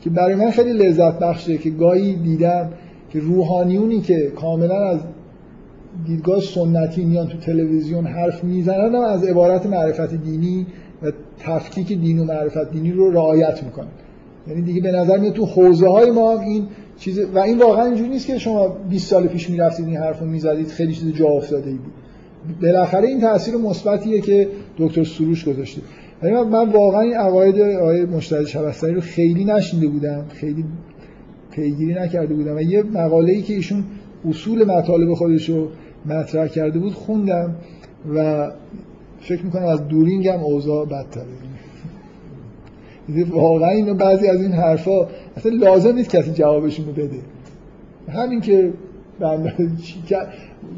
که 0.01 0.09
برای 0.09 0.35
من 0.35 0.51
خیلی 0.51 0.73
لذت 0.73 1.19
بخشه 1.19 1.57
که 1.57 1.69
گاهی 1.69 2.15
دیدم 2.15 2.69
که 3.09 3.19
روحانیونی 3.19 4.01
که 4.01 4.31
کاملا 4.35 4.89
از 4.89 4.99
دیدگاه 6.05 6.41
سنتی 6.41 7.05
میان 7.05 7.27
تو 7.27 7.37
تلویزیون 7.37 8.07
حرف 8.07 8.43
می‌زنن 8.43 8.95
از 8.95 9.23
عبارت 9.23 9.65
معرفت 9.65 10.13
دینی 10.13 10.67
و 11.01 11.11
تفکیک 11.39 11.87
دین 11.87 12.19
و 12.19 12.23
معرفت 12.23 12.71
دینی 12.71 12.91
رو 12.91 13.11
رعایت 13.11 13.63
می‌کنن. 13.63 13.87
یعنی 14.47 14.61
دیگه 14.61 14.81
به 14.81 14.91
نظر 14.91 15.17
میاد 15.17 15.33
تو 15.33 15.45
حوزه 15.45 15.87
های 15.87 16.11
ما 16.11 16.31
هم 16.31 16.39
این 16.39 16.67
چیز 16.97 17.19
و 17.19 17.39
این 17.39 17.59
واقعا 17.59 17.85
اینجوری 17.85 18.09
نیست 18.09 18.27
که 18.27 18.37
شما 18.37 18.67
20 18.67 19.09
سال 19.09 19.27
پیش 19.27 19.49
می‌رفتید 19.49 19.87
این 19.87 19.97
حرفو 19.97 20.25
می‌زدید 20.25 20.67
خیلی 20.67 20.93
چیز 20.93 21.13
جا 21.13 21.27
افتاده 21.27 21.69
ای 21.69 21.77
بود. 21.77 21.93
بالاخره 22.61 23.07
این 23.07 23.21
تاثیر 23.21 23.55
مثبتیه 23.55 24.21
که 24.21 24.47
دکتر 24.77 25.03
سروش 25.03 25.45
گذاشته. 25.45 25.81
من 26.23 26.69
واقعا 26.69 27.01
این 27.01 27.13
عقاید 27.13 27.59
آقای 27.59 28.05
مشتری 28.05 28.47
شبستری 28.47 28.93
رو 28.93 29.01
خیلی 29.01 29.45
نشینده 29.45 29.87
بودم. 29.87 30.25
خیلی 30.29 30.65
پیگیری 31.51 31.93
نکرده 31.93 32.33
بودم. 32.33 32.55
و 32.55 32.61
یه 32.61 32.83
مقاله 32.83 33.33
ای 33.33 33.41
که 33.41 33.53
ایشون 33.53 33.83
اصول 34.29 34.63
مطالب 34.63 35.13
خودش 35.13 35.49
رو 35.49 35.67
مطرح 36.05 36.47
کرده 36.47 36.79
بود 36.79 36.93
خوندم 36.93 37.55
و 38.15 38.51
فکر 39.19 39.45
می‌کنم 39.45 39.65
از 39.65 39.87
دورینگ 39.87 40.27
هم 40.27 40.39
اوضاع 40.39 40.85
بدتره. 40.85 41.25
واقعا 43.29 43.69
اینو 43.69 43.93
بعضی 43.93 44.27
از 44.27 44.41
این 44.41 44.51
حرفا 44.51 45.07
اصلا 45.37 45.51
لازم 45.51 45.95
نیست 45.95 46.09
کسی 46.09 46.31
جوابشون 46.31 46.85
رو 46.85 46.91
بده. 46.91 47.19
همین 48.09 48.41
که 48.41 48.73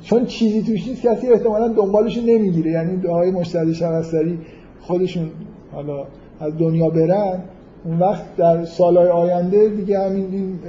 چون 0.03 0.25
چیزی 0.25 0.61
توش 0.61 0.87
نیست 0.87 1.01
کسی 1.01 1.27
احتمالا 1.27 1.67
دنبالش 1.67 2.17
نمی‌گیره. 2.17 2.71
یعنی 2.71 2.97
دعای 2.97 3.31
مشتری 3.31 3.75
شبستری 3.75 4.39
خودشون 4.79 5.29
حالا 5.71 6.05
از 6.39 6.57
دنیا 6.57 6.89
برن 6.89 7.39
اون 7.85 7.99
وقت 7.99 8.35
در 8.37 8.65
سالهای 8.65 9.07
آینده 9.07 9.69
دیگه 9.69 9.99
همین 9.99 10.27
این 10.31 10.59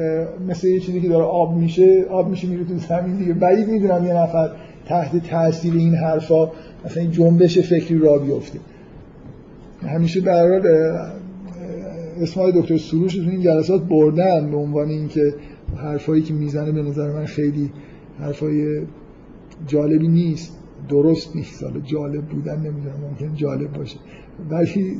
مثل 0.49 0.69
یه 0.69 0.81
چیزی 0.81 1.01
که 1.01 1.09
داره 1.09 1.25
آب 1.25 1.57
میشه 1.57 2.05
آب 2.11 2.29
میشه 2.29 2.49
میره 2.49 2.65
تو 2.65 2.79
زمین 2.79 3.17
دیگه. 3.17 3.33
بعید 3.33 3.69
می‌دونم 3.69 4.07
یه 4.07 4.15
نفر 4.15 4.51
تحت 4.87 5.31
تاثیر 5.31 5.75
این 5.75 5.95
حرفا 5.95 6.51
مثلا 6.85 7.03
این 7.03 7.11
جنبش 7.11 7.59
فکری 7.59 7.99
را 7.99 8.19
بیفته. 8.19 8.59
همیشه 9.83 10.21
برای 10.21 10.61
اسمای 12.23 12.53
دکتر 12.53 12.77
سروش 12.77 13.15
تو 13.15 13.31
این 13.31 13.41
جلسات 13.41 13.83
بردن 13.83 14.51
به 14.51 14.57
عنوان 14.57 14.89
اینکه 14.89 15.35
حرفایی 15.77 16.23
که 16.23 16.35
می‌زنه 16.35 16.73
به 16.73 16.83
نظر 16.83 17.13
من 17.13 17.25
خیلی 17.25 17.73
حرفای 18.19 18.83
جالبی 19.67 20.09
نیست 20.09 20.59
درست 20.89 21.37
نیست. 21.37 21.63
حالا 21.63 21.81
جالب 21.81 22.25
بودن 22.25 22.57
نمی‌دونم 22.57 23.01
ممکن 23.11 23.35
جالب 23.35 23.73
باشه. 23.73 23.99
ولی 24.51 24.97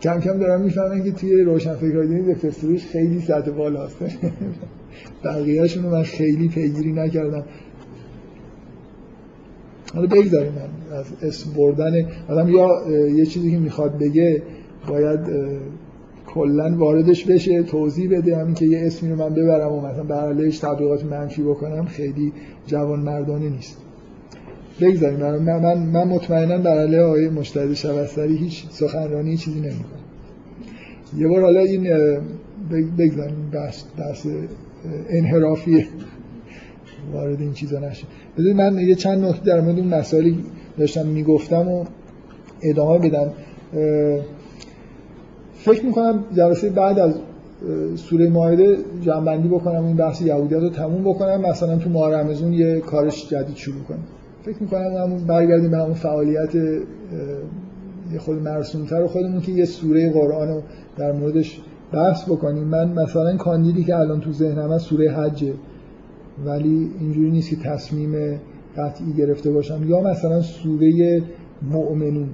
کم 0.00 0.20
کم 0.20 0.38
دارم 0.38 0.60
می‌فهمن 0.60 1.04
که 1.04 1.12
توی 1.12 1.42
روشنفکرهای 1.42 2.08
دینی 2.08 2.34
دکتر 2.34 2.50
خیلی 2.92 3.20
سطح 3.20 3.50
بالا 3.50 3.84
هست 3.84 3.96
بقیهشون 5.24 5.82
رو 5.84 5.90
من 5.90 6.02
خیلی 6.02 6.48
پیگیری 6.48 6.92
نکردم. 6.92 7.44
حالا 9.94 10.06
بگذاریم 10.06 10.52
من 10.52 10.96
از 10.96 11.06
اسم 11.22 11.52
بردن. 11.52 12.06
آدم 12.28 12.48
یا 12.48 12.90
یه 13.08 13.26
چیزی 13.26 13.50
که 13.50 13.58
می‌خواد 13.58 13.98
بگه 13.98 14.42
باید 14.88 15.20
کلا 16.34 16.76
واردش 16.76 17.24
بشه 17.24 17.62
توضیح 17.62 18.10
بده 18.10 18.36
همین 18.36 18.54
که 18.54 18.66
یه 18.66 18.86
اسمی 18.86 19.10
رو 19.10 19.16
من 19.16 19.34
ببرم 19.34 19.72
و 19.72 19.80
مثلا 19.80 20.02
برالش 20.02 20.58
تبلیغات 20.58 21.04
منفی 21.04 21.42
بکنم 21.42 21.84
خیلی 21.84 22.32
جوان 22.66 23.00
مردانه 23.00 23.48
نیست. 23.48 23.78
بگذاریم. 24.80 25.18
من, 25.18 25.38
من, 25.38 25.78
من 25.78 26.08
مطمئنا 26.08 26.58
در 26.58 26.78
علیه 26.78 27.00
آقای 27.00 27.28
مشتهد 27.28 27.74
شبستری 27.74 28.36
هیچ 28.36 28.66
سخنرانی 28.70 29.36
چیزی 29.36 29.60
نمی‌کنم 29.60 29.98
یه 31.16 31.28
بار 31.28 31.42
حالا 31.42 31.60
این 31.60 31.82
بگذاریم. 32.98 33.50
بحث, 33.52 33.82
بحث 33.98 34.26
انحرافی 35.08 35.86
وارد 37.12 37.40
این 37.40 37.52
چیزا 37.52 37.78
نشه. 37.78 38.06
بذارید 38.38 38.56
من 38.56 38.78
یه 38.78 38.94
چند 38.94 39.24
نکته 39.24 39.44
در 39.44 39.60
مورد 39.60 39.78
اون 39.78 39.88
مسائلی 39.88 40.44
داشتم 40.78 41.06
می‌گفتم 41.06 41.68
و 41.68 41.84
ادامه 42.62 43.08
بدم. 43.08 43.32
فکر 45.58 45.86
می‌کنم 45.86 46.24
جلسه 46.36 46.70
بعد 46.70 46.98
از 46.98 47.14
سوره 47.96 48.28
ماهده 48.28 48.76
جنبندی 49.00 49.48
بکنم 49.48 49.84
این 49.84 49.96
بحث 49.96 50.22
یهودیت 50.22 50.58
رو 50.58 50.70
تموم 50.70 51.02
بکنم. 51.02 51.40
مثلا 51.40 51.76
تو 51.76 51.90
ماه 51.90 52.14
رمزون 52.14 52.52
یه 52.52 52.80
کارش 52.80 53.28
جدید 53.28 53.56
شروع 53.56 53.82
کنم 53.82 54.02
فکر 54.42 54.56
می‌کنم 54.62 54.96
همون 54.96 55.24
برگردیم 55.24 55.70
به 55.70 55.76
همون 55.76 55.94
فعالیت 55.94 56.54
یه 58.12 58.18
خود 58.18 58.42
مرسومتر 58.42 59.02
و 59.02 59.08
خودمون 59.08 59.40
که 59.40 59.52
یه 59.52 59.64
سوره 59.64 60.12
قرآن 60.12 60.48
رو 60.48 60.62
در 60.96 61.12
موردش 61.12 61.60
بحث 61.92 62.24
بکنیم. 62.24 62.64
من 62.64 62.92
مثلا 62.92 63.36
کاندیدی 63.36 63.84
که 63.84 63.96
الان 63.96 64.20
تو 64.20 64.32
ذهنم 64.32 64.70
از 64.70 64.82
سوره 64.82 65.10
حجه 65.10 65.52
ولی 66.46 66.90
اینجوری 67.00 67.30
نیست 67.30 67.50
که 67.50 67.56
تصمیم 67.56 68.40
قطعی 68.76 69.12
گرفته 69.12 69.50
باشم. 69.50 69.88
یا 69.88 70.00
مثلا 70.00 70.42
سوره 70.42 71.22
مؤمنون 71.62 72.28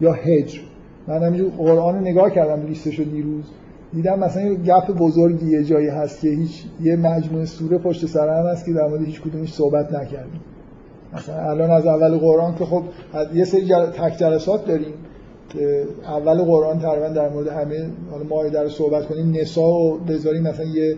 یا 0.00 0.12
هجر. 0.12 0.60
من 1.06 1.22
همینجور 1.22 1.50
قرآن 1.50 1.94
رو 1.94 2.00
نگاه 2.00 2.30
کردم 2.30 2.66
لیستش 2.66 2.98
رو 2.98 3.04
دیروز. 3.04 3.44
دیدم 3.92 4.18
مثلا 4.18 4.42
یه 4.42 4.54
گپ 4.54 4.90
بزرگی 4.90 5.50
یه 5.50 5.64
جایی 5.64 5.88
هست 5.88 6.20
که 6.20 6.28
هیچ 6.28 6.64
یه 6.82 6.96
مجموعه 6.96 7.44
سوره 7.44 7.78
پشت 7.78 8.06
سر 8.06 8.40
هم 8.40 8.46
هست 8.46 8.64
که 8.66 8.72
در 8.72 8.86
مورد 8.86 9.04
هیچ 9.04 9.20
کدومش 9.20 9.52
صحبت 9.52 9.92
نکردیم. 9.92 10.40
مثلا 11.14 11.50
الان 11.50 11.70
از 11.70 11.86
اول 11.86 12.18
قرآن 12.18 12.54
که 12.54 12.64
خب 12.64 12.82
یه 13.34 13.44
سری 13.44 13.66
جل... 13.66 13.86
تک 13.86 14.18
جلسات 14.18 14.66
داریم 14.66 14.94
که 15.48 15.84
اول 16.04 16.42
قرآن 16.42 16.78
تقریبا 16.78 17.08
در 17.08 17.28
مورد 17.28 17.48
همه 17.48 17.90
حالا 18.10 18.24
مایده 18.24 18.62
رو 18.62 18.68
صحبت 18.68 19.06
کنیم 19.06 19.34
نسا 19.40 19.68
و 19.68 19.98
بذاریم 19.98 20.42
مثلا 20.42 20.66
یه 20.66 20.96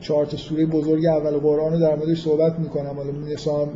چهار 0.00 0.26
تا 0.26 0.36
سوره 0.36 0.66
بزرگ 0.66 1.06
اول 1.06 1.30
قرآن 1.38 1.72
رو 1.72 1.78
در 1.78 1.96
موردش 1.96 2.22
صحبت 2.22 2.58
می‌کنم. 2.58 2.96
حالا 2.96 3.10
نسا 3.32 3.68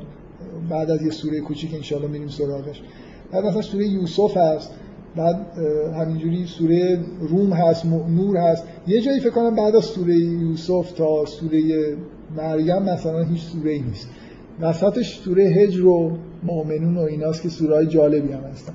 بعد 0.70 0.90
از 0.90 1.02
یه 1.02 1.10
سوره 1.10 1.40
کوچیک 1.40 1.74
انشالله 1.74 2.08
میریم 2.08 2.28
سراغش. 2.28 2.82
بعد 3.34 3.44
مثلا 3.44 3.62
سوره 3.62 3.86
یوسف 3.86 4.36
هست. 4.36 4.74
بعد 5.16 5.36
همینجوری 5.96 6.46
سوره 6.46 6.98
روم 7.20 7.52
هست 7.52 7.86
نور 7.86 8.36
هست. 8.36 8.64
یه 8.86 9.00
جایی 9.00 9.20
فکر 9.20 9.30
کنم 9.30 9.56
بعد 9.56 9.76
از 9.76 9.84
سوره 9.84 10.14
یوسف 10.16 10.92
تا 10.92 11.24
سوره 11.24 11.60
مریم 12.36 12.82
مثلا 12.82 13.22
هیچ 13.22 13.40
سوره 13.40 13.70
ای 13.70 13.80
نیست. 13.80 14.08
وسطش 14.60 15.18
سوره 15.18 15.42
هجر 15.44 15.86
و 15.86 16.16
مؤمنون 16.42 16.96
و 16.96 17.00
ایناست 17.00 17.42
که 17.42 17.48
سوره 17.48 17.86
جالبی 17.86 18.32
هم 18.32 18.40
هستن. 18.40 18.72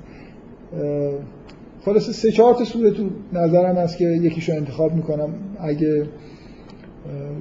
خلاصه 1.84 2.12
سه 2.12 2.32
چهار 2.32 2.54
تا 2.54 2.64
سوره 2.64 2.90
تو 2.90 3.10
نظرم 3.32 3.76
هست 3.76 3.96
که 3.96 4.04
یکیشو 4.04 4.52
انتخاب 4.52 4.94
می‌کنم. 4.94 5.34
اگه 5.60 6.06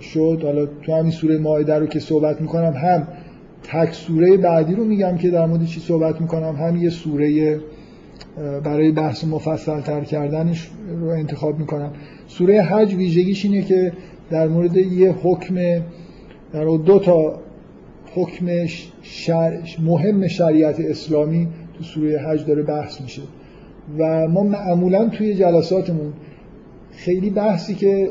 شد 0.01 0.39
حالا 0.43 0.65
تو 0.65 0.93
همین 0.93 1.11
سوره 1.11 1.37
مایده 1.37 1.75
رو 1.75 1.85
که 1.85 1.99
صحبت 1.99 2.41
می‌کنم 2.41 2.73
هم 2.73 3.07
تک 3.71 3.93
سوره 3.93 4.37
بعدی 4.37 4.75
رو 4.75 4.83
میگم 4.83 5.17
که 5.17 5.29
در 5.29 5.45
مورد 5.45 5.65
چی 5.65 5.79
صحبت 5.79 6.21
می‌کنم. 6.21 6.55
هم 6.55 6.77
یه 6.77 6.89
سوره 6.89 7.59
برای 8.63 8.91
بحث 8.91 9.25
مفصل 9.25 9.81
تر 9.81 10.01
کردنش 10.01 10.69
رو 10.99 11.07
انتخاب 11.07 11.59
می‌کنم. 11.59 11.91
سوره 12.27 12.61
حج 12.61 12.95
ویژگیش 12.95 13.45
اینه 13.45 13.61
که 13.61 13.91
در 14.29 14.47
مورد 14.47 14.77
یه 14.77 15.11
حکم 15.11 15.55
در 16.53 16.65
دو 16.85 16.99
تا 16.99 17.39
حکم 18.15 18.45
مهم 19.83 20.27
شریعت 20.27 20.79
اسلامی 20.79 21.47
تو 21.77 21.83
سوره 21.83 22.19
حج 22.19 22.45
داره 22.45 22.63
بحث 22.63 23.01
میشه. 23.01 23.21
و 23.97 24.27
ما 24.27 24.43
معمولا 24.43 25.09
توی 25.09 25.35
جلساتمون 25.35 26.13
خیلی 26.91 27.29
بحثی 27.29 27.75
که 27.75 28.09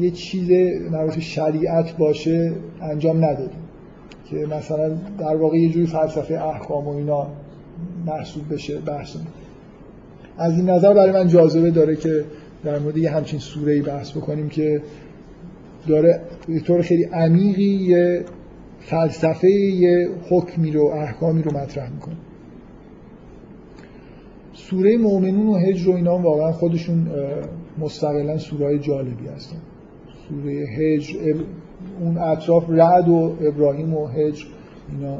یه 0.00 0.10
چیز 0.10 0.50
مربوط 0.90 1.18
شریعت 1.18 1.96
باشه 1.96 2.52
انجام 2.82 3.24
ندادیم. 3.24 3.61
که 4.32 4.46
مثلا 4.46 4.88
در 5.18 5.36
واقع 5.36 5.56
یه 5.56 5.68
جوری 5.68 5.86
فلسفه 5.86 6.34
احکام 6.34 6.88
و 6.88 6.96
اینا 6.96 7.26
محسوب 8.06 8.54
بشه 8.54 8.78
بحث 8.78 9.16
از 10.38 10.56
این 10.56 10.70
نظر 10.70 10.94
برای 10.94 11.12
من 11.12 11.28
جاذبه 11.28 11.70
داره 11.70 11.96
که 11.96 12.24
در 12.64 12.78
مورد 12.78 12.96
یه 12.96 13.10
همچین 13.10 13.38
سوره 13.38 13.82
بحث 13.82 14.16
بکنیم 14.16 14.48
که 14.48 14.82
داره 15.88 16.20
به 16.48 16.60
طور 16.60 16.82
خیلی 16.82 17.04
عمیقی 17.04 17.62
یه 17.62 18.24
فلسفه 18.80 19.50
یه 19.50 20.08
حکمی 20.30 20.70
رو 20.70 20.84
احکامی 20.86 21.42
رو 21.42 21.56
مطرح 21.56 21.92
می‌کنه. 21.92 22.16
سوره 24.52 24.96
مؤمنون 24.96 25.46
و 25.46 25.54
هجر 25.54 25.90
و 25.90 25.94
اینا 25.94 26.18
واقعا 26.18 26.52
خودشون 26.52 27.08
مستقلا 27.78 28.38
سوره 28.38 28.78
جالبی 28.78 29.28
هستن. 29.28 29.56
سوره 30.28 30.52
هجر 30.52 31.34
اون 32.00 32.18
اطراف 32.18 32.70
رعد 32.70 33.08
و 33.08 33.36
ابراهیم 33.40 33.94
و 33.94 34.06
هجر 34.06 34.44
اینا 34.92 35.18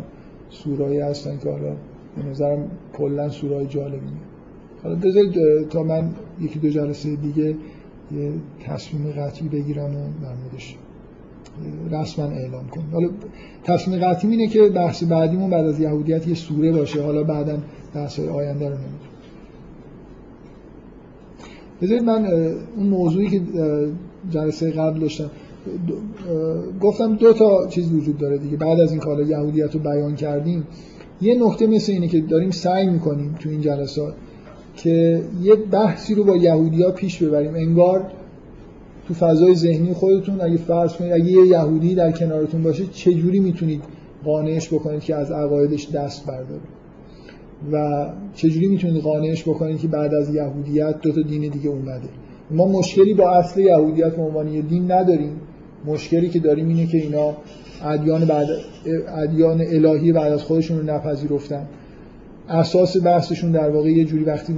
سورایی 0.50 1.00
هستن 1.00 1.38
که 1.38 1.50
حالا 1.50 1.76
به 2.16 2.30
نظرم 2.30 2.70
کلا 2.98 3.28
سورای 3.28 3.66
جالبی 3.66 4.06
حالا 4.82 4.94
بذارید 4.94 5.68
تا 5.68 5.82
من 5.82 6.10
یکی 6.40 6.58
دو 6.58 6.68
جلسه 6.68 7.16
دیگه 7.16 7.56
یه 8.12 8.32
تصمیم 8.66 9.12
قطعی 9.12 9.48
بگیرم 9.48 9.96
و 9.96 10.00
در 10.22 10.34
موردش 10.42 10.76
رسما 11.90 12.24
اعلام 12.24 12.68
کنم. 12.68 12.90
حالا 12.92 13.08
تصمیم 13.64 14.04
قطعی 14.04 14.30
اینه 14.30 14.48
که 14.48 14.68
بحث 14.68 15.04
بعدیمون 15.04 15.50
بعد 15.50 15.64
از 15.64 15.80
یهودیت 15.80 16.28
یه 16.28 16.34
سوره 16.34 16.72
باشه. 16.72 17.02
حالا 17.02 17.22
بعدا 17.22 17.58
بحث 17.94 18.20
آینده 18.20 18.68
رو 18.68 18.74
نمی‌دونم. 18.74 18.98
بذارید 21.82 22.02
من 22.02 22.24
اون 22.76 22.86
موضوعی 22.86 23.28
که 23.28 23.40
جلسه 24.30 24.70
قبل 24.70 25.00
داشتم 25.00 25.30
گفتم 26.80 27.16
دو 27.16 27.32
تا 27.32 27.66
چیز 27.66 27.92
وجود 27.92 28.18
داره 28.18 28.38
دیگه. 28.38 28.56
بعد 28.56 28.80
از 28.80 28.90
این 28.90 29.00
کالا 29.00 29.22
یهودیت 29.22 29.74
رو 29.74 29.80
بیان 29.80 30.14
کردیم 30.14 30.66
یه 31.20 31.46
نکته 31.46 31.66
مثل 31.66 31.92
اینه 31.92 32.08
که 32.08 32.20
داریم 32.20 32.50
سعی 32.50 32.86
می‌کنیم 32.86 33.34
تو 33.40 33.48
این 33.48 33.60
جلسات 33.60 34.14
که 34.76 35.22
یه 35.42 35.54
بحثی 35.54 36.14
رو 36.14 36.24
با 36.24 36.36
یهودیا 36.36 36.90
پیش 36.90 37.22
ببریم. 37.22 37.54
انگار 37.54 38.06
تو 39.08 39.14
فضای 39.14 39.54
ذهنی 39.54 39.92
خودتون 39.92 40.40
اگه 40.40 40.56
فرض 40.56 40.92
کنید 40.92 41.12
اگه 41.12 41.24
یه 41.24 41.46
یهودی 41.46 41.94
در 41.94 42.12
کنارتون 42.12 42.62
باشه 42.62 42.84
چه 42.86 43.14
جوری 43.14 43.40
می‌تونید 43.40 43.82
قانعش 44.24 44.68
بکنید 44.68 45.00
که 45.00 45.14
از 45.14 45.30
عقایدش 45.30 45.90
دست 45.90 46.26
برداره 46.26 46.60
و 47.72 48.06
چجوری 48.34 48.66
می‌تونید 48.66 49.02
قانعش 49.02 49.42
بکنید 49.42 49.78
که 49.78 49.88
بعد 49.88 50.14
از 50.14 50.34
یهودیت 50.34 51.00
دو 51.00 51.12
تا 51.12 51.20
دین 51.20 51.50
دیگه 51.50 51.68
اومده؟ 51.68 52.08
ما 52.50 52.66
مشکلی 52.66 53.14
با 53.14 53.30
اصل 53.30 53.60
یهودیت 53.60 54.16
به 54.16 54.22
عنوان 54.22 54.48
یه 54.48 54.62
دین 54.62 54.92
نداریم. 54.92 55.40
مشکلی 55.84 56.28
که 56.28 56.38
داریم 56.38 56.68
اینه 56.68 56.86
که 56.86 56.98
اینا 56.98 57.36
ادیان 57.84 58.24
بعد 58.24 58.46
ادیان 59.08 59.60
الهی 59.60 60.12
بعد 60.12 60.32
از 60.32 60.42
خودشون 60.42 60.78
رو 60.78 60.84
نپذیرفتن. 60.84 61.66
اساس 62.48 62.96
بحثشون 63.04 63.52
در 63.52 63.70
واقع 63.70 63.90
یه 63.90 64.04
جوری 64.04 64.24
وقتی 64.24 64.54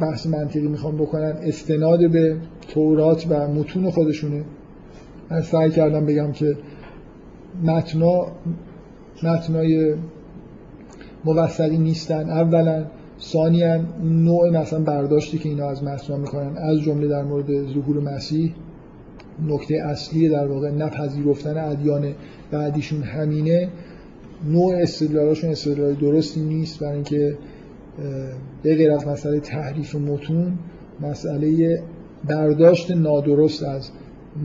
بحث 0.00 0.26
منطقی 0.26 0.68
می‌خوام 0.68 0.96
بکنن 0.96 1.34
استناد 1.42 2.10
به 2.10 2.36
تورات 2.68 3.26
و 3.30 3.48
متون 3.48 3.90
خودشونه. 3.90 4.44
من 5.30 5.42
سعی 5.42 5.70
کردم 5.70 6.06
بگم 6.06 6.32
که 6.32 6.56
متنا 7.64 8.26
متنای 9.22 9.94
موثقی 11.24 11.78
نیستن. 11.78 12.30
اولا 12.30 12.84
ثانیا 13.20 13.80
نوع 14.02 14.50
مثلا 14.50 14.80
برداشتی 14.80 15.38
که 15.38 15.48
اینا 15.48 15.68
از 15.68 15.84
متنا 15.84 16.16
می‌کنن 16.16 16.56
از 16.56 16.80
جمله 16.80 17.08
در 17.08 17.22
مورد 17.22 17.66
ظهور 17.66 18.00
مسیح. 18.00 18.54
نکته 19.46 19.74
اصلی 19.74 20.28
در 20.28 20.46
واقع 20.46 20.70
نپذیرفتن 20.70 21.58
ادیان 21.58 22.14
بعدیشون 22.50 23.02
همینه. 23.02 23.68
نوع 24.46 24.74
استدلالاشون 24.74 25.50
استدلال 25.50 25.94
درستی 25.94 26.40
نیست 26.40 26.80
برای 26.80 26.94
اینکه 26.94 27.36
به 28.62 28.92
از 28.92 29.06
مسئله 29.06 29.40
تحریف 29.40 29.94
متون 29.94 30.58
مسئله 31.00 31.82
برداشت 32.24 32.90
نادرست 32.90 33.62
از 33.62 33.90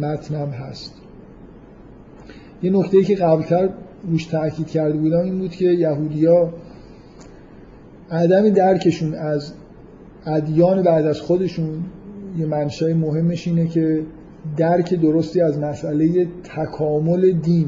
متنم 0.02 0.50
هست. 0.50 0.94
یه 2.64 2.72
نکته 2.72 3.04
که 3.04 3.16
قبلتر 3.16 3.70
روش 4.08 4.26
تاکید 4.26 4.68
کرده 4.68 4.98
بودم 4.98 5.24
این 5.24 5.40
بود 5.40 5.52
که 5.52 5.66
یهودیا 5.66 6.54
عدم 8.12 8.50
درکشون 8.50 9.14
از 9.14 9.54
ادیان 10.26 10.82
بعد 10.82 11.06
از 11.06 11.22
خودشون 11.22 11.84
یه 12.38 12.46
منشأ 12.46 12.94
مهمش 12.94 13.48
اینه 13.48 13.68
که 13.68 14.04
درک 14.58 14.94
درستی 14.94 15.42
از 15.42 15.60
مسئله 15.60 16.28
تکامل 16.44 17.32
دین. 17.32 17.68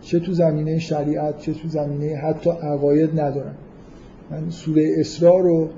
چه 0.00 0.20
تو 0.20 0.32
زمینه 0.32 0.78
شریعت 0.78 1.38
چه 1.38 1.52
تو 1.52 1.68
زمینه 1.68 2.16
حتی 2.16 2.50
عقاید 2.50 3.20
ندارن. 3.20 3.54
من 4.30 4.50
سوره 4.50 4.90
اسراء 4.98 5.38
رو 5.38 5.68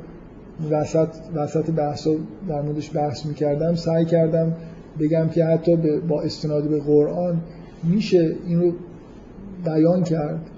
وسط, 0.70 1.08
وسط 1.34 1.70
بحث 1.70 2.08
در 2.48 2.62
موردش 2.62 2.96
بحث 2.96 3.26
می‌کردم 3.26 3.74
سعی 3.74 4.04
کردم 4.04 4.56
بگم 5.00 5.28
که 5.28 5.44
حتی 5.44 5.76
با 6.08 6.22
استناد 6.22 6.68
به 6.68 6.80
قرآن 6.80 7.40
میشه 7.82 8.36
این 8.46 8.60
رو 8.60 8.72
بیان 9.64 10.02
کرد 10.02 10.50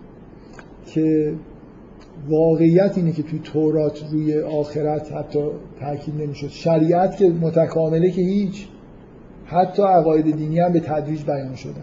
که 0.86 1.35
واقعیت 2.28 2.93
اینه 2.97 3.12
که 3.12 3.23
توی 3.23 3.41
تورات 3.45 4.05
روی 4.12 4.41
آخرت 4.41 5.12
حتی 5.12 5.49
تاکید 5.81 6.15
نمی‌شد. 6.23 6.49
شریعت 6.49 7.16
که 7.16 7.28
متکامله 7.31 8.11
که 8.11 8.23
هیچ. 8.23 8.69
حتی 9.47 9.83
عقاید 9.83 10.37
دینی 10.37 10.61
هم 10.61 10.73
به 10.73 10.81
تدریج 10.81 11.23
بیان 11.25 11.55
شدن. 11.55 11.83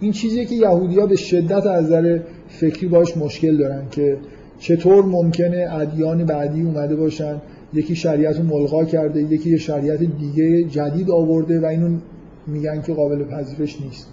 این 0.00 0.12
چیزیه 0.12 0.44
که 0.44 0.54
یهودیا 0.54 1.06
به 1.06 1.16
شدت 1.16 1.66
از 1.66 1.84
نظر 1.84 2.18
فکری 2.48 2.86
باش 2.86 3.16
مشکل 3.16 3.56
دارن 3.56 3.82
که 3.90 4.18
چطور 4.58 5.04
ممکنه 5.04 5.68
ادیان 5.70 6.24
بعدی 6.24 6.62
اومده 6.62 6.96
باشن 6.96 7.40
یکی 7.72 7.96
شریعت 7.96 8.40
ملغا 8.40 8.84
کرده 8.84 9.22
یکی 9.22 9.50
یه 9.50 9.56
شریعت 9.56 9.98
دیگه 9.98 10.64
جدید 10.64 11.10
آورده 11.10 11.60
و 11.60 11.66
اینو 11.66 11.98
میگن 12.46 12.82
که 12.82 12.94
قابل 12.94 13.24
پذیرش 13.24 13.80
نیست. 13.80 14.08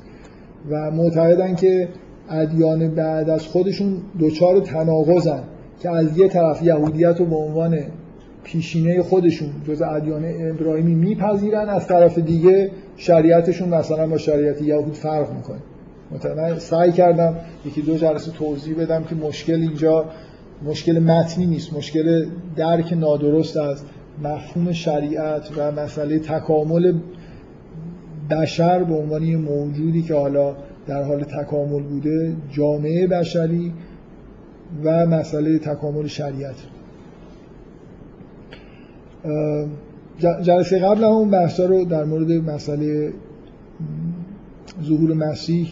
و 0.69 0.91
معتقدن 0.91 1.55
که 1.55 1.87
ادیان 2.29 2.95
بعد 2.95 3.29
از 3.29 3.47
خودشون 3.47 3.97
دوچار 4.19 4.59
تناقضن 4.59 5.43
که 5.79 5.89
از 5.89 6.17
یه 6.17 6.27
طرف 6.27 6.63
یهودیت 6.63 7.19
رو 7.19 7.25
به 7.25 7.35
عنوان 7.35 7.79
پیشینه 8.43 9.03
خودشون 9.03 9.49
جز 9.67 9.81
ادیان 9.81 10.25
ابراهیمی 10.25 10.95
میپذیرن 10.95 11.69
از 11.69 11.87
طرف 11.87 12.19
دیگه 12.19 12.71
شریعتشون 12.97 13.69
مثلا 13.69 14.07
با 14.07 14.17
شریعت 14.17 14.61
یهود 14.61 14.93
فرق 14.93 15.33
می‌کنه. 15.33 15.59
مثلا 16.15 16.59
سعی 16.59 16.91
کردم 16.91 17.35
یکی 17.65 17.81
دو 17.81 17.97
جلسه 17.97 18.31
توضیح 18.31 18.75
بدم 18.75 19.03
که 19.03 19.15
مشکل 19.15 19.61
اینجا 19.61 20.05
مشکل 20.65 20.99
متنی 20.99 21.45
نیست. 21.45 21.73
مشکل 21.73 22.25
درک 22.55 22.93
نادرست 22.93 23.57
از 23.57 23.83
مفهوم 24.23 24.71
شریعت 24.71 25.49
و 25.57 25.71
مسئله 25.71 26.19
تکامل 26.19 26.93
بشر 28.29 28.83
به 28.83 28.95
عنوان 28.95 29.35
موجودی 29.35 30.01
که 30.01 30.13
حالا 30.13 30.55
در 30.87 31.03
حال 31.03 31.23
تکامل 31.23 31.83
بوده 31.83 32.35
جامعه 32.51 33.07
بشری 33.07 33.73
و 34.83 35.05
مسئله 35.05 35.59
تکامل 35.59 36.07
شریعت. 36.07 36.55
جلسه 40.19 40.79
قبل 40.79 41.03
هم 41.03 41.09
اون 41.09 41.29
بحثا 41.29 41.65
رو 41.65 41.85
در 41.85 42.03
مورد 42.03 42.31
مسئله 42.31 43.13
ظهور 44.83 45.13
مسیح 45.13 45.67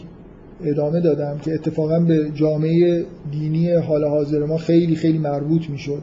ادامه 0.63 0.99
دادم 0.99 1.37
که 1.37 1.53
اتفاقا 1.53 1.99
به 1.99 2.29
جامعه 2.33 3.05
دینی 3.31 3.71
حال 3.71 4.05
حاضر 4.05 4.45
ما 4.45 4.57
خیلی 4.57 4.95
خیلی 4.95 5.17
مربوط 5.17 5.69
می‌شد. 5.69 6.01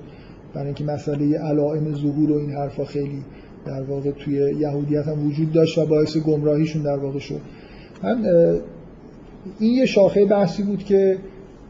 برای 0.55 0.66
اینکه 0.66 0.85
مسئله 0.85 1.39
علائم 1.39 1.94
ظهور 1.94 2.31
و 2.31 2.35
این 2.35 2.51
حرفا 2.51 2.85
خیلی 2.85 3.23
در 3.66 3.82
واقع 3.82 4.10
توی 4.10 4.35
یهودیت 4.35 5.09
هم 5.09 5.27
وجود 5.27 5.52
داشت 5.52 5.78
و 5.78 5.86
باعث 5.86 6.16
گمراهیشون 6.16 6.82
در 6.82 6.97
واقع 6.97 7.18
شد. 7.18 7.40
من 8.02 8.27
این 9.59 9.73
یه 9.73 9.86
شاخه 9.86 10.24
بحثی 10.24 10.62
بود 10.62 10.85
که 10.85 11.18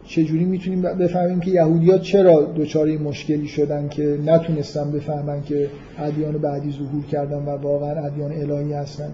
چجوری 0.07 0.45
می‌تونیم 0.45 0.83
بفهمیم 0.83 1.41
که 1.41 1.51
یهودیات 1.51 2.03
چرا 2.03 2.53
دچار 2.57 2.89
مشکلی 2.89 3.49
شدن 3.49 3.89
که 3.89 4.19
نتونستن 4.27 4.91
بفهمن 4.91 5.43
که 5.43 5.69
ادیان 5.99 6.39
بعدی 6.39 6.73
ظهور 6.73 7.05
کردن 7.05 7.39
و 7.39 7.51
واقعا 7.51 8.07
ادیان 8.07 8.33
الهی 8.33 8.73
هستن؟ 8.73 9.13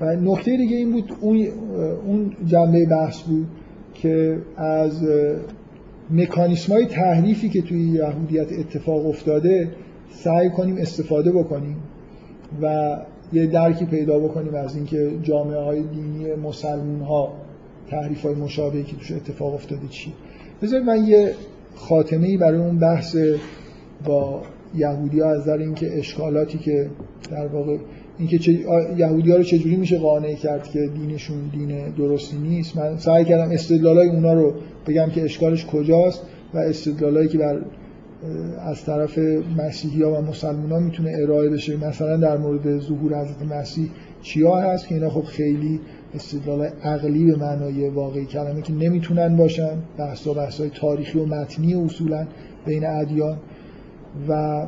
و 0.00 0.16
نکته 0.16 0.56
دیگه 0.56 0.76
این 0.76 0.92
بود 0.92 1.12
اون, 1.20 1.46
اون 2.06 2.32
جنبه 2.46 2.86
بحث 2.86 3.22
بود 3.22 3.46
که 3.94 4.38
از 4.56 5.04
مکانیسم 6.10 6.72
های 6.72 6.86
تحریفی 6.86 7.48
که 7.48 7.62
توی 7.62 7.88
یهودیت 7.88 8.52
اتفاق 8.52 9.06
افتاده 9.06 9.68
سعی 10.10 10.50
کنیم 10.50 10.76
استفاده 10.78 11.32
بکنیم 11.32 11.76
و 12.62 12.96
یه 13.32 13.46
درکی 13.46 13.84
پیدا 13.84 14.18
بکنیم 14.18 14.54
از 14.54 14.76
اینکه 14.76 15.10
جامعه 15.22 15.60
های 15.60 15.82
دینی 15.82 16.34
مسلمون 16.34 17.00
ها 17.00 17.32
تحریف 17.90 18.22
های 18.22 18.34
مشابهی 18.34 18.82
که 18.82 18.96
توش 18.96 19.12
اتفاق 19.12 19.54
افتاده 19.54 19.88
چی 19.88 20.12
بذارید 20.62 20.86
من 20.86 21.06
یه 21.06 21.34
خاتمه 21.74 22.26
ای 22.26 22.36
برای 22.36 22.58
اون 22.58 22.78
بحث 22.78 23.16
با 24.04 24.42
یهودی 24.74 25.20
ها 25.20 25.30
از 25.30 25.44
در 25.44 25.58
اینکه 25.58 25.98
اشکالاتی 25.98 26.58
که 26.58 26.90
در 27.30 27.46
واقع 27.46 27.76
اینکه 28.18 28.38
چه 28.38 28.52
یهودی 28.96 29.30
ها 29.30 29.36
رو 29.36 29.42
چجوری 29.42 29.76
میشه 29.76 29.98
قانع 29.98 30.34
کرد 30.34 30.68
که 30.68 30.86
دینشون 30.86 31.50
دین 31.52 31.88
درستی 31.88 32.36
نیست. 32.36 32.76
من 32.76 32.98
سعی 32.98 33.24
کردم 33.24 33.50
استدلالای 33.50 34.08
اونا 34.08 34.34
رو 34.34 34.54
بگم 34.86 35.10
که 35.10 35.24
اشکالش 35.24 35.66
کجاست 35.66 36.22
و 36.54 36.58
استدلالایی 36.58 37.28
که 37.28 37.38
بر 37.38 37.60
از 38.60 38.84
طرف 38.84 39.18
مسیحی 39.58 40.02
ها 40.02 40.12
و 40.12 40.24
مسلمان 40.24 40.72
ها 40.72 40.78
می‌تونه 40.78 41.12
ارائه 41.22 41.48
بشه. 41.48 41.76
مثلا 41.76 42.16
در 42.16 42.36
مورد 42.36 42.78
ظهور 42.78 43.20
حضرت 43.20 43.42
مسیح 43.42 43.90
چیا 44.22 44.56
هست 44.56 44.88
که 44.88 44.94
اینا 44.94 45.10
خب 45.10 45.22
خیلی 45.22 45.80
استدلال 46.16 46.62
عقلی 46.82 47.24
به 47.24 47.36
معنای 47.36 47.88
واقعی 47.88 48.24
کلمه 48.26 48.62
که 48.62 48.72
نمی‌تونن 48.72 49.36
باشن 49.36 49.78
بحث 49.98 50.28
بحث 50.28 50.60
های 50.60 50.70
تاریخی 50.70 51.18
و 51.18 51.26
متنی 51.26 51.74
اصولا 51.74 52.26
بین 52.66 52.86
ادیان. 52.86 53.36
و 54.28 54.66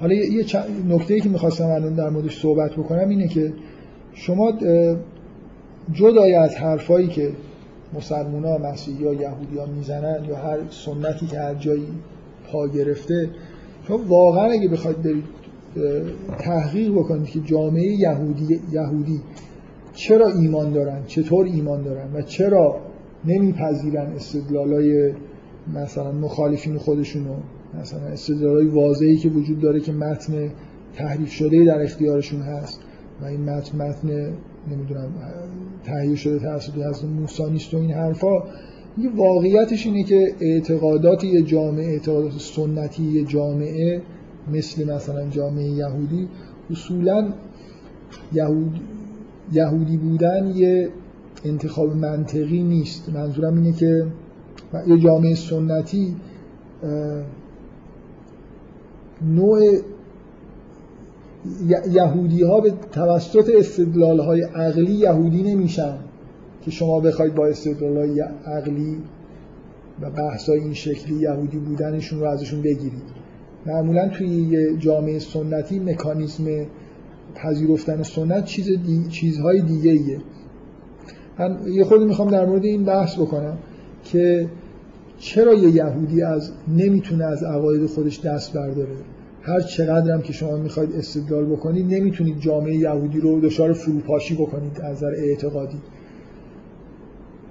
حالا 0.00 0.14
یه 0.14 0.44
نکته 0.88 1.14
ای 1.14 1.20
که 1.20 1.28
می‌خواستم 1.28 1.66
الان 1.66 1.94
در 1.94 2.08
موردش 2.08 2.40
صحبت 2.40 2.72
بکنم 2.72 3.08
اینه 3.08 3.28
که 3.28 3.52
شما 4.14 4.52
جدای 5.92 6.34
از 6.34 6.54
حرفایی 6.54 7.08
که 7.08 7.32
مسلمان 7.94 8.44
ها 8.44 8.58
مسیحی 8.58 9.04
ها 9.04 9.14
یهودی 9.14 9.58
ها 9.58 9.66
می‌زنن 9.66 10.24
یا 10.28 10.36
هر 10.36 10.58
سنتی 10.70 11.26
که 11.26 11.38
هر 11.38 11.54
جایی 11.54 11.88
پا 12.52 12.68
گرفته 12.68 13.30
شما 13.88 13.98
واقعا 14.08 14.44
اگه 14.44 14.68
بخواید 14.68 15.02
برید 15.02 15.37
تحقیق 16.38 16.92
بکنید 16.92 17.26
که 17.26 17.40
جامعه 17.40 17.92
یهودی 17.92 18.60
یهودی 18.72 19.20
چرا 19.94 20.28
ایمان 20.28 20.72
دارن 20.72 21.04
چطور 21.06 21.46
ایمان 21.46 21.82
دارن 21.82 22.12
و 22.14 22.22
چرا 22.22 22.80
نمیپذیرن 23.24 24.06
استدلالای 24.06 25.12
مثلا 25.74 26.12
مخالفین 26.12 26.78
خودشونو 26.78 27.34
مثلا 27.80 28.00
استدلالای 28.00 28.66
واضحی 28.66 29.16
که 29.16 29.28
وجود 29.28 29.60
داره 29.60 29.80
که 29.80 29.92
متن 29.92 30.50
تحریف 30.94 31.30
شده 31.30 31.64
در 31.64 31.82
اختیارشون 31.82 32.40
هست 32.40 32.80
و 33.22 33.24
این 33.24 33.40
متن 33.40 33.78
متن 33.78 34.08
نمی‌دونم 34.70 35.08
تهیه 35.84 36.16
شده 36.16 36.38
توسط 36.38 36.74
حضرت 36.74 37.04
موسی 37.04 37.50
نیست 37.50 37.74
و 37.74 37.76
این 37.76 37.90
حرفا. 37.90 38.42
یه 38.98 39.10
واقعیتش 39.16 39.86
اینه 39.86 40.02
که 40.02 40.34
اعتقادات 40.40 41.24
یه 41.24 41.42
جامعه 41.42 41.86
اعتقادات 41.86 42.32
سنتی 42.32 43.02
یه 43.02 43.24
جامعه 43.24 44.02
مثل 44.52 44.94
مثلا 44.94 45.28
جامعه 45.28 45.68
یهودی 45.68 46.28
اصولا 46.70 47.32
یهود... 48.32 48.80
یهودی 49.52 49.96
بودن 49.96 50.52
یه 50.56 50.88
انتخاب 51.44 51.96
منطقی 51.96 52.62
نیست. 52.62 53.08
منظورم 53.08 53.54
اینه 53.54 53.72
که 53.72 54.06
یه 54.86 54.98
جامعه 54.98 55.34
سنتی 55.34 56.16
نوع 59.22 59.78
یهودی 61.90 62.42
ها 62.42 62.60
به 62.60 62.72
توسط 62.92 63.50
استدلال 63.54 64.20
های 64.20 64.42
عقلی 64.42 64.92
یهودی 64.92 65.42
نمیشن 65.42 65.98
که 66.62 66.70
شما 66.70 67.00
بخواید 67.00 67.34
با 67.34 67.46
استدلال 67.46 67.96
های 67.96 68.20
عقلی 68.46 68.96
و 70.00 70.10
بحث 70.10 70.48
های 70.48 70.60
این 70.60 70.74
شکلی 70.74 71.14
یهودی 71.14 71.58
بودنشون 71.58 72.20
رو 72.20 72.26
ازشون 72.26 72.62
بگیرید. 72.62 73.27
معمولا 73.66 74.08
توی 74.08 74.28
یه 74.28 74.76
جامعه 74.76 75.18
سنتی 75.18 75.78
مکانیزم 75.78 76.66
پذیرفتن 77.34 78.02
سنت 78.02 78.44
چیز 78.44 78.66
دی... 78.66 79.06
چیزهای 79.08 79.60
دیگه 79.60 79.90
ایه 79.90 80.20
من 81.38 81.58
یه 81.72 81.84
خود 81.84 82.02
می‌خوام 82.02 82.30
در 82.30 82.46
مورد 82.46 82.64
این 82.64 82.84
بحث 82.84 83.18
بکنم 83.18 83.58
که 84.04 84.48
چرا 85.18 85.54
یه 85.54 85.70
یهودی 85.70 86.22
از 86.22 86.52
نمی‌تونه 86.68 87.24
از 87.24 87.42
عقاید 87.42 87.86
خودش 87.86 88.20
دست 88.20 88.52
برداره؟ 88.52 88.96
هر 89.42 89.60
چقدر 89.60 90.12
هم 90.12 90.22
که 90.22 90.32
شما 90.32 90.56
می‌خواید 90.56 90.92
استدلال 90.92 91.44
بکنید 91.44 91.94
نمی‌تونید 91.94 92.40
جامعه 92.40 92.76
یهودی 92.76 93.20
رو 93.20 93.40
دچار 93.40 93.72
فروپاشی 93.72 94.34
بکنید 94.34 94.80
از 94.80 94.96
نظر 94.96 95.14
اعتقادی. 95.16 95.78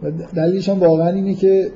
و 0.03 0.11
دلیلش 0.11 0.69
هم 0.69 0.79
واقعا 0.79 1.09
اینه 1.09 1.35
که 1.35 1.71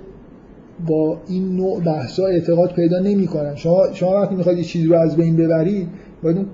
با 0.88 1.18
این 1.28 1.56
نوع 1.56 1.84
بحثا 1.84 2.26
اعتقاد 2.26 2.74
پیدا 2.74 3.00
نمی‌کنن. 3.00 3.56
شما 3.56 3.94
شما 3.94 4.22
وقتی 4.22 4.36
می‌خواید 4.36 4.58
یه 4.58 4.64
چیزی 4.64 4.88
رو 4.88 4.96
از 4.96 5.16
بین 5.16 5.36
ببرید 5.36 5.88
باید 6.24 6.38
اون 6.38 6.46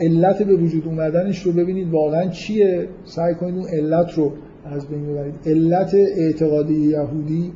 علت 0.00 0.42
به 0.42 0.56
وجود 0.56 0.86
اومدنش 0.86 1.42
رو 1.42 1.52
ببینید 1.52 1.90
واقعا 1.90 2.28
چیه. 2.28 2.88
سعی 3.04 3.34
کنید 3.34 3.54
اون 3.54 3.68
علت 3.68 4.12
رو 4.14 4.32
از 4.64 4.86
بین 4.86 5.06
ببرید. 5.06 5.34
علت 5.46 5.94
اعتقادی 5.94 6.74
یهودی 6.74 7.52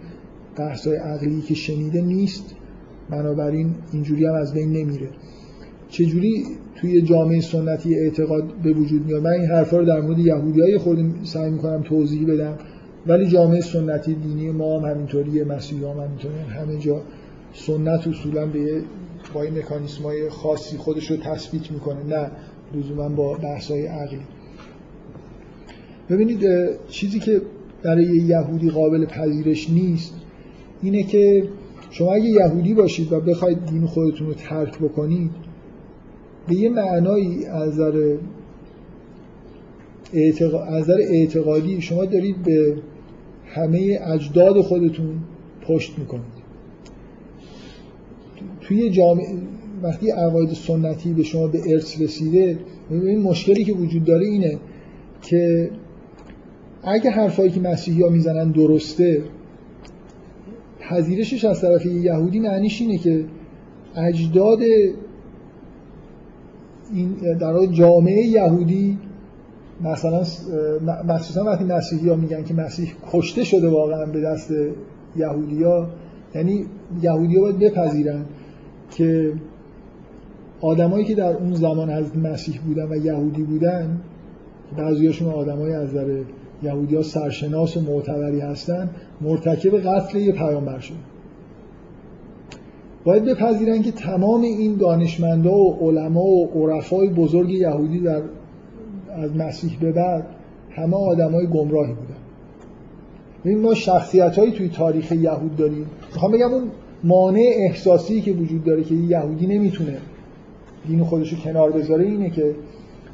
بحثای 0.56 0.97
عقلی 0.97 1.40
که 1.40 1.55
شنیده 1.55 2.02
نیست 2.02 2.55
بنابراین 3.10 3.74
اینجوری 3.92 4.26
هم 4.26 4.34
از 4.34 4.55
بین 4.55 4.72
نمیره. 4.72 5.09
چجوری 5.88 6.44
توی 6.76 7.02
جامعه 7.02 7.40
سنتی 7.40 7.94
اعتقاد 7.94 8.44
به 8.62 8.72
وجود 8.72 9.06
میاد؟ 9.06 9.22
من 9.22 9.30
این 9.30 9.51
حرفا 9.51 9.78
رو 9.78 9.84
در 9.84 10.01
مورد 10.01 10.18
یهودیای 10.18 10.78
خود 10.78 10.98
سعی 11.22 11.51
می‌کنم 11.51 11.82
توضیح 11.82 12.26
بدم. 12.26 12.55
ولی 13.06 13.27
جامعه 13.27 13.60
سنتی 13.60 14.14
دینی 14.14 14.51
ما 14.51 14.81
هم 14.81 14.90
همینطوریه 14.90 15.44
مسیحی 15.44 15.85
هم 15.85 16.01
همینطوری 16.01 16.35
همه 16.35 16.78
جا 16.78 17.02
سنت 17.55 18.09
اصولا 18.09 18.47
به 18.47 18.82
با 19.35 19.43
این 19.43 19.59
مکانیسم 19.59 20.02
های 20.02 20.28
خاصی 20.28 20.77
خودش 20.77 21.10
رو 21.10 21.16
تثبیت 21.16 21.70
می‌کنه. 21.70 22.05
نه 22.05 22.31
لزوما 22.74 23.09
با 23.09 23.35
بحث 23.35 23.70
های 23.70 23.86
عقلی. 23.86 24.20
ببینید 26.10 26.47
چیزی 26.89 27.18
که 27.18 27.43
برای 27.82 28.05
یهودی 28.05 28.70
قابل 28.70 29.06
پذیرش 29.06 29.70
نیست 29.70 30.14
اینه 30.82 31.02
که 31.02 31.48
شما 31.90 32.12
اگه 32.12 32.24
یهودی 32.24 32.74
باشید 32.74 33.12
و 33.12 33.20
بخواید 33.20 33.66
دین 33.66 33.86
خودتون 33.86 34.27
رو 34.27 34.35
ترک 34.35 34.78
بکنید 34.78 35.31
به 36.48 36.55
یه 36.55 36.68
معنایی 36.68 37.47
از 37.47 37.81
نظر 40.70 40.98
اعتقادی 40.98 41.81
شما 41.81 42.05
دارید 42.05 42.43
به 42.43 42.77
همه 43.55 43.98
اجداد 44.06 44.60
خودتون 44.60 45.18
پشت 45.62 45.98
می‌کنید. 45.98 46.40
توی 48.60 48.90
جامعه 48.90 49.27
وقتی 49.82 50.10
عقاید 50.10 50.52
سنتی 50.52 51.12
به 51.12 51.22
شما 51.22 51.47
به 51.47 51.60
ارث 51.68 52.01
رسیده 52.01 52.59
این 52.90 53.22
مشکلی 53.22 53.64
که 53.64 53.72
وجود 53.72 54.05
داره 54.05 54.27
اینه 54.27 54.59
که 55.22 55.70
اگه 56.82 57.10
حرفایی 57.10 57.51
که 57.51 57.60
مسیحی 57.60 58.02
ها 58.02 58.09
می‌زنن 58.09 58.51
درسته 58.51 59.22
پذیرشش 60.81 61.44
از 61.44 61.60
طرف 61.60 61.86
یهودی 61.86 62.39
معنیش 62.39 62.81
اینه 62.81 62.98
که 62.98 63.24
اجداد 63.97 64.59
این 66.93 67.12
در 67.40 67.66
جامعه 67.66 68.27
یهودی 68.27 68.98
مثلا 69.82 70.23
مخصوصا 71.09 71.44
وقتی 71.44 71.65
مسیحی 71.65 72.09
ها 72.09 72.15
میگن 72.15 72.44
که 72.44 72.55
مسیح 72.55 72.94
کشته 73.12 73.44
شده 73.44 73.69
واقعا 73.69 74.07
به 74.07 74.20
دست 74.20 74.51
یهودی 75.16 75.62
ها 75.62 75.89
یعنی 76.35 76.66
یهودی 77.02 77.36
ها 77.36 77.43
باید 77.43 77.59
بپذیرن 77.59 78.24
که 78.90 79.32
آدمایی 80.61 81.05
که 81.05 81.15
در 81.15 81.36
اون 81.36 81.55
زمان 81.55 81.90
از 81.90 82.16
مسیح 82.16 82.61
بودن 82.61 82.89
و 82.89 82.97
یهودی 82.97 83.43
بودن 83.43 84.01
بعضیاشون 84.77 85.28
آدمای 85.28 85.73
از 85.73 85.89
نظر 85.89 86.23
یهودی 86.62 87.02
سرشناس 87.02 87.77
و 87.77 87.81
معتبری 87.81 88.40
هستن 88.40 88.90
مرتکب 89.20 89.78
قتل 89.78 90.19
یه 90.19 90.32
پیامبر 90.32 90.78
شد 90.78 90.94
باید 93.05 93.24
بپذیرن 93.24 93.82
که 93.82 93.93
تمام 93.93 94.40
این 94.40 94.77
دانشمندا 94.77 95.55
و 95.55 95.78
علما 95.81 96.24
و 96.24 96.51
عرفای 96.55 97.09
بزرگ 97.09 97.51
یهودی 97.51 98.01
در 98.01 98.23
از 99.16 99.36
مسیح 99.36 99.78
به 99.80 99.92
بعد 99.92 100.26
همه 100.70 100.96
آدمای 100.96 101.46
گمراهی 101.46 101.92
بودن. 101.92 102.16
این 103.44 103.60
ما 103.60 103.74
شخصیت 103.74 104.38
هایی 104.38 104.52
توی 104.52 104.68
تاریخ 104.68 105.12
یهود 105.12 105.56
داریم. 105.56 105.86
می‌خوام 106.12 106.32
بگم 106.32 106.52
اون 106.52 106.70
مانع 107.04 107.52
احساسی 107.56 108.20
که 108.20 108.32
وجود 108.32 108.64
داره 108.64 108.84
که 108.84 108.94
یهودی 108.94 109.46
نمی‌تونه 109.46 109.98
دین 110.88 111.04
خودشو 111.04 111.36
کنار 111.36 111.70
بذاره 111.70 112.04
اینه 112.04 112.30
که 112.30 112.54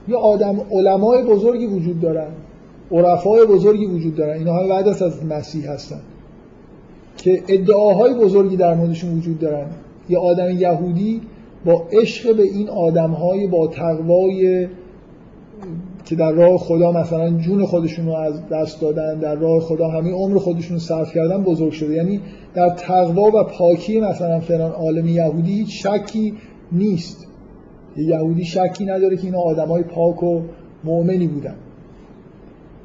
یه 0.08 0.16
آدم 0.16 0.60
علمای 0.70 1.24
بزرگی 1.24 1.66
وجود 1.66 2.00
دارن 2.00 2.28
عرفای 2.90 3.46
بزرگی 3.46 3.86
وجود 3.86 4.14
دارن 4.14 4.38
اینا 4.38 4.52
های 4.52 4.68
بعد 4.68 4.88
از 4.88 5.24
مسیح 5.24 5.70
هستن. 5.70 6.00
که 7.16 7.42
ادعاهای 7.48 8.14
بزرگی 8.14 8.56
در 8.56 8.74
موردشون 8.74 9.18
وجود 9.18 9.38
دارن. 9.38 9.66
یه 10.08 10.18
آدم 10.18 10.50
یهودی 10.50 11.20
با 11.64 11.88
عشق 11.92 12.36
به 12.36 12.42
این 12.42 12.68
آدمهای 12.68 13.46
با 13.46 13.66
تقوای 13.66 14.68
که 16.06 16.16
در 16.16 16.32
راه 16.32 16.58
خدا 16.58 16.92
مثلا 16.92 17.30
جون 17.30 17.66
خودشون 17.66 18.06
رو 18.06 18.14
از 18.14 18.48
دست 18.48 18.80
دادن 18.80 19.18
در 19.18 19.34
راه 19.34 19.60
خدا 19.60 19.88
همه 19.88 20.12
عمر 20.12 20.38
خودشون 20.38 20.78
صرف 20.78 21.14
کردن 21.14 21.42
بزرگ 21.42 21.72
شده. 21.72 21.94
یعنی 21.94 22.20
در 22.54 22.68
تقوا 22.68 23.22
و 23.22 23.44
پاکی 23.58 24.00
مثلا 24.00 24.40
فلان 24.40 24.72
عالم 24.72 25.06
یهودی 25.06 25.52
هیچ 25.52 25.86
شکی 25.86 26.34
نیست. 26.72 27.26
یهودی 27.96 28.44
شکی 28.44 28.84
نداره 28.84 29.16
که 29.16 29.24
اینا 29.24 29.38
آدمای 29.38 29.82
پاک 29.82 30.22
و 30.22 30.42
مؤمنی 30.84 31.26
بودن. 31.26 31.54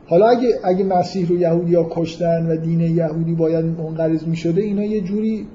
حالا 0.06 0.27
اگه 0.27 0.49
اگه 0.64 0.84
مسیح 0.84 1.27
رو 1.27 1.38
یهودی 1.38 1.76
ها 1.76 1.88
کشتن 1.89 2.48
و 2.52 2.56
دین 2.56 2.81
یهودی 2.81 3.35
باید 3.35 3.65
منقرض 3.65 4.27
می 4.27 4.35
شده 4.35 4.61
اینا 4.61 4.84
یه 4.84 5.02
جوری 5.02 5.48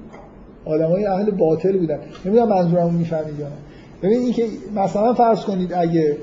آدمای 0.65 1.05
اهل 1.05 1.31
باطل 1.31 1.77
بودن. 1.77 1.99
نمی‌دونم 2.25 2.49
منظورمو 2.49 2.89
می‌فهمید 2.89 3.39
یا 3.39 3.47
نه. 3.47 3.55
ببین 4.03 4.19
اینکه 4.19 4.43
مثلا 4.75 5.13
فرض 5.13 5.45
کنید 5.45 5.73
اگه 5.73 6.17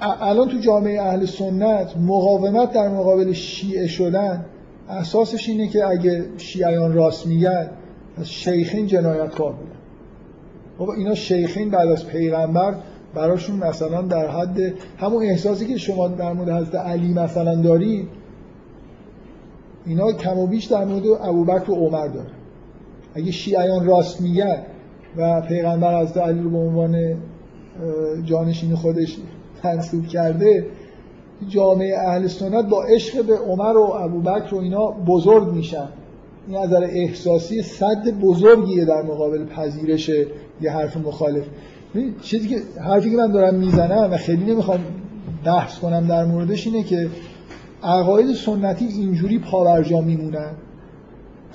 الان 0.00 0.48
تو 0.48 0.58
جامعه 0.58 1.02
اهل 1.02 1.26
سنت 1.26 1.96
مقاومت 1.96 2.72
در 2.72 2.88
مقابل 2.88 3.32
شیعه 3.32 3.86
شدن 3.86 4.44
اساسش 4.88 5.48
اینه 5.48 5.68
که 5.68 5.86
اگه 5.86 6.24
شیعیان 6.36 6.92
راست 6.92 7.26
میگن 7.26 7.70
از 8.18 8.30
شیخین 8.30 8.86
جنایتکار 8.86 9.52
بودن 9.52 9.78
بابا 10.78 10.94
اینا 10.94 11.14
شیخین 11.14 11.70
بعد 11.70 11.88
از 11.88 12.06
پیغمبر 12.06 12.74
براشون 13.14 13.56
مثلا 13.56 14.02
در 14.02 14.28
حد 14.28 14.58
همون 14.98 15.22
احساسی 15.22 15.66
که 15.66 15.76
شما 15.76 16.08
در 16.08 16.32
مورد 16.32 16.50
حضرت 16.50 16.74
علی 16.74 17.12
مثلا 17.12 17.54
دارید 17.54 18.08
اینا 19.86 20.12
کم 20.12 20.38
و 20.38 20.46
بیش 20.46 20.64
در 20.64 20.84
مورد 20.84 21.06
ابوبکر 21.06 21.70
و 21.70 21.74
عمر 21.74 22.06
داره. 22.06 22.30
اگه 23.14 23.30
شیعیان 23.30 23.86
راست 23.86 24.20
میگن 24.20 24.62
و 25.16 25.40
پیغمبر 25.40 26.02
حضرت 26.02 26.16
علی 26.16 26.40
رو 26.40 26.50
به 26.50 26.58
عنوان 26.58 27.16
جانشین 28.24 28.74
خودش 28.74 29.16
تنصیب 29.62 30.06
کرده 30.06 30.66
جامعه 31.48 31.98
اهل 31.98 32.26
سنت 32.26 32.68
با 32.68 32.82
عشق 32.82 33.24
به 33.24 33.36
عمر 33.36 33.76
و 33.76 33.82
ابوبکر 33.82 34.54
و 34.54 34.58
اینا 34.58 34.86
بزرگ 34.90 35.48
میشن. 35.52 35.88
این 36.48 36.56
نظر 36.56 36.84
احساسی 36.84 37.62
صد 37.62 38.08
بزرگیه 38.20 38.84
در 38.84 39.02
مقابل 39.02 39.44
پذیرش 39.44 40.08
یه 40.60 40.70
حرف 40.70 40.96
مخالف. 40.96 41.44
چیزی 42.22 42.48
که 42.48 42.56
حرفی 42.80 43.10
که 43.10 43.16
من 43.16 43.32
دارم 43.32 43.54
می‌زنم 43.54 44.08
و 44.12 44.16
خیلی 44.16 44.52
نمی‌خوام 44.52 44.80
بحث 45.44 45.78
کنم 45.78 46.06
در 46.06 46.24
موردش 46.24 46.66
اینه 46.66 46.82
که 46.82 47.08
عقاید 47.82 48.34
سنتی 48.34 48.84
اینجوری 48.84 49.38
پاورجا 49.38 50.00
میمونن 50.00 50.50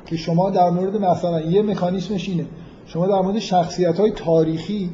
که 0.05 0.17
شما 0.17 0.49
در 0.49 0.69
مورد 0.69 0.97
مثلا 0.97 1.41
یه 1.41 1.61
مکانیسمش 1.61 2.29
اینه. 2.29 2.45
شما 2.85 3.07
در 3.07 3.21
مورد 3.21 3.39
شخصیت 3.39 3.99
های 3.99 4.11
تاریخی 4.11 4.89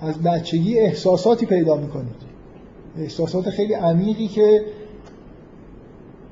از 0.00 0.22
بچگی 0.22 0.78
احساساتی 0.78 1.46
پیدا 1.46 1.76
می‌کنید. 1.76 2.29
احساسات 2.98 3.50
خیلی 3.50 3.74
عمیقی 3.74 4.28
که 4.28 4.60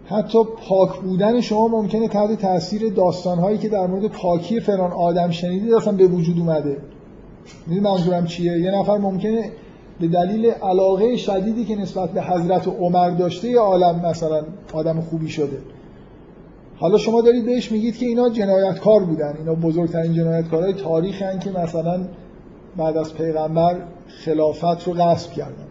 حتی 0.06 0.38
پاک 0.68 1.00
بودن 1.00 1.40
شما 1.40 1.68
ممکنه 1.68 2.08
تحت 2.08 2.40
تاثیر 2.40 2.92
داستانهایی 2.92 3.58
که 3.58 3.68
در 3.68 3.86
مورد 3.86 4.06
پاکی 4.06 4.60
فلان 4.60 4.92
آدم 4.92 5.30
شنیدید 5.30 5.74
اصلا 5.74 5.92
به 5.92 6.06
وجود 6.06 6.38
اومده. 6.38 6.76
می‌دونی 7.66 7.86
منظورم 7.86 8.26
چیه؟ 8.26 8.58
یه 8.58 8.70
نفر 8.70 8.98
ممکنه 8.98 9.52
به 10.00 10.08
دلیل 10.08 10.46
علاقه 10.46 11.16
شدیدی 11.16 11.64
که 11.64 11.76
نسبت 11.76 12.10
به 12.10 12.22
حضرت 12.22 12.68
عمر 12.68 13.10
داشته 13.10 13.48
یه 13.48 13.58
عالم 13.58 14.06
مثلا 14.06 14.42
آدم 14.72 15.00
خوبی 15.00 15.28
شده. 15.28 15.58
حالا 16.76 16.98
شما 16.98 17.22
دارید 17.22 17.46
بهش 17.46 17.72
میگید 17.72 17.96
که 17.96 18.06
اینا 18.06 18.28
جنایتکار 18.28 19.04
بودن. 19.04 19.36
اینا 19.38 19.54
بزرگترین 19.54 20.14
جنایتکارهای 20.14 20.72
تاریخ 20.72 21.22
هن 21.22 21.38
که 21.38 21.50
مثلا 21.50 22.00
بعد 22.76 22.96
از 22.96 23.14
پیغمبر 23.14 23.76
خلافت 24.24 24.88
رو 24.88 24.94
غصب 24.94 25.32
کردن. 25.32 25.66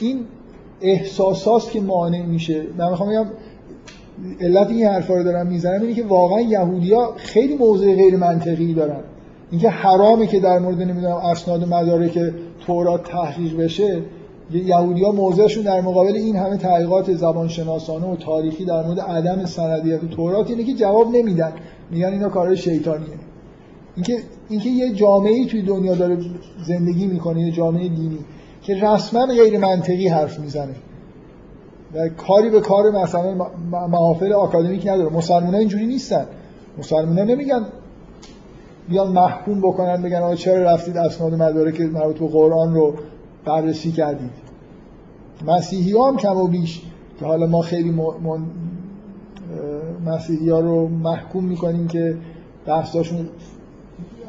این 0.00 0.20
احساساست 0.80 1.70
که 1.70 1.80
مانع 1.80 2.26
میشه. 2.26 2.62
من 2.78 2.90
می‌خوام 2.90 3.10
بگم 3.10 3.26
علت 4.40 4.70
این 4.70 4.86
حرفا 4.86 5.14
رو 5.14 5.22
دارم 5.22 5.46
می‌زنم 5.46 5.82
اینه 5.82 5.94
که 5.94 6.04
واقعا 6.04 6.40
یهودیا 6.40 7.12
خیلی 7.16 7.56
موضع 7.56 7.94
غیر 7.94 8.16
منطقی 8.16 8.74
دارن. 8.74 9.00
اینکه 9.50 9.70
حرامه 9.70 10.26
که 10.26 10.40
در 10.40 10.58
مورد 10.58 10.82
نمی‌دونم 10.82 11.16
اسناد 11.16 11.62
و 11.62 11.66
مدارک 11.66 12.32
تورات 12.66 13.04
تحقیق 13.10 13.56
بشه 13.56 14.02
یهودی 14.50 15.04
ها 15.04 15.12
موضعشون 15.12 15.64
در 15.64 15.80
مقابل 15.80 16.14
این 16.14 16.36
همه 16.36 16.56
تحقیقات 16.56 17.14
زبانشناسانه 17.14 18.06
و 18.06 18.16
تاریخی 18.16 18.64
در 18.64 18.86
مورد 18.86 19.00
عدم 19.00 19.44
سندیت 19.44 20.10
تورات 20.10 20.50
اینه 20.50 20.64
که 20.64 20.72
جواب 20.74 21.16
نمیدن. 21.16 21.52
میگن 21.90 22.12
اینا 22.12 22.28
کار 22.28 22.54
شیطانیه. 22.54 23.08
اینکه 23.96 24.18
اینکه 24.48 24.68
یه 24.68 24.92
جامعه 24.92 25.46
توی 25.46 25.62
دنیا 25.62 25.94
داره 25.94 26.18
زندگی 26.66 27.06
می‌کنه 27.06 27.40
یه 27.40 27.52
جامعه 27.52 27.88
دینی. 27.88 28.18
که 28.66 28.74
رسما 28.74 29.26
غیر 29.26 29.58
منطقی 29.58 30.08
حرف 30.08 30.38
می‌زنه. 30.38 30.74
و 31.94 32.08
کاری 32.08 32.50
به 32.50 32.60
کار 32.60 32.90
مثلا 32.90 33.34
محافل 33.70 34.32
آکادمیک 34.32 34.86
نداره. 34.86 35.12
مسلمان 35.12 35.54
اینجوری 35.54 35.86
نیستن. 35.86 36.26
مسلمان 36.78 37.18
نمیگن 37.18 37.64
بیان 38.88 39.12
محکوم 39.12 39.60
بکنن 39.60 40.02
بگن 40.02 40.16
آقا 40.16 40.34
چرا 40.34 40.62
رفتید 40.62 40.96
اسناد 40.96 41.34
مدارک 41.34 41.80
مربوط 41.80 42.18
به 42.18 42.28
قرآن 42.28 42.74
رو 42.74 42.94
بررسی 43.44 43.92
کردید؟ 43.92 44.30
مسیحی 45.46 45.92
ها 45.92 46.08
هم 46.08 46.16
کم 46.16 46.36
و 46.36 46.46
بیش 46.46 46.82
که 47.18 47.24
حالا 47.24 47.46
ما 47.46 47.62
خیلی 47.62 47.90
من 47.90 48.46
مسیحی 50.06 50.50
ها 50.50 50.60
رو 50.60 50.88
محکوم 50.88 51.44
می‌کنیم 51.44 51.88
که 51.88 52.16
بحثاشون 52.66 53.28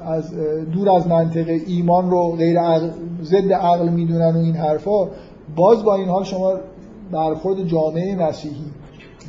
از 0.07 0.33
دور 0.73 0.89
از 0.89 1.07
منطقه 1.07 1.61
ایمان 1.67 2.11
رو 2.11 2.31
غیر 2.31 2.59
عقل 2.59 2.89
ضد 3.23 3.53
عقل 3.53 3.89
می‌دونن 3.89 4.35
و 4.35 4.37
این 4.37 4.55
حرفا 4.55 5.07
باز 5.55 5.83
با 5.83 5.95
این 5.95 6.09
حال 6.09 6.23
شما 6.23 6.53
برخورد 7.11 7.67
جامعه 7.67 8.15
مسیحی 8.15 8.65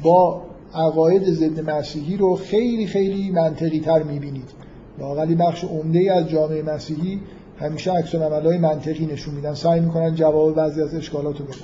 با 0.03 0.43
عقاید 0.75 1.25
ضد 1.25 1.71
مسیحی 1.71 2.17
رو 2.17 2.37
خیلی 2.37 2.87
خیلی 2.87 3.31
منطقی 3.31 3.81
تر 3.81 4.03
می‌بینید. 4.03 4.51
لاقلی 4.99 5.35
بخش 5.35 5.65
عمده 5.65 6.13
از 6.13 6.29
جامعه 6.29 6.63
مسیحی 6.63 7.21
همیشه 7.61 7.93
عکس 7.93 8.15
های 8.15 8.59
منطقی 8.59 9.07
نشون 9.07 9.35
میدن. 9.35 9.55
سعی 9.55 9.81
می‌کنن 9.81 10.15
جواب 10.15 10.55
بعضی 10.55 10.83
از 10.83 10.95
اشکالات 10.95 11.39
رو 11.39 11.45
بدن. 11.45 11.57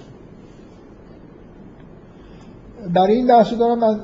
برای 2.92 3.16
این 3.16 3.26
بحث 3.26 3.52
دارم 3.52 3.78
من 3.78 4.00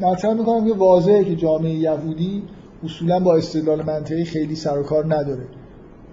مطرح 0.00 0.32
می‌کنم 0.32 0.66
که 0.66 0.74
واضحه 0.74 1.24
که 1.24 1.36
جامعه 1.36 1.74
یهودی 1.74 2.42
اصولا 2.84 3.20
با 3.20 3.36
استدلال 3.36 3.82
منطقی 3.82 4.24
خیلی 4.24 4.54
سر 4.54 4.78
و 4.78 4.82
کار 4.82 5.14
نداره. 5.14 5.44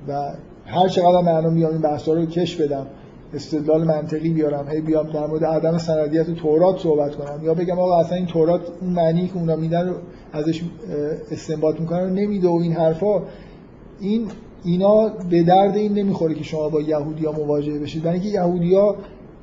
و 0.07 0.33
هر 0.65 0.87
چقدر 0.87 1.21
من 1.21 1.53
بیام 1.53 1.71
این 1.71 1.81
بحثا 1.81 2.13
رو 2.13 2.25
کش 2.25 2.55
بدم 2.55 2.87
استدلال 3.33 3.83
منطقی 3.83 4.29
بیارم 4.29 4.67
هی 4.69 4.81
بیام 4.81 5.11
در 5.11 5.27
مورد 5.27 5.45
عدم 5.45 5.77
سندیت 5.77 6.31
تورات 6.31 6.79
صحبت 6.79 7.15
کنم 7.15 7.43
یا 7.43 7.53
بگم 7.53 7.79
آقا 7.79 7.99
اصلا 7.99 8.17
این 8.17 8.25
تورات 8.25 8.61
اون 8.81 8.89
معنی 8.89 9.27
که 9.27 9.37
اونا 9.37 9.55
میدن 9.55 9.87
رو 9.87 9.95
ازش 10.33 10.61
استنباط 11.31 11.79
می‌کنن 11.79 12.09
نمیده 12.09 12.47
و 12.47 12.59
این 12.63 12.73
حرفا 12.73 13.21
این 13.99 14.27
اینا 14.63 15.07
به 15.29 15.43
درد 15.43 15.75
این 15.75 15.93
نمی‌خوره 15.93 16.33
که 16.33 16.43
شما 16.43 16.69
با 16.69 16.81
یهودیا 16.81 17.31
مواجه 17.31 17.79
بشید. 17.79 18.03
برای 18.03 18.19
اینکه 18.19 18.29
یهودیا 18.29 18.95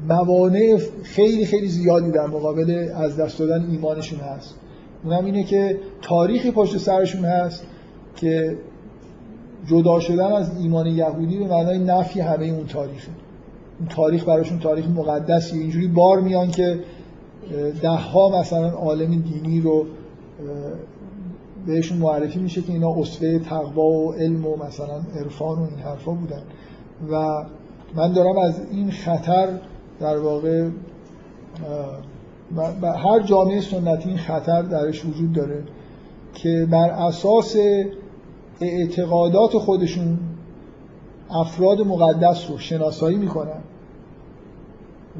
موانع 0.09 0.79
خیلی 1.03 1.47
خیلی 1.47 1.69
زیادی 1.69 2.11
در 2.11 2.27
مقابل 2.27 2.89
از 2.95 3.17
دست 3.17 3.39
دادن 3.39 3.71
ایمانشون 3.71 4.19
هست. 4.19 4.55
اونم 5.05 5.25
اینه 5.25 5.45
که 5.45 5.79
تاریخی 6.03 6.51
پشت 6.51 6.79
سرشون 6.79 7.25
هست 7.25 7.67
که 8.17 8.57
جدا 9.67 10.01
شدن 10.01 10.33
از 10.33 10.59
ایمان 10.59 10.87
یهودی 10.87 11.39
به 11.39 11.47
معنای 11.47 11.79
نفی 11.79 12.21
همه 12.21 12.47
اون 12.47 12.67
تاریخه. 12.67 13.11
اون 13.79 13.89
تاریخ 13.89 14.29
براشون 14.29 14.59
تاریخ 14.59 14.87
مقدسی. 14.87 15.59
اینجوری 15.59 15.87
بار 15.87 16.21
میان 16.21 16.51
که 16.51 16.81
ده 17.83 17.89
ها 17.89 18.41
مثلا 18.41 18.71
عالم 18.71 19.23
دینی 19.23 19.61
رو 19.61 19.87
بهشون 21.67 21.99
معرفی 21.99 22.39
میشه 22.39 22.63
که 22.63 22.73
اینا 22.73 22.95
اصفه 23.01 23.39
تقوا 23.39 23.91
و 23.91 24.13
علم 24.13 24.47
و 24.47 24.57
مثلا 24.57 25.01
عرفان 25.21 25.59
و 25.59 25.63
این 25.63 25.79
حرفا 25.79 26.13
بودن. 26.13 26.43
و 27.11 27.45
من 27.95 28.13
دارم 28.13 28.39
از 28.39 28.61
این 28.71 28.91
خطر 28.91 29.49
در 30.01 30.19
واقع 30.19 30.69
هر 32.83 33.21
جامعه 33.21 33.61
سنتی 33.61 34.09
این 34.09 34.19
خطر 34.19 34.63
درش 34.63 35.05
وجود 35.05 35.33
داره 35.33 35.63
که 36.35 36.69
بر 36.71 36.91
اساس 36.91 37.57
اعتقادات 38.61 39.51
خودشون 39.51 40.19
افراد 41.31 41.81
مقدس 41.81 42.51
رو 42.51 42.59
شناسایی 42.59 43.17
می‌کنن. 43.17 43.61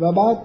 و 0.01 0.13
بعد 0.13 0.39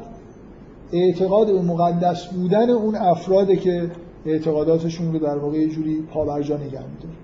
اعتقاد 0.94 1.48
به 1.48 1.62
مقدس 1.62 2.26
بودن 2.26 2.70
اون 2.70 2.96
افراده 2.96 3.56
که 3.56 3.92
اعتقاداتشون 4.26 5.14
رو 5.14 5.20
در 5.20 5.38
واقع 5.38 5.58
یه 5.58 5.68
جوری 5.68 6.02
پابرجا 6.02 6.58
نگه 6.58 6.66
میداره. 6.66 7.18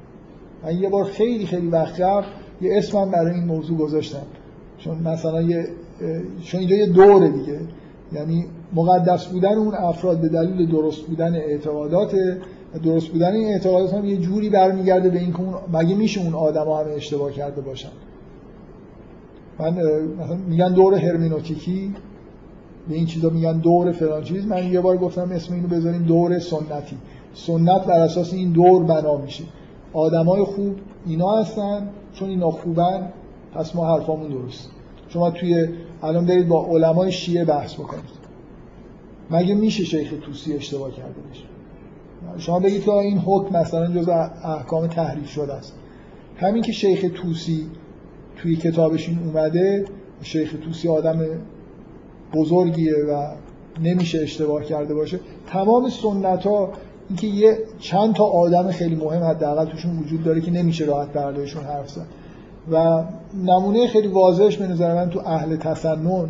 من 0.63 0.81
یه 0.81 0.89
بار 0.89 1.05
خیلی 1.05 1.45
خیلی 1.45 1.67
وقت 1.67 2.01
قبل 2.01 2.25
یه 2.61 2.77
اسمم 2.77 3.11
برای 3.11 3.33
این 3.33 3.45
موضوع 3.45 3.77
گذاشتم. 3.77 4.25
چون 4.77 4.97
مثلا 4.97 5.41
یه 5.41 5.67
چون 6.43 6.59
اینجا 6.59 6.75
یه 6.75 6.85
دوره 6.85 7.29
دیگه. 7.29 7.59
یعنی 8.13 8.45
مقدس 8.75 9.25
بودن 9.25 9.53
اون 9.53 9.75
افراد 9.75 10.21
به 10.21 10.29
دلیل 10.29 10.71
درست 10.71 11.01
بودن 11.01 11.35
اعتقادات 11.35 12.15
درست 12.83 13.07
بودن 13.07 13.33
این 13.33 13.47
اعتقادات 13.47 13.93
هم 13.93 14.05
یه 14.05 14.17
جوری 14.17 14.49
برمیگرده 14.49 15.09
به 15.09 15.19
اینکه 15.19 15.39
اون 15.39 15.53
مگه 15.73 15.95
میشه 15.95 16.21
اون 16.21 16.33
آدما 16.33 16.79
همه 16.79 16.91
اشتباه 16.91 17.31
کرده 17.31 17.61
باشن؟ 17.61 17.89
من 19.59 19.69
مثلا 19.69 20.35
میگن 20.49 20.73
دور 20.73 20.95
هرمنوتیکی 20.95 21.95
به 22.89 22.95
این 22.95 23.05
چیزا 23.05 23.29
میگن 23.29 23.57
دور 23.57 23.91
فلان 23.91 24.23
چیز. 24.23 24.45
من 24.45 24.71
یه 24.71 24.81
بار 24.81 24.97
گفتم 24.97 25.31
اسم 25.31 25.53
اینو 25.53 25.67
بذاریم 25.67 26.03
دور 26.03 26.39
سنتی. 26.39 26.97
سنت 27.33 27.85
بر 27.85 27.99
اساس 27.99 28.33
این 28.33 28.51
دور 28.51 28.83
بنا 28.83 29.17
میشه. 29.17 29.43
آدمای 29.93 30.43
خوب 30.43 30.75
اینا 31.05 31.39
هستن 31.39 31.89
چون 32.13 32.29
اینا 32.29 32.51
خوبن 32.51 33.09
پس 33.55 33.75
ما 33.75 33.97
حرفامون 33.97 34.29
درست. 34.29 34.69
شما 35.09 35.31
توی 35.31 35.67
الان 36.03 36.25
برید 36.25 36.47
با 36.47 36.65
علمای 36.65 37.11
شیعه 37.11 37.45
بحث 37.45 37.73
بکنید. 37.73 38.22
مگه 39.33 39.55
میشه 39.55 39.83
شیخ 39.83 40.13
توسی 40.25 40.53
اشتباه 40.53 40.91
کرده 40.91 41.21
باشه؟ 41.27 41.43
شما 42.37 42.59
بگید 42.59 42.83
که 42.83 42.91
این 42.91 43.17
حکم 43.17 43.57
مثلا 43.57 43.87
جز 43.87 44.09
احکام 44.43 44.87
تحریف 44.87 45.29
شده 45.29 45.53
است. 45.53 45.73
همین 46.37 46.61
که 46.61 46.71
شیخ 46.71 47.05
توسی 47.15 47.67
توی 48.35 48.55
کتابش 48.55 49.09
این 49.09 49.19
اومده 49.25 49.85
شیخ 50.21 50.55
توسی 50.65 50.89
آدم 50.89 51.19
بزرگیه 52.33 52.93
و 52.93 53.27
نمیشه 53.83 54.19
اشتباه 54.19 54.63
کرده 54.63 54.93
باشه. 54.93 55.19
تمام 55.47 55.89
سنت 55.89 56.43
ها 56.43 56.73
اینکه 57.09 57.27
یه 57.27 57.57
چند 57.79 58.15
تا 58.15 58.23
آدم 58.23 58.71
خیلی 58.71 58.95
مهم 58.95 59.23
حداقل 59.23 59.65
توشون 59.65 59.99
وجود 59.99 60.23
داره 60.23 60.41
که 60.41 60.51
نمیشه 60.51 60.85
راحت 60.85 61.13
برداشتشون 61.13 61.63
حرف 61.63 61.89
زد. 61.89 62.07
و 62.71 63.03
نمونه 63.43 63.87
خیلی 63.87 64.07
واضحش 64.07 64.57
به 64.57 64.67
نظر 64.67 64.95
من 64.95 65.09
تو 65.09 65.19
اهل 65.19 65.55
تسنن 65.55 66.29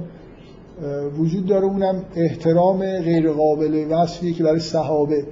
وجود 1.18 1.46
داره 1.46 1.66
اونم 1.66 2.06
احترام 2.16 2.80
غیر 2.80 3.32
قابل 3.32 3.86
وصفی 3.90 4.34
که 4.34 4.44
برای 4.44 4.60
صحابه. 4.60 5.26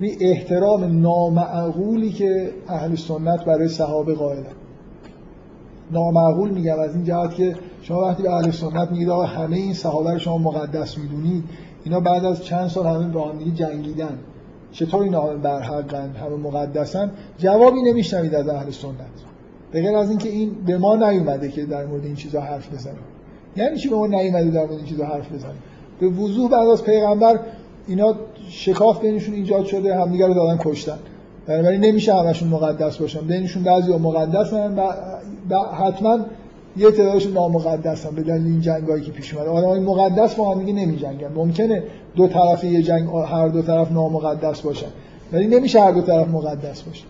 می 0.00 0.16
احترام 0.20 1.00
نامعقولی 1.00 2.10
که 2.10 2.50
اهل 2.68 2.94
سنت 2.94 3.44
برای 3.44 3.68
صحابه 3.68 4.14
قائلن. 4.14 4.46
نامعقول 5.90 6.50
میگم 6.50 6.78
از 6.78 6.94
این 6.94 7.04
جهت 7.04 7.34
که 7.34 7.56
شما 7.82 8.00
وقتی 8.00 8.22
به 8.22 8.30
اهل 8.30 8.50
سنت 8.50 8.90
میگید 8.90 9.08
آقا 9.08 9.24
همه 9.24 9.56
این 9.56 9.74
صحابه 9.74 10.12
رو 10.12 10.18
شما 10.18 10.38
مقدس 10.38 10.98
می‌دونید. 10.98 11.44
اینا 11.84 12.00
بعد 12.00 12.24
از 12.24 12.44
چند 12.44 12.68
سال 12.68 12.86
همه 12.86 13.08
با 13.12 13.28
هم 13.28 13.38
جنگیدن. 13.54 14.18
چطور 14.72 15.02
اینا 15.02 15.22
همه 15.22 15.36
برحقن 15.36 16.10
همه 16.10 16.36
مقدسن؟ 16.36 17.10
جوابی 17.38 17.82
نمیشنوید 17.82 18.34
از 18.34 18.48
اهل 18.48 18.70
سنت. 18.70 18.94
به 19.72 19.96
از 19.96 20.10
اینکه 20.10 20.28
این 20.28 20.50
به 20.66 20.78
ما 20.78 20.96
نیومده 20.96 21.48
که 21.48 21.64
در 21.64 21.86
مورد 21.86 22.04
این 22.04 22.14
چیزا 22.14 22.40
حرف 22.40 22.74
بزنیم. 22.74 23.15
یعنی 23.56 23.76
چی 23.76 23.88
به 23.88 23.96
ما 23.96 24.06
نیومده 24.06 24.50
در 24.50 24.70
این 24.70 24.84
چیزا 24.84 25.06
حرف 25.06 25.32
بزنیم 25.32 25.62
به 26.00 26.06
وضوح 26.06 26.50
بعد 26.50 26.68
از 26.68 26.82
پیغمبر 26.84 27.40
اینا 27.86 28.14
شکاف 28.48 29.00
بینشون 29.00 29.34
ایجاد 29.34 29.64
شده 29.64 29.96
همدیگه 29.96 30.26
رو 30.26 30.34
دادن 30.34 30.58
کشتن. 30.60 30.98
بنابراین 31.46 31.80
نمیشه 31.80 32.14
همشون 32.14 32.48
مقدس 32.48 32.96
باشن. 32.96 33.20
بینشون 33.20 33.62
بعضی 33.62 33.92
مقدسن 33.92 34.78
و 35.50 35.58
حتما 35.58 36.18
یه 36.76 36.90
تعدادشون 36.90 37.32
نامقدسن 37.32 38.14
به 38.14 38.22
دلیل 38.22 38.46
این 38.46 38.60
جنگایی 38.60 39.04
که 39.04 39.12
پیش 39.12 39.34
اومده. 39.34 39.50
آدمای 39.50 39.80
مقدس 39.80 40.34
با 40.34 40.54
هم 40.54 40.64
دیگه 40.64 40.72
نمیجنگن. 40.72 41.32
ممکنه 41.34 41.82
دو 42.16 42.28
طرف 42.28 42.64
یه 42.64 42.82
جنگ 42.82 43.08
هر 43.08 43.48
دو 43.48 43.62
طرف 43.62 43.92
نامقدس 43.92 44.60
باشن. 44.60 44.86
ولی 45.32 45.46
نمیشه 45.46 45.80
هر 45.80 45.92
دو 45.92 46.00
طرف 46.00 46.28
مقدس 46.28 46.82
باشن. 46.82 47.06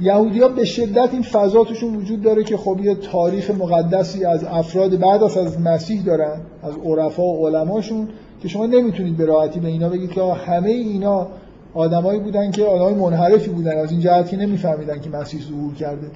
یهودی 0.00 0.40
ها 0.40 0.48
به 0.48 0.64
شدت 0.64 1.08
این 1.12 1.22
فضا 1.22 1.64
توشون 1.64 1.96
وجود 1.96 2.22
داره 2.22 2.44
که 2.44 2.56
خب 2.56 2.80
یه 2.82 2.94
تاریخ 2.94 3.50
مقدسی 3.50 4.24
از 4.24 4.44
افراد 4.44 4.98
بعد 4.98 5.22
از 5.22 5.36
از 5.36 5.60
مسیح 5.60 6.02
دارن 6.02 6.40
از 6.62 6.74
عرفا 6.84 7.22
و 7.22 7.46
علماشون 7.48 8.08
که 8.42 8.48
شما 8.48 8.66
نمی‌تونید 8.66 9.16
به 9.16 9.24
راحتی 9.24 9.60
به 9.60 9.68
اینا 9.68 9.88
بگید 9.88 10.10
که 10.10 10.22
همه 10.22 10.68
اینا 10.68 11.26
آدمایی 11.74 12.20
بودن 12.20 12.50
که 12.50 12.64
آدمای 12.64 12.94
منحرفی 12.94 13.50
بودن 13.50 13.78
از 13.78 13.90
این 13.90 14.00
جهت 14.00 14.28
که 14.28 14.36
نمیفهمیدن 14.36 15.00
که 15.00 15.10
مسیح 15.10 15.40
ظهور 15.40 15.74
کرده. 15.74 16.06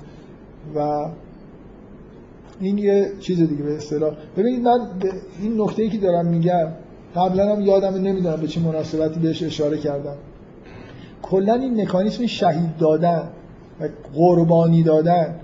و 0.76 1.06
این 2.60 2.78
یه 2.78 3.12
چیز 3.20 3.38
دیگه 3.38 3.62
به 3.62 3.76
اصطلاح. 3.76 4.14
ببینید 4.36 4.62
من 4.62 4.78
این 5.42 5.60
نکته 5.60 5.88
که 5.88 5.98
دارم 5.98 6.26
میگم 6.26 6.68
قبلا 7.16 7.56
هم 7.56 7.60
یادم 7.60 7.94
نمی‌دونم 7.94 8.36
به 8.36 8.46
چه 8.46 8.60
مناسبتی 8.60 9.20
بهش 9.20 9.42
اشاره 9.42 9.78
کردم. 9.78 10.16
کلا 11.22 11.54
این 11.54 11.82
مکانیسم 11.82 12.26
شهید 12.26 12.76
دادن 12.78 13.28
قربانی 14.14 14.82
دادن. 14.82 15.40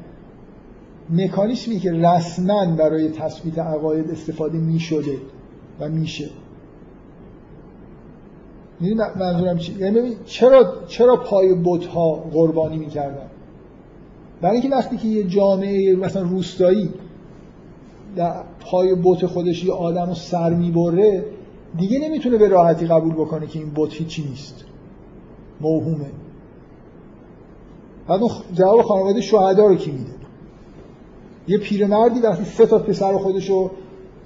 مکانیسمی 1.10 1.78
که 1.78 1.92
رسما 1.92 2.66
برای 2.66 3.10
تثبیت 3.10 3.58
عقاید 3.58 4.10
استفاده 4.10 4.58
می 4.58 4.80
شده 4.80 5.16
و 5.80 5.88
میشه. 5.88 6.30
می‌دونی 8.80 9.00
منظورم 9.16 9.58
چی؟ 9.58 9.76
یعنی 9.78 10.16
چرا 10.24 10.74
چرا 10.88 11.16
پای 11.16 11.54
بت 11.64 11.84
ها 11.84 12.12
قربانی 12.12 12.76
می‌کردن؟ 12.76 13.30
برای 14.40 14.60
اینکه 14.60 14.76
وقتی 14.76 14.96
که 14.96 15.08
یه 15.08 15.24
جامعه 15.24 15.96
مثلا 15.96 16.22
روستایی 16.22 16.90
در 18.16 18.42
پای 18.60 18.94
بت 19.04 19.26
خودش 19.26 19.64
یه 19.64 19.72
آدم 19.72 20.06
رو 20.06 20.14
سر 20.14 20.54
می‌بره 20.54 21.24
دیگه 21.78 21.98
نمی‌تونه 21.98 22.38
به 22.38 22.48
راحتی 22.48 22.86
قبول 22.86 23.12
بکنه 23.12 23.46
که 23.46 23.58
این 23.58 23.72
بت 23.76 23.92
هیچی 23.92 24.24
نیست. 24.30 24.64
موهومه. 25.60 26.06
بعد 28.08 28.22
اون 28.22 28.30
جواب 28.54 28.82
خانواده 28.82 29.20
شهدا 29.20 29.66
رو 29.66 29.74
کی 29.74 29.90
میده؟ 29.90 30.10
یه 31.48 31.58
پیرمردی 31.58 32.20
وقتی 32.20 32.44
سه 32.44 32.66
تا 32.66 32.78
پسر 32.78 33.18
خودشو 33.18 33.70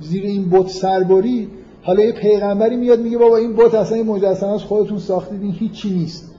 زیر 0.00 0.24
این 0.24 0.50
بت 0.50 0.68
سرباری 0.68 1.48
حالا 1.82 2.02
یه 2.02 2.12
پیغمبری 2.12 2.76
میاد 2.76 3.00
میگه 3.00 3.18
بابا 3.18 3.36
این 3.36 3.56
بت 3.56 3.74
اصلا 3.74 3.96
این 3.96 4.06
مجسمه 4.06 4.52
از 4.52 4.62
خودتون 4.62 4.98
ساختید 4.98 5.42
این 5.42 5.52
هیچی 5.52 5.90
نیست. 5.90 6.34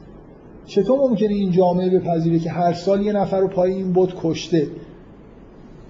چطور 0.66 1.00
ممکنه 1.00 1.34
این 1.34 1.52
جامعه 1.52 2.00
بپذیره 2.00 2.40
که 2.40 2.50
هر 2.50 2.74
سال 2.74 3.02
یه 3.02 3.14
نفر 3.14 3.40
رو 3.40 3.48
پای 3.48 3.74
این 3.74 3.94
بت 3.94 4.10
کشته؟ 4.24 4.68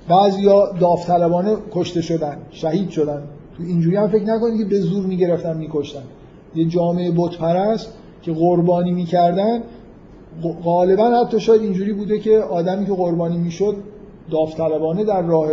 بعضیا 0.09 0.71
داوطلبانه 0.79 1.57
کشته 1.71 2.01
شدن 2.01 2.37
شهید 2.51 2.89
شدن. 2.89 3.23
تو 3.57 3.63
اینجوری 3.63 3.95
هم 3.95 4.07
فکر 4.07 4.23
نکنید 4.23 4.57
که 4.57 4.65
به 4.65 4.79
زور 4.79 5.05
می‌گرفتن 5.05 5.57
میکشتن. 5.57 6.03
یه 6.55 6.65
جامعه 6.65 7.11
بت 7.11 7.37
پرست 7.37 7.93
که 8.21 8.33
قربانی 8.33 8.91
می‌کردن 8.91 9.63
غالبا 10.63 11.25
حتی 11.25 11.39
شاید 11.39 11.61
اینجوری 11.61 11.93
بوده 11.93 12.19
که 12.19 12.37
آدمی 12.37 12.85
که 12.85 12.93
قربانی 12.93 13.37
می‌شد 13.37 13.75
داوطلبانه 14.31 15.03
در 15.03 15.21
راه 15.21 15.49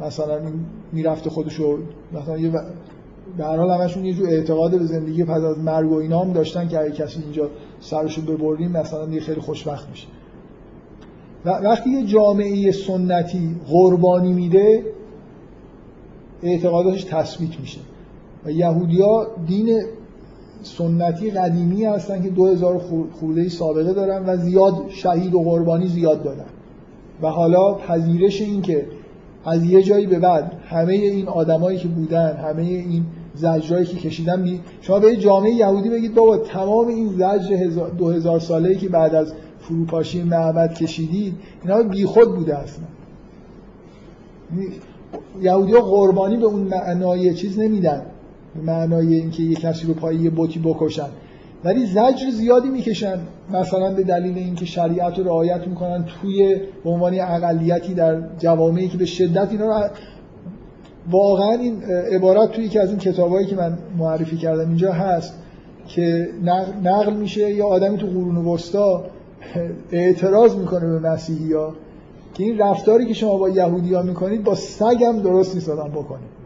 مثلا 0.00 0.40
می‌رفته 0.92 1.30
خودشو 1.30 1.78
مثلا 2.12 2.38
یه 2.38 2.52
به 3.36 3.44
هر 3.44 3.56
حال 3.56 3.70
همشون 3.70 4.04
یه 4.04 4.14
جور 4.14 4.28
اعتقاد 4.28 4.78
به 4.78 4.84
زندگی 4.86 5.24
پس 5.24 5.42
از 5.42 5.58
مرگ 5.58 5.92
و 5.92 5.94
اینا 5.94 6.20
هم 6.20 6.32
داشتن 6.32 6.68
که 6.68 6.80
اگه 6.80 6.90
کسی 6.90 7.22
اینجا 7.22 7.50
سرشو 7.80 8.22
ببریم 8.22 8.70
مثلا 8.70 9.08
یه 9.08 9.20
خیلی 9.20 9.40
خوشبخت 9.40 9.88
میشه. 9.88 10.06
و 11.44 11.50
وقتی 11.50 11.90
یه 11.90 12.06
جامعه 12.06 12.72
سنتی 12.72 13.56
قربانی 13.68 14.32
میده 14.32 14.84
اعتقاداتش 16.42 17.04
تثبیت 17.04 17.60
میشه. 17.60 17.80
و 18.44 18.50
یهودیا 18.50 19.26
دین 19.46 19.82
سنتی 20.62 21.30
قدیمی 21.30 21.84
هستن 21.84 22.22
که 22.22 22.30
2000 22.30 22.80
خورده 23.12 23.48
سابقه 23.48 23.92
دارن 23.92 24.26
و 24.26 24.36
زیاد 24.36 24.74
شهید 24.88 25.34
و 25.34 25.42
قربانی 25.42 25.86
زیاد 25.86 26.22
دادن 26.22 26.46
و 27.22 27.28
حالا 27.28 27.74
پذیرش 27.74 28.40
این 28.40 28.62
که 28.62 28.86
از 29.44 29.64
یه 29.64 29.82
جایی 29.82 30.06
به 30.06 30.18
بعد 30.18 30.52
همه 30.68 30.92
این 30.92 31.28
آدمایی 31.28 31.78
که 31.78 31.88
بودن 31.88 32.36
همه 32.36 32.62
این 32.62 33.04
زجرایی 33.34 33.86
که 33.86 33.96
کشیدن 33.96 34.42
بی... 34.42 34.60
شما 34.80 34.98
به 34.98 35.16
جامعه 35.16 35.50
یهودی 35.50 35.88
بگید 35.88 36.14
بابا 36.14 36.36
تمام 36.36 36.88
این 36.88 37.08
زجر 37.08 37.70
دو 37.98 38.10
هزار 38.10 38.40
ساله 38.40 38.74
که 38.74 38.88
بعد 38.88 39.14
از 39.14 39.32
فروپاشی 39.60 40.22
معبد 40.22 40.74
کشیدید 40.74 41.34
اینا 41.62 41.82
بیخود 41.82 42.36
بوده 42.36 42.58
اصلا. 42.58 42.84
یهودی 45.40 45.72
قربانی 45.72 46.36
به 46.36 46.46
اون 46.46 46.60
معنای 46.60 47.34
چیز 47.34 47.58
نمیدن. 47.58 48.02
معنای 48.54 49.14
اینکه 49.14 49.42
یه 49.42 49.54
کسی 49.54 49.86
رو 49.86 49.94
پای 49.94 50.16
یه 50.16 50.30
بوتی 50.30 50.58
بکشن. 50.58 51.08
ولی 51.64 51.86
زجر 51.86 52.30
زیادی 52.32 52.68
می‌کشن. 52.68 53.18
مثلا 53.52 53.94
به 53.94 54.02
دلیل 54.02 54.38
اینکه 54.38 54.64
شریعت 54.64 55.18
رو 55.18 55.24
رعایت 55.24 55.68
می‌کنن 55.68 56.04
توی 56.04 56.56
به 56.84 56.90
عنوان 56.90 57.20
اقلیتی 57.20 57.94
در 57.94 58.22
جوامعی 58.38 58.88
که 58.88 58.98
به 58.98 59.06
شدت 59.06 59.48
اینا 59.50 59.66
رو 59.66 59.88
واقعا 61.10 61.52
این 61.52 61.82
عبارت 62.12 62.52
توی 62.52 62.68
که 62.68 62.80
از 62.80 62.88
این 62.88 62.98
کتابایی 62.98 63.46
که 63.46 63.56
من 63.56 63.78
معرفی 63.98 64.36
کردم 64.36 64.68
اینجا 64.68 64.92
هست 64.92 65.34
که 65.86 66.28
نقل 66.84 67.12
میشه 67.12 67.54
یا 67.54 67.66
آدمی 67.66 67.96
تو 67.96 68.06
قرون 68.06 68.36
وسطا 68.36 69.04
اعتراض 69.92 70.56
می‌کنه 70.56 70.86
به 70.86 70.98
مسیحی 70.98 71.52
ها 71.52 71.74
که 72.34 72.44
این 72.44 72.58
رفتاری 72.58 73.06
که 73.06 73.14
شما 73.14 73.36
با 73.36 73.48
یهودی 73.48 73.94
ها 73.94 74.02
می‌کنید 74.02 74.44
با 74.44 74.54
سگ 74.54 75.04
هم 75.06 75.18
درست 75.18 75.54
نیست 75.54 75.68
آدم 75.68 75.90
بکنید 75.90 76.39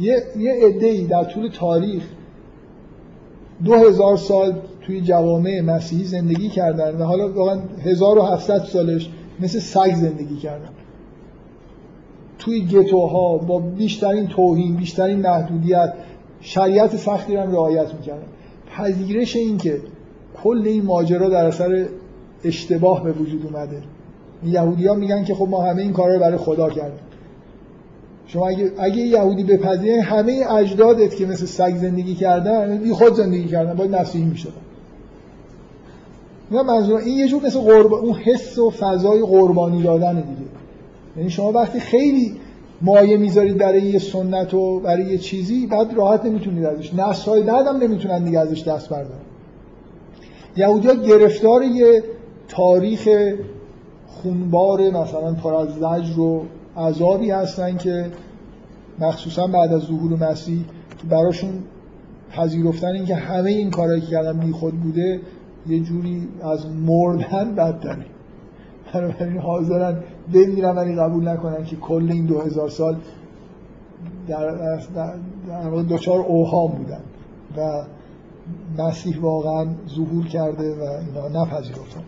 یه, 0.00 0.22
یه 0.36 0.76
ای 0.80 1.04
در 1.04 1.24
طول 1.24 1.48
تاریخ 1.48 2.02
دو 3.64 3.74
هزار 3.74 4.16
سال 4.16 4.60
توی 4.80 5.00
جوامع 5.00 5.60
مسیحی 5.60 6.04
زندگی 6.04 6.48
کردن 6.48 6.96
و 6.96 7.04
حالا 7.04 7.32
واقعا 7.32 7.60
1700 7.84 8.58
سالش 8.58 9.10
مثل 9.40 9.58
سگ 9.58 9.94
زندگی 9.94 10.36
کردن. 10.36 10.68
توی 12.38 12.66
گتوها 12.66 13.36
با 13.38 13.58
بیشترین 13.58 14.26
توهین 14.26 14.76
بیشترین 14.76 15.20
محدودیت 15.20 15.94
شریعت 16.40 16.96
سختی 16.96 17.36
رو 17.36 17.52
رعایت 17.52 17.94
می‌کردن. 17.94 18.26
پذیرش 18.76 19.36
این 19.36 19.58
که 19.58 19.80
کل 20.42 20.62
این 20.64 20.84
ماجرا 20.84 21.28
در 21.28 21.46
اثر 21.46 21.86
اشتباه 22.44 23.04
به 23.04 23.12
وجود 23.12 23.46
اومده. 23.46 23.82
یهودی 24.44 24.88
میگن 24.88 25.24
که 25.24 25.34
خب 25.34 25.48
ما 25.48 25.62
همه 25.62 25.82
این 25.82 25.92
کارا 25.92 26.14
رو 26.14 26.20
برای 26.20 26.36
خدا 26.36 26.70
کردیم. 26.70 27.07
شما 28.28 28.48
اگه, 28.48 28.72
اگه 28.78 28.96
یهودی 28.96 29.44
بپذیره 29.44 30.02
همه 30.02 30.44
اجدادت 30.50 31.16
که 31.16 31.26
مثل 31.26 31.46
سگ 31.46 31.76
زندگی 31.76 32.14
کردن 32.14 32.76
بی 32.76 32.92
خود 32.92 33.14
زندگی 33.14 33.46
کردن 33.46 33.74
باید 33.74 33.96
مسیحی 33.96 34.24
می‌شدن. 34.24 34.52
نه 36.50 36.62
منظور 36.62 37.00
این 37.00 37.18
یه 37.18 37.28
جور 37.28 37.46
مثل 37.46 37.58
قرب... 37.60 37.94
اون 37.94 38.14
حس 38.14 38.58
و 38.58 38.70
فضای 38.70 39.22
قربانی 39.22 39.82
دادن 39.82 40.14
دیگه. 40.14 40.50
یعنی 41.16 41.30
شما 41.30 41.52
وقتی 41.52 41.80
خیلی 41.80 42.36
مایه 42.82 43.16
می‌ذارید 43.16 43.58
برای 43.58 43.82
یه 43.82 43.98
سنت 43.98 44.54
و 44.54 44.80
برای 44.80 45.04
یه 45.04 45.18
چیزی 45.18 45.66
بعد 45.66 45.94
راحت 45.94 46.24
نمی‌تونید 46.24 46.64
ازش. 46.64 46.94
نسل 46.94 47.30
های 47.30 47.42
بعدم 47.42 47.76
نمی‌تونن 47.76 48.24
دیگه 48.24 48.38
ازش 48.38 48.68
دست 48.68 48.88
بردارن. 48.88 49.20
یهودی 50.56 50.88
ها 50.88 50.94
گرفتار 50.94 51.62
یه 51.62 52.02
تاریخ 52.48 53.08
خونبار 54.08 54.80
مثلا 54.90 55.32
پر 55.32 55.54
از 55.54 55.68
زجر 55.68 56.20
و 56.20 56.42
عذابی 56.78 57.30
هستن 57.30 57.76
که 57.76 58.10
مخصوصا 58.98 59.46
بعد 59.46 59.72
از 59.72 59.82
ظهور 59.82 60.30
مسیح 60.30 60.64
که 60.98 61.06
براشون 61.06 61.50
پذیرفتن 62.32 62.88
این 62.88 63.04
که 63.04 63.14
همه 63.14 63.50
این 63.50 63.70
کارهایی 63.70 64.00
که 64.00 64.06
کردن 64.06 64.40
بی 64.40 64.52
خود 64.52 64.74
بوده 64.80 65.20
یه 65.66 65.80
جوری 65.80 66.28
از 66.42 66.66
مردن 66.66 67.54
بدتره. 67.54 68.06
بنابراین 68.94 69.38
حاضرن 69.38 69.96
بمیرن 70.34 70.76
ولی 70.76 70.96
قبول 70.96 71.28
نکنن 71.28 71.64
که 71.64 71.76
کل 71.76 72.12
این 72.12 72.26
دو 72.26 72.40
هزار 72.40 72.68
سال 72.68 72.96
در, 74.28 74.50
در, 74.94 75.14
در 75.48 75.82
دوچار 75.82 76.20
اوهام 76.20 76.72
بودن 76.72 77.00
و 77.56 77.84
مسیح 78.82 79.20
واقعا 79.20 79.66
ظهور 79.88 80.26
کرده 80.26 80.74
و 80.74 80.82
اینا 80.82 81.42
نپذیرفتن. 81.42 82.02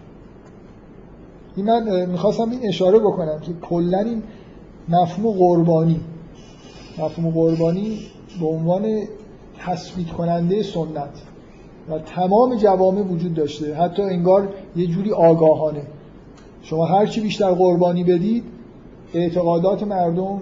این 1.56 1.66
من 1.66 2.06
می‌خواستم 2.06 2.50
این 2.50 2.68
اشاره 2.68 2.98
بکنم 2.98 3.40
که 3.40 3.52
کلا 3.52 3.98
این 3.98 4.22
مفهوم 4.90 5.38
قربانی. 5.38 6.00
مفهوم 6.98 7.30
قربانی 7.30 7.98
به 8.40 8.46
عنوان 8.46 9.02
تثبیت 9.58 10.08
کننده 10.08 10.62
سنت 10.62 11.22
و 11.90 11.98
تمام 11.98 12.56
جوامع 12.56 13.00
وجود 13.00 13.34
داشته. 13.34 13.74
حتی 13.74 14.02
انگار 14.02 14.48
یه 14.76 14.86
جوری 14.86 15.12
آگاهانه. 15.12 15.82
شما 16.62 16.84
هر 16.84 17.06
چی 17.06 17.20
بیشتر 17.20 17.50
قربانی 17.50 18.04
بدید 18.04 18.44
اعتقادات 19.14 19.82
مردم 19.82 20.40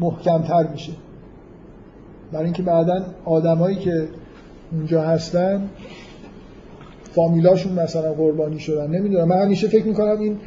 محکمتر 0.00 0.66
میشه. 0.66 0.92
برای 2.32 2.44
اینکه 2.44 2.62
بعدا 2.62 3.04
آدمایی 3.24 3.76
که 3.76 4.08
اونجا 4.72 5.02
هستن 5.02 5.68
فامیلاشون 7.02 7.72
مثلا 7.72 8.12
قربانی 8.12 8.58
شدن. 8.58 8.90
نمی‌دونم. 8.90 9.28
من 9.28 9.42
همیشه 9.42 9.68
فکر 9.68 9.86
می‌کنم 9.86 10.20
این 10.20 10.38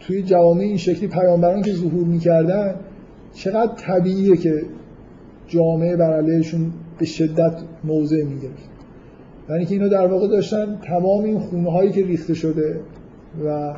توی 0.00 0.22
جوامع 0.22 0.60
این 0.60 0.76
شکلی 0.76 1.08
پیامبران 1.08 1.62
که 1.62 1.72
ظهور 1.72 2.04
می‌کردن 2.04 2.74
چقدر 3.34 3.72
طبیعیه 3.74 4.36
که 4.36 4.62
جامعه 5.48 5.96
بر 5.96 6.12
علیهشون 6.12 6.72
به 6.98 7.04
شدت 7.04 7.52
موضع 7.84 8.24
می‌گرفت. 8.24 8.70
یعنی 9.50 9.64
که 9.66 9.74
اینو 9.74 9.88
در 9.88 10.06
واقع 10.06 10.28
داشتن 10.28 10.78
تمام 10.82 11.24
این 11.24 11.38
خونه 11.38 11.70
هایی 11.70 11.92
که 11.92 12.04
ریخته 12.06 12.34
شده 12.34 12.80
و 13.46 13.74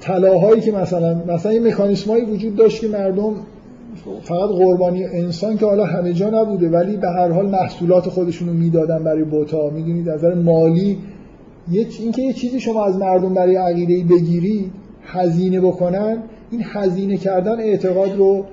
طلاهایی 0.00 0.60
که 0.60 0.72
مثلا 0.72 1.14
مثلا 1.28 1.52
این 1.52 1.66
مکانیسمایی 1.66 2.24
وجود 2.24 2.56
داشت 2.56 2.80
که 2.80 2.88
مردم 2.88 3.34
فقط 4.22 4.50
قربانی 4.50 5.04
انسان 5.04 5.56
که 5.56 5.66
حالا 5.66 5.84
همه 5.84 6.12
جا 6.12 6.30
نبوده 6.30 6.68
ولی 6.68 6.96
به 6.96 7.08
هر 7.08 7.30
حال 7.30 7.50
محصولات 7.50 8.08
خودشون 8.08 8.48
رو 8.48 8.54
می‌دادن 8.54 9.04
برای 9.04 9.24
بوتا 9.24 9.70
می‌دونید 9.70 10.08
از 10.08 10.24
نظر 10.24 10.34
مالی 10.34 10.98
اینکه 11.72 12.22
یه 12.22 12.32
چیزی 12.32 12.60
شما 12.60 12.84
از 12.84 12.96
مردم 12.96 13.34
برای 13.34 13.56
عقیده 13.56 14.14
بگیری 14.14 14.70
هزینه 15.02 15.60
بکنن 15.60 16.22
این 16.50 16.62
هزینه 16.64 17.16
کردن 17.16 17.60
اعتقاد 17.60 18.16
رو 18.16 18.44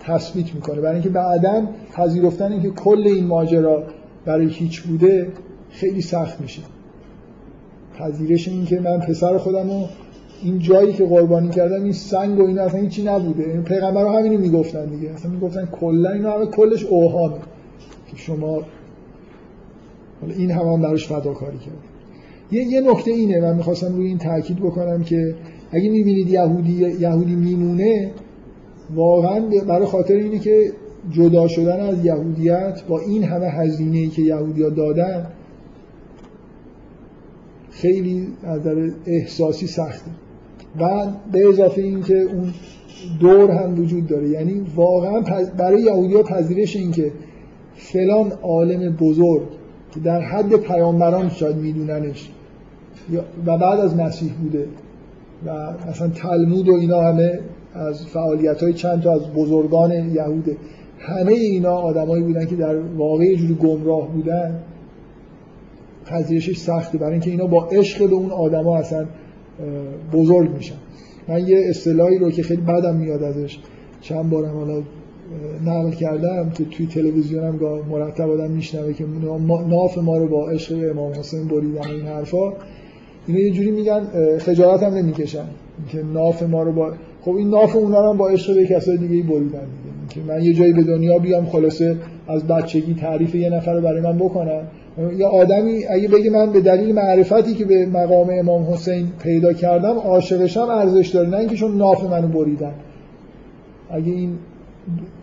تثبیت 0.00 0.54
می‌کنه. 0.54 0.80
برای 0.80 0.94
اینکه 0.94 1.08
بعدا 1.08 1.66
پذیرفتن 1.92 2.52
اینکه 2.52 2.70
کل 2.70 3.02
این 3.06 3.26
ماجرا 3.26 3.82
برای 4.24 4.46
هیچ 4.46 4.82
بوده 4.82 5.28
خیلی 5.70 6.00
سخت 6.00 6.40
میشه. 6.40 6.62
پذیرش 7.98 8.48
این 8.48 8.64
که 8.64 8.80
من 8.80 9.00
پسر 9.00 9.38
خودم 9.38 9.70
رو 9.70 9.84
این 10.42 10.58
جایی 10.58 10.92
که 10.92 11.04
قربانی 11.04 11.48
کردم 11.48 11.82
این 11.82 11.92
سنگ 11.92 12.38
و 12.38 12.46
این 12.46 12.58
اصلا 12.58 12.80
هیچی 12.80 13.04
نبوده. 13.04 13.50
این 13.50 13.62
پیغمبر 13.62 14.18
همینو 14.18 14.38
می‌گفتن 14.38 14.84
دیگه. 14.84 15.10
اصلا 15.10 15.30
می‌گفتن 15.30 15.66
کلا 15.66 16.10
اینو 16.10 16.30
همه 16.30 16.46
کلش 16.46 16.84
اوهامه. 16.84 17.36
که 18.10 18.16
شما 18.16 18.62
این 20.28 20.50
هم, 20.50 20.66
هم 20.66 20.82
براش 20.82 21.06
فداکاری 21.06 21.58
کرد 21.58 21.93
یه, 22.52 22.62
یه 22.62 22.80
نکته 22.80 23.10
اینه 23.10 23.40
من 23.40 23.56
می‌خواستم 23.56 23.96
روی 23.96 24.06
این 24.06 24.18
تاکید 24.18 24.56
بکنم 24.56 25.02
که 25.02 25.34
اگه 25.70 25.90
می‌بینید 25.90 26.28
یهودی 26.28 26.72
یهودی 27.00 27.34
میمونه 27.34 28.10
واقعا 28.94 29.40
برای 29.68 29.86
خاطر 29.86 30.14
اینه 30.14 30.38
که 30.38 30.72
جدا 31.10 31.48
شدن 31.48 31.80
از 31.80 32.04
یهودیت 32.04 32.82
با 32.88 33.00
این 33.00 33.24
همه 33.24 33.46
هزینه 33.46 33.98
ای 33.98 34.08
که 34.08 34.22
یهودیا 34.22 34.70
دادن 34.70 35.26
خیلی 37.70 38.28
از 38.42 38.60
احساسی 39.06 39.66
سخته. 39.66 40.10
و 40.80 41.06
به 41.32 41.48
اضافه 41.48 41.82
اینکه 41.82 42.20
اون 42.20 42.52
دور 43.20 43.50
هم 43.50 43.80
وجود 43.80 44.06
داره. 44.06 44.28
یعنی 44.28 44.66
واقعا 44.74 45.20
برای 45.58 45.82
یهودی 45.82 46.14
ها 46.14 46.22
پذیرش 46.22 46.76
این 46.76 46.92
که 46.92 47.12
فلان 47.74 48.32
عالم 48.42 48.96
بزرگ 48.96 49.48
که 49.94 50.00
در 50.00 50.20
حد 50.20 50.56
پیامبران 50.56 51.28
شاید 51.28 51.56
میدوننش 51.56 52.30
و 53.46 53.58
بعد 53.58 53.80
از 53.80 53.96
مسیح 53.96 54.32
بوده. 54.32 54.66
و 55.46 55.50
اصلا 55.88 56.08
تلمود 56.08 56.68
و 56.68 56.72
اینا 56.72 57.00
همه 57.00 57.38
از 57.74 58.06
فعالیت 58.06 58.62
های 58.62 58.72
چند 58.72 59.02
تا 59.02 59.12
از 59.12 59.32
بزرگان 59.32 59.92
یهوده. 59.92 60.56
همه 60.98 61.32
اینا 61.32 61.74
آدمایی 61.74 62.22
بودن 62.22 62.46
که 62.46 62.56
در 62.56 62.76
واقع 62.76 63.24
یه 63.24 63.36
جوری 63.36 63.54
گمراه 63.54 64.08
بودن. 64.08 64.60
پذیرشش 66.06 66.56
سخته. 66.56 66.98
برای 66.98 67.12
اینکه 67.12 67.30
اینا 67.30 67.46
با 67.46 67.64
عشق 67.64 68.08
به 68.08 68.14
اون 68.14 68.30
آدما 68.30 68.76
اصلا 68.76 69.06
بزرگ 70.12 70.50
میشن. 70.56 70.76
من 71.28 71.48
یه 71.48 71.64
اصطلاحی 71.68 72.18
رو 72.18 72.30
که 72.30 72.42
خیلی 72.42 72.62
بدم 72.62 72.96
میاد 72.96 73.22
ازش. 73.22 73.58
چند 74.00 74.30
بارم 74.30 74.56
حالا 74.56 74.82
نقل 75.64 75.90
کردم 75.90 76.50
که 76.50 76.64
توی 76.64 76.86
تلویزیونم 76.86 77.58
مرتب 77.90 78.30
آدم 78.30 78.50
میشنوه 78.50 78.92
که 78.92 79.04
ناف 79.68 79.98
ما 79.98 80.16
رو 80.16 80.28
با 80.28 80.50
عشق 80.50 80.90
امام 80.90 81.12
حسین 81.12 81.48
بریدن 81.48 81.90
این 81.90 82.06
حرفا. 82.06 82.52
اینا 83.26 83.40
یه 83.40 83.50
جوری 83.50 83.70
میگن 83.70 84.00
خجالت 84.38 84.82
هم 84.82 84.94
نمی‌کشن 84.94 85.44
که 85.88 86.02
ناف 86.14 86.42
ما 86.42 86.62
رو 86.62 86.72
با 86.72 86.92
خب 87.22 87.36
این 87.36 87.50
ناف 87.50 87.76
اونا 87.76 88.00
رو 88.00 88.18
با 88.18 88.28
عشق 88.28 88.54
به 88.54 88.66
کسای 88.66 88.96
دیگه 88.96 89.22
بریدن 89.22 89.44
دیگه. 89.48 89.94
که 90.08 90.20
من 90.32 90.42
یه 90.42 90.52
جایی 90.52 90.72
به 90.72 90.82
دنیا 90.82 91.18
بیام 91.18 91.46
خلاصه 91.46 91.96
از 92.28 92.46
بچگی 92.46 92.94
تعریف 92.94 93.34
یه 93.34 93.50
نفر 93.50 93.74
رو 93.74 93.80
برای 93.80 94.00
من 94.00 94.18
بکنن. 94.18 94.62
یا 95.16 95.28
آدمی 95.28 95.84
اگه 95.90 96.08
بگه 96.08 96.30
من 96.30 96.52
به 96.52 96.60
دلیل 96.60 96.94
معرفتی 96.94 97.54
که 97.54 97.64
به 97.64 97.86
مقام 97.86 98.30
امام 98.32 98.62
حسین 98.62 99.06
پیدا 99.22 99.52
کردم 99.52 99.98
عاشقشم 99.98 100.68
ارزش 100.68 101.08
داره 101.08 101.28
نه 101.28 101.36
اینکه 101.36 101.56
چون 101.56 101.76
ناف 101.76 102.04
منو 102.04 102.28
بریدن. 102.28 102.74
اگه 103.90 104.12
این 104.12 104.38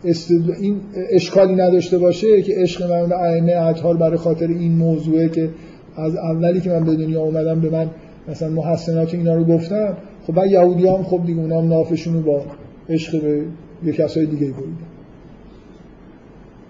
استدل... 0.04 0.52
این 0.60 0.80
اشکالی 1.10 1.54
نداشته 1.54 1.98
باشه 1.98 2.42
که 2.42 2.54
عشق 2.56 2.90
من 2.90 3.08
به 3.08 3.20
ائمه 3.20 3.52
اطهار 3.52 3.96
برای 3.96 4.16
خاطر 4.16 4.46
این 4.46 4.72
موضوعه 4.72 5.28
که 5.28 5.48
از 5.96 6.16
اولی 6.16 6.60
که 6.60 6.70
من 6.70 6.84
به 6.84 6.96
دنیا 6.96 7.20
اومدم 7.20 7.60
به 7.60 7.70
من 7.70 7.90
مثلا 8.28 8.48
محسنات 8.48 9.14
اینا 9.14 9.34
رو 9.34 9.44
گفتم 9.44 9.96
خب 10.26 10.34
بعد 10.34 10.50
یهودی 10.50 10.86
هم 10.86 11.02
خب 11.02 11.20
دیگه 11.26 11.40
اونا 11.40 11.60
هم 11.60 11.68
نافشون 11.68 12.14
رو 12.14 12.20
با 12.20 12.42
عشق 12.88 13.22
به 13.22 13.44
یه 13.84 13.92
کسای 13.92 14.26
دیگه 14.26 14.46
بریدن. 14.46 14.92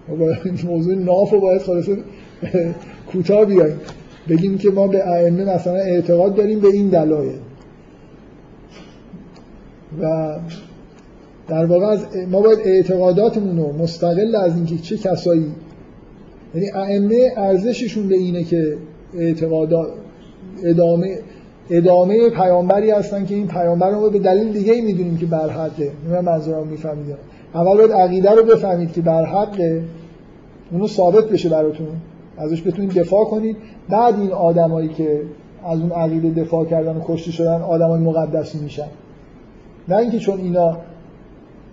خب 0.07 0.65
موضوع 0.67 0.95
ناف 0.95 1.31
رو 1.31 1.39
باید 1.39 1.61
خلاصه 1.61 1.97
کوتاه 3.11 3.45
بیاییم 3.45 3.77
بگیم 4.29 4.57
که 4.57 4.69
ما 4.69 4.87
به 4.87 5.07
ائمه 5.07 5.55
مثلا 5.55 5.75
اعتقاد 5.75 6.35
داریم 6.35 6.59
به 6.59 6.67
این 6.67 6.89
دلایل. 6.89 7.39
و 10.01 10.35
در 11.47 11.65
واقع 11.65 11.85
از 11.85 12.05
ما 12.31 12.41
باید 12.41 12.59
اعتقاداتمون 12.65 13.57
رو 13.57 13.73
مستقل 13.73 14.35
از 14.35 14.55
اینکه 14.55 14.77
چه 14.77 14.97
کسایی 14.97 15.51
یعنی 16.55 16.71
ائمه 16.73 17.31
ارزششون 17.37 18.07
به 18.07 18.15
اینه 18.15 18.43
که 18.43 18.77
اعتقادات 19.17 19.87
ادامه 20.63 21.19
ادامه 21.69 22.29
پیامبری 22.29 22.91
هستن 22.91 23.25
که 23.25 23.35
این 23.35 23.47
پیامبر 23.47 23.91
رو 23.91 24.09
به 24.09 24.19
دلیل 24.19 24.53
دیگه 24.53 24.81
می‌دونیم 24.81 25.17
که 25.17 25.25
بر 25.25 25.49
حقه. 25.49 25.91
من 26.09 26.19
منظورم 26.19 26.67
می‌فهمید 26.67 27.15
اول 27.55 27.77
باید 27.77 27.91
عقیده 27.91 28.31
رو 28.31 28.43
بفهمید 28.43 28.91
که 28.91 29.01
بر 29.01 29.25
حقه. 29.25 29.83
اونو 30.71 30.87
ثابت 30.87 31.29
بشه 31.29 31.49
براتون. 31.49 31.87
ازش 32.37 32.61
بتونید 32.61 32.93
دفاع 32.93 33.25
کنید. 33.25 33.57
بعد 33.89 34.19
این 34.19 34.31
آدمایی 34.31 34.89
که 34.89 35.21
از 35.65 35.79
اون 35.79 35.91
عقیده 35.91 36.41
دفاع 36.41 36.65
کردن 36.65 36.97
و 36.97 37.01
کشته 37.05 37.31
شدن 37.31 37.61
آدمای 37.61 37.99
مقدسی 37.99 38.59
میشن. 38.59 38.87
نه 39.87 39.97
اینکه 39.97 40.19
چون 40.19 40.39
اینا 40.39 40.77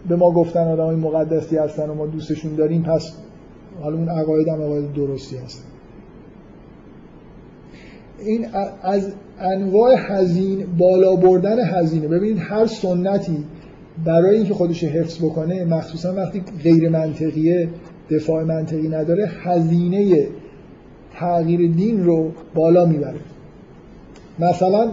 به 0.08 0.16
ما 0.16 0.30
گفتن 0.30 0.68
آدمای 0.68 0.96
مقدسی 0.96 1.56
هستن 1.56 1.90
و 1.90 1.94
ما 1.94 2.06
دوستشون 2.06 2.54
داریم 2.54 2.82
پس 2.82 3.12
حالا 3.82 3.96
اون 3.96 4.08
عقاید 4.08 4.48
هم 4.48 4.62
عقاید 4.62 4.92
درستی 4.92 5.36
هست 5.36 5.69
این 8.24 8.46
از 8.82 9.12
انواع 9.40 9.94
هزین 9.98 10.66
بالا 10.78 11.16
بردن 11.16 11.58
هزینه. 11.64 12.08
ببینید 12.08 12.38
هر 12.40 12.66
سنتی 12.66 13.44
برای 14.04 14.36
اینکه 14.36 14.54
خودش 14.54 14.84
حفظ 14.84 15.24
بکنه 15.24 15.64
مخصوصا 15.64 16.14
وقتی 16.14 16.42
غیر 16.62 16.88
منطقیه 16.88 17.68
دفاع 18.10 18.44
منطقی 18.44 18.88
نداره 18.88 19.30
هزینه 19.42 20.28
تغییر 21.14 21.72
دین 21.72 22.04
رو 22.04 22.32
بالا 22.54 22.86
می‌بره. 22.86 23.20
مثلا 24.38 24.90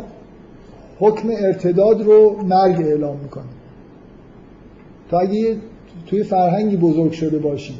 حکم 0.99 1.29
ارتداد 1.31 2.01
رو 2.01 2.35
مرگ 2.43 2.81
اعلام 2.81 3.17
می‌کنه. 3.23 3.43
تا 5.09 5.19
اگه 5.19 5.55
توی 6.05 6.23
فرهنگی 6.23 6.77
بزرگ 6.77 7.11
شده 7.11 7.37
باشی 7.37 7.73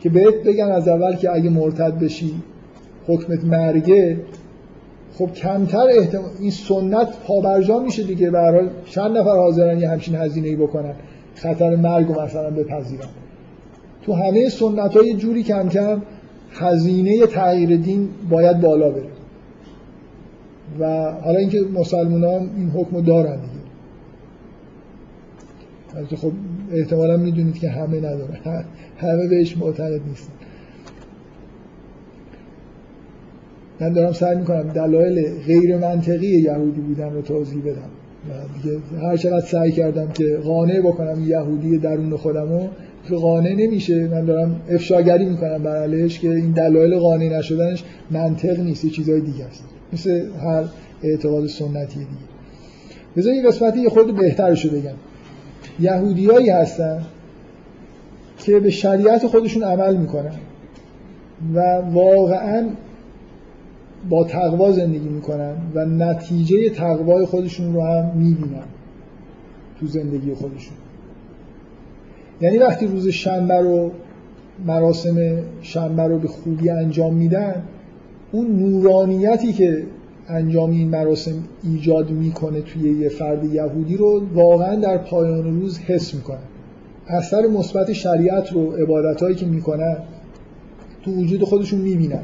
که 0.00 0.10
بهت 0.10 0.34
بگن 0.34 0.64
از 0.64 0.88
اول 0.88 1.16
که 1.16 1.30
اگه 1.30 1.50
مرتد 1.50 1.98
بشی 1.98 2.34
حکمت 3.06 3.44
مرگه 3.44 4.16
خب 5.18 5.32
کمتر 5.32 5.86
احتمال 5.98 6.30
این 6.40 6.50
سنت 6.50 7.08
پابرجا 7.26 7.78
میشه 7.78 8.02
دیگه. 8.02 8.30
به 8.30 8.70
چند 8.84 9.16
نفر 9.16 9.36
حاضرن 9.36 9.80
یه 9.80 9.88
همچین 9.88 10.14
هزینه 10.14 10.48
ای 10.48 10.56
بکنن؟ 10.56 10.94
خطر 11.34 11.76
مرگ 11.76 12.08
رو 12.08 12.22
مثلا 12.22 12.50
بپذیرن. 12.50 13.08
تو 14.02 14.12
همه 14.12 14.48
سنت 14.48 14.96
های 14.96 15.14
جوری 15.14 15.42
کم 15.42 15.68
کم 15.68 16.02
هزینه 16.52 17.26
تغییر 17.26 17.76
دین 17.76 18.08
باید 18.30 18.60
بالا 18.60 18.90
بره. 18.90 19.14
و 20.80 21.12
حالا 21.12 21.38
اینکه 21.38 21.60
مسلمان 21.74 22.50
این 22.56 22.70
حکم 22.70 23.00
دارن 23.00 23.36
دیگه. 23.40 23.54
خب 26.16 26.32
احتمالا 26.72 27.16
می‌دونید 27.16 27.58
که 27.58 27.68
همه 27.68 27.98
نداره 27.98 28.40
همه 29.02 29.28
بهش 29.28 29.56
معتقد 29.56 30.00
نیستن. 30.08 30.32
من 33.80 33.92
دارم 33.92 34.12
سعی 34.12 34.36
می‌کنم 34.36 34.62
دلایل 34.62 35.40
غیر 35.46 35.76
منطقی 35.76 36.26
یهودی 36.26 36.80
بودن 36.80 37.12
رو 37.12 37.22
توضیح 37.22 37.62
بدم. 37.62 37.90
و 38.30 38.32
دیگه 38.62 38.78
هر 39.02 39.16
چقدر 39.16 39.46
سعی 39.46 39.72
کردم 39.72 40.08
که 40.08 40.36
قانع 40.36 40.80
بکنم 40.80 41.28
یهودی 41.28 41.78
درون 41.78 42.16
خودمو 42.16 42.68
که 43.08 43.14
قانع 43.14 43.52
نمیشه. 43.52 44.08
من 44.08 44.24
دارم 44.24 44.60
افشاگری 44.70 45.24
می‌کنم 45.24 45.62
بر 45.62 45.76
علیهش 45.76 46.18
که 46.18 46.30
این 46.30 46.50
دلایل 46.50 46.98
قانع 46.98 47.38
نشدنش 47.38 47.84
منطق 48.10 48.60
نیست 48.60 48.84
یه 48.84 48.90
چیزای 48.90 49.20
دیگه 49.20 49.44
است. 49.44 49.64
مثل 49.92 50.26
هر 50.44 50.64
اعتقاد 51.02 51.46
سنتی 51.46 51.98
دیگه. 51.98 52.08
بذار 53.16 53.34
یه 53.34 53.42
قسمتی 53.42 53.80
یه 53.80 53.88
خود 53.88 54.16
بهترشو 54.16 54.70
بگم. 54.70 54.94
یهودیایی 55.80 56.50
هستن 56.50 57.02
که 58.38 58.60
به 58.60 58.70
شریعت 58.70 59.26
خودشون 59.26 59.62
عمل 59.62 59.96
می‌کنن 59.96 60.34
و 61.54 61.60
واقعا 61.92 62.66
با 64.08 64.24
تقوا 64.24 64.72
زندگی 64.72 65.08
می‌کنن 65.08 65.54
و 65.74 65.84
نتیجه 65.84 66.70
تقوای 66.70 67.26
خودشون 67.26 67.74
رو 67.74 67.82
هم 67.82 68.16
می‌بینن 68.16 68.64
تو 69.80 69.86
زندگی 69.86 70.34
خودشون. 70.34 70.76
یعنی 72.40 72.58
وقتی 72.58 72.86
روز 72.86 73.08
شنبه 73.08 73.54
رو 73.54 73.90
مراسم 74.66 75.16
شنبه 75.62 76.02
رو 76.02 76.18
به 76.18 76.28
خوبی 76.28 76.70
انجام 76.70 77.14
میدن 77.14 77.62
اون 78.32 78.46
نورانیتی 78.56 79.52
که 79.52 79.82
انجام 80.28 80.70
این 80.70 80.88
مراسم 80.88 81.34
ایجاد 81.62 82.10
می‌کنه 82.10 82.60
توی 82.60 83.00
یه 83.00 83.08
فرد 83.08 83.44
یهودی 83.44 83.96
رو 83.96 84.22
واقعا 84.34 84.76
در 84.76 84.98
پایان 84.98 85.60
روز 85.60 85.78
حس 85.78 86.14
می‌کنن 86.14 86.38
اثر 87.06 87.46
مثبت 87.46 87.92
شریعت 87.92 88.52
رو 88.52 88.72
عبادت 88.72 89.36
که 89.36 89.46
می‌کنن 89.46 89.96
تو 91.02 91.12
وجود 91.12 91.44
خودشون 91.44 91.80
می‌بینن. 91.80 92.22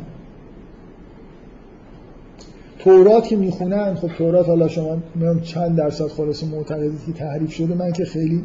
تورات 2.84 3.26
که 3.26 3.36
می‌خونن. 3.36 3.94
خب 3.94 4.08
تورات 4.18 4.46
حالا 4.46 4.68
شما 4.68 4.98
میام 5.14 5.40
چند 5.40 5.76
درصد 5.76 6.06
خلاص 6.06 6.44
معتقدید 6.44 7.04
که 7.06 7.12
تحریف 7.12 7.52
شده 7.52 7.74
من 7.74 7.92
که 7.92 8.04
خیلی 8.04 8.42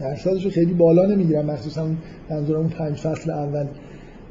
درصدش 0.00 0.46
خیلی 0.46 0.72
بالا 0.72 1.06
نمی‌گیرم. 1.06 1.46
مخصوصا 1.46 1.86
منظورم 2.30 2.60
اون 2.60 2.68
پنج 2.68 2.96
فصل 2.96 3.30
اول. 3.30 3.66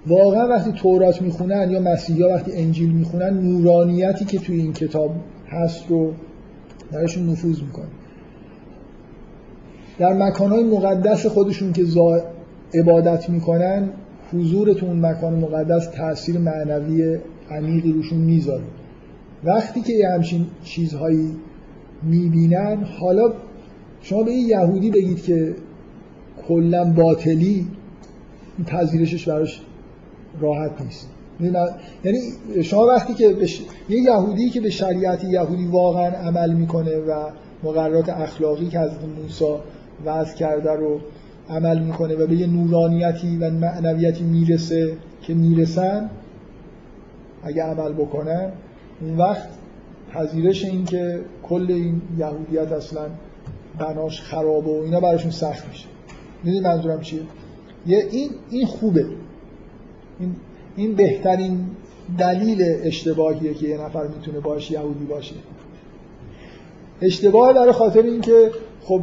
واقعا 0.07 0.47
وقتی 0.47 0.72
تورات 0.72 1.22
می‌خونن 1.22 1.72
یا 1.72 1.80
مسیحا 1.80 2.30
وقتی 2.30 2.51
انجیل 2.51 2.91
می‌خونن 2.91 3.30
نورانیتی 3.30 4.26
که 4.26 4.39
توی 4.39 4.61
این 4.61 4.73
کتاب 4.73 5.11
هست 5.49 5.85
رو 5.89 6.14
درشون 6.91 7.30
نفوذ 7.30 7.61
می‌کنه. 7.61 7.85
در 9.99 10.14
مکانهای 10.14 10.64
مقدس 10.64 11.26
خودشون 11.26 11.73
که 11.73 11.85
عبادت 12.73 13.30
می‌کنن 13.30 13.89
حضور 14.34 14.73
تو 14.73 14.93
مکان 14.93 15.34
مقدس 15.34 15.88
تاثیر 15.88 16.38
معنوی 16.38 17.18
عمیقی 17.51 17.91
روشون 17.91 18.19
می‌ذاره. 18.19 18.64
وقتی 19.44 19.82
که 19.82 19.94
یه 19.94 20.10
همچین 20.10 20.48
چیزهایی 20.64 21.36
می‌بینن 22.03 22.84
حالا 22.84 23.34
شما 24.02 24.24
به 24.24 24.32
یه 24.32 24.48
یهودی 24.48 24.91
بگید 24.91 25.24
که 25.24 25.56
کلا 26.48 26.86
باطلی 26.86 27.68
این 28.57 28.66
پذیرشش 28.66 29.28
براش 29.28 29.61
راحت 30.41 30.82
نیست. 30.82 31.10
یعنی 32.03 32.20
شما 32.64 32.86
وقتی 32.86 33.14
که 33.14 33.30
بش... 33.30 33.61
یه 33.90 34.02
یهودی 34.02 34.49
که 34.49 34.61
به 34.61 34.70
شریعت 34.70 35.24
یهودی 35.24 35.66
واقعا 35.66 36.07
عمل 36.07 36.53
می‌کنه 36.53 36.98
و 36.98 37.30
مقررات 37.64 38.10
اخلاقی 38.10 38.68
که 38.68 38.80
از 38.80 38.91
موسی 39.24 39.45
وضع 40.06 40.36
کرده 40.36 40.72
رو 40.72 40.99
عمل 41.49 41.80
می‌کنه 41.80 42.16
و 42.16 42.28
به 42.28 42.36
یه 42.36 42.48
نورانیتی 42.48 43.38
و 43.38 43.52
معنویتی 43.52 44.24
می‌رسه 44.24 44.94
که 45.22 45.34
می‌رسن 45.34 46.10
اگه 47.44 47.64
عمل 47.64 47.94
بکنن 47.94 48.52
اون 49.01 49.17
وقت 49.17 49.49
پذیرش 50.13 50.65
این 50.65 50.85
که 50.85 51.19
کل 51.43 51.65
این 51.69 52.01
یهودیت 52.17 52.71
اصلا 52.71 53.01
بناش 53.80 54.21
خرابه 54.21 54.71
و 54.71 54.81
اینا 54.84 54.99
براشون 54.99 55.31
سخت 55.31 55.67
میشه. 55.67 55.88
می‌دونی 56.43 56.63
منظورم 56.63 57.01
چیه؟ 57.01 57.21
یه 57.88 58.07
این 58.11 58.30
این 58.49 58.65
خوبه. 58.65 59.05
این 60.19 60.35
این 60.76 60.95
بهترین 60.95 61.65
دلیل 62.17 62.76
اشتباهیه 62.84 63.53
که 63.53 63.67
یه 63.67 63.81
نفر 63.81 64.07
می‌تونه 64.07 64.39
باش 64.39 64.71
یهودی 64.71 65.05
باشه. 65.05 65.35
اشتباه 67.01 67.53
برای 67.53 67.71
خاطر 67.71 68.01
اینکه 68.01 68.51
خب 68.81 69.01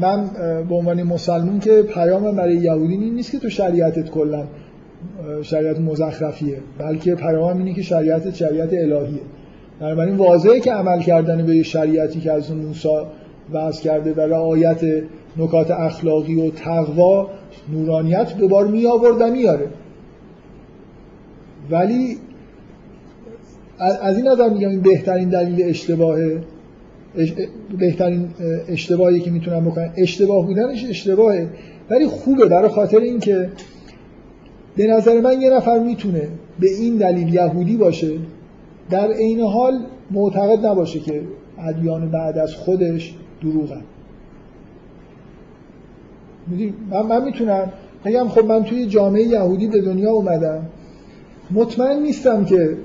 من 0.00 0.30
به 0.68 0.74
عنوان 0.74 1.02
مسلمون 1.02 1.60
که 1.60 1.82
پیام 1.82 2.36
برای 2.36 2.56
یهودی 2.56 2.94
این 2.94 3.14
نیست 3.14 3.30
که 3.32 3.38
تو 3.38 3.50
شریعتت 3.50 4.10
کلا 4.10 4.46
شریعت 5.42 5.78
مزخرفیه 5.78 6.58
بلکه 6.78 7.14
پیام 7.14 7.58
اینه 7.58 7.74
که 7.74 7.82
شریعت 7.82 8.34
شریعت 8.34 8.72
الهیه. 8.72 9.20
بنابراین 9.80 10.16
واضحه 10.16 10.60
که 10.60 10.72
عمل 10.72 11.00
کردن 11.00 11.46
به 11.46 11.62
شریعتی 11.62 12.20
که 12.20 12.32
از 12.32 12.52
موسی 12.52 12.88
وضع 13.52 13.82
کرده 13.82 14.12
و 14.12 14.20
رعایت 14.20 14.80
نکات 15.36 15.70
اخلاقی 15.70 16.34
و 16.34 16.50
تقوا 16.50 17.30
نورانیت 17.72 18.32
به 18.32 18.48
بار 18.48 18.66
می 18.66 18.86
آورد 18.86 19.20
و 19.20 19.30
میاره 19.30 19.66
ولی 21.70 22.16
از 23.78 24.16
این 24.16 24.28
نظر 24.28 24.48
میگم 24.48 24.68
این 24.68 24.80
بهترین 24.80 25.28
دلیل 25.28 25.68
اشتباهه 25.68 26.40
بهترین 27.78 28.28
اشتباهی 28.68 29.20
که 29.20 29.30
می‌تونم 29.30 29.64
بکنم. 29.64 29.92
اشتباه 29.96 30.46
بودنش 30.46 30.84
اشتباهه 30.88 31.48
ولی 31.90 32.06
خوبه 32.06 32.46
برای 32.46 32.68
خاطر 32.68 32.98
اینکه 32.98 33.50
به 34.78 34.86
نظر 34.86 35.20
من 35.20 35.40
یه 35.40 35.50
نفر 35.50 35.78
می‌تونه 35.78 36.28
به 36.60 36.70
این 36.70 36.96
دلیل 36.96 37.34
یهودی 37.34 37.76
باشه 37.76 38.18
در 38.90 39.12
عین 39.12 39.40
حال 39.40 39.80
معتقد 40.10 40.66
نباشه 40.66 41.00
که 41.00 41.22
ادیان 41.58 42.10
بعد 42.10 42.38
از 42.38 42.54
خودش 42.54 43.14
دروغن. 43.42 43.82
من, 46.90 47.02
من 47.02 47.24
می‌تونم 47.24 47.72
بگم 48.04 48.28
خب 48.28 48.44
من 48.44 48.64
توی 48.64 48.86
جامعه 48.86 49.22
یهودی 49.22 49.68
به 49.68 49.80
دنیا 49.80 50.10
اومدم. 50.10 50.62
مطمئن 51.50 52.02
نیستم 52.02 52.44
که 52.44 52.76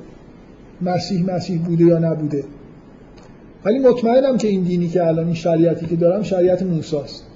مسیح 0.82 1.26
مسیح 1.36 1.62
بوده 1.62 1.84
یا 1.84 2.00
نبوده. 2.00 2.44
ولی 3.66 3.80
مطمئنم 3.80 4.38
که 4.38 4.48
این 4.48 4.64
دینی 4.64 4.88
که 4.88 5.08
الان 5.08 5.26
این 5.26 5.34
شریعتی 5.34 5.86
که 5.86 5.96
دارم 5.96 6.24
شریعت 6.24 6.64
موسی 6.64 6.98
است 6.98 7.33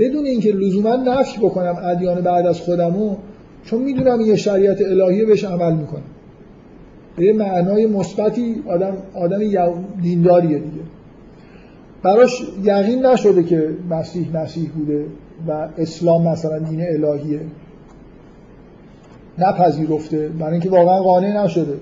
بدون 0.00 0.26
اینکه 0.26 0.52
لزوما 0.52 0.96
نفی 0.96 1.40
بکنم 1.40 1.76
ادیان 1.84 2.20
بعد 2.20 2.46
از 2.46 2.60
خودمو 2.60 3.16
چون 3.64 3.82
می‌دونم 3.82 4.20
یه 4.20 4.36
شریعت 4.36 4.82
الهی 4.82 5.24
بهش 5.24 5.44
عمل 5.44 5.72
می‌کنم 5.72 6.02
به 7.16 7.32
معنای 7.32 7.86
مثبتی 7.86 8.62
آدم 8.68 8.96
آدم 9.14 9.38
دینداریه 10.02 10.58
دیگه. 10.58 10.82
براش 12.02 12.42
یقین 12.64 13.06
نشده 13.06 13.42
که 13.42 13.70
مسیح 13.90 14.36
مسیح 14.36 14.70
بوده 14.70 15.04
و 15.48 15.68
اسلام 15.78 16.28
مثلا 16.28 16.58
دین 16.58 16.82
الهیه. 16.82 17.40
نپذیرفته. 19.38 20.28
برای 20.28 20.52
اینکه 20.52 20.70
واقعا 20.70 21.02
قانع 21.02 21.44
نشده. 21.44 21.74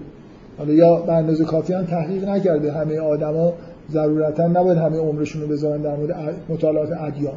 حالا 0.59 0.73
یا 0.73 0.97
به 0.97 1.12
اندازه 1.12 1.45
کافی 1.45 1.73
هم 1.73 1.85
تحقیق 1.85 2.28
نکرده. 2.28 2.73
همه 2.73 2.99
آدما 2.99 3.53
ضرورتا 3.90 4.47
نباید 4.47 4.78
همه 4.78 4.99
عمرشون 4.99 5.43
رو 5.43 5.49
بذارن 5.49 5.82
در 5.82 5.97
مورد 5.97 6.35
مطالعات 6.49 6.93
ادیان. 6.93 7.35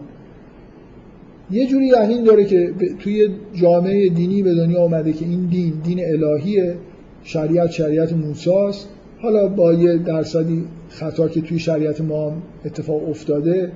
یه 1.52 1.68
جوری 1.68 1.86
یقین 1.86 2.24
داره 2.24 2.46
که 2.46 2.74
توی 3.00 3.30
جامعه 3.54 4.10
دینی 4.10 4.44
به 4.44 4.56
دنیا 4.56 4.82
اومده 4.82 5.14
که 5.14 5.26
این 5.26 5.46
دین 5.46 5.74
دین 5.84 6.00
الهیه 6.06 6.76
شریعت 7.24 7.72
شریعت 7.72 8.14
موساست. 8.14 8.90
حالا 9.22 9.48
با 9.48 9.74
یه 9.74 9.98
درصدی 9.98 10.64
خطا 10.90 11.28
که 11.28 11.42
توی 11.42 11.60
شریعت 11.60 12.02
ما 12.02 12.30
هم 12.30 12.42
اتفاق 12.66 13.10
افتاده 13.10 13.72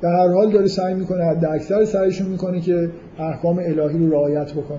به 0.00 0.08
هر 0.08 0.28
حال 0.28 0.50
داره 0.50 0.66
سعی 0.66 0.94
می‌کنه 0.94 1.24
حد 1.24 1.44
اکثر 1.44 1.84
سعیشون 1.84 2.26
می‌کنه 2.26 2.60
که 2.60 2.90
احکام 3.18 3.58
الهی 3.58 3.98
رو 3.98 4.10
رعایت 4.10 4.52
بکنه. 4.52 4.78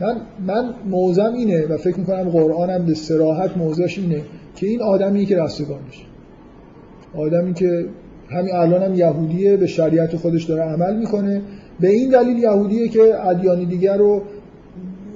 من 0.00 0.16
من 0.46 0.74
موزم 0.90 1.32
اینه 1.36 1.66
و 1.66 1.76
فکر 1.76 1.98
می‌کنم 1.98 2.28
قرآنم 2.28 2.86
به 2.86 2.94
سراحت 2.94 3.56
موزش 3.56 3.98
اینه 3.98 4.22
که 4.56 4.66
این 4.66 4.82
آدمی 4.82 5.26
که 5.26 5.38
رستگانش 5.38 6.06
آدمی 7.14 7.54
که 7.54 7.86
همین 8.34 8.54
الان 8.54 8.82
هم 8.82 8.94
یهودیه 8.94 9.56
به 9.56 9.66
شریعت 9.66 10.16
خودش 10.16 10.44
داره 10.44 10.62
عمل 10.62 10.96
می‌کنه. 10.96 11.42
به 11.80 11.88
این 11.88 12.10
دلیل 12.10 12.38
یهودیه 12.38 12.88
که 12.88 13.28
ادیان 13.28 13.64
دیگر 13.64 13.96
رو 13.96 14.22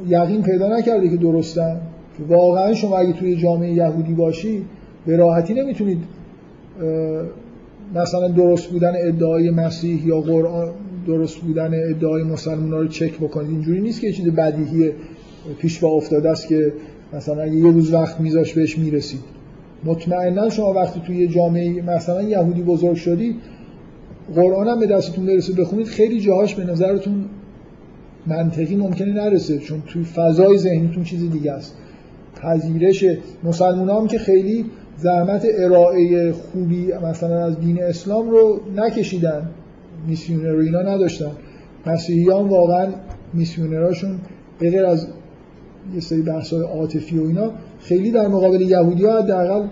یقین 0.09 0.43
پیدا 0.43 0.79
نکرده 0.79 1.09
که 1.09 1.17
درستن. 1.17 1.81
واقعا 2.29 2.75
شما 2.75 2.97
اگه 2.97 3.13
توی 3.13 3.37
جامعه 3.37 3.73
یهودی 3.73 4.15
باشی 4.15 4.65
به 5.07 5.17
راحتی 5.17 5.55
نمی‌تونید 5.55 5.99
مثلا 7.95 8.29
درست 8.29 8.69
بودن 8.71 8.93
ادعای 9.03 9.51
مسیح 9.51 10.07
یا 10.07 10.21
قرآن 10.21 10.69
درست 11.07 11.37
بودن 11.37 11.71
ادعای 11.91 12.23
مسلمان 12.23 12.71
رو 12.71 12.89
چک 12.89 13.19
بکنید. 13.19 13.51
اینجوری 13.51 13.81
نیست 13.81 14.01
که 14.01 14.13
چیز 14.13 14.27
بدیهی 14.27 14.91
پیش 15.59 15.79
با 15.79 15.89
افتاده 15.89 16.31
است 16.31 16.49
که 16.49 16.73
مثلا 17.13 17.43
اگه 17.43 17.55
یه 17.55 17.73
روز 17.73 17.93
وقت 17.93 18.21
میذاش 18.21 18.55
بهش 18.55 18.79
می‌رسید. 18.79 19.21
مطمئنا 19.85 20.51
شما 20.51 20.73
وقتی 20.73 21.01
توی 21.07 21.29
جامعه 21.29 21.83
مثلا 21.83 22.23
یهودی 22.23 22.63
بزرگ 22.63 22.97
شدی 22.97 23.37
قرآن 24.35 24.69
هم 24.69 24.81
به 24.81 24.87
دستتون 24.87 25.27
برسه 25.27 25.53
بخونید 25.53 25.87
خیلی 25.87 26.21
جاهاش 26.21 26.55
به 26.55 26.65
نظرتون 26.65 27.25
منطقی 28.27 28.77
ممکنه 28.77 29.13
نرسه 29.13 29.59
چون 29.59 29.83
توی 29.87 30.05
فضای 30.05 30.59
ذهنیتون 30.59 31.05
چیز 31.05 31.31
دیگه 31.31 31.53
است. 31.53 31.75
پذیرش 32.43 33.05
مسلمان 33.45 33.91
هم 33.91 34.07
که 34.07 34.19
خیلی 34.19 34.65
زحمت 34.97 35.47
ارائه 35.59 36.33
خوبی 36.33 36.93
مثلا 36.93 37.45
از 37.45 37.61
دین 37.61 37.83
اسلام 37.83 38.31
رو 38.31 38.61
نکشیدن 38.77 39.51
میسیونر 40.07 40.57
اینا 40.57 40.83
نداشتن. 40.83 41.31
مسیحیان 41.87 42.49
واقعا 42.49 42.87
میسیونراشون 43.35 44.19
غیر 44.61 44.85
از 44.85 45.07
یه 45.95 46.01
سری 46.01 46.23
بحث 46.23 46.53
عاطفی 46.53 47.19
و 47.19 47.27
اینا 47.27 47.51
خیلی 47.81 48.11
در 48.11 48.29
مقابل 48.29 48.61
یهودی 48.61 49.05
ها 49.05 49.19
حداقل 49.19 49.69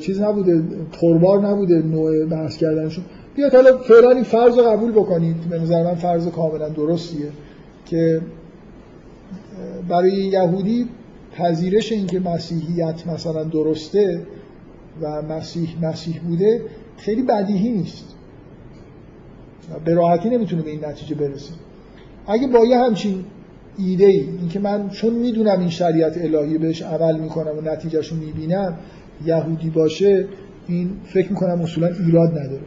چیز 0.00 0.20
نبوده 0.20 0.62
تربار 0.92 1.46
نبوده 1.48 1.82
نوع 1.82 2.26
بحث 2.26 2.56
کردنشون. 2.56 3.04
بیاد 3.36 3.54
حالا 3.54 3.78
فعلا 3.78 4.10
این 4.10 4.22
فرض 4.22 4.58
رو 4.58 4.64
قبول 4.64 4.92
بکنید. 4.92 5.36
به 5.50 5.58
نظر 5.58 5.82
من 5.84 5.94
فرض 5.94 6.28
کاملا 6.28 6.68
درستیه 6.68 7.26
که 7.86 8.20
برای 9.88 10.12
یهودی 10.12 10.86
پذیرش 11.36 11.92
اینکه 11.92 12.20
مسیحیت 12.20 13.06
مثلا 13.06 13.44
درسته 13.44 14.20
و 15.02 15.22
مسیح 15.22 15.68
مسیح 15.82 16.20
بوده 16.28 16.62
خیلی 16.96 17.22
بدیهی 17.22 17.70
نیست. 17.70 18.04
به 19.84 19.94
راحتی 19.94 20.28
نمی‌تونه 20.28 20.62
به 20.62 20.70
این 20.70 20.84
نتیجه 20.84 21.14
برسه. 21.14 21.52
اگه 22.26 22.46
با 22.46 22.64
یه 22.64 22.78
همچین 22.78 23.24
ایده 23.78 24.04
ای 24.04 24.20
اینکه 24.20 24.58
من 24.58 24.88
چون 24.88 25.14
می‌دونم 25.14 25.60
این 25.60 25.68
شریعت 25.68 26.18
الهی 26.18 26.58
بهش 26.58 26.82
عمل 26.82 27.20
می‌کنم 27.20 27.58
و 27.58 27.60
نتیجهش 27.60 28.08
رو 28.08 28.16
می‌بینم 28.16 28.76
یهودی 29.26 29.70
باشه 29.70 30.28
این 30.66 30.90
فکر 31.04 31.28
می‌کنم 31.28 31.60
اصولا 31.60 31.86
ایراد 32.06 32.30
نداره. 32.30 32.66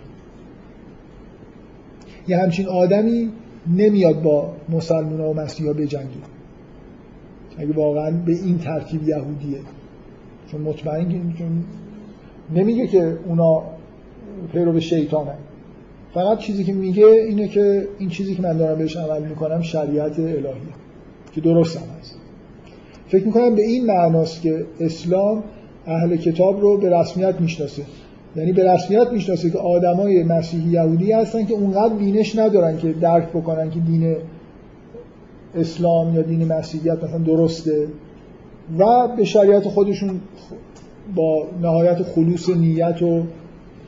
یه 2.27 2.37
همچین 2.37 2.67
آدمی 2.67 3.29
نمیاد 3.67 4.21
با 4.21 4.53
مسلمان 4.69 5.21
و 5.21 5.33
مسیحا 5.33 5.73
بجنگه 5.73 6.09
اگه 7.57 7.73
واقعا 7.73 8.11
به 8.11 8.31
این 8.31 8.57
ترکیب 8.57 9.07
یهودیه. 9.07 9.59
چون 10.51 10.61
مطمئن 10.61 11.33
چون 11.37 11.63
نمیگه 12.55 12.87
که 12.87 13.17
اونا 13.25 13.63
پیرو 14.53 14.79
شیطانن 14.79 15.37
فقط 16.13 16.37
چیزی 16.37 16.63
که 16.63 16.73
میگه 16.73 17.05
اینه 17.05 17.47
که 17.47 17.87
این 17.99 18.09
چیزی 18.09 18.35
که 18.35 18.41
من 18.41 18.57
دارم 18.57 18.77
بهش 18.77 18.97
عمل 18.97 19.23
می‌کنم 19.23 19.61
شریعت 19.61 20.19
الهیه. 20.19 20.53
که 21.31 21.41
درست 21.41 21.77
هم 21.77 21.83
هست. 21.99 22.15
فکر 23.07 23.25
می‌کنم 23.25 23.55
به 23.55 23.61
این 23.61 23.85
معناست 23.85 24.41
که 24.41 24.65
اسلام 24.79 25.43
اهل 25.87 26.15
کتاب 26.15 26.61
رو 26.61 26.77
به 26.77 26.99
رسمیت 26.99 27.41
می‌شناسه. 27.41 27.83
یعنی 28.35 28.51
به 28.53 28.73
رسمیت 28.73 29.07
می‌شناسه 29.11 29.49
که 29.49 29.57
آدمای 29.57 30.23
مسیحی 30.23 30.69
یهودی 30.69 31.11
هستن 31.11 31.45
که 31.45 31.53
اونقدر 31.53 31.93
بینش 31.93 32.35
ندارن 32.35 32.77
که 32.77 32.93
درک 32.93 33.29
بکنن 33.29 33.71
که 33.71 33.79
دین 33.79 34.15
اسلام 35.55 36.15
یا 36.15 36.21
دین 36.21 36.47
مسیحیت 36.47 37.03
مثلا 37.03 37.17
درسته 37.17 37.87
و 38.79 39.07
به 39.17 39.23
شریعت 39.23 39.67
خودشون 39.67 40.21
با 41.15 41.47
نهایت 41.61 42.03
خلوص 42.03 42.49
نیت 42.49 43.01
و 43.01 43.23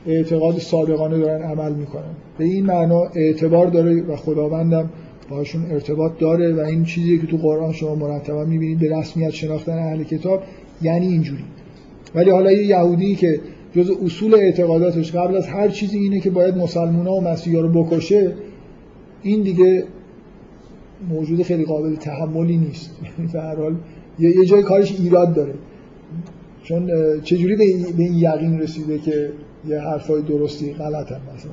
اعتقاد 0.06 0.58
صادقانه 0.58 1.18
دارن 1.18 1.42
عمل 1.42 1.72
می‌کنن. 1.72 2.14
به 2.38 2.44
این 2.44 2.66
معنا 2.66 3.00
اعتبار 3.14 3.66
داره 3.66 4.02
و 4.02 4.16
خداوندم 4.16 4.90
باشون 5.28 5.70
ارتباط 5.70 6.18
داره 6.18 6.52
و 6.52 6.60
این 6.60 6.84
چیزی 6.84 7.18
که 7.18 7.26
تو 7.26 7.36
قرآن 7.36 7.72
شما 7.72 7.94
مرتبا 7.94 8.44
می‌بینید 8.44 8.78
به 8.78 8.98
رسمیت 8.98 9.30
شناختن 9.30 9.78
اهل 9.78 10.02
کتاب 10.02 10.42
یعنی 10.82 11.06
اینجوری. 11.06 11.44
ولی 12.14 12.30
حالا 12.30 12.52
یه 12.52 12.66
یهودی 12.66 13.14
که 13.14 13.40
جز 13.74 13.90
اصول 14.04 14.34
اعتقاداتش 14.34 15.12
قبل 15.12 15.36
از 15.36 15.46
هر 15.46 15.68
چیزی 15.68 15.98
اینه 15.98 16.20
که 16.20 16.30
باید 16.30 16.56
مسلمان 16.56 17.06
و 17.06 17.20
مسیحا 17.20 17.60
رو 17.60 17.84
بکشه 17.84 18.34
این 19.22 19.42
دیگه 19.42 19.84
موجود 21.08 21.42
خیلی 21.42 21.64
قابل 21.64 21.96
تحملی 21.96 22.56
نیست. 22.56 22.90
به 23.32 23.40
حال 23.40 23.76
یه 24.18 24.44
جای 24.44 24.62
کارش 24.62 25.00
ایراد 25.00 25.34
داره. 25.34 25.54
چون 26.62 26.90
چجوری 27.20 27.56
به 27.56 27.64
این 27.64 28.14
یقین 28.14 28.60
رسیده 28.60 28.98
که 28.98 29.30
یه 29.68 29.80
حرفای 29.80 30.22
درستی 30.22 30.72
غلط 30.72 31.12
هم 31.12 31.20
مثلا؟ 31.34 31.52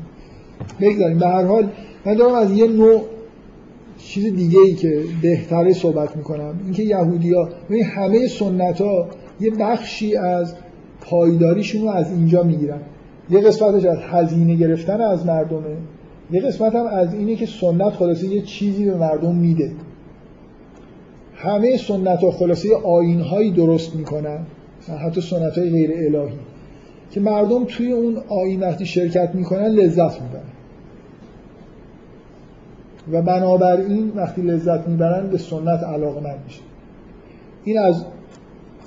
بگذاریم. 0.81 1.19
به 1.19 1.27
هر 1.27 1.43
حال 1.43 1.69
من 2.05 2.13
دارم 2.13 2.33
از 2.33 2.51
یه 2.51 2.67
نوع 2.67 3.01
چیز 3.99 4.35
دیگه 4.35 4.59
ای 4.59 4.73
که 4.73 5.03
بهتره 5.21 5.73
صحبت 5.73 6.15
می‌کنم. 6.15 6.59
اینکه 6.63 6.83
یهودی 6.83 7.33
ها 7.33 7.49
همه 7.85 8.27
سنت 8.27 8.81
ها 8.81 9.07
یه 9.39 9.51
بخشی 9.51 10.15
از 10.15 10.53
پایداریشون 11.01 11.81
رو 11.81 11.89
از 11.89 12.11
اینجا 12.11 12.43
می‌گیرن. 12.43 12.79
یه 13.29 13.39
قسمتش 13.39 13.85
از 13.85 13.97
هزینه 13.97 14.55
گرفتن 14.55 15.01
از 15.01 15.25
مردمه. 15.25 15.77
یه 16.31 16.41
قسمت 16.41 16.75
هم 16.75 16.85
از 16.85 17.13
اینه 17.13 17.35
که 17.35 17.45
سنت 17.45 17.93
خلاصه 17.93 18.27
یه 18.27 18.41
چیزی 18.41 18.85
به 18.85 18.97
مردم 18.97 19.35
میده. 19.35 19.71
همه 21.35 21.77
سنت 21.77 22.19
ها 22.19 22.31
خلاصه 22.31 22.69
آین 22.75 23.21
هایی 23.21 23.51
درست 23.51 23.95
می‌کنن. 23.95 24.39
حتی 25.05 25.21
سنت 25.21 25.57
های 25.57 25.69
غیر 25.69 25.91
الهی. 25.91 26.35
که 27.11 27.19
مردم 27.19 27.65
توی 27.65 27.91
اون 27.91 28.17
آین 28.29 28.59
وقتی 28.59 28.85
شرکت 28.85 29.35
می‌کنن 29.35 29.67
لذت 29.67 30.21
می‌برن. 30.21 30.41
و 33.11 33.21
بنابراین 33.21 34.11
وقتی 34.15 34.41
لذت 34.41 34.87
می‌برن 34.87 35.27
به 35.27 35.37
سنت 35.37 35.83
علاقمند 35.83 36.39
میشه 36.45 36.61
این 37.63 37.79
از 37.79 38.05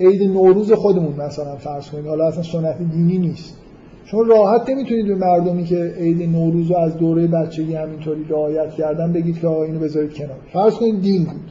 عید 0.00 0.22
نوروز 0.22 0.72
خودمون 0.72 1.14
مثلا 1.14 1.56
فرض 1.56 1.90
کنید. 1.90 2.06
حالا 2.06 2.28
اصلا 2.28 2.42
سنت 2.42 2.78
دینی 2.78 3.18
نیست. 3.18 3.58
چون 4.04 4.26
راحت 4.26 4.70
نمی‌تونید 4.70 5.06
به 5.06 5.14
مردمی 5.14 5.64
که 5.64 5.94
عید 5.98 6.22
نوروز 6.30 6.70
رو 6.70 6.76
از 6.76 6.96
دوره 6.96 7.26
بچگی 7.26 7.74
همینطوری 7.74 8.24
رعایت 8.28 8.70
کردن 8.70 9.12
بگید 9.12 9.40
که 9.40 9.46
آقا 9.46 9.64
اینو 9.64 9.78
بذارید 9.78 10.14
کنار. 10.14 10.36
فرض 10.52 10.74
کنید 10.74 11.00
دین 11.00 11.24
بود. 11.24 11.50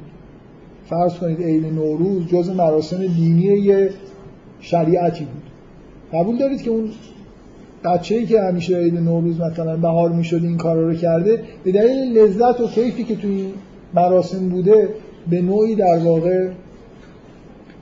فرض 0.85 1.14
کنید 1.14 1.41
عید 1.41 1.65
نوروز 1.65 2.27
جز 2.27 2.49
مراسم 2.49 2.98
دینی 2.98 3.43
یه 3.43 3.89
شریعتی 4.60 5.26
بود. 5.26 5.43
قبول 6.14 6.38
دارید 6.38 6.61
که 6.61 6.69
اون 6.69 6.89
بچه 7.84 8.16
ای 8.16 8.26
که 8.26 8.41
همیشه 8.41 8.78
عید 8.78 8.99
نوروز 8.99 9.40
مثلا 9.41 9.78
بهار 9.78 10.10
می‌شد 10.10 10.44
این 10.44 10.58
کارا 10.58 10.88
رو 10.88 10.94
کرده 10.94 11.44
به 11.64 11.72
دلیل 11.72 12.18
لذت 12.18 12.62
و 12.62 12.68
کیفی 12.68 13.03
که 13.03 13.16
توی 13.16 13.53
مراسم 13.94 14.49
بوده 14.49 14.90
به 15.30 15.41
نوعی 15.41 15.76
در 15.76 15.98
واقع 15.98 16.49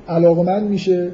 علاقمند 0.07 0.69
میشه 0.69 1.11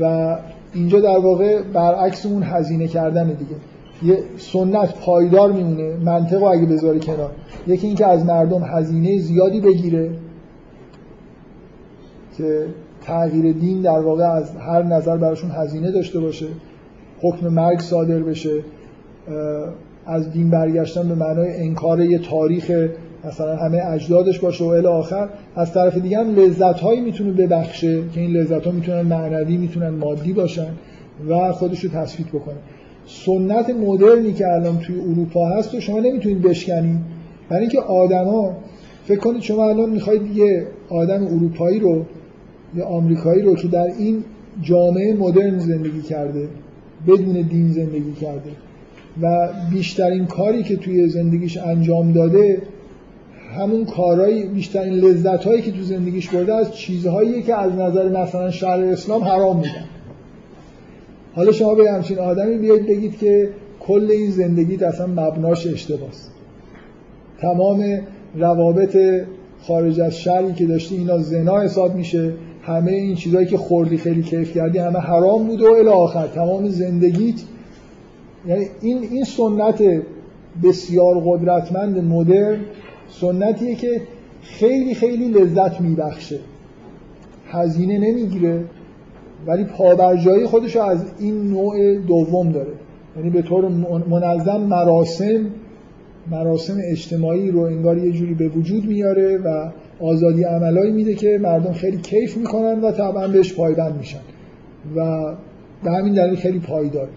و 0.00 0.36
اینجا 0.74 1.00
در 1.00 1.18
واقع 1.18 1.62
برعکس 1.62 2.26
اون 2.26 2.42
هزینه 2.42 2.88
کردن 2.88 3.26
دیگه. 3.26 3.56
یه 4.02 4.18
سنت 4.36 4.94
پایدار 4.94 5.52
میمونه 5.52 5.96
منطق 5.96 6.42
اگه 6.42 6.66
بذاری 6.66 7.00
کنار. 7.00 7.30
یکی 7.66 7.86
اینکه 7.86 8.06
از 8.06 8.24
مردم 8.24 8.62
هزینه 8.64 9.18
زیادی 9.18 9.60
بگیره 9.60 10.10
که 12.36 12.66
تغییر 13.02 13.52
دین 13.52 13.82
در 13.82 14.00
واقع 14.00 14.24
از 14.24 14.56
هر 14.56 14.82
نظر 14.82 15.16
براشون 15.16 15.50
هزینه 15.50 15.90
داشته 15.90 16.20
باشه. 16.20 16.46
حکم 17.22 17.48
مرگ 17.48 17.80
صادر 17.80 18.18
بشه 18.18 18.62
از 20.06 20.32
دین 20.32 20.50
برگشتن 20.50 21.08
به 21.08 21.14
معنای 21.14 21.56
انکار 21.56 22.00
یه 22.00 22.18
تاریخ 22.18 22.88
مثلا 23.24 23.56
همه 23.56 23.82
اجدادش 23.86 24.40
باشه 24.40 24.64
و 24.64 24.66
الی 24.66 24.86
آخر. 24.86 25.28
از 25.56 25.72
طرف 25.72 25.98
دیگه 25.98 26.18
هم 26.18 26.34
لذت 26.34 26.80
هایی 26.80 27.00
می‌تونه 27.00 27.32
ببخشه 27.32 28.08
که 28.14 28.20
این 28.20 28.30
لذت 28.30 28.66
ها 28.66 28.72
می‌تونن 28.72 29.00
معنوی 29.00 29.56
می‌تونن 29.56 29.88
مادی 29.88 30.32
باشن 30.32 30.68
و 31.28 31.52
خودش 31.52 31.84
رو 31.84 31.90
تثبیت 31.90 32.28
بکنه. 32.28 32.56
سنت 33.06 33.70
مدرنی 33.70 34.32
که 34.32 34.48
الان 34.48 34.78
توی 34.78 35.00
اروپا 35.00 35.48
هست 35.48 35.74
و 35.74 35.80
شما 35.80 36.00
نمی‌تونید 36.00 36.42
بشکنید 36.42 36.98
برای 37.48 37.60
اینکه 37.60 37.80
آدما 37.80 38.56
فکر 39.04 39.18
کنید 39.18 39.42
شما 39.42 39.68
الان 39.68 39.90
می‌خواید 39.90 40.36
یه 40.36 40.66
آدم 40.88 41.26
اروپایی 41.26 41.80
رو 41.80 42.04
یا 42.74 42.86
آمریکایی 42.86 43.42
رو 43.42 43.54
که 43.54 43.68
در 43.68 43.86
این 43.98 44.24
جامعه 44.62 45.14
مدرن 45.14 45.58
زندگی 45.58 46.02
کرده 46.02 46.48
بدون 47.06 47.42
دین 47.42 47.72
زندگی 47.72 48.12
کرده 48.20 48.50
و 49.22 49.48
بیشترین 49.70 50.26
کاری 50.26 50.62
که 50.62 50.76
توی 50.76 51.08
زندگیش 51.08 51.56
انجام 51.56 52.12
داده 52.12 52.62
همون 53.58 53.84
کارهایی 53.84 54.46
بیشترین 54.46 54.92
لذت 54.94 55.44
هایی 55.44 55.62
که 55.62 55.72
تو 55.72 55.82
زندگیش 55.82 56.28
برده 56.28 56.54
از 56.54 56.74
چیزهایی 56.74 57.42
که 57.42 57.60
از 57.60 57.72
نظر 57.72 58.08
مثلا 58.08 58.50
شهر 58.50 58.80
اسلام 58.80 59.24
حرام 59.24 59.56
میدن. 59.56 59.84
حالا 61.34 61.52
شما 61.52 61.74
به 61.74 61.92
همچین 61.92 62.18
آدمی 62.18 62.58
بیاید 62.58 62.86
بگید 62.86 63.18
که 63.18 63.50
کل 63.80 64.08
این 64.10 64.30
زندگی 64.30 64.84
اصلا 64.84 65.06
مبناش 65.06 65.66
اشتباس 65.66 66.28
تمام 67.40 68.00
روابط 68.34 69.24
خارج 69.62 70.00
از 70.00 70.16
شهری 70.16 70.52
که 70.52 70.66
داشتی 70.66 70.96
اینا 70.96 71.18
زنا 71.18 71.60
حساب 71.60 71.94
میشه. 71.94 72.32
همه 72.62 72.92
این 72.92 73.14
چیزهایی 73.14 73.46
که 73.46 73.56
خوردی 73.56 73.96
خیلی 73.96 74.22
کیف 74.22 74.54
کردی 74.54 74.78
همه 74.78 74.98
حرام 74.98 75.46
بود 75.46 75.62
و 75.62 75.66
الی 75.66 75.88
آخر. 75.88 76.26
تمام 76.26 76.68
زندگیت 76.68 77.40
یعنی 78.46 78.66
این 78.80 78.98
این 79.02 79.24
سنت 79.24 80.02
بسیار 80.62 81.22
قدرتمند 81.26 81.98
مدرن 81.98 82.58
سنتیه 83.08 83.74
که 83.74 84.02
خیلی 84.42 84.94
خیلی 84.94 85.28
لذت 85.28 85.80
میبخشه. 85.80 86.38
هزینه 87.46 87.98
نمی‌گیره 87.98 88.64
ولی 89.46 89.64
پابرجایی 89.64 90.46
خودش 90.46 90.76
از 90.76 91.04
این 91.18 91.50
نوع 91.50 91.98
دوم 91.98 92.52
داره. 92.52 92.72
یعنی 93.16 93.30
به 93.30 93.42
طور 93.42 93.68
منظم 94.08 94.60
مراسم 94.60 95.46
مراسم 96.30 96.76
اجتماعی 96.90 97.50
رو 97.50 97.60
انگار 97.60 97.98
یه 97.98 98.12
جوری 98.12 98.34
به 98.34 98.48
وجود 98.48 98.84
میاره 98.84 99.38
و 99.38 99.70
آزادی 100.02 100.44
عملایی 100.44 100.92
میده 100.92 101.14
که 101.14 101.38
مردم 101.42 101.72
خیلی 101.72 101.96
کیف 101.96 102.36
می‌کنن 102.36 102.80
و 102.80 102.92
طبعا 102.92 103.28
بهش 103.28 103.54
پایبند 103.54 103.96
میشن. 103.96 104.20
و 104.96 105.34
به 105.84 105.90
همین 105.90 106.14
دلیل 106.14 106.36
خیلی 106.36 106.58
پایدار. 106.58 107.08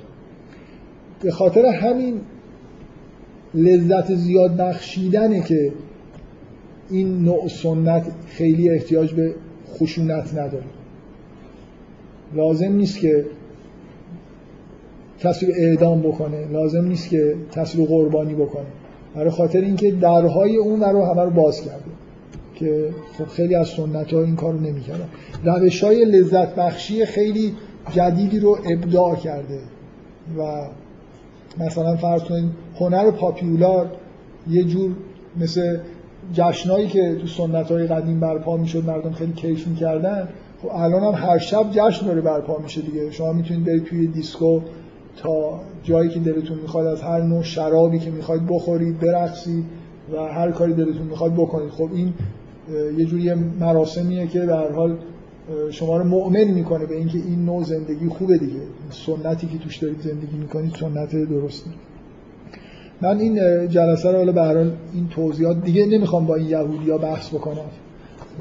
به 1.21 1.31
خاطر 1.31 1.65
همین 1.65 2.21
لذت 3.53 4.15
زیاد 4.15 4.57
بخشیدنه 4.57 5.41
که 5.41 5.71
این 6.89 7.23
نوع 7.23 7.47
سنت 7.47 8.11
خیلی 8.27 8.69
احتیاج 8.69 9.13
به 9.13 9.35
خشونت 9.73 10.33
نداره. 10.33 10.65
لازم 12.35 12.71
نیست 12.71 12.99
که 12.99 13.25
کسی 15.19 15.45
رو 15.45 15.53
اعدام 15.57 16.01
بکنه. 16.01 16.47
لازم 16.51 16.85
نیست 16.85 17.09
که 17.09 17.35
کسی 17.51 17.77
رو 17.77 17.85
قربانی 17.85 18.33
بکنه. 18.33 18.65
برای 19.15 19.29
خاطر 19.29 19.61
اینکه 19.61 19.91
درهای 19.91 20.57
اون 20.57 20.81
رو 20.81 21.03
همه 21.05 21.21
رو 21.23 21.29
باز 21.29 21.61
کرده. 21.61 21.94
که 22.55 22.89
خب 23.17 23.25
خیلی 23.25 23.55
از 23.55 23.67
سنت 23.67 24.13
ها 24.13 24.21
این 24.21 24.35
کارو 24.35 24.59
نمی‌کردن. 24.59 25.09
روش 25.43 25.83
های 25.83 26.05
لذت 26.05 26.55
بخشی 26.55 27.05
خیلی 27.05 27.53
جدیدی 27.91 28.39
رو 28.39 28.57
ابداع 28.71 29.15
کرده. 29.15 29.59
و 30.37 30.67
مثلا 31.57 31.95
فرض 31.95 32.21
کنید 32.23 32.51
هنر 32.79 33.11
پاپیولار 33.11 33.91
یه 34.49 34.63
جور 34.63 34.91
مثل 35.37 35.77
جشنایی 36.33 36.87
که 36.87 37.15
تو 37.21 37.27
سنت 37.27 37.71
های 37.71 37.87
قدیم 37.87 38.19
برپا 38.19 38.57
می‌شد 38.57 38.85
مردم 38.85 39.11
خیلی 39.11 39.33
کیف 39.33 39.67
می‌کردن. 39.67 40.29
خب 40.61 40.69
الان 40.71 41.03
هم 41.03 41.29
هر 41.29 41.37
شب 41.37 41.65
جشن 41.71 42.05
داره 42.05 42.21
برپا 42.21 42.57
میشه 42.57 42.81
دیگه. 42.81 43.11
شما 43.11 43.33
می‌تونید 43.33 43.65
برید 43.65 43.83
توی 43.83 44.07
دیسکو 44.07 44.59
تا 45.17 45.59
جایی 45.83 46.09
که 46.09 46.19
دلتون 46.19 46.57
می‌خواد 46.59 46.87
از 46.87 47.01
هر 47.01 47.21
نوع 47.21 47.43
شرابی 47.43 47.99
که 47.99 48.11
می‌خواید 48.11 48.47
بخورید 48.47 48.99
برقصید 48.99 49.65
و 50.13 50.17
هر 50.17 50.51
کاری 50.51 50.73
دلتون 50.73 51.07
می‌خواد 51.07 51.33
بکنید. 51.33 51.69
خب 51.69 51.89
این 51.93 52.13
یه 52.97 53.05
جوری 53.05 53.33
مراسمیه 53.33 54.27
که 54.27 54.39
در 54.39 54.71
حال 54.71 54.97
شما 55.71 55.97
رو 55.97 56.03
مؤمن 56.03 56.43
می‌کنه 56.43 56.85
به 56.85 56.95
اینکه 56.95 57.17
این 57.17 57.45
نوع 57.45 57.63
زندگی 57.63 58.07
خوبه 58.07 58.37
دیگه. 58.37 58.61
سنتی 58.89 59.47
که 59.47 59.57
توش 59.57 59.77
دارید 59.77 60.01
زندگی 60.01 60.37
می‌کنید 60.37 60.75
سنت 60.79 61.15
درستی 61.15 61.69
من 63.01 63.19
این 63.19 63.67
جلسه 63.67 64.11
رو 64.11 64.31
به 64.31 64.41
هر 64.41 64.57
این 64.57 65.07
توضیحات 65.09 65.63
دیگه 65.63 65.85
نمی‌خوام 65.85 66.25
با 66.25 66.35
این 66.35 66.47
یهودیا 66.47 66.97
بحث 66.97 67.29
بکنم. 67.29 67.69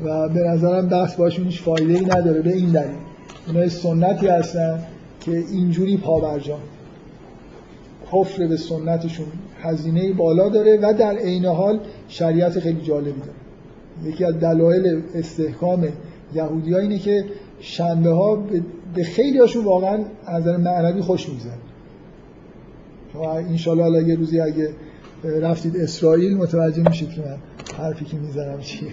و 0.04 0.28
به 0.28 0.40
نظرم 0.40 0.88
بحث 0.88 1.16
باشون 1.16 1.44
هیچ 1.44 1.62
فایده 1.62 1.94
ای 1.94 2.04
نداره 2.04 2.42
به 2.42 2.52
این 2.52 2.70
دلیل. 2.70 2.96
اینا 3.46 3.68
سنتی 3.68 4.26
هستن 4.26 4.78
که 5.20 5.36
اینجوری 5.52 5.96
پابرجان 5.96 6.60
کفر 8.12 8.46
به 8.46 8.56
سنتشون 8.56 9.26
هزینه 9.62 10.12
بالا 10.12 10.48
داره 10.48 10.78
و 10.82 10.94
در 10.98 11.16
عین 11.16 11.44
حال 11.44 11.80
شریعت 12.08 12.60
خیلی 12.60 12.80
جالبی 12.80 13.20
داره. 13.20 13.43
یکی 14.02 14.24
از 14.24 14.40
دلایل 14.40 15.02
استحکام 15.14 15.88
یهودی 16.34 16.74
اینه 16.74 16.98
که 16.98 17.24
شنبه 17.60 18.10
ها 18.10 18.36
به 18.94 19.04
خیلی 19.04 19.38
هاشون 19.38 19.64
واقعا 19.64 20.04
از 20.26 20.42
نظر 20.42 20.56
معنوی 20.56 21.00
خوش 21.00 21.28
میگذره. 21.28 21.58
انشالله 23.48 23.82
حالا 23.82 24.00
یه 24.00 24.14
روزی 24.14 24.40
اگه 24.40 24.70
رفتید 25.24 25.76
اسرائیل 25.76 26.36
متوجه 26.36 26.88
میشید 26.88 27.10
که 27.10 27.20
من 27.20 27.36
حرفی 27.78 28.04
که 28.04 28.16
می‌زنم 28.16 28.60
چیه. 28.60 28.90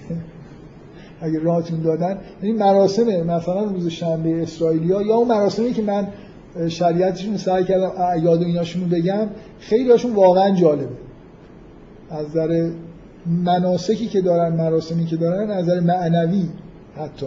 اگه 1.22 1.40
راهتون 1.40 1.82
دادن. 1.82 2.18
این 2.41 2.57
مراسم 2.57 3.23
مثلا 3.23 3.64
روز 3.64 3.88
شنبه 3.88 4.44
اسرائیلیا 4.44 5.02
یا 5.02 5.15
اون 5.15 5.28
مراسمی 5.28 5.73
که 5.73 5.82
من 5.82 6.07
شریعتشون 6.68 7.38
سعی 7.38 7.64
کردم 7.64 7.91
اعیاد 7.98 8.41
و 8.41 8.45
ایناشون 8.45 8.90
بگم 8.90 9.28
خیلی 9.60 9.91
هاشون 9.91 10.14
واقعا 10.14 10.56
جالبه. 10.56 10.88
از 12.10 12.28
نظر 12.28 12.69
مناسکی 13.26 14.07
که 14.07 14.22
دارن 14.22 14.56
مراسمی 14.56 15.06
که 15.06 15.15
دارن 15.15 15.52
از 15.52 15.64
نظر 15.64 15.80
معنوی 15.80 16.49
حتی. 16.98 17.26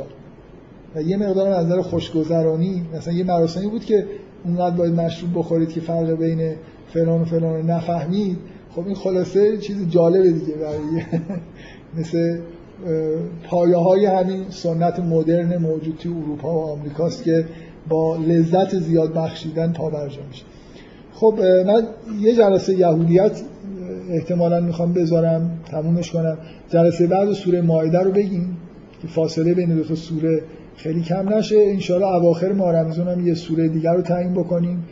و 0.94 1.02
یه 1.02 1.16
مقدار 1.16 1.52
از 1.52 1.66
نظر 1.66 1.82
خوشگذرانی 1.82 2.82
مثلا 2.94 3.14
یه 3.14 3.24
مراسمی 3.24 3.66
بود 3.66 3.84
که 3.84 4.06
اونقدر 4.44 4.76
باید 4.76 4.94
مشروب 4.94 5.38
بخورید 5.38 5.68
که 5.68 5.80
فرق 5.80 6.10
بین 6.10 6.54
فلان 6.88 7.20
و 7.20 7.24
فلان 7.24 7.70
نفهمید. 7.70 8.38
خب 8.74 8.86
این 8.86 8.94
خلاصه 8.94 9.58
چیز 9.58 9.88
جالبه 9.88 10.30
دیگه 10.30 10.54
برای 10.54 11.02
مثل 11.98 12.38
پایه 13.44 13.76
های 13.76 14.06
همین 14.06 14.44
سنت 14.50 15.00
مدرن 15.00 15.56
موجود 15.56 15.96
توی 15.98 16.12
اروپا 16.12 16.54
و 16.54 16.70
آمریکاست 16.70 17.24
که 17.24 17.44
با 17.88 18.16
لذت 18.16 18.78
زیاد 18.78 19.14
بخشیدن 19.14 19.72
پابرجا 19.72 20.20
میشه. 20.28 20.44
خب 21.14 21.40
من 21.66 21.86
یه 22.20 22.34
جلسه 22.34 22.74
یهودیت 22.74 23.40
احتمالا 24.10 24.60
می‌خوام 24.60 24.93
بذارم 24.93 25.51
تمومش 25.70 26.10
کنم. 26.10 26.39
جلسه 26.68 27.06
بعد 27.06 27.32
سوره 27.32 27.60
مایده 27.62 27.98
رو 27.98 28.10
بگیم 28.10 28.56
که 29.02 29.09
فاصله 29.09 29.55
بین 29.55 29.74
دو 29.74 29.85
تا 29.85 29.94
سوره 29.94 30.43
خیلی 30.76 31.02
کم 31.02 31.35
نشه. 31.35 31.56
انشاءالله 31.59 32.14
اواخر 32.14 32.52
ماه 32.52 32.72
رمضان 32.72 33.09
هم 33.09 33.26
یه 33.26 33.35
سوره 33.35 33.68
دیگر 33.68 33.94
رو 33.94 34.02
تعیین 34.02 34.35
بکنیم 34.35 34.85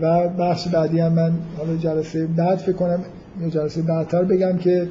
و 0.00 0.28
بحث 0.28 0.68
بعدی 0.68 1.00
هم 1.00 1.12
من 1.12 1.32
حالا 1.58 1.76
جلسه 1.76 2.26
بعد 2.26 2.58
فکر 2.58 2.76
کنم 2.76 3.00
یا 3.40 3.48
جلسه 3.48 3.82
بعدتر 3.82 4.24
بگم 4.24 4.56
که 4.56 4.88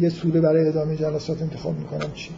یه 0.00 0.08
سوره 0.08 0.40
برای 0.40 0.68
ادامه 0.68 0.96
جلسات 0.96 1.42
انتخاب 1.42 1.74
می‌کنم. 1.78 2.12
چی؟ 2.14 2.30